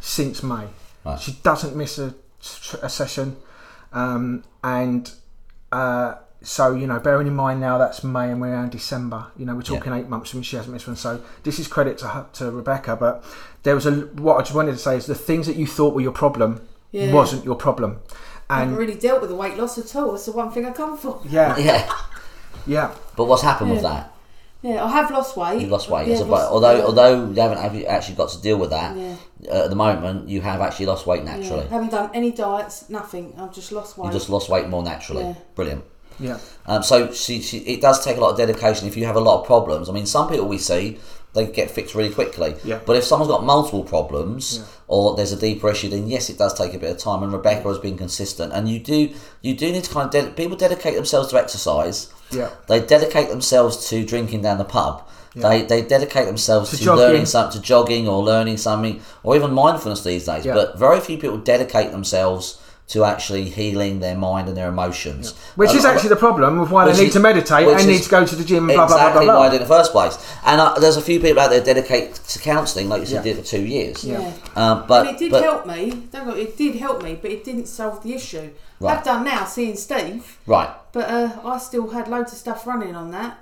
since 0.00 0.42
May. 0.42 0.66
Right. 1.04 1.20
She 1.20 1.32
doesn't 1.42 1.76
miss 1.76 1.98
a, 1.98 2.14
a 2.82 2.88
session, 2.88 3.36
um, 3.92 4.42
and 4.64 5.10
uh, 5.72 6.14
so 6.46 6.74
you 6.74 6.86
know, 6.86 7.00
bearing 7.00 7.26
in 7.26 7.34
mind 7.34 7.60
now 7.60 7.76
that's 7.76 8.04
May 8.04 8.30
and 8.30 8.40
we're 8.40 8.54
now 8.54 8.62
in 8.62 8.70
December. 8.70 9.26
You 9.36 9.46
know, 9.46 9.54
we're 9.54 9.62
talking 9.62 9.92
eight 9.92 10.08
months 10.08 10.32
and 10.32 10.46
she 10.46 10.54
hasn't 10.56 10.72
missed 10.72 10.86
one. 10.86 10.96
So 10.96 11.20
this 11.42 11.58
is 11.58 11.66
credit 11.66 11.98
to 11.98 12.08
her, 12.08 12.26
to 12.34 12.50
Rebecca. 12.50 12.94
But 12.96 13.24
there 13.64 13.74
was 13.74 13.84
a 13.86 13.92
what 13.92 14.36
I 14.36 14.40
just 14.42 14.54
wanted 14.54 14.72
to 14.72 14.78
say 14.78 14.96
is 14.96 15.06
the 15.06 15.14
things 15.14 15.46
that 15.48 15.56
you 15.56 15.66
thought 15.66 15.94
were 15.94 16.00
your 16.02 16.12
problem 16.12 16.60
Yeah. 16.92 17.12
wasn't 17.12 17.44
your 17.44 17.56
problem, 17.56 17.98
I 18.48 18.60
haven't 18.60 18.68
and 18.74 18.78
really 18.78 18.94
dealt 18.94 19.20
with 19.20 19.30
the 19.30 19.36
weight 19.36 19.56
loss 19.58 19.76
at 19.76 19.94
all. 19.96 20.12
That's 20.12 20.26
the 20.26 20.32
one 20.32 20.50
thing 20.52 20.64
I 20.66 20.72
come 20.72 20.96
for. 20.96 21.20
yeah, 21.28 21.56
Yeah. 21.68 21.92
yeah. 22.66 22.94
But 23.16 23.24
what's 23.24 23.42
happened 23.42 23.70
with 23.72 23.82
that? 23.82 24.12
Yeah, 24.62 24.84
I 24.84 24.88
have 24.90 25.10
lost 25.10 25.36
weight. 25.36 25.60
You've 25.60 25.70
lost 25.70 25.88
weight. 25.90 26.08
Yeah, 26.08 26.16
So, 26.16 26.22
I've 26.24 26.30
lost- 26.30 26.50
although 26.50 26.76
yeah. 26.78 26.84
although 26.84 27.28
you 27.28 27.40
haven't 27.40 27.86
actually 27.86 28.14
got 28.16 28.30
to 28.30 28.40
deal 28.40 28.56
with 28.58 28.70
that 28.70 28.96
Yeah. 28.96 29.14
uh, 29.50 29.64
at 29.64 29.70
the 29.70 29.76
moment, 29.76 30.28
you 30.28 30.40
have 30.42 30.60
actually 30.60 30.86
lost 30.86 31.06
weight 31.06 31.22
Yeah, 31.24 31.36
naturally. 31.36 31.66
haven't 31.66 31.90
done 31.90 32.10
any 32.14 32.30
diets, 32.32 32.88
nothing. 32.88 33.34
I've 33.38 33.52
just 33.52 33.70
lost 33.72 33.98
weight. 33.98 34.06
You 34.06 34.12
just 34.12 34.30
lost 34.30 34.48
weight 34.48 34.68
more 34.68 34.82
naturally. 34.82 35.22
Yeah. 35.24 35.34
Brilliant. 35.54 35.84
Yeah, 36.18 36.38
Um, 36.66 36.82
so 36.82 37.12
she, 37.12 37.40
she, 37.42 37.58
it 37.58 37.80
does 37.80 38.04
take 38.04 38.16
a 38.16 38.20
lot 38.20 38.30
of 38.30 38.36
dedication 38.38 38.88
if 38.88 38.96
you 38.96 39.04
have 39.06 39.16
a 39.16 39.20
lot 39.20 39.40
of 39.40 39.46
problems. 39.46 39.88
I 39.88 39.92
mean, 39.92 40.06
some 40.06 40.28
people 40.28 40.46
we 40.48 40.58
see 40.58 40.98
they 41.34 41.46
get 41.46 41.70
fixed 41.70 41.94
really 41.94 42.14
quickly. 42.14 42.54
Yeah. 42.64 42.80
But 42.86 42.96
if 42.96 43.04
someone's 43.04 43.30
got 43.30 43.44
multiple 43.44 43.84
problems 43.84 44.56
Yeah. 44.58 44.64
or 44.88 45.16
there's 45.16 45.32
a 45.32 45.36
deeper 45.36 45.68
issue, 45.70 45.90
then 45.90 46.06
yes, 46.06 46.30
it 46.30 46.38
does 46.38 46.54
take 46.54 46.72
a 46.72 46.78
bit 46.78 46.90
of 46.90 46.96
time. 46.98 47.22
And 47.22 47.30
Rebecca 47.30 47.68
has 47.68 47.78
been 47.78 47.98
consistent. 47.98 48.54
And 48.54 48.66
you 48.70 48.78
do 48.78 49.10
you 49.42 49.54
do 49.54 49.70
need 49.70 49.84
to 49.84 49.90
kind 49.92 50.06
of 50.06 50.12
ded- 50.12 50.34
people 50.36 50.56
dedicate 50.56 50.94
themselves 50.94 51.28
to 51.28 51.36
exercise. 51.38 52.08
yeah, 52.30 52.48
They 52.68 52.80
dedicate 52.80 53.28
themselves 53.28 53.86
to 53.90 54.02
drinking 54.04 54.40
down 54.42 54.56
the 54.56 54.64
pub. 54.64 55.06
Yeah. 55.34 55.48
They, 55.50 55.62
they 55.62 55.82
dedicate 55.82 56.24
themselves 56.24 56.70
To 56.70 56.76
to, 56.78 56.94
learning 56.94 57.26
something, 57.26 57.60
to 57.60 57.66
jogging 57.66 58.08
or 58.08 58.24
learning 58.24 58.56
something, 58.56 59.02
or 59.22 59.36
even 59.36 59.52
mindfulness 59.52 60.02
these 60.02 60.24
days. 60.24 60.46
Yeah. 60.46 60.54
But 60.54 60.78
very 60.78 61.00
few 61.00 61.18
people 61.18 61.36
dedicate 61.36 61.90
themselves 61.90 62.58
to 62.88 63.02
actually 63.04 63.44
healing 63.50 63.98
their 63.98 64.16
mind 64.16 64.46
and 64.48 64.56
their 64.56 64.68
emotions. 64.68 65.34
which 65.56 65.70
A 65.72 65.76
is 65.76 65.84
lot 65.84 65.94
actually 65.94 66.10
the 66.10 66.16
problem 66.16 66.58
with 66.60 66.70
why 66.70 66.84
they 66.86 66.96
need 66.98 67.08
is- 67.08 67.12
to 67.14 67.20
meditate 67.20 67.66
which 67.66 67.78
and 67.78 67.88
need 67.88 68.02
to 68.02 68.08
go 68.08 68.24
to 68.24 68.36
the 68.36 68.44
gym. 68.44 68.66
Blah 68.66 68.76
blah 68.76 68.86
blah 68.86 68.96
exactly 68.96 69.24
blah 69.26 69.38
why 69.40 69.46
I 69.46 69.50
did 69.50 69.56
in 69.56 69.62
the 69.62 69.74
first 69.74 69.90
place. 69.92 70.16
And 70.44 70.60
uh, 70.60 70.74
there's 70.78 70.96
a 70.96 71.02
few 71.02 71.18
people 71.18 71.40
out 71.40 71.50
there 71.50 71.62
dedicate 71.62 72.14
to 72.14 72.38
counselling, 72.38 72.88
like 72.88 73.00
you 73.00 73.06
said, 73.06 73.26
Yeah. 73.26 73.34
did 73.34 73.44
for 73.44 73.50
two 73.50 73.62
years. 73.64 74.04
Yeah. 74.04 74.32
Um, 74.54 74.84
but 74.86 75.06
and 75.06 75.16
it 75.16 75.18
did 75.18 75.32
but, 75.32 75.42
help 75.42 75.66
me. 75.66 75.90
Don't 76.12 76.26
get- 76.28 76.36
It 76.38 76.56
did 76.56 76.76
help 76.76 77.02
me, 77.02 77.18
but 77.20 77.30
it 77.30 77.44
didn't 77.44 77.66
solve 77.66 78.02
the 78.04 78.14
issue. 78.14 78.50
Right. 78.78 78.98
I've 78.98 79.04
done 79.04 79.24
now, 79.24 79.46
seeing 79.46 79.74
Steve, 79.74 80.38
right. 80.46 80.70
but 80.92 81.08
uh, 81.10 81.30
I 81.44 81.58
still 81.58 81.88
had 81.88 82.08
loads 82.08 82.32
of 82.32 82.38
stuff 82.38 82.66
running 82.66 82.94
on 82.94 83.10
that. 83.12 83.38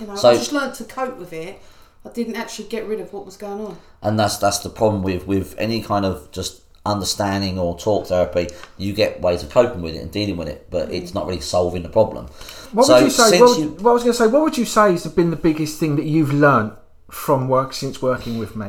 You 0.00 0.06
know, 0.06 0.16
So- 0.16 0.30
I 0.30 0.34
just 0.34 0.52
learned 0.52 0.74
to 0.74 0.84
cope 0.84 1.16
with 1.18 1.32
it. 1.32 1.60
I 2.04 2.08
didn't 2.08 2.36
actually 2.36 2.66
get 2.68 2.86
rid 2.88 2.98
of 2.98 3.12
what 3.12 3.26
was 3.26 3.36
going 3.36 3.60
on. 3.64 3.76
and 4.02 4.18
that's 4.18 4.38
that's 4.38 4.58
the 4.60 4.70
problem 4.70 5.02
with 5.02 5.26
with 5.26 5.54
any 5.58 5.82
kind 5.82 6.06
of 6.06 6.30
just 6.32 6.62
understanding 6.90 7.58
or 7.58 7.78
talk 7.78 8.06
therapy. 8.08 8.48
You 8.76 8.92
get 8.92 9.20
ways 9.20 9.42
of 9.42 9.50
coping 9.50 9.82
with 9.82 9.94
it 9.94 10.02
and 10.02 10.10
dealing 10.10 10.36
with 10.36 10.48
it, 10.48 10.66
but 10.70 10.88
mm. 10.88 10.94
it's 10.94 11.14
not 11.14 11.26
really 11.26 11.40
solving 11.40 11.82
the 11.82 11.88
problem. 11.88 12.26
What 12.72 12.86
so 12.86 12.94
would 12.94 13.04
you 13.04 13.10
say? 13.10 13.40
What, 13.40 13.58
you, 13.58 13.68
what 13.70 13.90
I 13.90 13.94
was 13.94 14.02
going 14.02 14.12
to 14.12 14.18
say. 14.18 14.26
What 14.26 14.42
would 14.42 14.58
you 14.58 14.64
say 14.64 14.92
has 14.92 15.06
been 15.06 15.30
the 15.30 15.36
biggest 15.36 15.80
thing 15.80 15.96
that 15.96 16.04
you've 16.04 16.32
learned 16.32 16.72
from 17.10 17.48
work 17.48 17.72
since 17.72 18.02
working 18.02 18.38
with 18.38 18.54
me? 18.56 18.68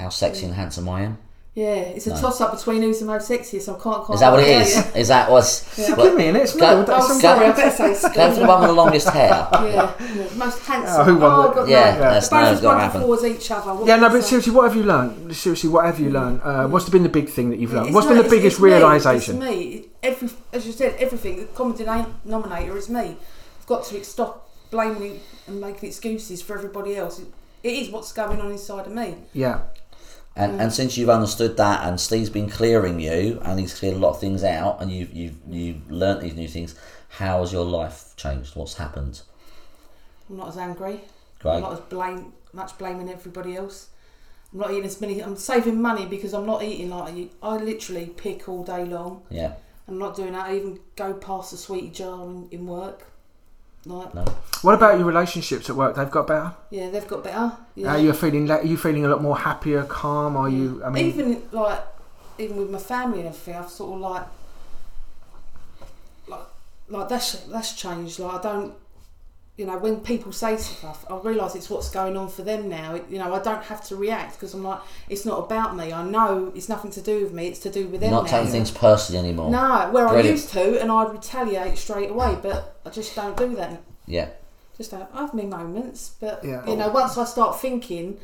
how 0.00 0.08
sexy 0.08 0.46
and 0.46 0.54
handsome 0.54 0.88
I 0.88 1.02
am. 1.02 1.18
Yeah, 1.60 1.92
it's 1.96 2.06
a 2.06 2.18
toss 2.18 2.40
up 2.40 2.56
between 2.56 2.80
who's 2.80 3.00
the 3.00 3.04
most 3.04 3.28
sexiest. 3.30 3.62
So 3.62 3.76
I 3.76 3.82
can't 3.82 4.02
quite. 4.04 4.14
Is 4.14 4.20
that 4.20 4.30
what 4.32 4.40
it 4.40 4.48
yeah, 4.48 4.60
is? 4.62 4.74
Yeah. 4.76 4.96
Is 5.02 5.08
that 5.08 5.30
what's? 5.30 5.78
Yeah. 5.78 5.94
what- 5.94 6.04
Give 6.04 6.14
me 6.16 6.28
an 6.28 6.36
it's 6.36 6.56
Go- 6.56 6.60
no. 6.80 6.84
That's 6.84 7.10
Oh, 7.10 7.18
sorry, 7.18 7.46
I 7.46 7.52
better 7.52 7.94
say 7.94 8.08
Go 8.14 8.32
for 8.32 8.40
the 8.40 8.46
one 8.46 8.60
with 8.60 8.68
the 8.70 8.74
longest 8.82 9.08
hair. 9.10 9.48
Yeah, 9.52 9.92
yeah, 10.16 10.26
most 10.36 10.58
handsome. 10.60 11.00
Oh, 11.00 11.04
who 11.04 11.16
won 11.18 11.42
the- 11.42 11.54
God, 11.56 11.68
Yeah, 11.68 11.92
no. 11.94 12.00
that's- 12.00 12.32
no, 12.32 12.52
it's 12.52 12.60
gotta 12.62 12.78
wonderful 12.78 13.14
as 13.14 13.24
each 13.24 13.50
other. 13.50 13.74
What 13.74 13.86
Yeah, 13.86 13.96
no, 13.96 14.08
but 14.08 14.22
say? 14.22 14.28
seriously, 14.30 14.52
what 14.54 14.64
have 14.68 14.76
you 14.76 14.84
learned? 14.84 15.36
Seriously, 15.36 15.68
what 15.68 15.84
have 15.84 16.00
you 16.00 16.08
learned? 16.08 16.40
Uh, 16.42 16.66
what's 16.68 16.88
been 16.88 17.02
the 17.02 17.10
big 17.10 17.28
thing 17.28 17.50
that 17.50 17.58
you've 17.58 17.74
learned? 17.74 17.88
It's 17.88 17.94
What's 17.94 18.06
not- 18.06 18.14
been 18.14 18.22
the 18.24 18.30
biggest 18.30 18.56
it's 18.56 18.62
me, 18.62 18.70
realization? 18.70 19.42
It's 19.42 19.50
me. 19.50 19.84
Every, 20.02 20.28
as 20.54 20.66
you 20.66 20.72
said, 20.72 20.96
everything. 20.98 21.36
The 21.40 21.44
common 21.46 21.76
denominator 21.76 22.74
is 22.78 22.88
me. 22.88 23.16
I've 23.60 23.66
got 23.66 23.84
to 23.84 24.02
stop 24.02 24.48
blaming 24.70 25.20
and 25.46 25.60
making 25.60 25.90
excuses 25.90 26.40
for 26.40 26.56
everybody 26.56 26.96
else. 26.96 27.18
It, 27.18 27.26
it 27.62 27.72
is 27.74 27.90
what's 27.90 28.12
going 28.12 28.40
on 28.40 28.50
inside 28.50 28.86
of 28.86 28.92
me. 28.94 29.16
Yeah, 29.34 29.58
And, 30.36 30.60
and 30.60 30.72
since 30.72 30.96
you've 30.96 31.10
understood 31.10 31.56
that, 31.56 31.86
and 31.86 32.00
Steve's 32.00 32.30
been 32.30 32.48
clearing 32.48 33.00
you, 33.00 33.40
and 33.42 33.58
he's 33.58 33.78
cleared 33.78 33.96
a 33.96 33.98
lot 33.98 34.10
of 34.10 34.20
things 34.20 34.44
out, 34.44 34.80
and 34.80 34.90
you've 34.90 35.12
you've 35.12 35.36
you've 35.48 35.90
learnt 35.90 36.20
these 36.20 36.34
new 36.34 36.48
things. 36.48 36.74
How 37.08 37.40
has 37.40 37.52
your 37.52 37.64
life 37.64 38.14
changed? 38.16 38.54
What's 38.54 38.74
happened? 38.74 39.22
I'm 40.28 40.36
not 40.36 40.48
as 40.48 40.56
angry. 40.56 41.00
Great. 41.40 41.54
I'm 41.54 41.62
not 41.62 41.72
as 41.72 41.80
blame, 41.80 42.32
much 42.52 42.78
blaming 42.78 43.10
everybody 43.10 43.56
else. 43.56 43.88
I'm 44.52 44.60
not 44.60 44.70
eating 44.70 44.84
as 44.84 45.00
many. 45.00 45.20
I'm 45.20 45.36
saving 45.36 45.82
money 45.82 46.06
because 46.06 46.32
I'm 46.32 46.46
not 46.46 46.62
eating 46.62 46.90
like 46.90 47.14
you. 47.14 47.30
I 47.42 47.56
literally 47.56 48.06
pick 48.06 48.48
all 48.48 48.62
day 48.62 48.84
long. 48.84 49.22
Yeah. 49.30 49.54
I'm 49.88 49.98
not 49.98 50.14
doing 50.14 50.32
that. 50.32 50.46
I 50.46 50.56
even 50.56 50.78
go 50.94 51.14
past 51.14 51.50
the 51.50 51.56
sweetie 51.56 51.90
jar 51.90 52.24
in, 52.24 52.48
in 52.52 52.66
work. 52.66 53.09
Like, 53.86 54.14
No. 54.14 54.24
What 54.62 54.74
about 54.74 54.98
your 54.98 55.06
relationships 55.06 55.70
at 55.70 55.76
work? 55.76 55.96
They've 55.96 56.10
got 56.10 56.26
better. 56.26 56.52
yeah, 56.68 56.90
they've 56.90 57.06
got 57.08 57.24
better. 57.24 57.52
Yeah. 57.74 57.92
Are 57.94 57.98
you 57.98 58.12
feeling? 58.12 58.46
le- 58.46 58.58
Are 58.58 58.64
you 58.64 58.76
feeling 58.76 59.06
a 59.06 59.08
lot 59.08 59.22
more 59.22 59.38
happier, 59.38 59.84
calm? 59.84 60.36
Are 60.36 60.50
you? 60.50 60.82
I 60.84 60.90
mean, 60.90 61.06
even 61.06 61.42
like 61.52 61.80
even 62.38 62.56
with 62.58 62.70
my 62.70 62.78
family 62.78 63.20
and 63.20 63.28
everything, 63.28 63.54
I've 63.56 63.70
sort 63.70 63.94
of 63.94 64.00
like 64.00 64.26
like 66.28 66.40
like 66.88 67.08
that's 67.08 67.32
that's 67.44 67.72
changed. 67.74 68.18
Like 68.18 68.34
I 68.34 68.42
don't, 68.42 68.74
you 69.60 69.66
know, 69.66 69.76
when 69.76 70.00
people 70.00 70.32
say 70.32 70.56
stuff, 70.56 71.04
I 71.10 71.18
realise 71.18 71.54
it's 71.54 71.68
what's 71.68 71.90
going 71.90 72.16
on 72.16 72.30
for 72.30 72.40
them 72.40 72.70
now. 72.70 72.94
It, 72.94 73.04
you 73.10 73.18
know, 73.18 73.34
I 73.34 73.40
don't 73.42 73.62
have 73.64 73.86
to 73.88 73.96
react 73.96 74.36
because 74.36 74.54
I'm 74.54 74.64
like, 74.64 74.80
it's 75.10 75.26
not 75.26 75.38
about 75.38 75.76
me. 75.76 75.92
I 75.92 76.02
know 76.02 76.50
it's 76.54 76.70
nothing 76.70 76.90
to 76.92 77.02
do 77.02 77.22
with 77.22 77.34
me. 77.34 77.48
It's 77.48 77.58
to 77.60 77.70
do 77.70 77.86
with 77.86 78.00
them 78.00 78.10
Not 78.10 78.24
now. 78.24 78.30
taking 78.30 78.52
things 78.52 78.70
personally 78.70 79.18
anymore. 79.18 79.50
No, 79.50 79.90
where 79.92 80.08
I 80.08 80.22
used 80.22 80.48
to, 80.52 80.80
and 80.80 80.90
I'd 80.90 81.12
retaliate 81.12 81.76
straight 81.76 82.08
away, 82.08 82.38
but 82.40 82.80
I 82.86 82.88
just 82.88 83.14
don't 83.14 83.36
do 83.36 83.54
that. 83.56 83.82
Yeah. 84.06 84.30
Just 84.78 84.92
don't. 84.92 85.06
I 85.12 85.20
have 85.20 85.34
my 85.34 85.44
moments, 85.44 86.12
but 86.18 86.42
Yeah. 86.42 86.66
you 86.66 86.76
know, 86.76 86.88
once 86.88 87.18
I 87.18 87.24
start 87.26 87.60
thinking 87.60 88.16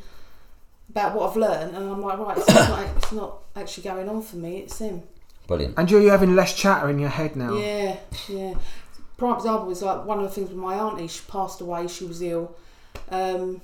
about 0.89 1.13
what 1.13 1.29
I've 1.29 1.37
learned, 1.37 1.75
and 1.77 1.87
I'm 1.87 2.01
like, 2.01 2.17
right, 2.17 2.35
it's 2.39 2.47
not, 2.47 2.87
it's 2.97 3.11
not 3.11 3.37
actually 3.55 3.83
going 3.83 4.09
on 4.09 4.23
for 4.23 4.37
me. 4.37 4.57
It's 4.57 4.79
him. 4.79 5.03
Brilliant. 5.45 5.75
and 5.77 5.89
you're 5.89 6.09
having 6.11 6.35
less 6.35 6.53
chatter 6.55 6.89
in 6.89 6.97
your 6.99 7.09
head 7.09 7.35
now. 7.35 7.55
Yeah, 7.55 7.95
yeah. 8.27 8.55
Prime 9.17 9.35
example 9.35 9.67
was 9.67 9.81
like 9.81 10.05
one 10.05 10.19
of 10.19 10.25
the 10.25 10.29
things 10.29 10.49
with 10.49 10.57
my 10.57 10.75
auntie. 10.75 11.07
She 11.07 11.23
passed 11.27 11.59
away. 11.59 11.87
She 11.87 12.05
was 12.05 12.21
ill. 12.21 12.55
Um, 13.09 13.61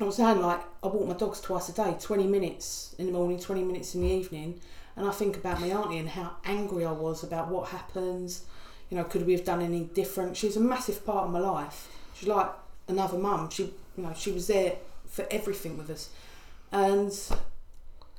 I 0.00 0.04
was 0.04 0.16
saying 0.16 0.40
like 0.40 0.60
I 0.82 0.86
walk 0.88 1.06
my 1.06 1.14
dogs 1.14 1.40
twice 1.40 1.68
a 1.68 1.72
day, 1.72 1.96
twenty 2.00 2.26
minutes 2.26 2.94
in 2.98 3.06
the 3.06 3.12
morning, 3.12 3.38
twenty 3.38 3.62
minutes 3.62 3.94
in 3.94 4.02
the 4.02 4.08
evening, 4.08 4.60
and 4.96 5.06
I 5.06 5.12
think 5.12 5.36
about 5.36 5.60
my 5.60 5.68
auntie 5.68 5.98
and 5.98 6.08
how 6.08 6.36
angry 6.44 6.84
I 6.84 6.92
was 6.92 7.22
about 7.22 7.48
what 7.48 7.68
happens. 7.70 8.44
You 8.90 8.96
know, 8.96 9.04
could 9.04 9.26
we 9.26 9.32
have 9.32 9.44
done 9.44 9.60
any 9.60 9.84
different? 9.84 10.36
She's 10.36 10.56
a 10.56 10.60
massive 10.60 11.04
part 11.04 11.26
of 11.26 11.30
my 11.30 11.40
life. 11.40 11.88
She's 12.14 12.28
like 12.28 12.50
another 12.86 13.18
mum. 13.18 13.50
She, 13.50 13.64
you 13.96 14.02
know, 14.02 14.14
she 14.16 14.32
was 14.32 14.46
there 14.46 14.76
for 15.06 15.26
everything 15.30 15.76
with 15.76 15.90
us, 15.90 16.10
and 16.72 17.12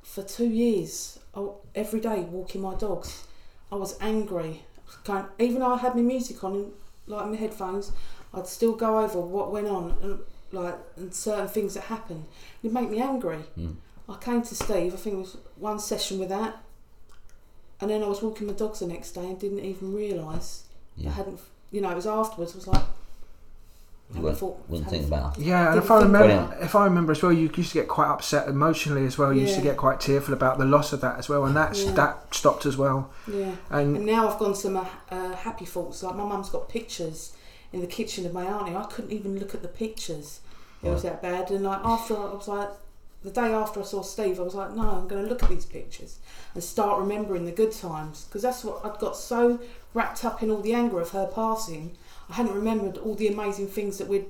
for 0.04 0.24
two 0.24 0.48
years, 0.48 1.20
I, 1.36 1.48
every 1.76 2.00
day 2.02 2.22
walking 2.22 2.62
my 2.62 2.76
dogs, 2.76 3.26
I 3.72 3.76
was 3.76 3.98
angry. 4.02 4.64
Kind 5.04 5.28
even 5.40 5.60
though 5.60 5.74
I 5.74 5.78
had 5.78 5.96
my 5.96 6.02
music 6.02 6.44
on, 6.44 6.72
like 7.08 7.28
my 7.28 7.36
headphones, 7.36 7.92
I'd 8.34 8.48
still 8.48 8.74
go 8.74 9.00
over 9.00 9.20
what 9.20 9.52
went 9.52 9.68
on 9.68 9.96
and 10.02 10.20
like 10.52 10.76
and 10.98 11.14
certain 11.14 11.48
things 11.48 11.76
that 11.76 11.86
happened. 11.86 12.26
It 12.64 12.72
make 12.74 12.90
me 12.90 13.02
angry. 13.02 13.44
Mm. 13.58 13.76
I 14.08 14.16
came 14.18 14.42
to 14.42 14.56
Steve. 14.56 14.94
I 14.94 14.98
think 14.98 15.16
it 15.16 15.20
was 15.20 15.38
one 15.56 15.80
session 15.80 16.18
with 16.20 16.30
that, 16.30 16.64
and 17.80 17.90
then 17.92 18.04
I 18.04 18.08
was 18.08 18.22
walking 18.22 18.48
my 18.48 18.54
dogs 18.54 18.80
the 18.80 18.88
next 18.88 19.12
day 19.12 19.26
and 19.26 19.40
didn't 19.40 19.60
even 19.60 19.94
realise 19.94 20.64
Yeah. 20.96 21.10
I 21.10 21.14
hadn't. 21.14 21.40
You 21.72 21.82
know, 21.82 21.92
it 21.92 21.96
was 21.96 22.08
afterwards. 22.08 22.54
I 22.54 22.56
was 22.58 22.68
like, 22.68 22.84
wouldn't, 24.16 24.38
thought- 24.40 24.60
wouldn't 24.68 24.86
hadn't 24.90 25.00
think 25.08 25.08
about. 25.14 25.38
Yeah, 25.38 25.70
and 25.72 25.78
if 25.82 25.92
I 25.92 26.02
remember, 26.02 26.30
about 26.34 26.62
if 26.64 26.76
I 26.76 26.84
remember 26.86 27.12
as 27.12 27.22
well, 27.22 27.32
you 27.32 27.50
used 27.56 27.72
to 27.74 27.78
get 27.80 27.88
quite 27.88 28.08
upset 28.08 28.48
emotionally 28.48 29.06
as 29.06 29.18
well. 29.18 29.32
You 29.34 29.42
used 29.42 29.56
to 29.56 29.62
get 29.62 29.78
quite 29.78 30.00
tearful 30.00 30.34
about 30.34 30.58
the 30.58 30.66
loss 30.66 30.94
of 30.94 31.02
that 31.02 31.20
as 31.20 31.30
well, 31.30 31.46
and 31.46 31.56
that's 31.56 31.84
Yeah. 31.84 31.92
that 31.92 32.34
stopped 32.34 32.66
as 32.66 32.76
well. 32.78 33.12
yeah. 33.28 33.52
And 33.70 33.98
And 33.98 34.06
now 34.06 34.28
I've 34.28 34.40
gone 34.40 34.54
to 34.56 34.70
my 34.70 34.88
uh, 35.12 35.34
happy 35.36 35.66
thoughts. 35.66 36.02
Like 36.04 36.16
my 36.16 36.26
mum's 36.26 36.50
got 36.50 36.70
pictures 36.70 37.34
in 37.72 37.82
the 37.82 37.88
kitchen 37.88 38.26
of 38.26 38.34
my 38.34 38.46
auntie. 38.46 38.76
I 38.76 38.84
couldn't 38.86 39.12
even 39.12 39.38
look 39.38 39.54
at 39.54 39.62
the 39.62 39.68
pictures. 39.68 40.40
It 40.82 40.90
was 40.90 41.04
that 41.04 41.22
bad. 41.22 41.52
And 41.52 41.64
like 41.66 41.82
after 41.84 42.16
I 42.18 42.34
was 42.34 42.48
like, 42.48 42.70
the 43.22 43.30
day 43.32 43.54
after 43.54 43.82
I 43.82 43.84
saw 43.84 44.02
Steve, 44.02 44.40
I 44.40 44.44
was 44.44 44.56
like, 44.56 44.72
no, 44.76 44.90
I'm 44.90 45.08
going 45.10 45.22
to 45.24 45.30
look 45.30 45.44
at 45.44 45.50
these 45.50 45.66
pictures 45.66 46.20
and 46.56 46.64
start 46.64 47.00
remembering 47.02 47.44
the 47.46 47.52
good 47.52 47.74
times 47.74 48.24
because 48.24 48.42
that's 48.44 48.64
what 48.64 48.84
I'd 48.86 48.98
got 48.98 49.18
so 49.18 49.60
wrapped 49.94 50.24
up 50.24 50.42
in 50.42 50.50
all 50.50 50.62
the 50.62 50.74
anger 50.74 51.02
of 51.02 51.10
her 51.10 51.28
passing. 51.28 51.98
I 52.30 52.34
hadn't 52.34 52.54
remembered 52.54 52.98
all 52.98 53.16
the 53.16 53.28
amazing 53.28 53.68
things 53.68 53.98
that 53.98 54.08
we'd 54.08 54.26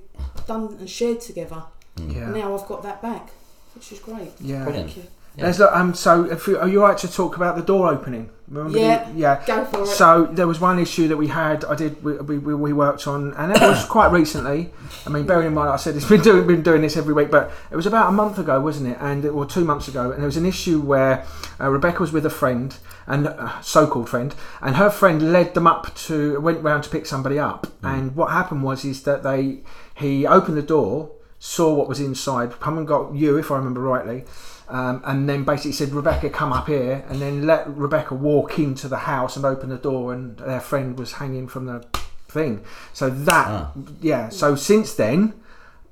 done 0.48 0.76
and 0.80 0.90
shared 0.90 1.22
together. 1.22 1.64
And 1.98 2.12
yeah, 2.14 2.30
now 2.30 2.56
I've 2.58 2.68
got 2.68 2.82
that 2.84 3.02
back, 3.02 3.30
which 3.76 3.92
is 3.92 4.00
great. 4.00 4.32
yeah. 4.40 4.64
Brilliant. 4.64 4.92
Thank 4.92 5.06
you. 5.06 5.12
Yeah. 5.40 5.44
There's 5.46 5.60
a- 5.60 5.78
um, 5.78 5.94
so 5.94 6.24
if 6.26 6.48
you, 6.48 6.58
are 6.60 6.68
you 6.68 6.82
right 6.82 6.98
to 6.98 7.12
talk 7.12 7.36
about 7.38 7.56
the 7.56 7.62
door 7.64 7.88
opening? 7.88 8.30
Remember 8.50 8.78
Yeah. 8.80 9.10
The, 9.12 9.20
yeah. 9.20 9.44
Go 9.46 9.64
for 9.66 9.84
it. 9.84 9.88
So 9.88 10.26
there 10.32 10.48
was 10.48 10.60
one 10.60 10.80
issue 10.80 11.08
that 11.08 11.18
we 11.18 11.28
had. 11.28 11.64
I 11.66 11.76
did. 11.76 12.04
We, 12.04 12.14
we, 12.18 12.38
we 12.40 12.54
we 12.56 12.74
worked 12.74 13.08
on, 13.08 13.34
and 13.36 13.52
it 13.52 13.62
was 13.62 13.86
quite 13.96 14.12
recently. 14.12 14.72
I 15.06 15.10
mean, 15.10 15.26
bearing 15.28 15.48
in 15.48 15.54
mind, 15.54 15.70
I 15.70 15.76
said 15.78 15.96
it's 15.96 16.10
been 16.10 16.22
doing 16.22 16.48
been 16.48 16.64
doing 16.64 16.82
this 16.82 16.98
every 16.98 17.14
week, 17.14 17.30
but 17.30 17.52
it 17.72 17.76
was 17.76 17.86
about 17.86 18.10
a 18.10 18.12
month 18.12 18.40
ago, 18.40 18.60
wasn't 18.60 18.90
it? 18.90 18.98
And 19.00 19.24
it, 19.24 19.30
or 19.30 19.46
two 19.46 19.64
months 19.66 19.88
ago, 19.88 20.10
and 20.12 20.20
there 20.20 20.26
was 20.26 20.38
an 20.38 20.48
issue 20.48 20.80
where 20.82 21.26
uh, 21.62 21.70
Rebecca 21.70 22.00
was 22.00 22.12
with 22.12 22.26
a 22.26 22.30
friend, 22.32 22.76
and 23.06 23.28
uh, 23.28 23.62
so-called 23.62 24.10
friend, 24.10 24.34
and 24.62 24.76
her 24.78 24.90
friend 24.90 25.32
led 25.32 25.54
them 25.54 25.68
up 25.68 25.94
to 26.08 26.40
went 26.42 26.64
round 26.64 26.84
to 26.86 26.90
pick 26.90 27.06
somebody 27.06 27.38
up, 27.38 27.68
and 27.84 28.16
what 28.16 28.32
happened 28.32 28.64
was 28.64 28.84
is 28.84 29.04
that 29.04 29.22
they 29.22 29.60
he 29.94 30.26
opened 30.26 30.58
the 30.58 30.64
door, 30.64 31.12
saw 31.38 31.72
what 31.72 31.88
was 31.88 32.00
inside, 32.00 32.60
come 32.60 32.80
and 32.80 32.88
got 32.88 33.14
you, 33.14 33.38
if 33.38 33.52
I 33.52 33.58
remember 33.58 33.82
rightly. 33.82 34.26
Um, 34.70 35.02
and 35.04 35.28
then 35.28 35.44
basically 35.46 35.72
said, 35.72 35.92
Rebecca, 35.94 36.30
come 36.30 36.54
up 36.54 36.68
here, 36.68 37.04
and 37.10 37.20
then 37.20 37.48
let 37.48 37.68
Rebecca 37.76 38.14
walk 38.14 38.60
into 38.60 38.88
the 38.88 38.98
house 39.00 39.36
and 39.36 39.44
open 39.44 39.70
the 39.70 39.78
door, 39.78 40.14
and 40.14 40.38
their 40.38 40.60
friend 40.60 40.98
was 40.98 41.14
hanging 41.14 41.48
from 41.48 41.66
the 41.66 41.84
thing. 42.28 42.64
So 42.94 43.10
that, 43.10 43.48
Ah. 43.48 43.72
yeah. 44.00 44.30
So 44.30 44.56
since 44.56 44.94
then, 44.94 45.34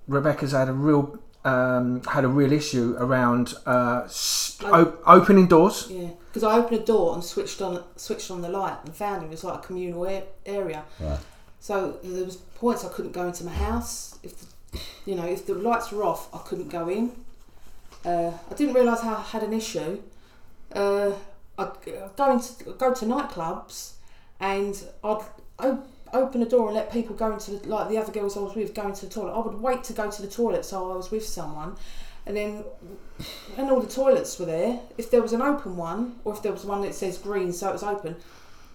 Rebecca's 0.08 0.52
had 0.52 0.70
a 0.70 0.74
real 0.74 1.18
um, 1.44 2.02
had 2.04 2.26
a 2.26 2.28
real 2.28 2.52
issue 2.52 2.96
around 3.00 3.54
uh, 3.66 4.02
s- 4.06 4.58
op- 4.66 5.02
opening 5.08 5.48
doors. 5.48 5.88
Yeah, 5.90 6.10
because 6.28 6.44
I 6.44 6.58
opened 6.58 6.82
a 6.82 6.86
door 6.86 7.14
and 7.16 7.24
switched 7.24 7.62
on 7.62 7.84
switched 7.96 8.30
on 8.32 8.42
the 8.42 8.50
light 8.50 8.78
and 8.86 8.94
found 8.94 9.24
it 9.24 9.30
was 9.30 9.44
like 9.46 9.60
a 9.60 9.62
communal 9.68 10.06
a- 10.08 10.24
area. 10.46 10.84
Right. 11.00 11.20
So 11.62 12.00
there 12.04 12.26
was 12.26 12.36
points 12.36 12.84
I 12.86 12.90
couldn't 12.90 13.14
go 13.14 13.26
into 13.28 13.44
my 13.46 13.54
house 13.54 14.20
if 14.24 14.34
the, 14.40 14.80
you 15.06 15.16
know 15.16 15.26
if 15.26 15.46
the 15.46 15.54
lights 15.56 15.92
were 15.92 16.04
off 16.04 16.28
I 16.34 16.40
couldn't 16.40 16.68
go 16.70 16.90
in. 16.90 17.12
Uh, 18.08 18.32
I 18.50 18.54
didn't 18.56 18.74
realise 18.74 19.02
I 19.02 19.22
had 19.22 19.44
an 19.44 19.54
issue. 19.54 20.02
Uh, 20.74 21.12
I'd 21.58 21.68
I'd 21.88 22.16
go 22.16 22.32
into 22.34 22.64
go 22.84 22.94
to 22.94 23.06
nightclubs 23.06 23.94
and 24.40 24.76
I'd 25.04 25.22
op- 25.60 25.88
open 26.14 26.40
the 26.40 26.46
door 26.46 26.68
and 26.68 26.76
let 26.76 26.92
people 26.92 27.16
go 27.16 27.34
into 27.34 27.52
the, 27.52 27.68
like 27.68 27.90
the 27.90 27.98
other 27.98 28.12
girls 28.14 28.38
I 28.38 28.42
was 28.42 28.56
with 28.56 28.74
go 28.74 28.88
into 28.88 29.06
the 29.08 29.12
toilet. 29.12 29.34
I 29.34 29.40
would 29.46 29.60
wait 29.62 29.84
to 29.86 29.94
go 29.94 30.10
to 30.10 30.22
the 30.22 30.28
toilet 30.30 30.64
so 30.66 30.92
I 30.92 30.96
was 30.96 31.12
with 31.12 31.26
someone, 31.26 31.76
and 32.26 32.38
then 32.38 32.64
when 33.56 33.70
all 33.70 33.82
the 33.82 33.90
toilets 33.92 34.40
were 34.40 34.46
there, 34.46 34.80
if 34.98 35.12
there 35.12 35.22
was 35.22 35.34
an 35.34 35.42
open 35.42 35.76
one 35.76 36.16
or 36.24 36.34
if 36.34 36.42
there 36.42 36.52
was 36.54 36.64
one 36.64 36.82
that 36.84 36.96
says 36.96 37.18
green 37.18 37.52
so 37.52 37.70
it 37.70 37.74
was 37.74 37.84
open, 37.84 38.16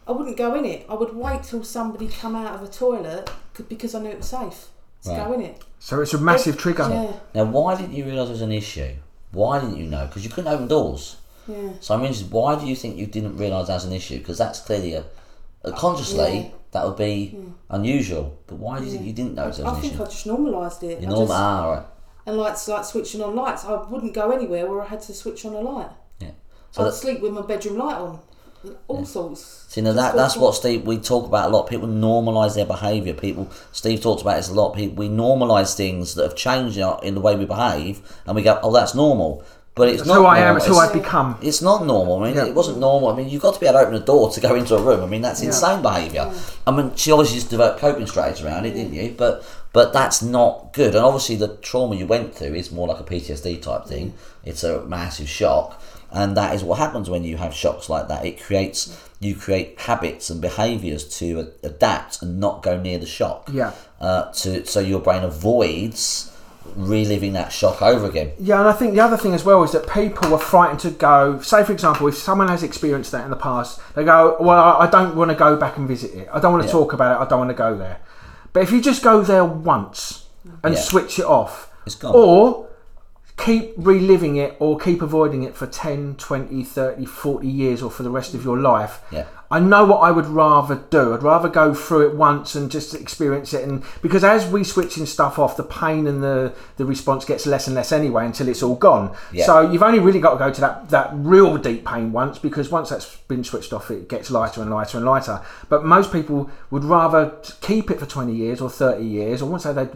I 0.07 0.13
wouldn't 0.13 0.37
go 0.37 0.55
in 0.57 0.65
it. 0.67 0.85
I 0.91 0.95
would 0.95 1.15
wait 1.15 1.45
till 1.45 1.65
somebody 1.65 2.09
come 2.09 2.35
out 2.37 2.55
of 2.55 2.63
a 2.63 2.71
toilet 2.71 3.31
because 3.69 3.95
I 3.95 4.01
knew 4.01 4.11
it 4.11 4.19
was 4.19 4.29
safe 4.29 4.67
to 5.05 5.11
Right. 5.11 5.27
go 5.27 5.33
in 5.35 5.41
it. 5.43 5.63
So 5.79 6.01
it's 6.01 6.15
a 6.15 6.19
massive 6.19 6.59
trigger. 6.59 6.87
Yeah, 6.91 7.13
Now, 7.35 7.45
why 7.51 7.77
didn't 7.77 7.93
you 7.95 8.05
realise 8.05 8.29
it 8.29 8.33
was 8.33 8.43
an 8.43 8.53
issue? 8.53 8.95
Why 9.33 9.61
didn't 9.61 9.77
you 9.79 9.85
know? 9.87 10.07
Because 10.07 10.25
you 10.25 10.31
couldn't 10.31 10.53
open 10.53 10.69
doors. 10.69 11.17
yeah. 11.49 11.71
So 11.81 11.95
I 11.95 11.97
mean, 11.99 12.13
why 12.31 12.59
do 12.59 12.67
you 12.67 12.77
think 12.77 12.97
you 12.99 13.07
didn't 13.07 13.37
realise 13.37 13.67
that's 13.69 13.85
an 13.85 13.93
issue? 13.93 14.19
Because 14.19 14.39
that's 14.39 14.61
clearly 14.61 14.95
a, 14.95 15.05
a 15.65 15.73
consciously 15.73 16.37
Yeah. 16.39 16.49
that 16.73 16.87
would 16.87 16.97
be 16.97 17.37
unusual. 17.71 18.39
But 18.47 18.57
why 18.59 18.79
do 18.79 18.85
you 18.85 18.91
think 18.93 19.05
you 19.07 19.13
didn't 19.13 19.35
know? 19.35 19.43
it 19.43 19.45
I 19.45 19.49
was 19.49 19.59
an 19.61 19.81
think 19.81 19.95
issue? 19.95 20.03
I 20.03 20.07
just 20.07 20.27
normalised 20.27 20.83
it. 20.85 21.01
You 21.01 21.07
I 21.07 21.11
normal, 21.11 21.27
just- 21.27 21.39
ah, 21.39 21.71
right. 21.73 21.87
and 22.27 22.37
lights 22.37 22.69
like 22.69 22.85
switching 22.85 23.23
on 23.23 23.35
lights. 23.35 23.65
I 23.65 23.83
wouldn't 23.91 24.15
go 24.15 24.31
anywhere 24.31 24.67
where 24.71 24.83
I 24.83 24.87
had 24.87 25.01
to 25.03 25.15
switch 25.15 25.45
on 25.45 25.55
a 25.55 25.61
light. 25.61 25.91
Yeah. 26.21 26.31
So 26.71 26.87
I'd 26.87 26.95
sleep 26.95 27.21
with 27.21 27.33
my 27.33 27.43
bedroom 27.43 27.79
light 27.79 27.97
on. 27.97 28.21
All 28.89 29.05
sorts. 29.05 29.65
see, 29.69 29.81
now 29.81 29.93
that 29.93 30.15
that's 30.15 30.37
what 30.37 30.55
Steve 30.55 30.87
we 30.87 30.99
talk 30.99 31.27
about 31.27 31.49
a 31.51 31.53
lot. 31.57 31.69
People 31.69 31.89
normalise 31.89 32.55
their 32.55 32.65
behaviour. 32.67 33.13
People 33.15 33.49
Steve 33.73 34.01
talks 34.01 34.23
about 34.23 34.37
this 34.37 34.49
a 34.49 34.55
lot. 34.55 34.75
People, 34.75 34.97
we 34.97 35.09
normalise 35.09 35.75
things 35.75 36.15
that 36.15 36.23
have 36.23 36.37
changed 36.37 36.79
in, 37.03 37.15
the 37.15 37.21
way 37.21 37.35
we 37.37 37.45
behave, 37.45 38.01
and 38.27 38.37
we 38.37 38.43
go, 38.43 38.61
"Oh, 38.63 38.73
that's 38.73 38.95
normal." 38.95 39.43
But 39.75 39.89
it's 39.89 40.01
It's 40.03 40.07
not. 40.09 40.17
who 40.19 40.25
I 40.27 40.37
am. 40.39 40.45
normal. 40.45 40.57
It's 40.59 40.67
who 40.67 40.77
I've 40.79 40.93
become. 40.93 41.39
It's 41.41 41.63
not 41.63 41.87
normal. 41.87 42.23
I 42.23 42.27
mean, 42.27 42.35
Yeah. 42.37 42.45
it 42.45 42.55
wasn't 42.55 42.79
normal. 42.79 43.09
I 43.09 43.17
mean, 43.17 43.31
you've 43.31 43.41
got 43.41 43.55
to 43.55 43.61
be 43.61 43.65
able 43.67 43.79
to 43.79 43.87
open 43.87 43.95
a 43.95 44.01
door 44.01 44.29
to 44.31 44.39
go 44.41 44.55
into 44.55 44.77
a 44.77 44.83
room. 44.83 45.03
I 45.03 45.07
mean, 45.07 45.23
that's 45.23 45.41
Yeah. 45.41 45.47
insane 45.47 45.81
behaviour. 45.81 46.31
I 46.67 46.71
mean, 46.73 46.93
she 46.95 47.11
obviously 47.11 47.39
just 47.39 47.49
developed 47.49 47.81
coping 47.81 48.07
strategies 48.07 48.45
around 48.45 48.67
it, 48.67 48.75
didn't 48.75 48.93
you? 48.93 49.15
But 49.17 49.43
but 49.73 49.95
that's 49.95 50.21
not 50.21 50.75
good. 50.75 50.95
And 50.95 51.03
obviously, 51.03 51.37
the 51.37 51.49
trauma 51.49 51.95
you 51.97 52.07
went 52.07 52.35
through 52.35 52.53
is 52.55 52.71
more 52.71 52.87
like 52.87 53.01
a 53.01 53.03
PTSD 53.05 53.57
type 53.57 53.87
thing. 53.87 54.13
It's 54.45 54.63
a 54.63 54.83
massive 54.83 55.27
shock, 55.31 55.81
and 56.13 56.37
that 56.37 56.55
is 56.55 56.63
what 56.63 56.79
happens 56.79 57.09
when 57.11 57.25
you 57.25 57.37
have 57.39 57.55
shocks 57.55 57.89
like 57.89 58.09
that. 58.09 58.25
It 58.25 58.43
creates 58.43 58.97
you 59.21 59.37
create 59.37 59.81
habits 59.81 60.31
and 60.31 60.41
behaviours 60.41 61.05
to 61.19 61.53
adapt 61.63 62.23
and 62.23 62.41
not 62.41 62.63
go 62.63 62.81
near 62.81 62.99
the 62.99 63.07
shock. 63.07 63.49
Yeah. 63.53 63.73
Uh, 64.01 64.33
to 64.33 64.65
so 64.67 64.81
your 64.81 65.01
brain 65.01 65.23
avoids 65.23 66.29
reliving 66.77 67.33
that 67.35 67.53
shock 67.53 67.83
over 67.83 68.07
again. 68.07 68.33
Yeah, 68.39 68.61
and 68.61 68.69
I 68.69 68.73
think 68.73 68.95
the 68.95 69.01
other 69.01 69.17
thing 69.17 69.35
as 69.35 69.45
well 69.45 69.63
is 69.63 69.73
that 69.73 69.89
people 69.89 70.33
are 70.35 70.39
frightened 70.39 70.81
to 70.81 70.91
go. 70.91 71.41
Say, 71.41 71.65
for 71.65 71.73
example, 71.73 72.07
if 72.09 72.17
someone 72.17 72.49
has 72.49 72.63
experienced 72.63 73.13
that 73.13 73.25
in 73.25 73.31
the 73.31 73.37
past, 73.37 73.81
they 73.95 74.05
go, 74.05 74.37
"Well, 74.41 74.77
I 74.79 74.87
don't 74.89 75.17
want 75.17 75.31
to 75.31 75.37
go 75.37 75.57
back 75.57 75.77
and 75.77 75.87
visit 75.89 76.15
it. 76.15 76.29
I 76.33 76.39
don't 76.41 76.53
want 76.53 76.63
to 76.63 76.69
Yeah. 76.69 76.73
talk 76.73 76.93
about 76.93 77.21
it. 77.21 77.25
I 77.25 77.29
don't 77.29 77.39
want 77.41 77.51
to 77.51 77.55
go 77.57 77.77
there." 77.77 77.99
But 78.53 78.63
if 78.63 78.71
you 78.73 78.81
just 78.81 79.03
go 79.03 79.23
there 79.23 79.45
once 79.45 80.27
and 80.63 80.75
Yeah. 80.75 80.81
switch 80.81 81.19
it 81.19 81.25
off, 81.25 81.71
It's 81.87 81.95
gone. 81.95 82.13
or 82.15 82.67
keep 83.43 83.73
reliving 83.77 84.37
it 84.37 84.57
or 84.61 84.79
keep 84.79 85.03
avoiding 85.03 85.43
it 85.43 85.57
for 85.57 85.67
10, 85.67 86.15
20, 86.15 86.63
30, 86.63 87.05
40 87.05 87.49
years 87.49 87.83
or 87.83 87.91
for 87.91 88.05
the 88.05 88.11
rest 88.11 88.35
of 88.35 88.45
your 88.45 88.57
life. 88.59 89.01
Yeah. 89.11 89.27
I 89.51 89.59
know 89.59 89.85
what 89.85 89.99
I 89.99 90.11
would 90.13 90.27
rather 90.27 90.77
do. 90.77 91.13
I'd 91.13 91.23
rather 91.23 91.49
go 91.49 91.75
through 91.75 92.09
it 92.09 92.15
once 92.15 92.55
and 92.55 92.71
just 92.71 92.95
experience 92.95 93.53
it 93.53 93.69
and 93.69 93.83
because 94.01 94.25
as 94.25 94.47
we 94.47 94.65
switching 94.65 95.07
stuff 95.07 95.39
off 95.39 95.57
the 95.57 95.65
pain 95.65 96.07
and 96.07 96.23
the 96.23 96.55
the 96.77 96.87
response 96.87 97.25
gets 97.25 97.45
less 97.45 97.67
and 97.67 97.77
less 97.77 97.93
anyway 97.93 98.25
until 98.25 98.49
it's 98.49 98.63
all 98.63 98.77
gone. 98.77 99.15
Yeah. 99.33 99.45
So 99.45 99.71
you've 99.71 99.83
only 99.83 99.99
really 99.99 100.21
got 100.21 100.35
to 100.35 100.39
go 100.39 100.51
to 100.51 100.61
that 100.63 100.89
that 100.91 101.11
real 101.13 101.59
deep 101.59 101.85
pain 101.85 102.13
once 102.13 102.39
because 102.39 102.71
once 102.71 102.91
that's 102.91 103.17
been 103.29 103.45
switched 103.45 103.73
off 103.73 103.91
it 103.91 104.09
gets 104.09 104.31
lighter 104.31 104.63
and 104.63 104.71
lighter 104.71 104.97
and 104.97 105.05
lighter. 105.05 105.43
But 105.69 105.85
most 105.85 106.13
people 106.13 106.51
would 106.71 106.85
rather 106.85 107.37
keep 107.61 107.91
it 107.91 107.99
for 107.99 108.07
20 108.07 108.33
years 108.35 108.61
or 108.61 108.71
30 108.71 109.05
years. 109.05 109.43
I 109.43 109.45
won't 109.45 109.63
say 109.63 109.73
they 109.75 109.89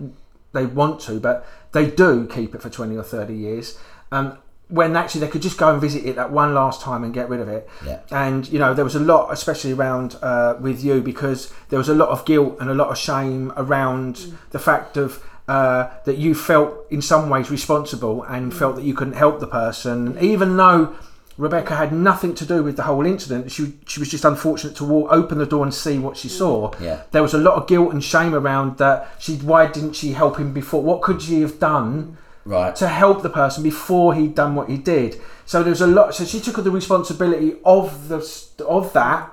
they 0.57 0.67
want 0.67 1.01
to, 1.03 1.21
but 1.21 1.47
they 1.73 1.91
do 1.91 2.27
keep 2.27 2.55
it 2.55 2.63
for 2.63 2.71
20 2.71 2.97
or 2.97 3.03
30 3.03 3.35
years. 3.35 3.79
Um, 4.11 4.39
when 4.69 4.97
actually 4.97 5.21
they 5.21 5.29
could 5.29 5.43
just 5.43 5.59
go 5.59 5.71
and 5.71 5.81
visit 5.81 6.05
it 6.05 6.17
that 6.17 6.33
one 6.33 6.53
last 6.53 6.81
time 6.81 7.05
and 7.05 7.15
get 7.15 7.29
rid 7.29 7.41
of 7.41 7.49
it. 7.49 7.69
Yeah. 7.85 8.01
And 8.11 8.49
you 8.49 8.59
know 8.59 8.75
there 8.75 8.85
was 8.85 8.97
a 8.97 9.01
lot, 9.01 9.33
especially 9.33 9.73
around 9.73 10.17
uh, 10.23 10.57
with 10.61 10.83
you, 10.83 11.01
because 11.01 11.53
there 11.69 11.79
was 11.79 11.89
a 11.89 11.95
lot 11.95 12.09
of 12.09 12.25
guilt 12.25 12.57
and 12.61 12.69
a 12.69 12.75
lot 12.75 12.89
of 12.89 12.99
shame 12.99 13.53
around 13.57 14.35
the 14.51 14.59
fact 14.59 14.97
of 14.97 15.23
uh, 15.47 15.91
that 16.05 16.19
you 16.19 16.35
felt 16.35 16.75
in 16.91 17.01
some 17.01 17.31
ways 17.31 17.51
responsible 17.51 18.25
and 18.25 18.53
felt 18.53 18.75
that 18.75 18.85
you 18.85 18.95
couldn't 18.95 19.15
help 19.15 19.41
the 19.41 19.47
person, 19.47 20.19
even 20.21 20.57
though. 20.57 20.97
Rebecca 21.39 21.77
had 21.77 21.93
nothing 21.93 22.35
to 22.37 22.47
do 22.47 22.63
with 22.63 22.77
the 22.77 22.85
whole 22.85 23.05
incident. 23.05 23.51
She 23.53 23.75
she 23.87 24.01
was 24.01 24.09
just 24.09 24.25
unfortunate 24.25 24.75
to 24.77 24.85
walk, 24.85 25.09
open 25.13 25.39
the 25.39 25.47
door 25.47 25.63
and 25.65 25.75
see 25.75 25.99
what 25.99 26.17
she 26.17 26.29
saw. 26.29 26.73
Yeah. 26.81 27.03
There 27.11 27.23
was 27.23 27.35
a 27.35 27.39
lot 27.39 27.55
of 27.57 27.67
guilt 27.67 27.93
and 27.93 28.03
shame 28.03 28.35
around 28.35 28.79
that. 28.79 29.09
She 29.19 29.37
why 29.37 29.67
didn't 29.67 29.95
she 29.95 30.13
help 30.13 30.39
him 30.39 30.53
before? 30.53 30.83
What 30.83 31.03
could 31.03 31.21
she 31.23 31.43
have 31.43 31.59
done 31.59 32.17
Right. 32.47 32.77
to 32.77 32.87
help 32.87 33.23
the 33.23 33.29
person 33.29 33.65
before 33.65 34.15
he'd 34.15 34.37
done 34.37 34.55
what 34.55 34.69
he 34.69 34.79
did. 34.79 35.21
So 35.47 35.65
there's 35.65 35.81
a 35.81 35.87
lot. 35.89 36.15
So 36.15 36.25
she 36.25 36.39
took 36.41 36.63
the 36.63 36.71
responsibility 36.71 37.57
of 37.65 38.09
the 38.09 38.19
of 38.67 38.93
that 38.93 39.33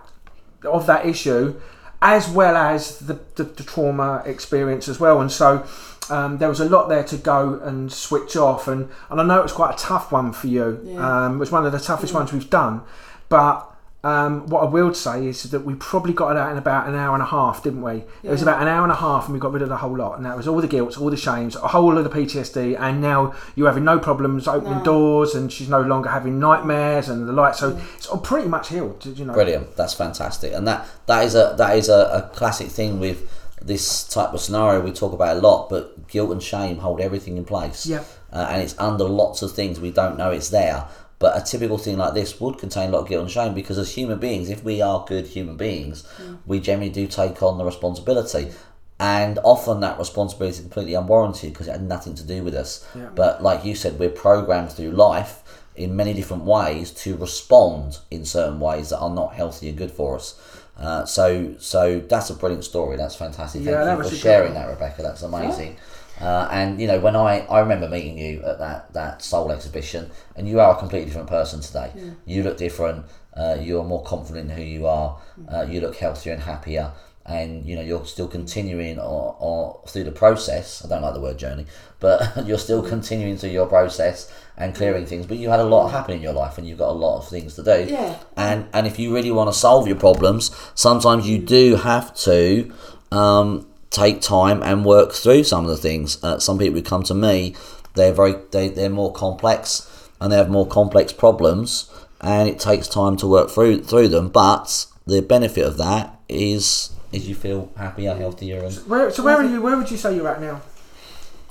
of 0.66 0.88
that 0.88 1.06
issue, 1.06 1.60
as 2.02 2.28
well 2.28 2.56
as 2.56 3.00
the, 3.00 3.20
the, 3.36 3.44
the 3.44 3.64
trauma 3.64 4.24
experience 4.26 4.88
as 4.90 5.00
well. 5.00 5.22
And 5.22 5.32
so 5.32 5.64
um, 6.10 6.38
there 6.38 6.50
was 6.50 6.60
a 6.60 6.66
lot 6.66 6.90
there 6.90 7.04
to 7.04 7.18
go 7.18 7.60
and 7.64 7.92
switch 7.92 8.36
off. 8.36 8.68
And, 8.68 8.90
and 9.10 9.22
I 9.22 9.24
know 9.24 9.40
it 9.40 9.44
was 9.44 9.52
quite 9.54 9.74
a 9.76 9.78
tough 9.78 10.12
one 10.12 10.34
for 10.34 10.48
you. 10.48 10.80
Yeah. 10.84 11.26
Um, 11.26 11.36
it 11.36 11.40
was 11.40 11.52
one 11.52 11.66
of 11.66 11.72
the 11.72 11.80
toughest 11.80 12.14
ones 12.14 12.34
we've 12.34 12.50
done. 12.50 12.82
But 13.30 13.70
um, 14.04 14.48
what 14.48 14.64
I 14.64 14.66
will 14.66 14.94
say 14.94 15.28
is 15.28 15.44
that 15.44 15.62
we 15.62 15.76
probably 15.76 16.12
got 16.12 16.32
it 16.32 16.38
out 16.38 16.52
in 16.52 16.58
about 16.58 16.90
an 16.90 16.96
hour 16.96 17.14
and 17.14 17.24
a 17.24 17.28
half, 17.28 17.64
didn't 17.64 17.82
we? 17.84 18.04
It 18.22 18.30
was 18.30 18.42
about 18.42 18.62
an 18.62 18.68
hour 18.68 18.84
and 18.84 18.92
a 18.92 18.96
half, 18.96 19.26
and 19.26 19.34
we 19.34 19.40
got 19.40 19.54
rid 19.54 19.62
of 19.62 19.70
the 19.70 19.78
whole 19.78 19.96
lot. 19.98 20.18
And 20.18 20.26
that 20.26 20.36
was 20.36 20.46
all 20.46 20.60
the 20.60 20.68
guilt, 20.68 20.98
all 20.98 21.10
the 21.10 21.16
shames, 21.16 21.56
a 21.56 21.70
whole 21.70 21.88
lot 21.94 22.00
of 22.00 22.04
the 22.04 22.10
PTSD. 22.10 22.78
And 22.78 23.00
now 23.02 23.34
you're 23.56 23.68
having 23.70 23.86
no 23.86 24.00
problems 24.00 24.46
opening 24.46 24.80
No. 24.80 24.84
doors, 24.84 25.36
and 25.36 25.50
she's 25.54 25.70
no 25.70 25.80
longer 25.82 26.10
having 26.10 26.38
nightmares 26.38 27.08
and 27.08 27.30
the 27.30 27.32
like. 27.32 27.56
So 27.56 27.80
it's 27.96 28.08
all 28.08 28.20
pretty 28.20 28.50
much 28.50 28.68
healed, 28.70 29.06
you 29.06 29.24
know. 29.24 29.34
Brilliant. 29.34 29.78
That's 29.78 29.94
fantastic. 29.94 30.52
And 30.52 30.68
that 30.68 30.86
that 31.06 31.24
is 31.24 31.34
a 31.34 31.56
that 31.58 31.78
is 31.78 31.88
a, 31.88 32.30
a 32.30 32.36
classic 32.36 32.68
thing 32.68 33.00
with 33.00 33.30
this 33.64 34.04
type 34.08 34.34
of 34.34 34.42
scenario 34.42 34.82
we 34.82 34.92
talk 34.92 35.14
about 35.14 35.38
a 35.38 35.40
lot. 35.40 35.70
But 35.70 36.08
guilt 36.08 36.32
and 36.32 36.42
shame 36.42 36.78
hold 36.78 37.02
everything 37.02 37.38
in 37.38 37.46
place. 37.46 37.86
Yeah. 37.86 38.04
Uh, 38.32 38.48
and 38.50 38.62
it's 38.62 38.78
under 38.80 39.06
lots 39.06 39.42
of 39.42 39.54
things 39.54 39.80
we 39.80 39.92
don't 39.92 40.18
know 40.18 40.32
it's 40.32 40.50
there. 40.50 40.88
But 41.20 41.42
a 41.42 41.46
typical 41.46 41.78
thing 41.78 41.98
like 41.98 42.14
this 42.14 42.42
would 42.42 42.58
contain 42.58 42.90
a 42.90 42.92
lot 42.92 43.04
of 43.04 43.08
guilt 43.08 43.22
and 43.22 43.32
shame 43.32 43.54
because 43.54 43.78
as 43.78 43.94
human 43.96 44.20
beings, 44.20 44.50
if 44.50 44.64
we 44.64 44.82
are 44.82 45.06
good 45.08 45.28
human 45.28 45.56
beings, 45.56 46.04
we 46.46 46.60
generally 46.60 46.92
do 46.92 47.08
take 47.08 47.42
on 47.42 47.58
the 47.58 47.64
responsibility. 47.64 48.52
And 49.00 49.40
often 49.44 49.80
that 49.80 49.98
responsibility 49.98 50.56
is 50.56 50.62
completely 50.62 50.96
unwarranted 50.96 51.54
because 51.54 51.68
it 51.68 51.72
had 51.72 51.84
nothing 51.84 52.16
to 52.16 52.24
do 52.24 52.44
with 52.44 52.54
us. 52.54 52.86
Yeah. 52.94 53.10
But 53.16 53.42
like 53.42 53.64
you 53.64 53.76
said, 53.76 54.00
we're 54.00 54.10
programmed 54.10 54.72
through 54.72 54.92
life 54.92 55.44
in 55.76 55.96
many 55.96 56.14
different 56.14 56.44
ways 56.44 56.92
to 56.92 57.16
respond 57.18 58.00
in 58.12 58.26
certain 58.26 58.60
ways 58.60 58.90
that 58.90 59.00
are 59.00 59.10
not 59.10 59.34
healthy 59.34 59.70
and 59.70 59.78
good 59.78 59.92
for 59.92 60.16
us. 60.16 60.40
Uh, 60.78 61.06
so, 61.06 61.56
so 61.60 62.00
that's 62.00 62.30
a 62.30 62.34
brilliant 62.34 62.64
story. 62.64 62.98
That's 62.98 63.16
fantastic. 63.16 63.64
Thank 63.64 63.74
Yeah, 63.74 63.98
you 63.98 64.04
for 64.04 64.16
sharing 64.16 64.54
that, 64.56 64.70
Rebecca. 64.70 65.02
That's 65.04 65.22
amazing. 65.22 65.78
Uh, 66.20 66.48
and 66.52 66.80
you 66.80 66.88
know, 66.88 67.00
when 67.00 67.16
I, 67.16 67.40
I 67.48 67.60
remember 67.60 67.88
meeting 67.90 68.18
you 68.18 68.44
at 68.44 68.60
that, 68.60 68.94
that 68.94 69.22
soul 69.22 69.52
exhibition, 69.52 70.10
and 70.36 70.48
you 70.48 70.60
are 70.60 70.76
a 70.76 70.78
completely 70.78 71.08
different 71.08 71.30
person 71.30 71.62
today. 71.62 71.92
You 72.26 72.44
look 72.44 72.58
different. 72.58 73.06
Uh, 73.36 73.58
you're 73.60 73.84
more 73.84 74.04
confident 74.04 74.50
in 74.52 74.58
who 74.58 74.64
you 74.64 74.86
are. 74.88 75.20
Uh, 75.52 75.64
you 75.64 75.82
look 75.82 75.96
healthier 75.96 76.34
and 76.34 76.42
happier. 76.44 76.92
And 77.26 77.66
you 77.66 77.78
know 77.78 77.82
you're 77.82 78.06
still 78.06 78.28
continuing 78.28 79.00
or, 79.00 79.38
or 79.40 79.80
through 79.88 80.04
the 80.04 80.12
process. 80.12 80.84
I 80.84 80.90
don't 80.90 81.02
like 81.02 81.14
the 81.14 81.22
word 81.22 81.38
journey, 81.40 81.66
but 82.02 82.20
you're 82.46 82.58
still 82.58 82.84
continuing 82.84 83.38
through 83.38 83.52
your 83.52 83.66
process 83.66 84.30
and 84.58 84.76
clearing 84.76 85.06
things. 85.06 85.26
But 85.26 85.38
you 85.38 85.50
had 85.50 85.60
a 85.60 85.64
lot 85.64 85.90
happen 85.90 86.16
in 86.16 86.22
your 86.22 86.34
life, 86.34 86.58
and 86.58 86.68
you've 86.68 86.78
got 86.78 86.90
a 86.90 86.94
lot 86.94 87.20
of 87.20 87.28
things 87.28 87.56
to 87.56 87.64
do. 87.64 87.86
Yeah. 87.90 88.18
And 88.38 88.68
and 88.74 88.88
if 88.88 89.00
you 89.00 89.14
really 89.14 89.32
want 89.32 89.52
to 89.52 89.58
solve 89.58 89.88
your 89.88 89.98
problems, 89.98 90.52
sometimes 90.76 91.28
you 91.28 91.40
do 91.40 91.76
have 91.76 92.16
to 92.18 92.74
um, 93.12 93.68
take 93.90 94.22
time 94.22 94.62
and 94.64 94.86
work 94.86 95.14
through 95.14 95.44
some 95.44 95.66
of 95.66 95.70
the 95.70 95.78
things. 95.78 96.24
Uh, 96.24 96.40
some 96.40 96.58
people 96.58 96.76
who 96.76 96.84
come 96.84 97.04
to 97.04 97.14
me, 97.14 97.56
they're 97.96 98.14
very 98.14 98.36
they, 98.52 98.70
they're 98.70 98.90
more 98.90 99.12
complex 99.12 99.90
and 100.20 100.32
they 100.32 100.38
have 100.38 100.50
more 100.50 100.68
complex 100.68 101.12
problems, 101.12 101.92
and 102.22 102.48
it 102.48 102.60
takes 102.60 102.88
time 102.88 103.18
to 103.18 103.28
work 103.28 103.50
through 103.50 103.84
through 103.84 104.08
them. 104.08 104.30
But 104.30 104.86
the 105.06 105.22
benefit 105.22 105.66
of 105.66 105.78
that 105.78 106.20
is 106.30 106.92
is 107.12 107.28
you 107.28 107.36
feel 107.36 107.72
happier, 107.78 108.16
healthier, 108.16 108.64
and 108.64 108.74
Where, 108.88 109.12
so 109.12 109.24
where 109.24 109.38
are 109.38 109.44
you? 109.44 109.62
Where 109.62 109.78
would 109.78 109.92
you 109.92 109.98
say 109.98 110.16
you're 110.16 110.28
at 110.28 110.42
now? 110.42 110.62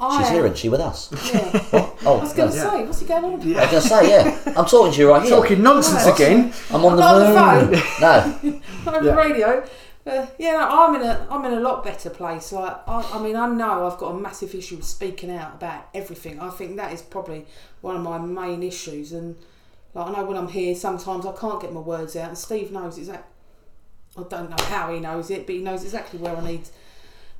I 0.02 0.18
she's 0.18 0.26
am- 0.28 0.34
here 0.34 0.46
and 0.46 0.56
she 0.56 0.68
with 0.68 0.80
us. 0.80 1.10
Yeah. 1.32 1.88
Oh, 2.04 2.18
I 2.18 2.22
was 2.22 2.32
going 2.32 2.50
to 2.50 2.56
no. 2.56 2.70
say, 2.70 2.84
what's 2.84 3.00
he 3.00 3.06
going 3.06 3.24
on? 3.24 3.32
I 3.32 3.36
was 3.36 3.44
going 3.44 3.68
to 3.70 3.80
say, 3.80 4.08
yeah, 4.10 4.42
I'm 4.56 4.66
talking 4.66 4.92
to 4.92 4.98
you 4.98 5.08
right 5.10 5.22
here. 5.22 5.30
Talking 5.30 5.62
nonsense 5.62 6.04
Right. 6.04 6.14
again. 6.14 6.52
I'm 6.70 6.84
on 6.84 6.96
the 6.96 7.02
I'm 7.02 7.36
on 7.36 7.64
moon. 7.66 7.70
the 8.00 8.00
No, 8.00 8.92
on 8.92 8.94
Yeah. 8.94 9.10
the 9.10 9.16
radio. 9.16 9.68
Uh, 10.04 10.26
yeah, 10.36 10.52
no, 10.54 10.68
I'm 10.68 10.96
in 10.96 11.02
a 11.02 11.28
I'm 11.30 11.44
in 11.44 11.52
a 11.52 11.60
lot 11.60 11.84
better 11.84 12.10
place. 12.10 12.50
Like 12.50 12.76
I, 12.88 13.08
I 13.14 13.22
mean, 13.22 13.36
I 13.36 13.46
know 13.46 13.86
I've 13.86 13.98
got 13.98 14.08
a 14.08 14.18
massive 14.18 14.52
issue 14.52 14.74
with 14.74 14.84
speaking 14.84 15.30
out 15.30 15.54
about 15.54 15.84
everything. 15.94 16.40
I 16.40 16.50
think 16.50 16.76
that 16.76 16.92
is 16.92 17.02
probably 17.02 17.46
one 17.82 17.94
of 17.94 18.02
my 18.02 18.18
main 18.18 18.64
issues. 18.64 19.12
And 19.12 19.36
like 19.94 20.08
I 20.08 20.10
know 20.12 20.24
when 20.24 20.36
I'm 20.36 20.48
here, 20.48 20.74
sometimes 20.74 21.24
I 21.24 21.30
can't 21.36 21.60
get 21.62 21.72
my 21.72 21.78
words 21.78 22.16
out. 22.16 22.30
And 22.30 22.36
Steve 22.36 22.72
knows 22.72 22.98
exactly. 22.98 23.30
I 24.18 24.24
don't 24.28 24.50
know 24.50 24.64
how 24.64 24.92
he 24.92 24.98
knows 24.98 25.30
it, 25.30 25.46
but 25.46 25.54
he 25.54 25.62
knows 25.62 25.84
exactly 25.84 26.18
where 26.18 26.36
I 26.36 26.44
need 26.44 26.68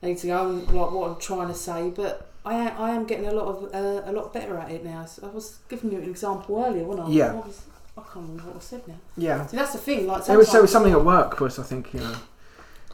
need 0.00 0.18
to 0.18 0.26
go 0.28 0.48
and 0.50 0.60
like 0.70 0.92
what 0.92 1.10
I'm 1.10 1.16
trying 1.18 1.48
to 1.48 1.54
say. 1.54 1.90
But 1.90 2.31
I 2.44 2.54
am, 2.54 2.80
I 2.80 2.90
am 2.90 3.04
getting 3.04 3.26
a 3.28 3.32
lot 3.32 3.46
of 3.46 3.74
uh, 3.74 4.02
a 4.04 4.12
lot 4.12 4.32
better 4.32 4.56
at 4.58 4.70
it 4.70 4.84
now. 4.84 5.04
So 5.04 5.26
I 5.26 5.30
was 5.30 5.58
giving 5.68 5.92
you 5.92 5.98
an 5.98 6.08
example 6.10 6.62
earlier, 6.64 6.84
wasn't 6.84 7.08
I? 7.08 7.10
Yeah. 7.12 7.32
What 7.34 7.46
was, 7.46 7.62
I 7.96 8.00
can't 8.02 8.16
remember 8.16 8.42
what 8.44 8.56
I 8.56 8.60
said 8.60 8.88
now. 8.88 8.96
Yeah. 9.16 9.46
See, 9.46 9.56
that's 9.56 9.72
the 9.72 9.78
thing. 9.78 10.06
Like 10.06 10.24
There 10.26 10.38
was, 10.38 10.50
there 10.50 10.62
was 10.62 10.72
something 10.72 10.92
at 10.92 11.04
work, 11.04 11.38
was 11.40 11.58
I 11.58 11.62
think, 11.62 11.92
you 11.94 12.00
know. 12.00 12.16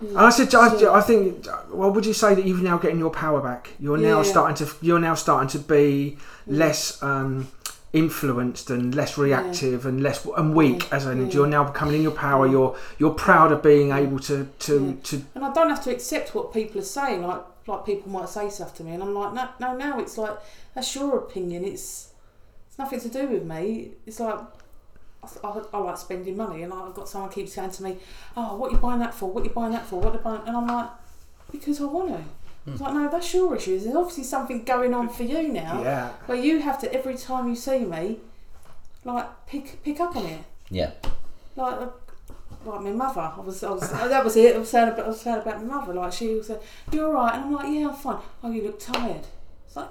And 0.01 0.19
I 0.19 0.31
said, 0.31 0.55
I, 0.55 0.95
I 0.95 1.01
think, 1.01 1.47
well, 1.73 1.91
would 1.91 2.07
you 2.07 2.13
say 2.13 2.35
that 2.35 2.47
you're 2.47 2.59
now 2.59 2.79
getting 2.79 2.99
your 3.01 3.11
power 3.11 3.41
back? 3.41 3.71
You're 3.81 3.97
now 3.97 4.19
Yeah. 4.19 4.31
starting 4.31 4.57
to, 4.67 4.73
you're 4.81 5.01
now 5.01 5.15
starting 5.15 5.49
to 5.51 5.59
be 5.59 6.19
less 6.47 7.03
um, 7.03 7.49
influenced 7.93 8.71
and 8.71 8.95
less 8.95 9.19
reactive 9.19 9.87
and 9.87 10.03
less 10.03 10.25
and 10.37 10.55
weak. 10.55 10.89
Yeah. 10.91 10.97
As 10.97 11.05
Yeah. 11.07 11.15
you're 11.15 11.47
now 11.47 11.65
becoming 11.65 11.97
in 11.97 12.03
your 12.03 12.13
power. 12.13 12.47
You're 12.47 12.77
you're 12.99 13.15
proud 13.15 13.51
of 13.51 13.63
being 13.63 13.91
able 13.93 14.19
to 14.21 14.47
to 14.61 14.87
Yeah. 14.87 14.93
to. 15.05 15.23
and 15.35 15.45
I 15.45 15.53
don't 15.53 15.71
have 15.71 15.83
to 15.85 15.91
accept 15.91 16.35
what 16.35 16.53
people 16.53 16.81
are 16.81 16.85
saying. 16.85 17.27
Like 17.27 17.43
like 17.69 17.85
people 17.87 18.11
might 18.11 18.29
say 18.29 18.49
stuff 18.51 18.75
to 18.77 18.83
me, 18.85 18.93
and 18.95 19.03
I'm 19.03 19.15
like, 19.15 19.33
no, 19.35 19.49
no, 19.61 19.77
now 19.77 20.01
it's 20.01 20.19
like 20.19 20.37
that's 20.75 20.93
your 20.95 21.17
opinion. 21.19 21.65
It's 21.65 22.09
it's 22.69 22.79
nothing 22.79 23.01
to 23.01 23.09
do 23.09 23.29
with 23.29 23.45
me. 23.45 23.93
It's 24.07 24.19
like. 24.21 24.41
I, 25.21 25.27
I, 25.49 25.63
I 25.75 25.79
like 25.79 25.99
spending 25.99 26.37
money, 26.37 26.63
and 26.63 26.73
I've 26.73 26.95
got 26.95 27.09
someone 27.09 27.29
keeps 27.31 27.53
saying 27.53 27.73
to 27.73 27.83
me, 27.83 27.97
"Oh, 28.37 28.55
what 28.57 28.71
are 28.71 28.75
you 28.77 28.79
buying 28.81 29.01
that 29.01 29.13
for? 29.13 29.29
What 29.29 29.41
are 29.43 29.49
you 29.49 29.53
buying 29.53 29.73
that 29.73 29.85
for? 29.85 29.97
What 30.01 30.15
are 30.15 30.19
you 30.19 30.23
buying?" 30.23 30.43
And 30.47 30.57
I'm 30.57 30.67
like, 30.69 30.89
"Because 31.51 31.81
I 31.81 31.87
want 31.87 32.11
to." 32.11 32.23
It's 32.71 32.81
like, 32.81 32.95
no, 32.95 33.09
that's 33.11 33.35
your 33.35 33.57
issue. 33.57 33.81
There's 33.81 33.97
obviously 33.97 34.23
something 34.25 34.63
going 34.63 34.95
on 34.95 35.09
for 35.09 35.25
you 35.25 35.49
now, 35.49 35.83
Yeah. 35.83 36.11
where 36.27 36.39
you 36.39 36.61
have 36.61 36.79
to 36.83 36.93
every 36.95 37.17
time 37.17 37.49
you 37.49 37.57
see 37.57 37.81
me, 37.81 38.21
like 39.05 39.27
pick 39.47 39.83
pick 39.83 39.99
up 40.01 40.15
on 40.15 40.25
it. 40.27 40.41
yeah, 40.71 40.93
like 41.57 41.81
uh, 41.81 41.87
like 42.65 42.81
my 42.83 42.91
mother. 42.91 43.21
I 43.21 43.41
was, 43.41 43.63
I 43.63 43.71
was 43.71 43.91
that 43.91 44.25
was 44.25 44.37
it. 44.37 44.57
I 44.57 44.59
was 44.59 44.71
saying 44.71 44.89
about, 44.89 45.05
I 45.05 45.09
was 45.09 45.27
about 45.27 45.65
my 45.65 45.77
mother. 45.77 45.95
Like 45.95 46.13
she 46.13 46.35
was, 46.35 46.51
uh, 46.51 46.61
"You 46.93 47.07
all 47.07 47.13
right?" 47.13 47.35
And 47.35 47.45
I'm 47.45 47.53
like, 47.53 47.73
"Yeah, 47.73 47.89
I'm 47.89 47.95
fine." 47.95 48.19
Oh, 48.43 48.51
you 48.51 48.63
look 48.63 48.79
tired. 48.79 49.27
It's 49.67 49.77
like 49.77 49.91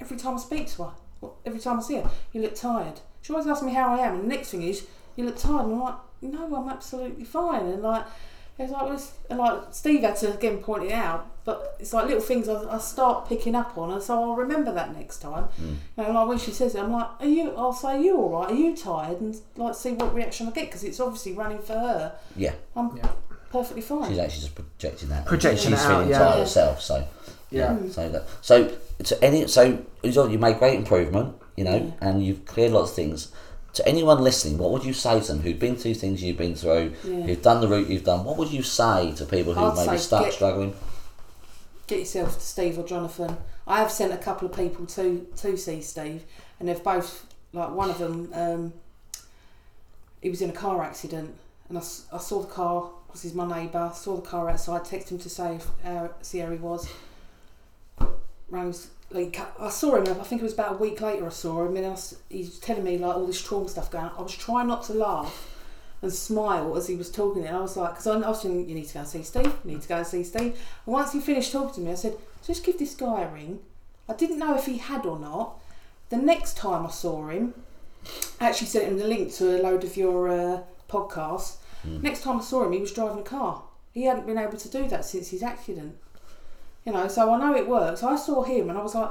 every 0.00 0.16
time 0.16 0.34
I 0.34 0.38
speak 0.38 0.68
to 0.72 0.84
her, 0.84 1.28
every 1.44 1.60
time 1.60 1.78
I 1.78 1.82
see 1.82 1.96
her, 1.96 2.10
you 2.32 2.42
look 2.42 2.54
tired. 2.54 3.00
She 3.20 3.32
always 3.32 3.46
asks 3.46 3.64
me 3.64 3.72
how 3.72 3.94
I 3.94 3.98
am, 4.06 4.14
and 4.14 4.24
the 4.24 4.28
next 4.28 4.50
thing 4.50 4.62
is, 4.62 4.86
"You 5.16 5.24
look 5.26 5.36
tired." 5.36 5.66
And 5.66 5.74
I'm 5.74 5.80
like, 5.80 5.94
"No, 6.22 6.56
I'm 6.56 6.68
absolutely 6.68 7.24
fine." 7.24 7.66
And 7.66 7.82
like. 7.82 8.04
It's 8.58 8.70
like, 8.70 8.82
well, 8.82 8.92
it's- 8.92 9.12
and 9.30 9.38
like 9.38 9.60
Steve 9.72 10.02
had 10.02 10.16
to 10.16 10.34
again 10.34 10.58
point 10.58 10.84
it 10.84 10.92
out, 10.92 11.26
but 11.44 11.76
it's 11.80 11.92
like 11.92 12.04
little 12.06 12.20
things 12.20 12.48
I, 12.48 12.62
I 12.74 12.78
start 12.78 13.28
picking 13.28 13.54
up 13.54 13.76
on, 13.78 13.90
and 13.90 14.02
so 14.02 14.22
I'll 14.22 14.36
remember 14.36 14.72
that 14.72 14.94
next 14.96 15.18
time. 15.18 15.44
Hmm. 15.44 15.74
You 15.96 16.04
know, 16.04 16.12
like 16.12 16.28
when 16.28 16.38
she 16.38 16.50
says 16.52 16.74
it, 16.74 16.82
I'm 16.82 16.92
like, 16.92 17.08
"Are 17.20 17.26
you?" 17.26 17.54
I'll 17.56 17.72
say, 17.72 17.88
"Are 17.96 17.98
you 17.98 18.16
all 18.18 18.28
right? 18.30 18.50
Are 18.50 18.54
you 18.54 18.76
tired?" 18.76 19.20
And 19.20 19.34
like 19.56 19.74
see 19.74 19.92
what 19.92 20.14
reaction 20.14 20.46
I 20.48 20.50
get 20.50 20.66
because 20.66 20.84
it's 20.84 21.00
obviously 21.00 21.32
running 21.32 21.58
for 21.60 21.72
her. 21.74 22.12
yeah. 22.36 22.52
I'm 22.76 22.96
Yeah. 22.96 23.08
perfectly 23.50 23.82
fine. 23.82 24.10
She's 24.10 24.18
actually 24.18 24.40
just 24.42 24.54
projecting 24.54 25.08
that. 25.08 25.26
Projecting 25.26 25.70
She's 25.72 25.80
it 25.80 25.86
out, 25.86 25.90
feeling 25.90 26.08
yeah. 26.10 26.18
tired 26.18 26.34
Yeah. 26.34 26.40
herself, 26.40 26.80
so 26.82 27.04
Yeah. 27.50 27.74
Hmm. 27.74 27.90
So 27.90 28.08
that 28.10 28.24
so 28.42 28.70
to 29.04 29.24
any 29.24 29.46
so 29.48 29.78
you 30.04 30.38
made 30.38 30.58
great 30.58 30.74
improvement, 30.78 31.34
you 31.56 31.64
know, 31.64 31.76
Yeah. 31.76 32.08
and 32.08 32.24
you've 32.24 32.44
cleared 32.46 32.72
lots 32.72 32.90
of 32.90 32.96
things. 32.96 33.32
To 33.74 33.88
anyone 33.88 34.20
listening, 34.22 34.58
what 34.58 34.70
would 34.70 34.84
you 34.84 34.92
say 34.92 35.18
to 35.20 35.26
them 35.26 35.40
who've 35.40 35.58
been 35.58 35.76
through 35.76 35.94
things 35.94 36.22
you've 36.22 36.36
been 36.36 36.54
through, 36.54 36.92
Yeah. 37.04 37.20
who've 37.22 37.40
done 37.40 37.60
the 37.62 37.68
route 37.68 37.88
you've 37.88 38.04
done? 38.04 38.24
What 38.24 38.36
would 38.36 38.50
you 38.50 38.62
say 38.62 39.12
to 39.16 39.24
people 39.24 39.54
who 39.54 39.64
I'd 39.64 39.86
maybe 39.86 39.98
start 39.98 40.24
get- 40.26 40.34
struggling? 40.34 40.74
Get 41.86 42.00
yourself 42.00 42.34
to 42.34 42.40
Steve 42.40 42.78
or 42.78 42.84
Jonathan. 42.84 43.38
I 43.66 43.78
have 43.78 43.90
sent 43.90 44.12
a 44.12 44.18
couple 44.18 44.46
of 44.48 44.54
people 44.54 44.84
to 44.86 45.26
to 45.36 45.56
see 45.56 45.80
Steve, 45.80 46.24
and 46.60 46.68
they've 46.68 46.82
both 46.82 47.26
like 47.54 47.70
one 47.70 47.88
of 47.90 47.98
them. 47.98 48.30
Um, 48.34 48.72
he 50.20 50.28
was 50.30 50.42
in 50.42 50.50
a 50.50 50.54
car 50.54 50.82
accident, 50.82 51.34
and 51.68 51.78
I 51.78 51.80
saw 52.18 52.40
the 52.40 52.46
car 52.48 52.90
because 53.06 53.22
he's 53.22 53.34
my 53.34 53.46
neighbour. 53.46 53.90
Saw 53.94 54.16
the 54.16 54.22
car 54.22 54.48
outside. 54.50 54.84
Texted 54.84 55.10
him 55.10 55.18
to 55.20 55.30
say 55.30 55.56
if, 55.56 55.66
uh, 55.84 56.08
see 56.22 56.38
how 56.38 56.50
he 56.50 56.58
was. 56.58 56.88
Rang 58.50 58.66
his- 58.68 58.88
like 59.12 59.38
I 59.60 59.68
saw 59.68 59.96
him. 59.96 60.08
I 60.08 60.24
think 60.24 60.40
it 60.40 60.44
was 60.44 60.54
about 60.54 60.74
a 60.74 60.76
week 60.78 61.00
later. 61.00 61.26
I 61.26 61.30
saw 61.30 61.66
him, 61.66 61.76
and 61.76 61.86
I 61.86 61.90
was, 61.90 62.16
he's 62.28 62.58
telling 62.58 62.84
me 62.84 62.98
like 62.98 63.16
all 63.16 63.26
this 63.26 63.42
trauma 63.42 63.68
stuff 63.68 63.90
going. 63.90 64.04
on. 64.04 64.12
I 64.16 64.22
was 64.22 64.34
trying 64.34 64.68
not 64.68 64.84
to 64.84 64.94
laugh 64.94 65.48
and 66.02 66.12
smile 66.12 66.76
as 66.76 66.88
he 66.88 66.96
was 66.96 67.10
talking. 67.10 67.44
And 67.46 67.56
I 67.56 67.60
was 67.60 67.76
like, 67.76 67.90
because 67.90 68.06
I, 68.06 68.14
I 68.14 68.28
was 68.28 68.42
thinking, 68.42 68.68
you 68.68 68.74
need 68.74 68.88
to 68.88 68.94
go 68.94 69.00
and 69.00 69.08
see 69.08 69.22
Steve. 69.22 69.54
You 69.64 69.72
need 69.72 69.82
to 69.82 69.88
go 69.88 69.98
and 69.98 70.06
see 70.06 70.24
Steve. 70.24 70.58
And 70.86 70.92
once 70.92 71.12
he 71.12 71.20
finished 71.20 71.52
talking 71.52 71.74
to 71.74 71.80
me, 71.80 71.92
I 71.92 71.94
said, 71.94 72.16
just 72.44 72.64
give 72.64 72.78
this 72.78 72.94
guy 72.94 73.22
a 73.22 73.28
ring. 73.28 73.60
I 74.08 74.14
didn't 74.14 74.38
know 74.38 74.56
if 74.56 74.66
he 74.66 74.78
had 74.78 75.06
or 75.06 75.18
not. 75.18 75.60
The 76.10 76.16
next 76.16 76.56
time 76.56 76.84
I 76.86 76.90
saw 76.90 77.28
him, 77.28 77.54
I 78.40 78.48
actually 78.48 78.66
sent 78.66 78.88
him 78.88 78.98
the 78.98 79.06
link 79.06 79.32
to 79.34 79.56
a 79.56 79.62
load 79.62 79.84
of 79.84 79.96
your 79.96 80.28
uh, 80.28 80.62
podcasts. 80.88 81.56
Next 81.84 82.22
time 82.22 82.38
I 82.38 82.42
saw 82.42 82.64
him, 82.64 82.72
he 82.72 82.80
was 82.80 82.92
driving 82.92 83.20
a 83.20 83.22
car. 83.22 83.62
He 83.92 84.04
hadn't 84.04 84.26
been 84.26 84.38
able 84.38 84.58
to 84.58 84.68
do 84.68 84.88
that 84.88 85.04
since 85.04 85.30
his 85.30 85.42
accident. 85.42 85.96
You 86.84 86.92
know, 86.92 87.08
so 87.08 87.32
I 87.32 87.38
know 87.38 87.54
it 87.56 87.68
works. 87.68 88.02
I 88.02 88.16
saw 88.16 88.42
him 88.42 88.68
and 88.68 88.78
I 88.78 88.82
was 88.82 88.94
like, 88.94 89.10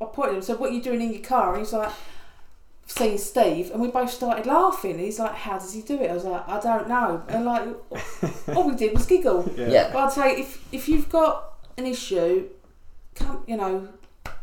I 0.00 0.04
pointed 0.06 0.32
at 0.32 0.36
him, 0.36 0.42
said, 0.42 0.58
"What 0.58 0.70
are 0.70 0.74
you 0.74 0.82
doing 0.82 1.00
in 1.00 1.12
your 1.12 1.22
car?" 1.22 1.54
And 1.54 1.60
he's 1.64 1.72
like, 1.72 1.92
"Seeing 2.86 3.16
Steve," 3.16 3.70
and 3.70 3.80
we 3.80 3.88
both 3.88 4.10
started 4.10 4.46
laughing. 4.46 4.98
He's 4.98 5.18
like, 5.18 5.34
"How 5.34 5.58
does 5.58 5.72
he 5.72 5.82
do 5.82 6.00
it?" 6.00 6.10
I 6.10 6.14
was 6.14 6.24
like, 6.24 6.46
"I 6.46 6.60
don't 6.60 6.88
know," 6.88 7.22
and 7.28 7.44
like, 7.46 7.68
all 8.54 8.68
we 8.68 8.74
did 8.74 8.92
was 8.92 9.06
giggle. 9.06 9.50
Yeah. 9.56 9.90
But 9.92 10.04
I'd 10.04 10.12
say 10.12 10.40
if 10.40 10.66
if 10.72 10.88
you've 10.88 11.08
got 11.08 11.54
an 11.78 11.86
issue, 11.86 12.48
come, 13.14 13.42
you 13.46 13.56
know, 13.56 13.88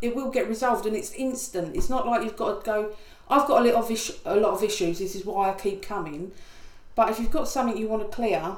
it 0.01 0.15
will 0.15 0.31
get 0.31 0.47
resolved, 0.47 0.85
and 0.87 0.95
it's 0.95 1.13
instant. 1.13 1.75
It's 1.75 1.89
not 1.89 2.07
like 2.07 2.23
you've 2.23 2.37
got 2.37 2.63
to 2.63 2.65
go. 2.65 2.95
I've 3.29 3.47
got 3.47 3.61
a 3.61 3.71
lot 3.71 3.75
of 3.75 3.91
issue, 3.91 4.13
a 4.25 4.35
lot 4.35 4.53
of 4.53 4.63
issues. 4.63 4.99
This 4.99 5.15
is 5.15 5.23
why 5.25 5.51
I 5.51 5.53
keep 5.53 5.83
coming. 5.83 6.31
But 6.95 7.09
if 7.09 7.19
you've 7.19 7.31
got 7.31 7.47
something 7.47 7.77
you 7.77 7.87
want 7.87 8.09
to 8.09 8.15
clear, 8.15 8.57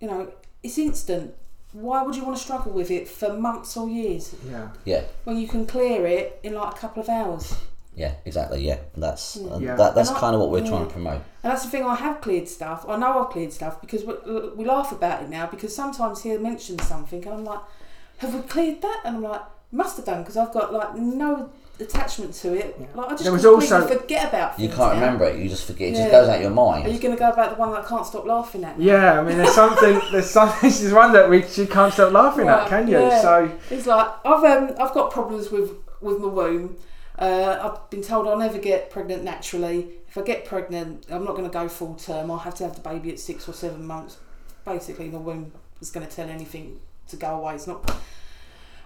you 0.00 0.08
know, 0.08 0.32
it's 0.62 0.78
instant. 0.78 1.34
Why 1.72 2.02
would 2.02 2.14
you 2.16 2.24
want 2.24 2.36
to 2.36 2.42
struggle 2.42 2.72
with 2.72 2.90
it 2.90 3.08
for 3.08 3.32
months 3.32 3.76
or 3.76 3.88
years 3.88 4.34
Yeah. 4.48 4.68
Yeah. 4.84 5.02
when 5.24 5.38
you 5.38 5.48
can 5.48 5.66
clear 5.66 6.06
it 6.06 6.38
in 6.42 6.54
like 6.54 6.74
a 6.74 6.78
couple 6.78 7.02
of 7.02 7.08
hours? 7.08 7.54
Yeah, 7.94 8.12
exactly. 8.24 8.66
Yeah, 8.66 8.78
that's 8.96 9.36
and 9.36 9.62
Yeah. 9.62 9.76
that, 9.76 9.94
that's 9.94 10.08
And 10.08 10.16
I- 10.18 10.20
kind 10.20 10.34
of 10.34 10.40
what 10.40 10.50
we're 10.50 10.60
yeah. 10.64 10.70
trying 10.70 10.86
to 10.86 10.92
promote. 10.92 11.20
And 11.42 11.52
that's 11.52 11.62
the 11.64 11.70
thing. 11.70 11.84
I 11.84 11.94
have 11.96 12.20
cleared 12.20 12.48
stuff. 12.48 12.84
I 12.88 12.96
know 12.96 13.24
I've 13.24 13.30
cleared 13.30 13.52
stuff 13.52 13.80
because 13.80 14.04
we, 14.04 14.14
we 14.56 14.64
laugh 14.64 14.92
about 14.92 15.22
it 15.22 15.28
now. 15.28 15.46
Because 15.46 15.74
sometimes 15.74 16.22
he'll 16.22 16.40
mention 16.40 16.78
something, 16.78 17.22
and 17.24 17.34
I'm 17.34 17.44
like, 17.44 17.60
"Have 18.18 18.34
we 18.34 18.40
cleared 18.42 18.80
that?" 18.82 19.00
And 19.04 19.16
I'm 19.16 19.22
like, 19.22 19.42
"Must 19.72 19.96
have 19.98 20.06
done," 20.06 20.22
because 20.22 20.36
I've 20.38 20.52
got 20.52 20.72
like 20.72 20.94
no 20.96 21.50
attachment 21.80 22.34
to 22.34 22.54
it. 22.54 22.78
Like 22.94 23.06
I 23.06 23.10
just 23.10 23.24
There 23.24 23.32
was 23.32 23.44
also- 23.44 23.86
forget 23.86 24.28
about. 24.28 24.58
You 24.58 24.68
can't 24.68 24.78
now. 24.78 24.94
remember 24.94 25.24
it. 25.24 25.38
You 25.38 25.48
just 25.48 25.66
forget. 25.66 25.88
It 25.90 25.96
just 25.96 26.10
goes 26.10 26.28
out 26.28 26.40
your 26.40 26.50
mind. 26.50 26.86
Are 26.86 26.90
you 26.90 26.98
going 27.00 27.14
to 27.14 27.18
go 27.18 27.30
about 27.30 27.50
the 27.50 27.56
one 27.56 27.72
that 27.72 27.84
I 27.84 27.88
can't 27.88 28.06
stop 28.06 28.24
laughing 28.26 28.64
at? 28.64 28.78
Yeah, 28.80 29.18
I 29.18 29.22
mean, 29.22 29.38
there's 29.38 29.54
something. 29.54 30.00
There's 30.12 30.30
something. 30.30 30.58
This 30.70 30.80
is 30.82 30.92
one 30.92 31.12
that 31.12 31.28
we 31.28 31.44
you 31.44 31.66
can't 31.66 31.92
stop 31.92 32.12
laughing 32.12 32.48
at, 32.48 32.68
can 32.68 32.86
you? 32.88 32.98
yeah. 33.00 33.20
So 33.20 33.50
It's 33.70 33.86
like 33.86 34.08
I've 34.24 34.44
um, 34.44 34.70
I've 34.80 34.92
got 34.94 35.10
problems 35.10 35.50
with 35.50 35.72
with 36.00 36.18
my 36.20 36.28
womb. 36.28 36.76
Uh, 37.18 37.58
I've 37.62 37.90
been 37.90 38.02
told 38.02 38.26
I'll 38.26 38.38
never 38.38 38.58
get 38.58 38.90
pregnant 38.90 39.22
naturally. 39.24 39.88
If 40.08 40.18
I 40.18 40.22
get 40.22 40.44
pregnant, 40.44 41.06
I'm 41.10 41.24
not 41.24 41.32
going 41.36 41.44
to 41.48 41.52
go 41.52 41.68
full 41.68 41.94
term. 41.94 42.30
I'll 42.30 42.38
have 42.38 42.54
to 42.56 42.64
have 42.64 42.74
the 42.74 42.80
baby 42.80 43.10
at 43.10 43.18
six 43.20 43.48
or 43.48 43.52
seven 43.52 43.86
months. 43.86 44.18
Basically, 44.64 45.08
my 45.08 45.18
womb 45.18 45.52
is 45.80 45.90
going 45.90 46.06
to 46.06 46.14
tell 46.14 46.28
anything 46.28 46.80
to 47.08 47.16
go 47.16 47.36
away. 47.40 47.54
It's 47.54 47.66
not. 47.66 47.90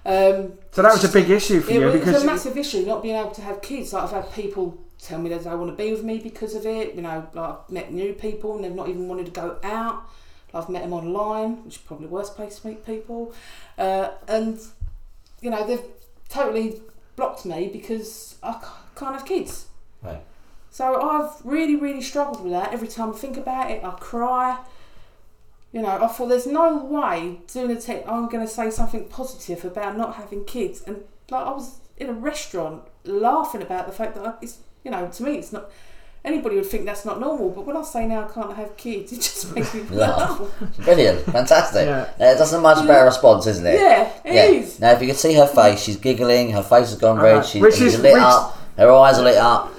Um, 0.07 0.53
So 0.71 0.83
that 0.83 0.93
was 0.93 1.05
a 1.05 1.09
big 1.09 1.29
issue 1.31 1.61
for 1.61 1.71
it 1.71 1.75
you 1.75 1.87
was 1.87 1.95
because 1.95 2.23
a 2.23 2.27
massive 2.27 2.57
issue 2.57 2.87
not 2.87 3.03
being 3.03 3.17
able 3.17 3.33
to 3.33 3.43
have 3.43 3.61
kids. 3.61 3.93
Like 3.93 4.05
I've 4.05 4.11
had 4.13 4.33
people 4.33 4.79
tell 5.01 5.19
me 5.19 5.29
that 5.31 5.43
they 5.45 5.51
want 5.51 5.71
to 5.71 5.77
be 5.77 5.91
with 5.91 6.05
me 6.05 6.19
because 6.19 6.55
of 6.55 6.65
it. 6.65 6.95
You 6.95 7.03
know, 7.03 7.27
like 7.35 7.51
I've 7.51 7.71
met 7.71 7.93
new 7.93 8.13
people 8.13 8.55
and 8.55 8.65
they've 8.65 8.75
not 8.75 8.89
even 8.89 9.09
wanted 9.09 9.27
to 9.27 9.33
go 9.33 9.59
out. 9.65 10.05
I've 10.55 10.69
met 10.69 10.83
them 10.83 10.93
online, 10.93 11.65
which 11.65 11.75
is 11.75 11.81
probably 11.83 12.07
the 12.07 12.13
worst 12.13 12.37
place 12.37 12.61
to 12.61 12.69
meet 12.69 12.87
people. 12.87 13.35
Uh, 13.77 14.11
and 14.29 14.59
you 15.41 15.51
know, 15.51 15.67
they've 15.67 15.85
totally 16.29 16.81
blocked 17.17 17.45
me 17.45 17.69
because 17.73 18.37
I 18.43 18.61
can't 18.95 19.15
have 19.15 19.27
kids. 19.27 19.67
Right. 20.03 20.23
So 20.71 21.01
I've 21.01 21.45
really, 21.45 21.77
really 21.77 22.03
struggled 22.03 22.43
with 22.43 22.53
that. 22.53 22.73
Every 22.73 22.89
time 22.89 23.11
I 23.11 23.17
think 23.17 23.37
about 23.37 23.71
it, 23.71 23.83
I 23.83 23.91
cry. 23.93 24.59
You 25.77 25.83
know, 25.83 25.89
I 26.03 26.07
thought 26.07 26.29
there's 26.29 26.47
no 26.47 26.75
way 26.87 27.41
doing 27.53 27.71
a 27.71 27.79
tech 27.79 28.09
I'm 28.09 28.31
going 28.31 28.43
to 28.47 28.51
say 28.51 28.71
something 28.71 29.05
positive 29.09 29.63
about 29.63 29.99
not 29.99 30.15
having 30.15 30.43
kids. 30.47 30.81
And 30.87 31.03
like 31.31 31.45
I 31.47 31.51
was 31.51 31.81
in 31.99 32.09
a 32.09 32.15
restaurant 32.15 32.85
laughing 33.05 33.61
about 33.61 33.85
the 33.87 33.93
fact 33.93 34.15
that 34.15 34.27
I, 34.27 34.33
it's, 34.41 34.57
you 34.85 34.91
know, 34.91 35.07
to 35.07 35.23
me 35.23 35.33
it's 35.37 35.53
not. 35.53 35.71
Anybody 36.25 36.57
would 36.57 36.65
think 36.65 36.87
that's 36.87 37.05
not 37.05 37.21
normal, 37.21 37.51
but 37.51 37.67
when 37.67 37.77
I 37.77 37.83
say 37.83 38.07
now 38.07 38.27
I 38.27 38.33
can't 38.33 38.57
have 38.57 38.75
kids, 38.79 39.13
it 39.17 39.17
just 39.17 39.55
makes 39.55 39.75
me 39.75 39.83
Laugh. 39.91 40.41
laugh. 40.41 40.79
Brilliant, 40.79 41.21
fantastic. 41.27 41.85
Yeah. 41.87 42.09
Yeah. 42.19 42.35
That's 42.35 42.53
a 42.55 42.61
much 42.61 42.85
better 42.87 43.05
response, 43.05 43.47
isn't 43.47 43.67
it? 43.67 43.79
Yeah, 43.79 44.11
it 44.25 44.55
is. 44.55 44.81
Now, 44.81 44.93
if 44.93 45.03
you 45.03 45.09
could 45.09 45.17
see 45.19 45.35
her 45.35 45.47
face, 45.47 45.83
she's 45.83 45.97
giggling. 45.99 46.53
Her 46.53 46.63
face 46.63 46.89
has 46.89 46.97
gone 46.97 47.19
red. 47.19 47.37
Uh, 47.37 47.43
She's, 47.43 47.61
which 47.63 47.75
she's 47.75 47.95
is- 47.95 48.01
lit 48.01 48.15
which- 48.15 48.23
up. 48.23 48.57
Her 48.79 48.91
eyes 48.93 49.19
are 49.19 49.25
lit 49.25 49.37
up. 49.37 49.73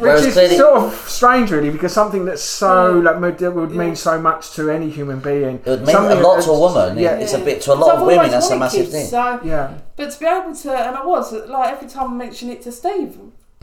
Which 0.00 0.24
is 0.26 0.32
clearly, 0.34 0.56
sort 0.56 0.76
of 0.82 0.94
strange, 1.08 1.50
really, 1.50 1.70
because 1.70 1.92
something 1.92 2.24
that's 2.24 2.42
so 2.42 2.92
like 2.98 3.20
would- 3.20 3.38
that 3.38 3.54
mean 3.54 3.88
Yeah. 3.88 3.94
so 3.94 4.20
much 4.20 4.52
to 4.52 4.70
any 4.70 4.90
human 4.90 5.20
being. 5.20 5.60
it 5.64 5.70
would 5.70 5.80
mean 5.86 5.90
something 5.96 6.18
a 6.18 6.20
lot 6.20 6.42
to 6.42 6.50
a 6.50 6.58
woman. 6.58 6.98
Yeah, 6.98 7.16
It's 7.16 7.34
a 7.34 7.38
bit 7.38 7.60
to 7.62 7.72
a 7.72 7.74
lot 7.74 7.96
of 7.96 8.06
women. 8.06 8.30
That's 8.30 8.50
a 8.50 8.56
massive 8.56 8.80
kids, 8.86 8.92
thing. 8.92 9.06
So, 9.06 9.40
yeah. 9.44 9.74
but 9.96 10.10
to 10.10 10.18
be 10.20 10.26
able 10.26 10.54
to, 10.54 10.72
and 10.72 10.96
I 10.96 11.04
was 11.04 11.32
like 11.32 11.72
every 11.74 11.88
time 11.88 12.12
I 12.12 12.14
mention 12.14 12.50
it 12.50 12.62
to 12.62 12.72
Steve, 12.72 13.16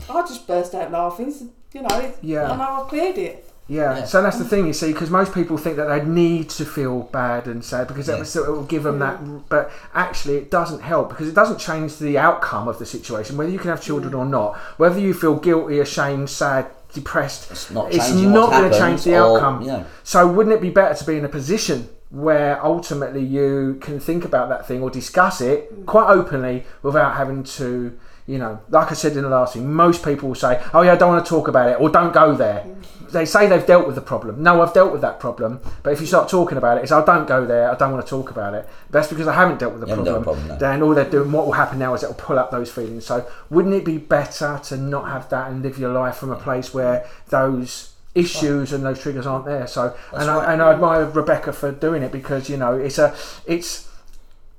I 0.08 0.22
just 0.22 0.46
burst 0.46 0.74
out 0.74 0.90
laughing. 0.92 1.32
So, 1.32 1.46
you 1.72 1.82
know, 1.82 1.98
it, 1.98 2.16
Yeah. 2.22 2.50
I 2.50 2.56
know 2.56 2.82
I've 2.82 2.88
cleared 2.88 3.18
it. 3.18 3.44
Yeah, 3.68 3.98
Yeah. 3.98 4.04
so 4.06 4.22
that's 4.22 4.38
the 4.38 4.44
thing 4.44 4.66
you 4.66 4.72
see, 4.72 4.92
because 4.92 5.10
most 5.10 5.34
people 5.34 5.58
think 5.58 5.76
that 5.76 5.86
they 5.86 6.02
need 6.04 6.48
to 6.50 6.64
feel 6.64 7.00
bad 7.12 7.46
and 7.46 7.62
sad 7.62 7.86
because 7.86 8.08
it, 8.08 8.18
will, 8.18 8.44
it 8.44 8.50
will 8.50 8.64
give 8.64 8.82
them 8.82 8.98
that, 9.00 9.48
but 9.48 9.70
actually 9.94 10.36
it 10.36 10.50
doesn't 10.50 10.80
help 10.80 11.10
because 11.10 11.28
it 11.28 11.34
doesn't 11.34 11.58
change 11.58 11.98
the 11.98 12.16
outcome 12.16 12.66
of 12.66 12.78
the 12.78 12.86
situation, 12.86 13.36
whether 13.36 13.50
you 13.50 13.58
can 13.58 13.68
have 13.68 13.82
children 13.82 14.14
mm. 14.14 14.18
or 14.18 14.24
not, 14.24 14.56
whether 14.78 14.98
you 14.98 15.12
feel 15.12 15.36
guilty, 15.36 15.80
ashamed, 15.80 16.30
sad, 16.30 16.66
depressed. 16.94 17.50
It's 17.50 17.70
not 17.70 17.92
not 18.26 18.50
going 18.50 18.70
to 18.70 18.78
change 18.78 19.04
the 19.04 19.18
or, 19.18 19.36
outcome. 19.36 19.66
Know, 19.66 19.84
So 20.02 20.26
wouldn't 20.26 20.54
it 20.54 20.62
be 20.62 20.70
better 20.70 20.94
to 20.94 21.04
be 21.04 21.16
in 21.16 21.24
a 21.24 21.28
position 21.28 21.88
where 22.10 22.64
ultimately 22.64 23.22
you 23.22 23.78
can 23.82 24.00
think 24.00 24.24
about 24.24 24.48
that 24.48 24.66
thing 24.66 24.82
or 24.82 24.90
discuss 24.90 25.40
it 25.40 25.70
quite 25.84 26.08
openly 26.08 26.64
without 26.82 27.16
having 27.16 27.44
to, 27.44 27.98
you 28.28 28.36
know, 28.38 28.60
like 28.68 28.90
I 28.92 28.94
said 28.94 29.16
in 29.16 29.22
the 29.22 29.30
last 29.30 29.54
thing, 29.54 29.72
most 29.72 30.04
people 30.04 30.28
will 30.28 30.36
say, 30.36 30.60
"Oh 30.74 30.82
yeah, 30.82 30.92
I 30.92 30.96
don't 30.96 31.08
want 31.14 31.24
to 31.24 31.28
talk 31.28 31.48
about 31.48 31.70
it," 31.70 31.80
or 31.80 31.88
"Don't 31.88 32.12
go 32.12 32.34
there." 32.34 32.64
They 33.10 33.24
say 33.24 33.46
they've 33.46 33.64
dealt 33.64 33.86
with 33.86 33.94
the 33.94 34.02
problem. 34.02 34.42
No, 34.42 34.60
I've 34.60 34.74
dealt 34.74 34.92
with 34.92 35.00
that 35.00 35.18
problem. 35.18 35.60
But 35.82 35.94
if 35.94 36.00
you 36.02 36.06
start 36.06 36.28
talking 36.28 36.58
about 36.58 36.76
it, 36.76 36.82
it's, 36.82 36.92
"I 36.92 37.02
don't 37.02 37.26
go 37.26 37.46
there. 37.46 37.70
I 37.72 37.74
don't 37.74 37.90
want 37.90 38.04
to 38.04 38.10
talk 38.10 38.30
about 38.30 38.52
it." 38.52 38.68
That's 38.90 39.08
because 39.08 39.26
I 39.26 39.32
haven't 39.32 39.58
dealt 39.58 39.72
with 39.72 39.80
the 39.80 39.88
You 39.88 39.94
problem. 39.94 40.22
dealt 40.24 40.36
with 40.36 40.58
Then 40.58 40.82
all 40.82 40.92
they're 40.94 41.06
doing, 41.06 41.32
what 41.32 41.46
will 41.46 41.54
happen 41.54 41.78
now 41.78 41.94
is 41.94 42.02
it'll 42.02 42.14
pull 42.16 42.38
up 42.38 42.50
those 42.50 42.70
feelings. 42.70 43.06
So 43.06 43.24
wouldn't 43.48 43.74
it 43.74 43.86
be 43.86 43.96
better 43.96 44.60
to 44.64 44.76
not 44.76 45.08
have 45.08 45.30
that 45.30 45.50
and 45.50 45.62
live 45.62 45.78
your 45.78 45.92
life 45.94 46.16
from 46.16 46.30
a 46.30 46.36
place 46.36 46.74
where 46.74 47.06
those 47.30 47.92
issues 48.14 48.72
and 48.74 48.84
those 48.84 49.00
triggers 49.00 49.26
aren't 49.26 49.46
there? 49.46 49.66
So 49.66 49.94
That's 50.12 50.24
and 50.24 50.36
right. 50.36 50.46
I, 50.48 50.52
and 50.52 50.60
I 50.60 50.72
admire 50.72 51.06
Rebecca 51.06 51.54
for 51.54 51.72
doing 51.72 52.02
it 52.02 52.12
because 52.12 52.50
you 52.50 52.58
know 52.58 52.74
it's 52.74 52.98
a 52.98 53.14
it's 53.46 53.87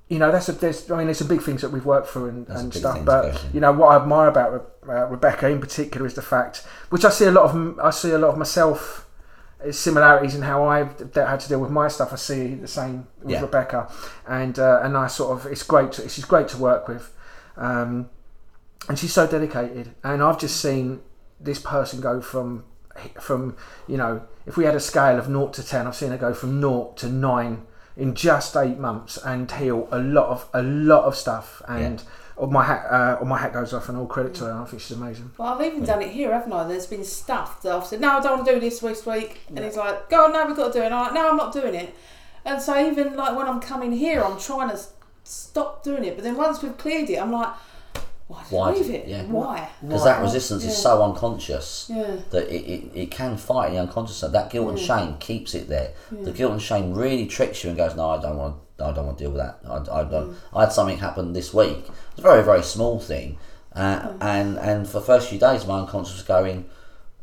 you 0.10 0.20
know 0.20 0.32
that's 0.32 0.49
a 0.49 0.51
there's 0.53 0.89
I 0.91 0.97
mean 0.97 1.05
there's 1.07 1.20
some 1.20 1.28
big 1.28 1.41
things 1.41 1.62
that 1.62 1.70
we've 1.72 1.86
worked 1.86 2.07
through 2.10 2.30
and, 2.30 2.47
and 2.49 2.74
stuff 2.74 3.05
but 3.05 3.45
you 3.53 3.60
know 3.62 3.72
what 3.72 3.89
I 3.89 3.95
admire 4.01 4.28
about 4.28 4.51
Re- 4.84 4.95
uh, 4.97 5.05
Rebecca 5.05 5.47
in 5.47 5.62
particular 5.62 6.05
is 6.07 6.16
the 6.16 6.22
fact 6.22 6.66
which 6.89 7.05
I 7.05 7.10
see 7.10 7.26
a 7.26 7.32
lot 7.32 7.45
of 7.55 7.80
I 7.80 7.91
see 7.91 8.12
a 8.12 8.18
lot 8.18 8.30
of 8.32 8.38
myself 8.38 9.05
uh, 9.66 9.72
similarities 9.72 10.36
in 10.36 10.41
how 10.41 10.66
I've 10.66 10.97
had 11.14 11.39
to 11.41 11.49
deal 11.49 11.60
with 11.60 11.70
my 11.72 11.88
stuff. 11.89 12.14
I 12.14 12.16
see 12.16 12.55
the 12.55 12.68
same 12.68 13.07
with 13.22 13.32
Yeah. 13.32 13.41
Rebecca. 13.41 13.91
And 14.28 14.57
uh, 14.57 14.80
and 14.84 14.95
I 14.97 15.07
sort 15.07 15.38
of 15.38 15.51
it's 15.51 15.64
great 15.64 15.91
to, 15.93 16.07
she's 16.10 16.26
great 16.26 16.47
to 16.49 16.57
work 16.57 16.88
with. 16.88 17.14
Um, 17.57 18.10
and 18.88 18.97
she's 18.97 19.14
so 19.14 19.28
dedicated. 19.28 19.93
And 20.03 20.24
I've 20.24 20.39
just 20.39 20.62
seen 20.62 21.01
this 21.39 21.60
person 21.60 21.99
go 22.01 22.22
from 22.22 22.64
from 23.20 23.55
you 23.88 23.97
know 23.97 24.24
if 24.45 24.57
we 24.57 24.64
had 24.66 24.76
a 24.76 24.80
scale 24.80 25.18
of 25.18 25.26
0 25.26 25.47
to 25.49 25.64
10 25.64 25.88
I've 25.88 25.95
seen 25.95 26.10
her 26.12 26.18
go 26.18 26.34
from 26.34 26.60
0 26.60 26.93
to 26.97 27.07
9 27.07 27.66
in 28.00 28.16
just 28.16 28.56
8 28.56 28.78
months 28.78 29.18
and 29.18 29.52
heal 29.52 29.88
a 29.91 30.00
lot 30.00 30.28
of 30.30 30.50
a 30.54 30.64
lot 30.64 31.04
of 31.04 31.16
stuff 31.16 31.62
and 31.68 32.02
all 32.38 32.47
my 32.47 32.64
hat 32.64 32.86
uh, 32.89 33.18
all 33.20 33.26
my 33.26 33.38
hat 33.38 33.52
goes 33.54 33.74
off 33.74 33.89
and 33.89 33.97
all 33.97 34.06
credit 34.06 34.34
to 34.36 34.45
her 34.45 34.54
I 34.54 34.66
think 34.66 34.82
she's 34.82 34.97
amazing 34.97 35.32
Well, 35.38 35.50
I've 35.54 35.66
even 35.66 35.84
done 35.84 36.02
it 36.02 36.12
here, 36.12 36.32
haven't 36.32 36.54
I? 36.54 36.64
There's 36.68 36.88
been 36.88 37.04
stuff 37.04 37.62
that 37.64 37.72
I've 37.76 37.86
said, 37.86 38.00
no, 38.00 38.18
I 38.18 38.22
don't 38.22 38.38
want 38.38 38.47
to 38.47 38.54
do 38.54 38.60
this 38.60 38.80
this 38.80 39.06
week. 39.06 39.41
And 39.50 39.60
he's 39.60 39.76
like, 39.76 40.10
go 40.10 40.26
on, 40.26 40.34
no, 40.34 40.45
we've 40.45 40.56
got 40.56 40.68
to 40.72 40.80
do 40.80 40.82
it. 40.84 40.86
And 40.86 40.95
I'm 40.95 41.04
like, 41.08 41.14
no, 41.14 41.30
I'm 41.30 41.38
not 41.38 41.52
doing 41.54 41.76
it. 41.76 41.93
And 42.45 42.62
so 42.62 42.80
even 42.89 43.16
like 43.16 43.36
when 43.38 43.47
I'm 43.47 43.60
coming 43.60 43.91
here, 43.91 44.24
I'm 44.24 44.39
trying 44.39 44.70
to 44.70 44.80
stop 45.24 45.84
doing 45.84 46.04
it. 46.06 46.16
But 46.16 46.24
then 46.24 46.38
once 46.38 46.62
we've 46.64 46.78
cleared 46.78 47.10
it, 47.10 47.18
I'm 47.22 47.32
like, 47.32 47.50
why 48.30 48.44
did 48.44 48.52
Why 48.52 48.70
I 48.70 48.74
leave 48.76 48.90
it? 48.92 49.08
yeah. 49.08 49.24
Why? 49.24 49.70
because 49.82 50.04
that 50.04 50.22
resistance 50.22 50.64
is 50.64 50.78
so 50.78 51.02
unconscious 51.04 51.90
Yeah. 51.94 52.16
that 52.30 52.48
it, 52.48 52.62
it, 52.62 52.92
it 52.94 53.12
can 53.12 53.38
fight 53.38 53.70
in 53.70 53.74
the 53.74 53.82
unconscious. 53.82 54.22
That 54.22 54.50
guilt 54.52 54.70
and 54.70 54.80
shame 54.80 55.18
keeps 55.18 55.56
it 55.56 55.68
there. 55.68 55.92
The 56.12 56.32
guilt 56.32 56.52
and 56.54 56.62
shame 56.62 56.94
really 56.94 57.26
tricks 57.26 57.64
you 57.64 57.70
and 57.72 57.78
goes, 57.78 57.96
no, 57.96 58.10
I 58.12 58.22
don't 58.22 58.38
want. 58.38 58.56
I 58.80 58.92
don't 58.94 59.06
want 59.08 59.18
to 59.18 59.24
deal 59.26 59.32
with 59.32 59.42
that. 59.42 59.60
I, 59.68 60.00
I 60.00 60.04
don't. 60.06 60.38
I 60.54 60.62
had 60.62 60.72
something 60.72 61.00
happen 61.00 61.34
this 61.34 61.54
week. 61.54 61.80
It's 62.12 62.20
a 62.20 62.22
very 62.22 62.44
very 62.44 62.64
small 62.64 62.98
thing, 63.00 63.38
uh, 63.76 64.14
and 64.22 64.58
and 64.60 64.88
for 64.88 65.00
the 65.00 65.06
first 65.06 65.28
few 65.30 65.38
days, 65.40 65.66
my 65.66 65.80
unconscious 65.80 66.14
was 66.16 66.24
going. 66.24 66.70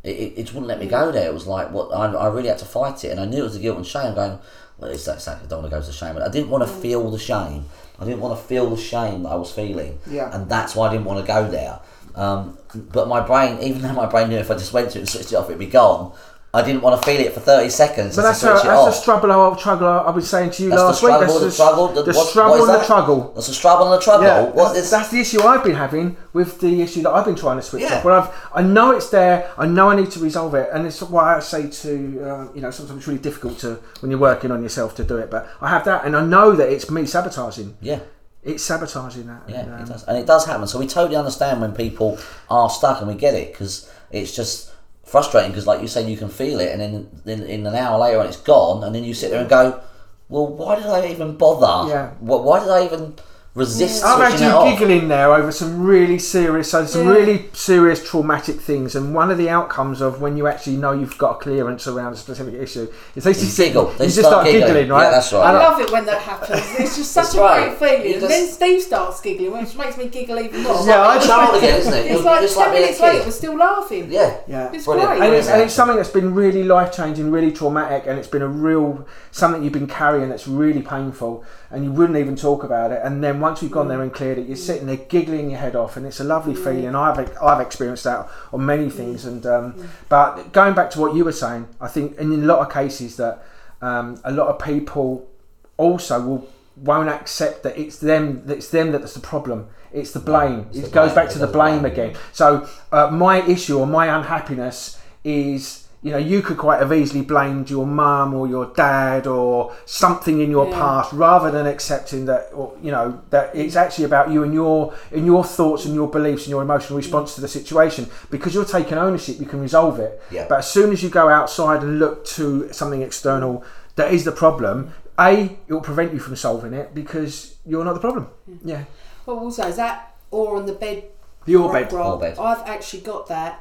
It, 0.05 0.11
it, 0.19 0.33
it 0.39 0.47
wouldn't 0.53 0.67
let 0.67 0.79
me 0.81 0.87
go 0.87 1.11
there. 1.11 1.27
It 1.29 1.33
was 1.35 1.47
like 1.47 1.71
what 1.73 1.89
I, 1.95 2.13
I 2.13 2.29
really 2.29 2.49
had 2.49 2.59
to 2.59 2.65
fight 2.67 3.05
it, 3.05 3.11
and 3.13 3.21
I 3.21 3.25
knew 3.25 3.41
it 3.41 3.45
was 3.45 3.55
the 3.55 3.61
guilt 3.63 3.77
and 3.79 3.87
shame. 3.87 4.15
Going, 4.15 4.39
well, 4.79 4.91
it's 4.91 5.05
that 5.07 5.15
exactly. 5.15 5.47
I 5.47 5.49
don't 5.49 5.63
want 5.63 5.71
to 5.73 5.77
go 5.77 5.81
to 5.81 5.87
the 5.87 5.93
shame. 5.95 6.19
I 6.19 6.29
didn't 6.29 6.51
want 6.51 6.63
to 6.65 6.71
feel 6.71 7.11
the 7.11 7.19
shame. 7.19 7.65
I 8.01 8.05
didn't 8.05 8.21
want 8.21 8.39
to 8.39 8.45
feel 8.47 8.69
the 8.71 8.77
shame 8.77 9.23
that 9.23 9.31
I 9.31 9.35
was 9.37 9.51
feeling, 9.51 9.99
Yeah. 10.07 10.31
and 10.35 10.49
that's 10.49 10.75
why 10.77 10.89
I 10.89 10.93
didn't 10.93 11.07
want 11.07 11.21
to 11.21 11.27
go 11.27 11.49
there. 11.49 11.81
Um, 12.15 12.57
but 12.93 13.09
my 13.09 13.21
brain, 13.21 13.59
even 13.61 13.83
though 13.83 13.93
my 13.93 14.07
brain 14.07 14.29
knew 14.29 14.37
if 14.39 14.51
I 14.51 14.55
just 14.55 14.73
went 14.73 14.91
to 14.91 14.99
it 14.99 15.03
and 15.03 15.09
switched 15.09 15.33
it 15.33 15.37
off, 15.37 15.47
it'd 15.47 15.59
be 15.59 15.67
gone. 15.67 16.13
I 16.55 16.63
didn't 16.63 16.81
want 16.81 16.99
to 16.99 17.07
feel 17.07 17.21
it 17.21 17.35
for 17.35 17.41
thirty 17.41 17.69
seconds. 17.69 18.17
but 18.17 18.23
that's, 18.23 18.43
a, 18.43 18.47
that's 18.47 18.63
the 18.65 18.91
struggle 18.93 19.31
I, 19.31 19.57
struggle 19.59 19.89
I 19.89 20.11
was 20.11 20.31
saying 20.31 20.51
to 20.53 20.63
you 20.63 20.71
That's 20.71 20.81
the 20.81 20.87
last 20.87 21.03
week 21.03 21.21
that's 21.21 21.35
the 21.39 21.45
the, 21.47 21.51
struggle, 21.51 21.89
the- 21.89 22.03
the 22.03 22.13
what- 22.15 22.29
struggle 22.29 22.51
what 22.53 22.61
and 22.61 22.69
the 22.69 22.79
that? 22.79 22.85
struggle 22.85 23.33
That's 23.35 23.49
a 23.49 23.55
struggle 23.55 23.93
and 23.93 23.99
a 23.99 24.03
struggle. 24.03 24.25
Yeah, 24.27 24.43
what 24.45 24.73
that's, 24.73 24.79
is 24.87 24.91
that's 24.91 25.11
the 25.11 25.21
issue 25.21 25.43
I've 25.43 25.63
been 25.63 25.75
having 25.75 26.17
with 26.33 26.61
the 26.61 26.81
issue 26.81 27.03
that 27.03 27.11
I've 27.11 27.27
been 27.27 27.35
trying 27.35 27.59
to 27.59 27.63
switch 27.63 27.83
Yeah. 27.83 27.99
off. 27.99 28.05
Well, 28.05 28.23
I've 28.23 28.51
I 28.55 28.63
know 28.67 28.93
it's 28.93 29.11
there. 29.11 29.51
I 29.59 29.67
know 29.67 29.91
I 29.91 29.97
need 29.97 30.11
to 30.13 30.21
resolve 30.21 30.55
it, 30.55 30.71
and 30.73 30.87
it's 30.87 31.03
why 31.03 31.37
I 31.37 31.41
say 31.41 31.69
to 31.69 31.91
uh, 32.25 32.53
you 32.55 32.63
know 32.63 32.71
sometimes 32.71 32.99
it's 33.01 33.07
really 33.09 33.21
difficult 33.21 33.59
to 33.59 33.79
when 34.01 34.11
you're 34.11 34.21
working 34.21 34.51
on 34.51 34.63
yourself 34.63 34.95
to 34.97 35.05
do 35.05 35.19
it. 35.19 35.31
But 35.31 35.49
I 35.61 35.69
have 35.69 35.85
that, 35.85 36.07
and 36.07 36.17
I 36.17 36.25
know 36.25 36.53
that 36.53 36.71
it's 36.73 36.91
me 36.91 37.05
sabotaging. 37.05 37.77
yeah. 37.83 37.99
it's 38.43 38.63
sabotaging 38.63 39.27
that. 39.27 39.43
Yeah, 39.49 39.61
and, 39.61 39.75
um, 39.75 39.81
it 39.83 39.89
does, 39.89 40.05
and 40.05 40.17
it 40.17 40.27
does 40.27 40.47
happen. 40.47 40.67
So 40.69 40.79
we 40.79 40.87
totally 40.87 41.17
understand 41.17 41.61
when 41.61 41.73
people 41.73 42.19
are 42.49 42.71
stuck, 42.71 43.01
and 43.01 43.09
we 43.09 43.15
get 43.15 43.35
it 43.35 43.53
because 43.53 43.91
it's 44.11 44.35
just 44.35 44.71
frustrating. 45.07 45.51
Because, 45.53 45.67
like 45.67 45.81
you 45.81 45.89
say, 45.89 46.07
you 46.11 46.17
can 46.19 46.29
feel 46.29 46.61
it, 46.61 46.71
and 46.73 46.81
then 46.81 46.93
in, 47.25 47.47
in 47.47 47.67
an 47.67 47.75
hour 47.75 47.99
later, 47.99 48.19
and 48.21 48.29
it's 48.29 48.37
gone, 48.37 48.85
and 48.85 48.95
then 48.95 49.05
you 49.05 49.15
sit 49.15 49.31
there 49.31 49.41
and 49.41 49.49
go, 49.49 49.81
"Well, 50.29 50.47
why 50.49 50.77
did 50.77 50.87
I 50.87 51.09
even 51.09 51.37
bother? 51.39 51.89
Yeah. 51.89 52.11
Wh- 52.21 52.45
Why 52.45 52.61
did 52.61 52.69
I 52.69 52.85
even 52.85 53.15
resist 53.57 54.05
I've 54.05 54.19
had 54.21 54.29
switching 54.31 54.47
it 54.47 54.51
you 54.51 54.57
off?" 54.57 54.79
giggling 54.79 55.09
there 55.09 55.33
over 55.33 55.51
some 55.51 55.83
really 55.85 56.19
serious, 56.19 56.71
some 56.71 56.87
Yeah. 56.87 57.11
really 57.11 57.49
serious 57.53 58.05
traumatic 58.09 58.61
things, 58.61 58.95
and 58.95 59.15
one 59.15 59.31
of 59.31 59.39
the 59.39 59.49
outcomes 59.51 60.01
of 60.01 60.21
when 60.21 60.37
you 60.37 60.47
actually 60.47 60.77
know 60.77 60.93
you've 60.93 61.19
got 61.19 61.31
a 61.37 61.39
clearance 61.39 61.89
around 61.89 62.13
a 62.13 62.17
specific 62.17 62.55
issue 62.55 62.87
is 63.17 63.25
they 63.25 63.33
just 63.33 63.57
giggle. 63.57 63.87
You 63.93 63.99
They 63.99 64.05
just 64.07 64.19
start 64.21 64.33
start 64.33 64.45
giggling, 64.47 64.67
giggling. 64.75 64.89
right? 64.91 65.05
Yeah, 65.05 65.11
that's 65.11 65.33
right. 65.33 65.43
I 65.47 65.49
And 65.51 65.59
love 65.59 65.81
it 65.81 65.91
when 65.91 66.05
that 66.07 66.21
happens. 66.21 66.61
It's 66.79 66.97
just 66.97 67.13
such 67.13 67.35
a 67.35 67.41
right. 67.41 67.79
great 67.79 67.91
feeling. 67.91 68.07
You 68.15 68.21
And 68.21 68.31
then 68.31 68.47
Steve 68.49 68.83
starts 68.83 69.21
giggling, 69.21 69.53
which 69.53 69.75
makes 69.77 69.97
me 69.97 70.07
giggle 70.09 70.39
even 70.39 70.63
more. 70.63 70.87
Yeah, 70.87 71.01
I 71.03 71.17
It's 71.17 71.27
hard 71.27 71.57
again, 71.57 71.81
isn't 71.81 71.93
it? 71.95 72.07
It's 72.07 72.13
You're 72.13 72.23
like 72.23 72.41
just 72.43 72.57
ten 72.57 72.67
like 72.69 72.75
minutes 72.81 73.01
later, 73.01 73.25
we're 73.25 73.31
still 73.31 73.57
laughing. 73.57 74.09
Yeah, 74.11 74.35
Yeah. 74.47 74.71
It's 74.73 74.85
Brilliant. 74.85 75.09
great. 75.17 75.23
and 75.23 75.35
it's, 75.35 75.49
and 75.49 75.63
it's 75.63 75.75
something 75.75 75.97
that's 75.97 76.11
been 76.11 76.35
really 76.35 76.63
life 76.63 76.93
changing, 76.93 77.31
really 77.31 77.53
traumatic, 77.53 78.05
and 78.07 78.19
it's 78.19 78.29
been 78.29 78.43
a 78.43 78.47
real 78.49 79.05
something 79.31 79.63
you've 79.63 79.73
been 79.73 79.87
carrying 79.87 80.29
that's 80.29 80.47
really 80.47 80.83
painful, 80.83 81.43
and 81.71 81.85
you 81.85 81.93
wouldn't 81.93 82.19
even 82.19 82.37
talk 82.37 82.63
about 82.65 82.93
it. 82.93 83.01
And 83.03 83.23
then 83.25 83.41
once 83.47 83.63
you've 83.63 83.71
gone 83.71 83.87
there 83.87 84.03
and 84.03 84.13
cleared 84.13 84.39
it, 84.39 84.47
you're 84.49 84.57
sitting 84.71 84.87
there 84.89 84.97
giggling 84.97 85.51
your 85.51 85.61
head 85.61 85.77
off, 85.77 85.97
and 85.97 86.05
it's 86.05 86.19
a 86.19 86.25
lovely 86.25 86.55
feeling. 86.55 86.95
I've 86.97 87.19
I've 87.41 87.61
experienced 87.61 88.05
that 88.05 88.29
on 88.53 88.67
many 88.67 88.91
things, 88.91 89.25
and 89.25 89.47
um, 89.47 89.89
but 90.09 90.53
going 90.53 90.75
back 90.75 90.91
to 90.91 91.01
what 91.01 91.15
you 91.15 91.25
were 91.25 91.39
saying, 91.45 91.69
I 91.81 91.89
think 91.95 92.19
in 92.19 92.33
a 92.33 92.47
lot 92.53 92.59
of 92.65 92.73
cases 92.73 93.17
that 93.19 93.35
um, 93.81 94.21
a 94.25 94.33
lot 94.33 94.49
of 94.49 94.57
people 94.59 95.29
also 95.77 96.21
will 96.27 96.49
won't 96.77 97.09
accept 97.09 97.63
that 97.63 97.79
it's 97.79 97.99
them 97.99 98.45
that 98.47 98.57
it's 98.59 98.71
them 98.71 98.91
that's 98.93 99.15
the 99.15 99.21
problem. 99.21 99.69
It's 99.93 100.11
the 100.11 100.21
blame. 100.21 100.67
It's 100.71 100.79
it 100.79 100.83
the 100.83 100.91
goes 100.91 101.13
blame. 101.13 101.25
back 101.27 101.29
to 101.35 101.39
the 101.39 101.47
blame 101.47 101.81
blame. 101.81 101.93
again. 101.93 102.17
So 102.33 102.69
uh, 102.91 103.11
my 103.11 103.43
issue 103.43 103.79
or 103.79 103.87
my 103.87 104.07
unhappiness 104.19 105.01
is 105.25 105.86
you 106.07 106.13
know 106.13 106.19
you 106.33 106.41
could 106.47 106.57
quite 106.67 106.79
have 106.85 106.93
easily 107.01 107.23
blamed 107.35 107.67
your 107.69 107.87
mum 108.01 108.29
or 108.39 108.45
your 108.47 108.67
dad 108.85 109.27
or 109.27 109.75
something 109.87 110.37
in 110.45 110.51
your 110.57 110.67
Yeah. 110.69 110.79
past 110.83 111.09
rather 111.27 111.51
than 111.57 111.67
accepting 111.75 112.27
that 112.31 112.43
or, 112.59 112.67
you 112.87 112.93
know 112.97 113.07
that 113.31 113.47
it's 113.63 113.77
actually 113.85 114.05
about 114.13 114.27
you 114.35 114.39
and 114.47 114.53
your 114.55 114.95
in 115.11 115.25
your 115.33 115.43
thoughts 115.57 115.83
and 115.87 115.95
your 116.01 116.09
beliefs 116.19 116.43
and 116.45 116.51
your 116.55 116.63
emotional 116.69 116.97
response 117.05 117.35
to 117.37 117.41
the 117.41 117.49
situation 117.49 118.03
because 118.35 118.55
you're 118.55 118.71
taking 118.79 118.97
ownership 119.07 119.35
you 119.41 119.47
can 119.55 119.61
resolve 119.69 119.99
it 119.99 120.13
Yeah. 120.31 120.47
but 120.51 120.59
as 120.63 120.69
soon 120.77 120.89
as 120.95 121.03
you 121.03 121.11
go 121.23 121.29
outside 121.39 121.83
and 121.83 121.99
look 121.99 122.25
to 122.37 122.45
something 122.73 123.03
external 123.03 123.65
that 123.97 124.09
is 124.17 124.23
the 124.25 124.33
problem 124.45 124.93
a 125.19 125.33
it 125.67 125.73
will 125.75 125.81
prevent 125.93 126.13
you 126.15 126.21
from 126.27 126.37
solving 126.37 126.73
it 126.81 126.95
because 126.95 127.57
you're 127.67 127.85
not 127.89 127.95
the 127.95 128.05
problem 128.09 128.25
yeah 128.73 128.85
Well, 129.27 129.39
also, 129.45 129.63
is 129.73 129.77
that 129.85 130.15
or 130.31 130.57
on 130.59 130.67
the 130.67 130.79
bed? 130.87 130.99
your 131.47 131.65
rock 131.65 131.73
bed 131.73 131.93
roll? 131.93 132.13
Or 132.13 132.19
bed. 132.21 132.39
I've 132.39 132.65
actually 132.75 133.03
got 133.13 133.23
that 133.37 133.53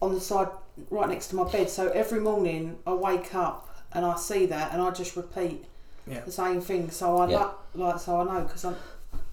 on 0.00 0.14
the 0.14 0.20
side 0.20 0.48
right 0.90 1.08
next 1.08 1.28
to 1.28 1.36
my 1.36 1.44
bed. 1.50 1.68
So 1.70 1.88
every 1.90 2.20
morning 2.20 2.78
I 2.86 2.94
wake 2.94 3.34
up 3.34 3.68
and 3.92 4.04
I 4.04 4.16
see 4.16 4.46
that 4.46 4.72
and 4.72 4.80
I 4.82 4.90
just 4.90 5.16
repeat 5.16 5.64
Yeah. 6.06 6.20
the 6.20 6.32
same 6.32 6.60
thing. 6.60 6.90
So 6.90 7.18
I 7.18 7.28
Yeah. 7.28 7.38
like, 7.38 7.50
like 7.74 8.00
so 8.00 8.20
I 8.20 8.24
know 8.24 8.40
because 8.42 8.64
I'm 8.64 8.76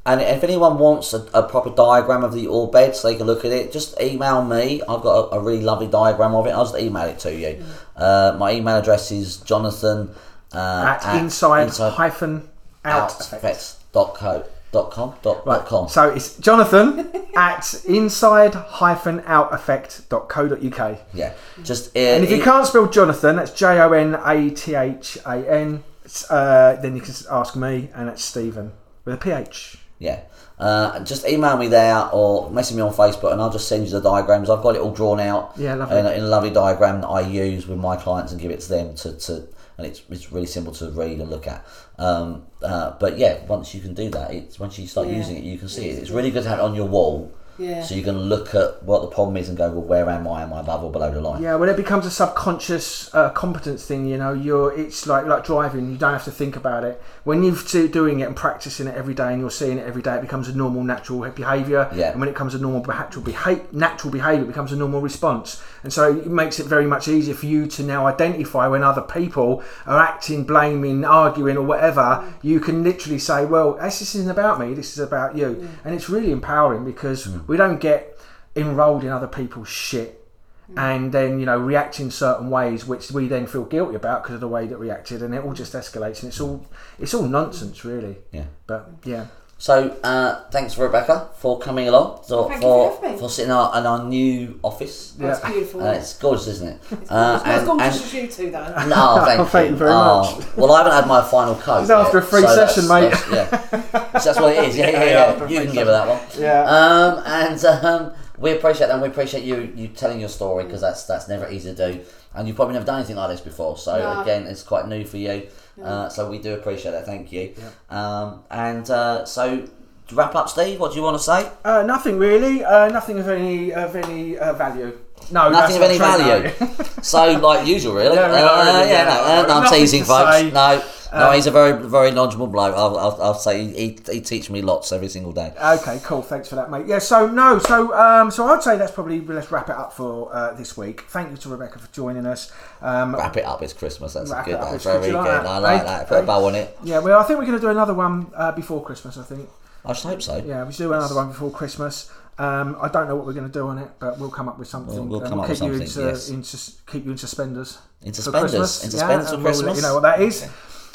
And 0.06 0.22
if 0.22 0.42
anyone 0.44 0.78
wants 0.80 1.14
a, 1.14 1.26
a 1.34 1.44
proper 1.44 1.70
diagram 1.70 2.24
of 2.24 2.34
the 2.34 2.48
all 2.48 2.68
bed 2.68 2.96
so 2.96 3.10
they 3.10 3.16
can 3.16 3.28
look 3.28 3.44
at 3.44 3.52
it, 3.52 3.74
just 3.74 4.00
email 4.00 4.42
me. 4.42 4.82
I've 4.88 5.02
got 5.02 5.34
a, 5.34 5.36
a 5.36 5.40
really 5.42 5.62
lovely 5.64 5.88
diagram 5.88 6.34
of 6.34 6.48
it. 6.48 6.52
I'll 6.52 6.64
just 6.64 6.78
email 6.78 7.04
it 7.06 7.20
to 7.20 7.34
you. 7.36 7.64
Uh, 7.96 8.36
my 8.40 8.52
email 8.54 8.78
address 8.78 9.12
is 9.12 9.38
jonathan 9.38 10.10
uh, 10.54 10.98
at, 11.04 11.20
inside, 11.22 11.70
hyphen 11.72 12.48
out 12.86 13.12
effects. 13.20 13.78
outeffects.co 13.94 14.44
dot 14.44 14.48
com 14.72 15.16
dot, 15.22 15.46
dot 15.46 15.66
com. 15.66 15.88
So 15.90 16.10
it's 16.10 16.38
Jonathan 16.38 17.10
at 17.36 17.74
inside 17.86 18.54
hyphen 18.54 19.22
out 19.26 19.54
effect 19.54 20.08
dot 20.10 20.30
co 20.30 20.48
dot 20.48 20.64
uk. 20.64 21.00
Yeah, 21.14 21.34
just 21.64 21.96
uh, 21.96 22.00
And 22.00 22.24
if 22.24 22.32
you 22.32 22.42
can't 22.42 22.66
spell 22.68 22.88
Jonathan, 22.88 23.36
that's 23.38 23.52
J 23.52 23.80
O 23.82 23.92
N 23.94 24.16
A 24.26 24.50
T 24.50 24.76
H 24.76 25.18
A 25.26 25.36
N, 25.50 25.84
uh, 26.30 26.76
then 26.76 26.96
you 26.96 27.02
can 27.02 27.14
ask 27.32 27.56
me, 27.56 27.90
and 27.96 28.10
it's 28.10 28.24
Stephen 28.24 28.72
with 29.06 29.16
a 29.16 29.18
PH. 29.18 29.78
Yeah. 30.00 30.22
Uh, 30.60 31.00
just 31.04 31.24
email 31.28 31.56
me 31.56 31.68
there 31.68 32.10
or 32.12 32.50
message 32.50 32.76
me 32.76 32.82
on 32.82 32.92
Facebook 32.92 33.32
and 33.32 33.40
I'll 33.40 33.52
just 33.52 33.68
send 33.68 33.86
you 33.86 33.92
the 33.92 34.02
diagrams. 34.02 34.50
I've 34.50 34.64
got 34.64 34.76
it 34.76 34.82
all 34.82 34.92
drawn 34.92 35.20
out 35.20 35.54
Yeah, 35.56 35.76
lovely. 35.76 36.00
in, 36.00 36.06
a, 36.08 36.12
in 36.14 36.24
a 36.24 36.28
lovely 36.28 36.50
diagram 36.50 37.02
that 37.02 37.08
I 37.08 37.22
use 37.22 37.68
with 37.68 37.78
my 37.78 37.96
clients 37.96 38.32
and 38.32 38.42
give 38.42 38.50
it 38.50 38.60
to 38.62 38.70
them 38.70 38.96
to, 38.96 39.14
to 39.14 39.48
and 39.78 39.86
it's, 39.86 40.02
it's 40.10 40.32
really 40.32 40.48
simple 40.48 40.74
to 40.74 40.90
read 40.92 41.20
and 41.20 41.30
look 41.30 41.48
at. 41.48 41.66
Um, 42.00 42.46
uh, 42.64 42.92
but 43.00 43.18
yeah, 43.18 43.46
once 43.46 43.74
you 43.76 43.82
can 43.82 43.94
do 43.94 44.10
that, 44.10 44.34
it's 44.34 44.60
once 44.60 44.78
you 44.80 44.88
start 44.88 45.08
Yeah. 45.08 45.18
using 45.18 45.38
it, 45.38 45.44
you 45.44 45.58
can 45.58 45.70
see 45.70 45.90
it. 45.90 46.00
It's 46.00 46.10
really 46.10 46.32
good 46.32 46.44
to 46.44 46.50
have 46.50 46.60
it 46.60 46.64
on 46.64 46.76
your 46.76 46.88
wall 46.88 47.32
yeah. 47.58 47.84
so 47.84 47.96
you 47.96 48.04
can 48.04 48.18
look 48.18 48.54
at 48.56 48.84
what 48.84 49.02
the 49.02 49.08
problem 49.08 49.38
is 49.38 49.50
and 49.50 49.58
go, 49.58 49.70
well, 49.70 49.82
where 49.82 50.10
am 50.10 50.28
I? 50.28 50.44
Am 50.44 50.54
I 50.54 50.60
above 50.60 50.84
or 50.84 50.92
below 50.92 51.12
the 51.12 51.22
line? 51.22 51.42
Yeah, 51.42 51.56
When 51.56 51.70
it 51.70 51.78
becomes 51.78 52.06
a 52.06 52.12
subconscious 52.12 53.14
uh, 53.14 53.30
competence 53.32 53.86
thing. 53.86 54.06
You 54.06 54.18
know, 54.18 54.34
you're 54.34 54.78
it's 54.78 55.08
like 55.08 55.26
like 55.26 55.44
driving. 55.44 55.92
You 55.92 55.98
don't 55.98 56.14
have 56.14 56.26
to 56.26 56.32
think 56.32 56.56
about 56.56 56.84
it. 56.84 57.02
When 57.24 57.44
you're 57.44 57.88
doing 57.88 58.20
it 58.20 58.28
and 58.28 58.36
practicing 58.36 58.88
it 58.88 58.96
every 58.96 59.14
day, 59.14 59.32
and 59.32 59.42
you're 59.42 59.52
seeing 59.52 59.78
it 59.78 59.86
every 59.86 60.02
day, 60.02 60.16
it 60.16 60.22
becomes 60.22 60.48
a 60.48 60.56
normal, 60.56 60.84
natural 60.84 61.30
behaviour. 61.30 61.90
Yeah. 61.94 62.12
And 62.12 62.20
when 62.20 62.30
it 62.30 62.36
comes 62.36 62.56
a 62.56 62.60
normal, 62.60 62.84
natural 62.86 63.24
behavior, 63.24 63.66
natural 63.72 64.12
behaviour, 64.12 64.44
it 64.44 64.48
becomes 64.48 64.72
a 64.72 64.76
normal 64.76 65.02
response. 65.02 65.62
And 65.84 65.92
so 65.92 66.18
it 66.18 66.28
makes 66.28 66.60
it 66.60 66.68
very 66.68 66.86
much 66.86 67.08
easier 67.08 67.34
for 67.34 67.46
you 67.46 67.68
to 67.68 67.84
now 67.84 68.08
identify 68.08 68.68
when 68.68 68.84
other 68.84 69.02
people 69.02 69.64
are 69.86 70.00
acting, 70.00 70.44
blaming, 70.44 71.06
arguing, 71.06 71.58
or 71.58 71.64
whatever. 71.64 72.24
You 72.42 72.60
can 72.60 72.84
literally 72.84 73.20
say, 73.20 73.46
"Well, 73.46 73.74
this 73.74 74.02
isn't 74.02 74.30
about 74.30 74.60
me. 74.60 74.74
This 74.74 74.94
is 74.94 75.00
about 75.00 75.36
you," 75.36 75.68
and 75.84 75.96
it's 75.96 76.10
really 76.10 76.32
empowering 76.32 76.86
because 76.86 77.28
we 77.48 77.58
don't 77.58 77.80
get 77.80 78.20
enrolled 78.56 79.04
in 79.04 79.10
other 79.10 79.28
people's 79.28 79.70
shit 79.70 80.26
mm. 80.72 80.78
and 80.78 81.12
then 81.12 81.40
you 81.40 81.46
know 81.46 81.58
react 81.58 82.00
in 82.00 82.12
certain 82.12 82.50
ways 82.50 82.86
which 82.86 83.12
we 83.12 83.28
then 83.28 83.48
feel 83.48 83.64
guilty 83.64 83.96
about 83.96 84.24
because 84.24 84.36
of 84.36 84.42
the 84.42 84.48
way 84.48 84.68
that 84.68 84.78
reacted 84.78 85.22
and 85.22 85.34
it 85.34 85.44
all 85.44 85.54
just 85.54 85.74
escalates 85.74 86.22
and 86.22 86.30
it's 86.30 86.42
all 86.42 86.66
it's 87.00 87.14
all 87.14 87.24
nonsense 87.24 87.86
really. 87.86 88.18
Yeah. 88.32 88.46
but 88.66 88.90
yeah 89.04 89.28
So 89.60 89.98
uh, 90.04 90.44
thanks 90.52 90.78
Rebecca 90.78 91.30
for 91.40 91.58
coming 91.58 91.88
along, 91.88 92.20
so, 92.24 92.48
Thank 92.48 92.62
you 92.62 92.68
for 92.68 92.92
for 92.92 92.96
having 93.02 93.12
me. 93.14 93.20
for 93.20 93.28
sitting 93.30 93.50
in 93.50 93.58
our, 93.58 93.76
in 93.80 93.86
our 93.88 94.04
new 94.04 94.60
office. 94.62 95.14
That's 95.18 95.42
Yeah. 95.44 95.52
beautiful. 95.52 95.82
Uh, 95.82 95.94
it's 95.94 96.14
gorgeous, 96.18 96.48
isn't 96.48 96.68
it? 96.68 96.80
it's 96.92 97.10
Uh, 97.12 97.16
not 97.38 97.48
as 97.48 97.58
and- 97.60 97.68
gorgeous 97.68 97.96
and- 97.96 98.06
as 98.06 98.14
you 98.14 98.28
two, 98.46 98.52
though. 98.52 98.60
No, 98.88 99.24
thank, 99.26 99.40
Oh, 99.40 99.46
thank 99.46 99.70
you 99.72 99.76
very 99.76 99.92
Oh, 99.92 100.22
much. 100.38 100.46
Well, 100.58 100.72
I 100.74 100.78
haven't 100.78 100.94
had 100.94 101.08
my 101.08 101.22
final 101.24 101.56
coat. 101.56 101.82
It's 101.82 101.90
after 101.90 102.18
yet, 102.18 102.24
a 102.24 102.28
free 102.28 102.42
so 102.42 102.56
that's- 102.56 102.76
session, 102.76 102.88
mate. 102.88 103.10
That's, 103.12 103.32
yeah, 103.32 103.50
so 103.50 103.88
that's 104.32 104.40
what 104.40 104.54
it 104.54 104.64
is. 104.70 104.78
Yeah, 104.78 104.90
yeah, 104.92 105.04
Yeah, 105.04 105.10
yeah. 105.10 105.24
after 105.26 105.46
a 105.46 105.50
You 105.50 105.58
free 105.58 105.66
can 105.66 105.76
give 105.76 105.88
her 105.88 105.94
that 105.94 106.08
one. 106.08 106.20
yeah 106.38 106.64
Um, 106.64 107.24
and 107.26 107.66
um, 107.66 108.12
we 108.38 108.52
appreciate 108.52 108.88
that. 108.88 108.94
and 108.94 109.02
We 109.02 109.08
appreciate 109.08 109.44
you 109.44 109.74
you 109.76 109.88
telling 109.88 110.20
your 110.20 110.30
story 110.30 110.66
because 110.66 110.82
that's 110.82 111.04
that's 111.06 111.28
never 111.28 111.50
easy 111.50 111.74
to 111.74 111.94
do. 111.94 112.00
And 112.36 112.48
you've 112.48 112.56
probably 112.56 112.74
never 112.76 112.86
done 112.86 112.98
anything 113.00 113.16
like 113.16 113.32
this 113.32 113.42
before. 113.42 113.76
So 113.80 113.98
No. 113.98 114.22
again, 114.22 114.46
it's 114.46 114.62
quite 114.62 114.88
new 114.88 115.04
for 115.04 115.18
you. 115.18 115.48
Uh, 115.82 116.10
so 116.10 116.30
we 116.30 116.40
do 116.40 116.54
appreciate 116.54 116.92
that. 116.92 117.06
Thank 117.06 117.32
you. 117.32 117.54
Um, 117.90 118.44
and 118.50 118.90
uh, 118.90 119.26
so 119.26 119.68
to 120.08 120.16
wrap 120.16 120.36
up, 120.36 120.50
Steve, 120.50 120.80
what 120.80 120.92
do 120.92 120.98
you 120.98 121.04
want 121.04 121.18
to 121.18 121.24
say? 121.24 121.52
uh, 121.66 121.84
nothing 121.84 122.18
really 122.18 122.64
uh, 122.64 122.88
nothing 122.90 123.20
of 123.20 123.28
any 123.28 123.74
of 123.74 123.96
any 123.96 124.38
uh, 124.38 124.54
value 124.54 124.98
no 125.32 125.50
Nothing 125.50 125.78
of 125.78 125.82
any 125.82 125.98
not 125.98 126.20
value. 126.20 126.52
no. 126.60 126.68
so, 127.02 127.32
like 127.40 127.68
usual, 127.68 127.96
really. 127.96 128.16
Yeah, 128.16 128.24
uh, 128.26 128.28
no, 128.28 128.74
really, 128.74 128.90
yeah, 128.90 129.04
yeah. 129.04 129.04
no, 129.04 129.44
uh, 129.44 129.48
no, 129.48 129.54
I'm 129.66 129.70
teasing, 129.72 130.04
folks. 130.04 130.38
say. 130.38 130.52
No, 130.52 130.82
no, 131.14 131.28
Um, 131.30 131.34
he's 131.36 131.48
a 131.48 131.52
very, 131.52 131.74
very 131.88 132.12
knowledgeable 132.12 132.48
bloke. 132.48 132.76
I'll, 132.76 132.98
I'll, 132.98 133.22
I'll 133.22 133.34
say 133.34 133.66
he, 133.66 133.74
he, 133.74 134.00
he 134.12 134.22
teaches 134.22 134.50
me 134.50 134.62
lots 134.62 134.92
every 134.92 135.08
single 135.08 135.32
day. 135.32 135.54
Okay, 135.62 136.00
cool. 136.04 136.22
Thanks 136.22 136.50
for 136.50 136.56
that, 136.56 136.70
mate. 136.72 136.86
Yeah. 136.88 137.00
So 137.00 137.28
no. 137.30 137.60
So 137.60 137.94
um. 137.94 138.32
So 138.32 138.46
I'd 138.48 138.64
say 138.64 138.78
that's 138.78 138.92
probably 138.92 139.22
let's 139.22 139.52
wrap 139.52 139.70
it 139.70 139.76
up 139.76 139.94
for 139.94 140.34
uh, 140.34 140.54
this 140.54 140.76
week. 140.78 141.02
Thank 141.10 141.32
you 141.32 141.38
to 141.38 141.50
Rebecca 141.50 141.80
for 141.80 141.92
joining 141.94 142.26
us. 142.26 142.52
Um. 142.82 143.16
Wrap 143.16 143.38
it 143.38 143.46
up. 143.46 143.62
It's 143.62 143.74
Christmas. 143.74 144.14
That's 144.14 144.32
Wrap 144.32 144.46
good. 144.46 144.56
up, 144.56 144.72
That's 144.72 144.84
very 144.84 145.08
good. 145.08 145.14
Like 145.16 145.26
that? 145.26 145.46
I 145.46 145.58
like 145.60 145.84
that. 145.86 146.08
Put 146.08 146.24
a 146.24 146.26
bow 146.26 146.46
on 146.46 146.56
it. 146.56 146.78
Yeah. 146.84 147.00
Well, 147.00 147.20
I 147.20 147.24
think 147.24 147.40
we're 147.40 147.46
going 147.46 147.60
to 147.60 147.66
do 147.66 147.70
another 147.70 147.94
one 147.94 148.32
uh, 148.36 148.52
before 148.52 148.84
Christmas. 148.84 149.18
I 149.18 149.24
think. 149.24 149.50
I 149.86 149.94
should 149.94 150.08
hope 150.10 150.22
so. 150.22 150.44
Yeah, 150.46 150.66
we 150.66 150.74
should 150.74 150.84
do 150.84 150.94
another 150.94 151.16
one 151.16 151.30
before 151.30 151.50
Christmas. 151.52 152.12
Um, 152.40 152.78
I 152.82 152.88
don't 152.90 153.08
know 153.08 153.16
what 153.16 153.26
we're 153.26 153.34
going 153.34 153.48
to 153.48 153.52
do 153.52 153.68
on 153.68 153.80
it, 153.80 153.88
but 154.00 154.20
we'll 154.20 154.30
come 154.30 154.48
up 154.48 154.60
with 154.60 154.68
something. 154.68 154.94
We'll- 154.96 155.22
we'll 155.22 155.30
come 155.30 155.40
up 155.40 155.50
with 155.50 155.58
keep 155.60 155.70
you 155.70 155.78
something, 155.86 156.04
into, 156.06 156.12
yes. 156.12 156.30
into 156.30 156.92
keep 156.92 157.06
you 157.06 157.12
in 157.12 157.18
suspenders. 157.18 157.80
In 158.04 158.14
for 158.14 158.22
suspenders. 158.22 158.84
In 158.84 158.92
Yeah, 158.92 158.92
suspenders 158.92 159.30
for 159.30 159.36
we'll 159.38 159.44
let 159.46 159.54
Christmas. 159.54 159.76
you 159.78 159.82
know 159.82 159.94
what 159.96 160.04
that 160.04 160.22
is. 160.22 160.48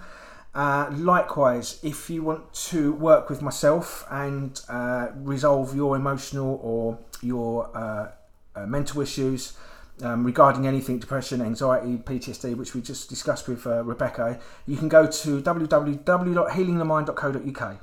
Uh, 0.56 0.88
likewise, 0.92 1.80
if 1.84 2.10
you 2.10 2.24
want 2.24 2.52
to 2.54 2.94
work 2.94 3.30
with 3.30 3.44
myself 3.44 4.08
and 4.10 4.60
uh, 4.70 5.10
resolve 5.16 5.76
your 5.76 5.96
emotional 5.96 6.60
or 6.64 6.98
your 7.22 7.70
uh, 7.76 8.10
uh 8.56 8.68
mental 8.68 9.02
issues, 9.02 9.58
um, 10.02 10.26
regarding 10.26 10.66
anything 10.68 10.98
depression, 11.00 11.42
anxiety, 11.42 11.98
PTSD, 11.98 12.58
which 12.58 12.74
we 12.74 12.82
just 12.82 13.08
discussed 13.10 13.48
with 13.48 13.68
uh, 13.68 13.84
Rebecca, 13.84 14.40
you 14.66 14.78
can 14.78 14.90
go 14.90 15.06
to 15.06 15.42
www.healingthemind.co.uk. 15.42 17.78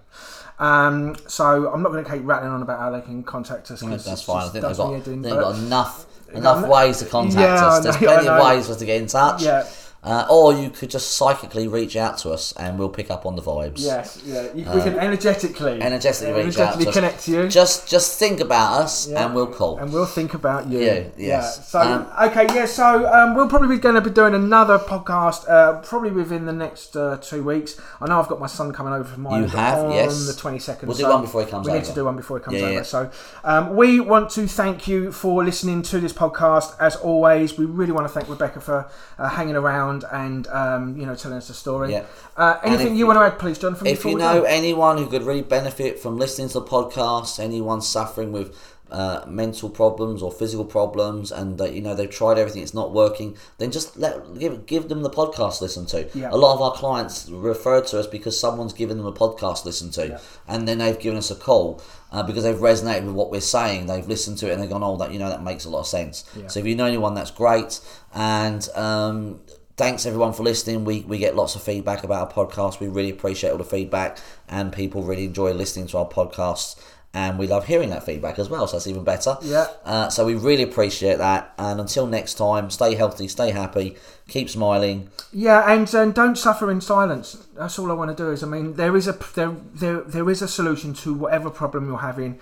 Um, 0.58 1.14
so 1.26 1.72
I'm 1.72 1.82
not 1.82 1.92
going 1.92 2.04
to 2.04 2.10
keep 2.10 2.22
rattling 2.24 2.50
on 2.52 2.62
about 2.62 2.80
how 2.80 2.90
they 2.90 3.00
can 3.00 3.22
contact 3.22 3.70
us. 3.70 3.80
That's 3.80 4.22
fine. 4.22 4.48
I 4.48 4.50
think 4.50 4.64
they've 4.64 4.76
got, 4.76 5.06
in, 5.06 5.22
they've 5.22 5.32
got 5.32 5.56
enough 5.56 6.06
enough 6.34 6.68
ways 6.68 6.98
to 6.98 7.06
contact 7.06 7.40
yeah, 7.40 7.66
us. 7.66 7.82
There's 7.82 7.96
plenty 7.96 8.28
of 8.28 8.44
ways 8.44 8.66
for 8.66 8.72
us 8.72 8.78
to 8.78 8.86
get 8.86 9.00
in 9.00 9.08
touch. 9.08 9.42
Yeah. 9.42 9.66
Uh, 10.02 10.26
or 10.30 10.54
you 10.54 10.70
could 10.70 10.88
just 10.88 11.12
psychically 11.18 11.68
reach 11.68 11.94
out 11.94 12.16
to 12.16 12.30
us 12.30 12.54
and 12.54 12.78
we'll 12.78 12.88
pick 12.88 13.10
up 13.10 13.26
on 13.26 13.36
the 13.36 13.42
vibes. 13.42 13.80
Yes, 13.80 14.22
yeah. 14.24 14.44
You, 14.54 14.64
we 14.70 14.80
can 14.80 14.98
energetically, 14.98 15.78
energetically, 15.82 16.32
reach 16.32 16.56
energetically 16.56 16.86
out 16.86 16.92
to 16.92 16.92
connect 16.92 17.18
us. 17.18 17.24
to 17.26 17.30
you. 17.32 17.48
Just, 17.48 17.86
just 17.86 18.18
think 18.18 18.40
about 18.40 18.80
us 18.80 19.08
yeah. 19.08 19.26
and 19.26 19.34
we'll 19.34 19.46
call. 19.46 19.76
And 19.76 19.92
we'll 19.92 20.06
think 20.06 20.32
about 20.32 20.68
you. 20.68 20.80
Yeah, 20.80 20.94
yes. 20.94 21.18
Yeah. 21.18 21.40
So, 21.42 21.80
um, 21.80 22.06
okay, 22.30 22.46
yeah. 22.54 22.64
So 22.64 23.06
um, 23.12 23.34
we'll 23.34 23.50
probably 23.50 23.76
be 23.76 23.78
going 23.78 23.94
to 23.94 24.00
be 24.00 24.08
doing 24.08 24.32
another 24.34 24.78
podcast, 24.78 25.46
uh, 25.50 25.82
probably 25.82 26.12
within 26.12 26.46
the 26.46 26.54
next 26.54 26.96
uh, 26.96 27.18
two 27.20 27.42
weeks. 27.42 27.78
I 28.00 28.06
know 28.08 28.18
I've 28.18 28.28
got 28.28 28.40
my 28.40 28.46
son 28.46 28.72
coming 28.72 28.94
over 28.94 29.04
from. 29.04 29.26
You 29.26 29.44
have, 29.48 29.84
on 29.84 29.92
yes. 29.92 30.26
the 30.26 30.32
twenty 30.32 30.58
second. 30.58 30.88
We'll 30.88 30.96
so 30.96 31.04
do 31.04 31.10
one 31.10 31.20
before 31.20 31.44
he 31.44 31.50
comes. 31.50 31.66
Over. 31.66 31.74
We 31.74 31.78
over. 31.78 31.86
need 31.86 31.88
to 31.90 31.94
do 31.94 32.04
one 32.06 32.16
before 32.16 32.38
he 32.38 32.44
comes 32.44 32.58
yeah, 32.58 32.66
over. 32.68 32.84
So 32.84 33.10
um, 33.44 33.76
we 33.76 34.00
want 34.00 34.30
to 34.30 34.46
thank 34.46 34.88
you 34.88 35.12
for 35.12 35.44
listening 35.44 35.82
to 35.82 36.00
this 36.00 36.14
podcast. 36.14 36.74
As 36.80 36.96
always, 36.96 37.58
we 37.58 37.66
really 37.66 37.92
want 37.92 38.06
to 38.06 38.12
thank 38.12 38.30
Rebecca 38.30 38.62
for 38.62 38.90
uh, 39.18 39.28
hanging 39.28 39.56
around 39.56 39.89
and. 40.12 40.46
Um, 40.48 40.96
you 40.96 41.06
know, 41.06 41.14
telling 41.14 41.38
us 41.38 41.48
a 41.50 41.54
story. 41.54 41.92
Yeah. 41.92 42.04
Uh, 42.36 42.58
anything 42.62 42.94
you, 42.96 43.06
want 43.06 43.18
to 43.18 43.22
add, 43.22 43.38
please, 43.38 43.58
John? 43.58 43.76
If 43.84 44.04
you 44.04 44.16
know 44.16 44.42
anyone 44.44 44.98
who 44.98 45.06
could 45.06 45.22
really 45.22 45.42
benefit 45.42 45.98
from 45.98 46.16
listening 46.16 46.48
to 46.48 46.60
the 46.60 46.66
podcast, 46.66 47.38
anyone 47.38 47.80
suffering 47.80 48.32
with 48.32 48.48
uh, 48.90 49.24
mental 49.28 49.70
problems 49.70 50.20
or 50.22 50.32
physical 50.32 50.64
problems, 50.64 51.30
and 51.30 51.60
uh, 51.60 51.64
you 51.64 51.80
know 51.80 51.94
they've 51.94 52.10
tried 52.10 52.38
everything, 52.38 52.62
it's 52.62 52.74
not 52.74 52.92
working, 52.92 53.36
then 53.58 53.70
just 53.70 53.96
let 53.96 54.14
give 54.38 54.66
give 54.66 54.88
them 54.88 55.02
the 55.02 55.10
podcast 55.10 55.58
to 55.58 55.64
listen 55.64 55.86
to. 55.86 56.08
Yeah. 56.14 56.30
A 56.30 56.36
lot 56.36 56.54
of 56.54 56.60
our 56.62 56.72
clients 56.72 57.28
refer 57.28 57.80
to 57.82 58.00
us 58.00 58.06
because 58.06 58.38
someone's 58.38 58.72
given 58.72 58.96
them 58.96 59.06
a 59.06 59.12
podcast 59.12 59.62
to 59.62 59.66
listen 59.68 59.90
to, 59.92 60.08
Yeah. 60.08 60.18
and 60.48 60.66
then 60.66 60.78
they've 60.78 60.98
given 60.98 61.18
us 61.18 61.30
a 61.30 61.36
call. 61.36 61.80
Uh, 62.12 62.24
because 62.24 62.42
they've 62.42 62.56
resonated 62.56 63.04
with 63.06 63.14
what 63.14 63.30
we're 63.30 63.40
saying, 63.40 63.86
they've 63.86 64.08
listened 64.08 64.36
to 64.36 64.48
it 64.48 64.52
and 64.54 64.60
they've 64.60 64.68
gone, 64.68 64.82
"Oh, 64.82 64.96
that 64.96 65.12
you 65.12 65.20
know 65.20 65.28
that 65.28 65.44
makes 65.44 65.64
a 65.64 65.70
lot 65.70 65.80
of 65.80 65.86
sense." 65.86 66.24
Yeah. 66.36 66.48
So 66.48 66.58
if 66.58 66.66
you 66.66 66.74
know 66.74 66.86
anyone, 66.86 67.14
that's 67.14 67.30
great. 67.30 67.78
And 68.12 68.68
um, 68.74 69.38
thanks 69.80 70.04
everyone 70.04 70.34
for 70.34 70.42
listening. 70.42 70.84
We, 70.84 71.00
we 71.08 71.16
get 71.16 71.34
lots 71.34 71.56
of 71.56 71.62
feedback 71.62 72.04
about 72.04 72.28
our 72.36 72.46
podcast. 72.46 72.80
We 72.80 72.88
really 72.88 73.08
appreciate 73.08 73.48
all 73.48 73.56
the 73.56 73.64
feedback, 73.64 74.18
and 74.46 74.70
people 74.70 75.04
really 75.04 75.24
enjoy 75.24 75.54
listening 75.54 75.86
to 75.86 75.96
our 75.96 76.06
podcasts. 76.06 76.78
And 77.14 77.38
we 77.38 77.46
love 77.46 77.66
hearing 77.66 77.88
that 77.88 78.04
feedback 78.04 78.38
as 78.38 78.50
well, 78.50 78.66
so 78.66 78.76
that's 78.76 78.86
even 78.86 79.04
better. 79.04 79.38
Yeah. 79.40 79.68
Uh, 79.82 80.10
so 80.10 80.26
we 80.26 80.34
really 80.34 80.64
appreciate 80.64 81.16
that. 81.16 81.54
And 81.56 81.80
until 81.80 82.06
next 82.06 82.34
time, 82.34 82.68
stay 82.70 82.94
healthy, 82.94 83.26
stay 83.26 83.52
happy, 83.52 83.96
keep 84.28 84.50
smiling. 84.50 85.08
Yeah, 85.32 85.72
and, 85.72 85.92
and 85.94 86.12
don't 86.12 86.36
suffer 86.36 86.70
in 86.70 86.82
silence. 86.82 87.48
That's 87.56 87.78
all 87.78 87.90
I 87.90 87.94
want 87.94 88.14
to 88.14 88.22
do. 88.22 88.30
Is 88.30 88.42
I 88.42 88.48
mean, 88.48 88.74
there 88.74 88.94
is 88.98 89.08
a 89.08 89.18
there 89.34 89.56
there 89.72 90.02
there 90.02 90.28
is 90.28 90.42
a 90.42 90.48
solution 90.48 90.92
to 90.94 91.14
whatever 91.14 91.48
problem 91.48 91.86
you're 91.88 91.98
having 91.98 92.38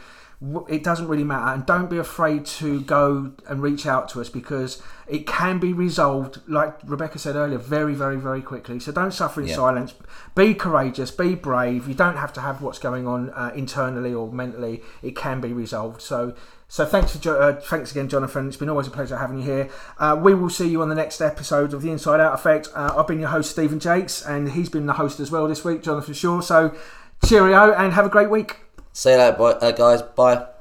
it 0.68 0.84
doesn't 0.84 1.08
really 1.08 1.24
matter 1.24 1.52
and 1.52 1.66
don't 1.66 1.90
be 1.90 1.98
afraid 1.98 2.46
to 2.46 2.80
go 2.82 3.32
and 3.48 3.60
reach 3.60 3.86
out 3.86 4.08
to 4.08 4.20
us 4.20 4.28
because 4.28 4.80
it 5.08 5.26
can 5.26 5.58
be 5.58 5.72
resolved 5.72 6.40
like 6.46 6.78
rebecca 6.84 7.18
said 7.18 7.34
earlier 7.34 7.58
very 7.58 7.92
very 7.92 8.16
very 8.16 8.40
quickly 8.40 8.78
so 8.78 8.92
don't 8.92 9.12
suffer 9.12 9.40
in 9.40 9.48
yeah. 9.48 9.56
silence 9.56 9.94
be 10.36 10.54
courageous 10.54 11.10
be 11.10 11.34
brave 11.34 11.88
you 11.88 11.94
don't 11.94 12.16
have 12.16 12.32
to 12.32 12.40
have 12.40 12.62
what's 12.62 12.78
going 12.78 13.04
on 13.04 13.30
uh, 13.30 13.50
internally 13.56 14.14
or 14.14 14.30
mentally 14.30 14.80
it 15.02 15.16
can 15.16 15.40
be 15.40 15.52
resolved 15.52 16.00
so 16.00 16.34
so 16.68 16.84
thanks 16.84 17.16
for 17.16 17.42
uh, 17.42 17.58
thanks 17.58 17.92
again, 17.92 18.10
Jonathan. 18.10 18.46
It's 18.46 18.58
been 18.58 18.68
always 18.68 18.86
a 18.86 18.90
pleasure 18.90 19.16
having 19.16 19.38
you 19.38 19.44
here. 19.44 19.70
Uh, 19.96 20.20
we 20.22 20.34
will 20.34 20.50
see 20.50 20.68
you 20.68 20.82
on 20.82 20.90
the 20.90 20.94
next 20.94 21.22
episode 21.22 21.72
of 21.72 21.80
the 21.80 21.90
Inside 21.90 22.20
Out 22.20 22.34
Effect. 22.34 22.68
Uh, 22.74 22.92
I've 22.94 23.06
been 23.06 23.20
your 23.20 23.30
host, 23.30 23.50
Stephen 23.52 23.80
Jakes, 23.80 24.20
and 24.20 24.52
he's 24.52 24.68
been 24.68 24.84
the 24.84 24.92
host 24.92 25.18
as 25.18 25.30
well 25.30 25.48
this 25.48 25.64
week, 25.64 25.82
Jonathan 25.82 26.12
Shaw. 26.12 26.42
So 26.42 26.76
cheerio 27.24 27.72
and 27.72 27.94
have 27.94 28.04
a 28.04 28.10
great 28.10 28.28
week. 28.28 28.67
See 28.98 29.12
you 29.12 29.16
later, 29.16 29.36
boy, 29.36 29.50
uh, 29.50 29.70
guys. 29.70 30.02
Bye. 30.02 30.57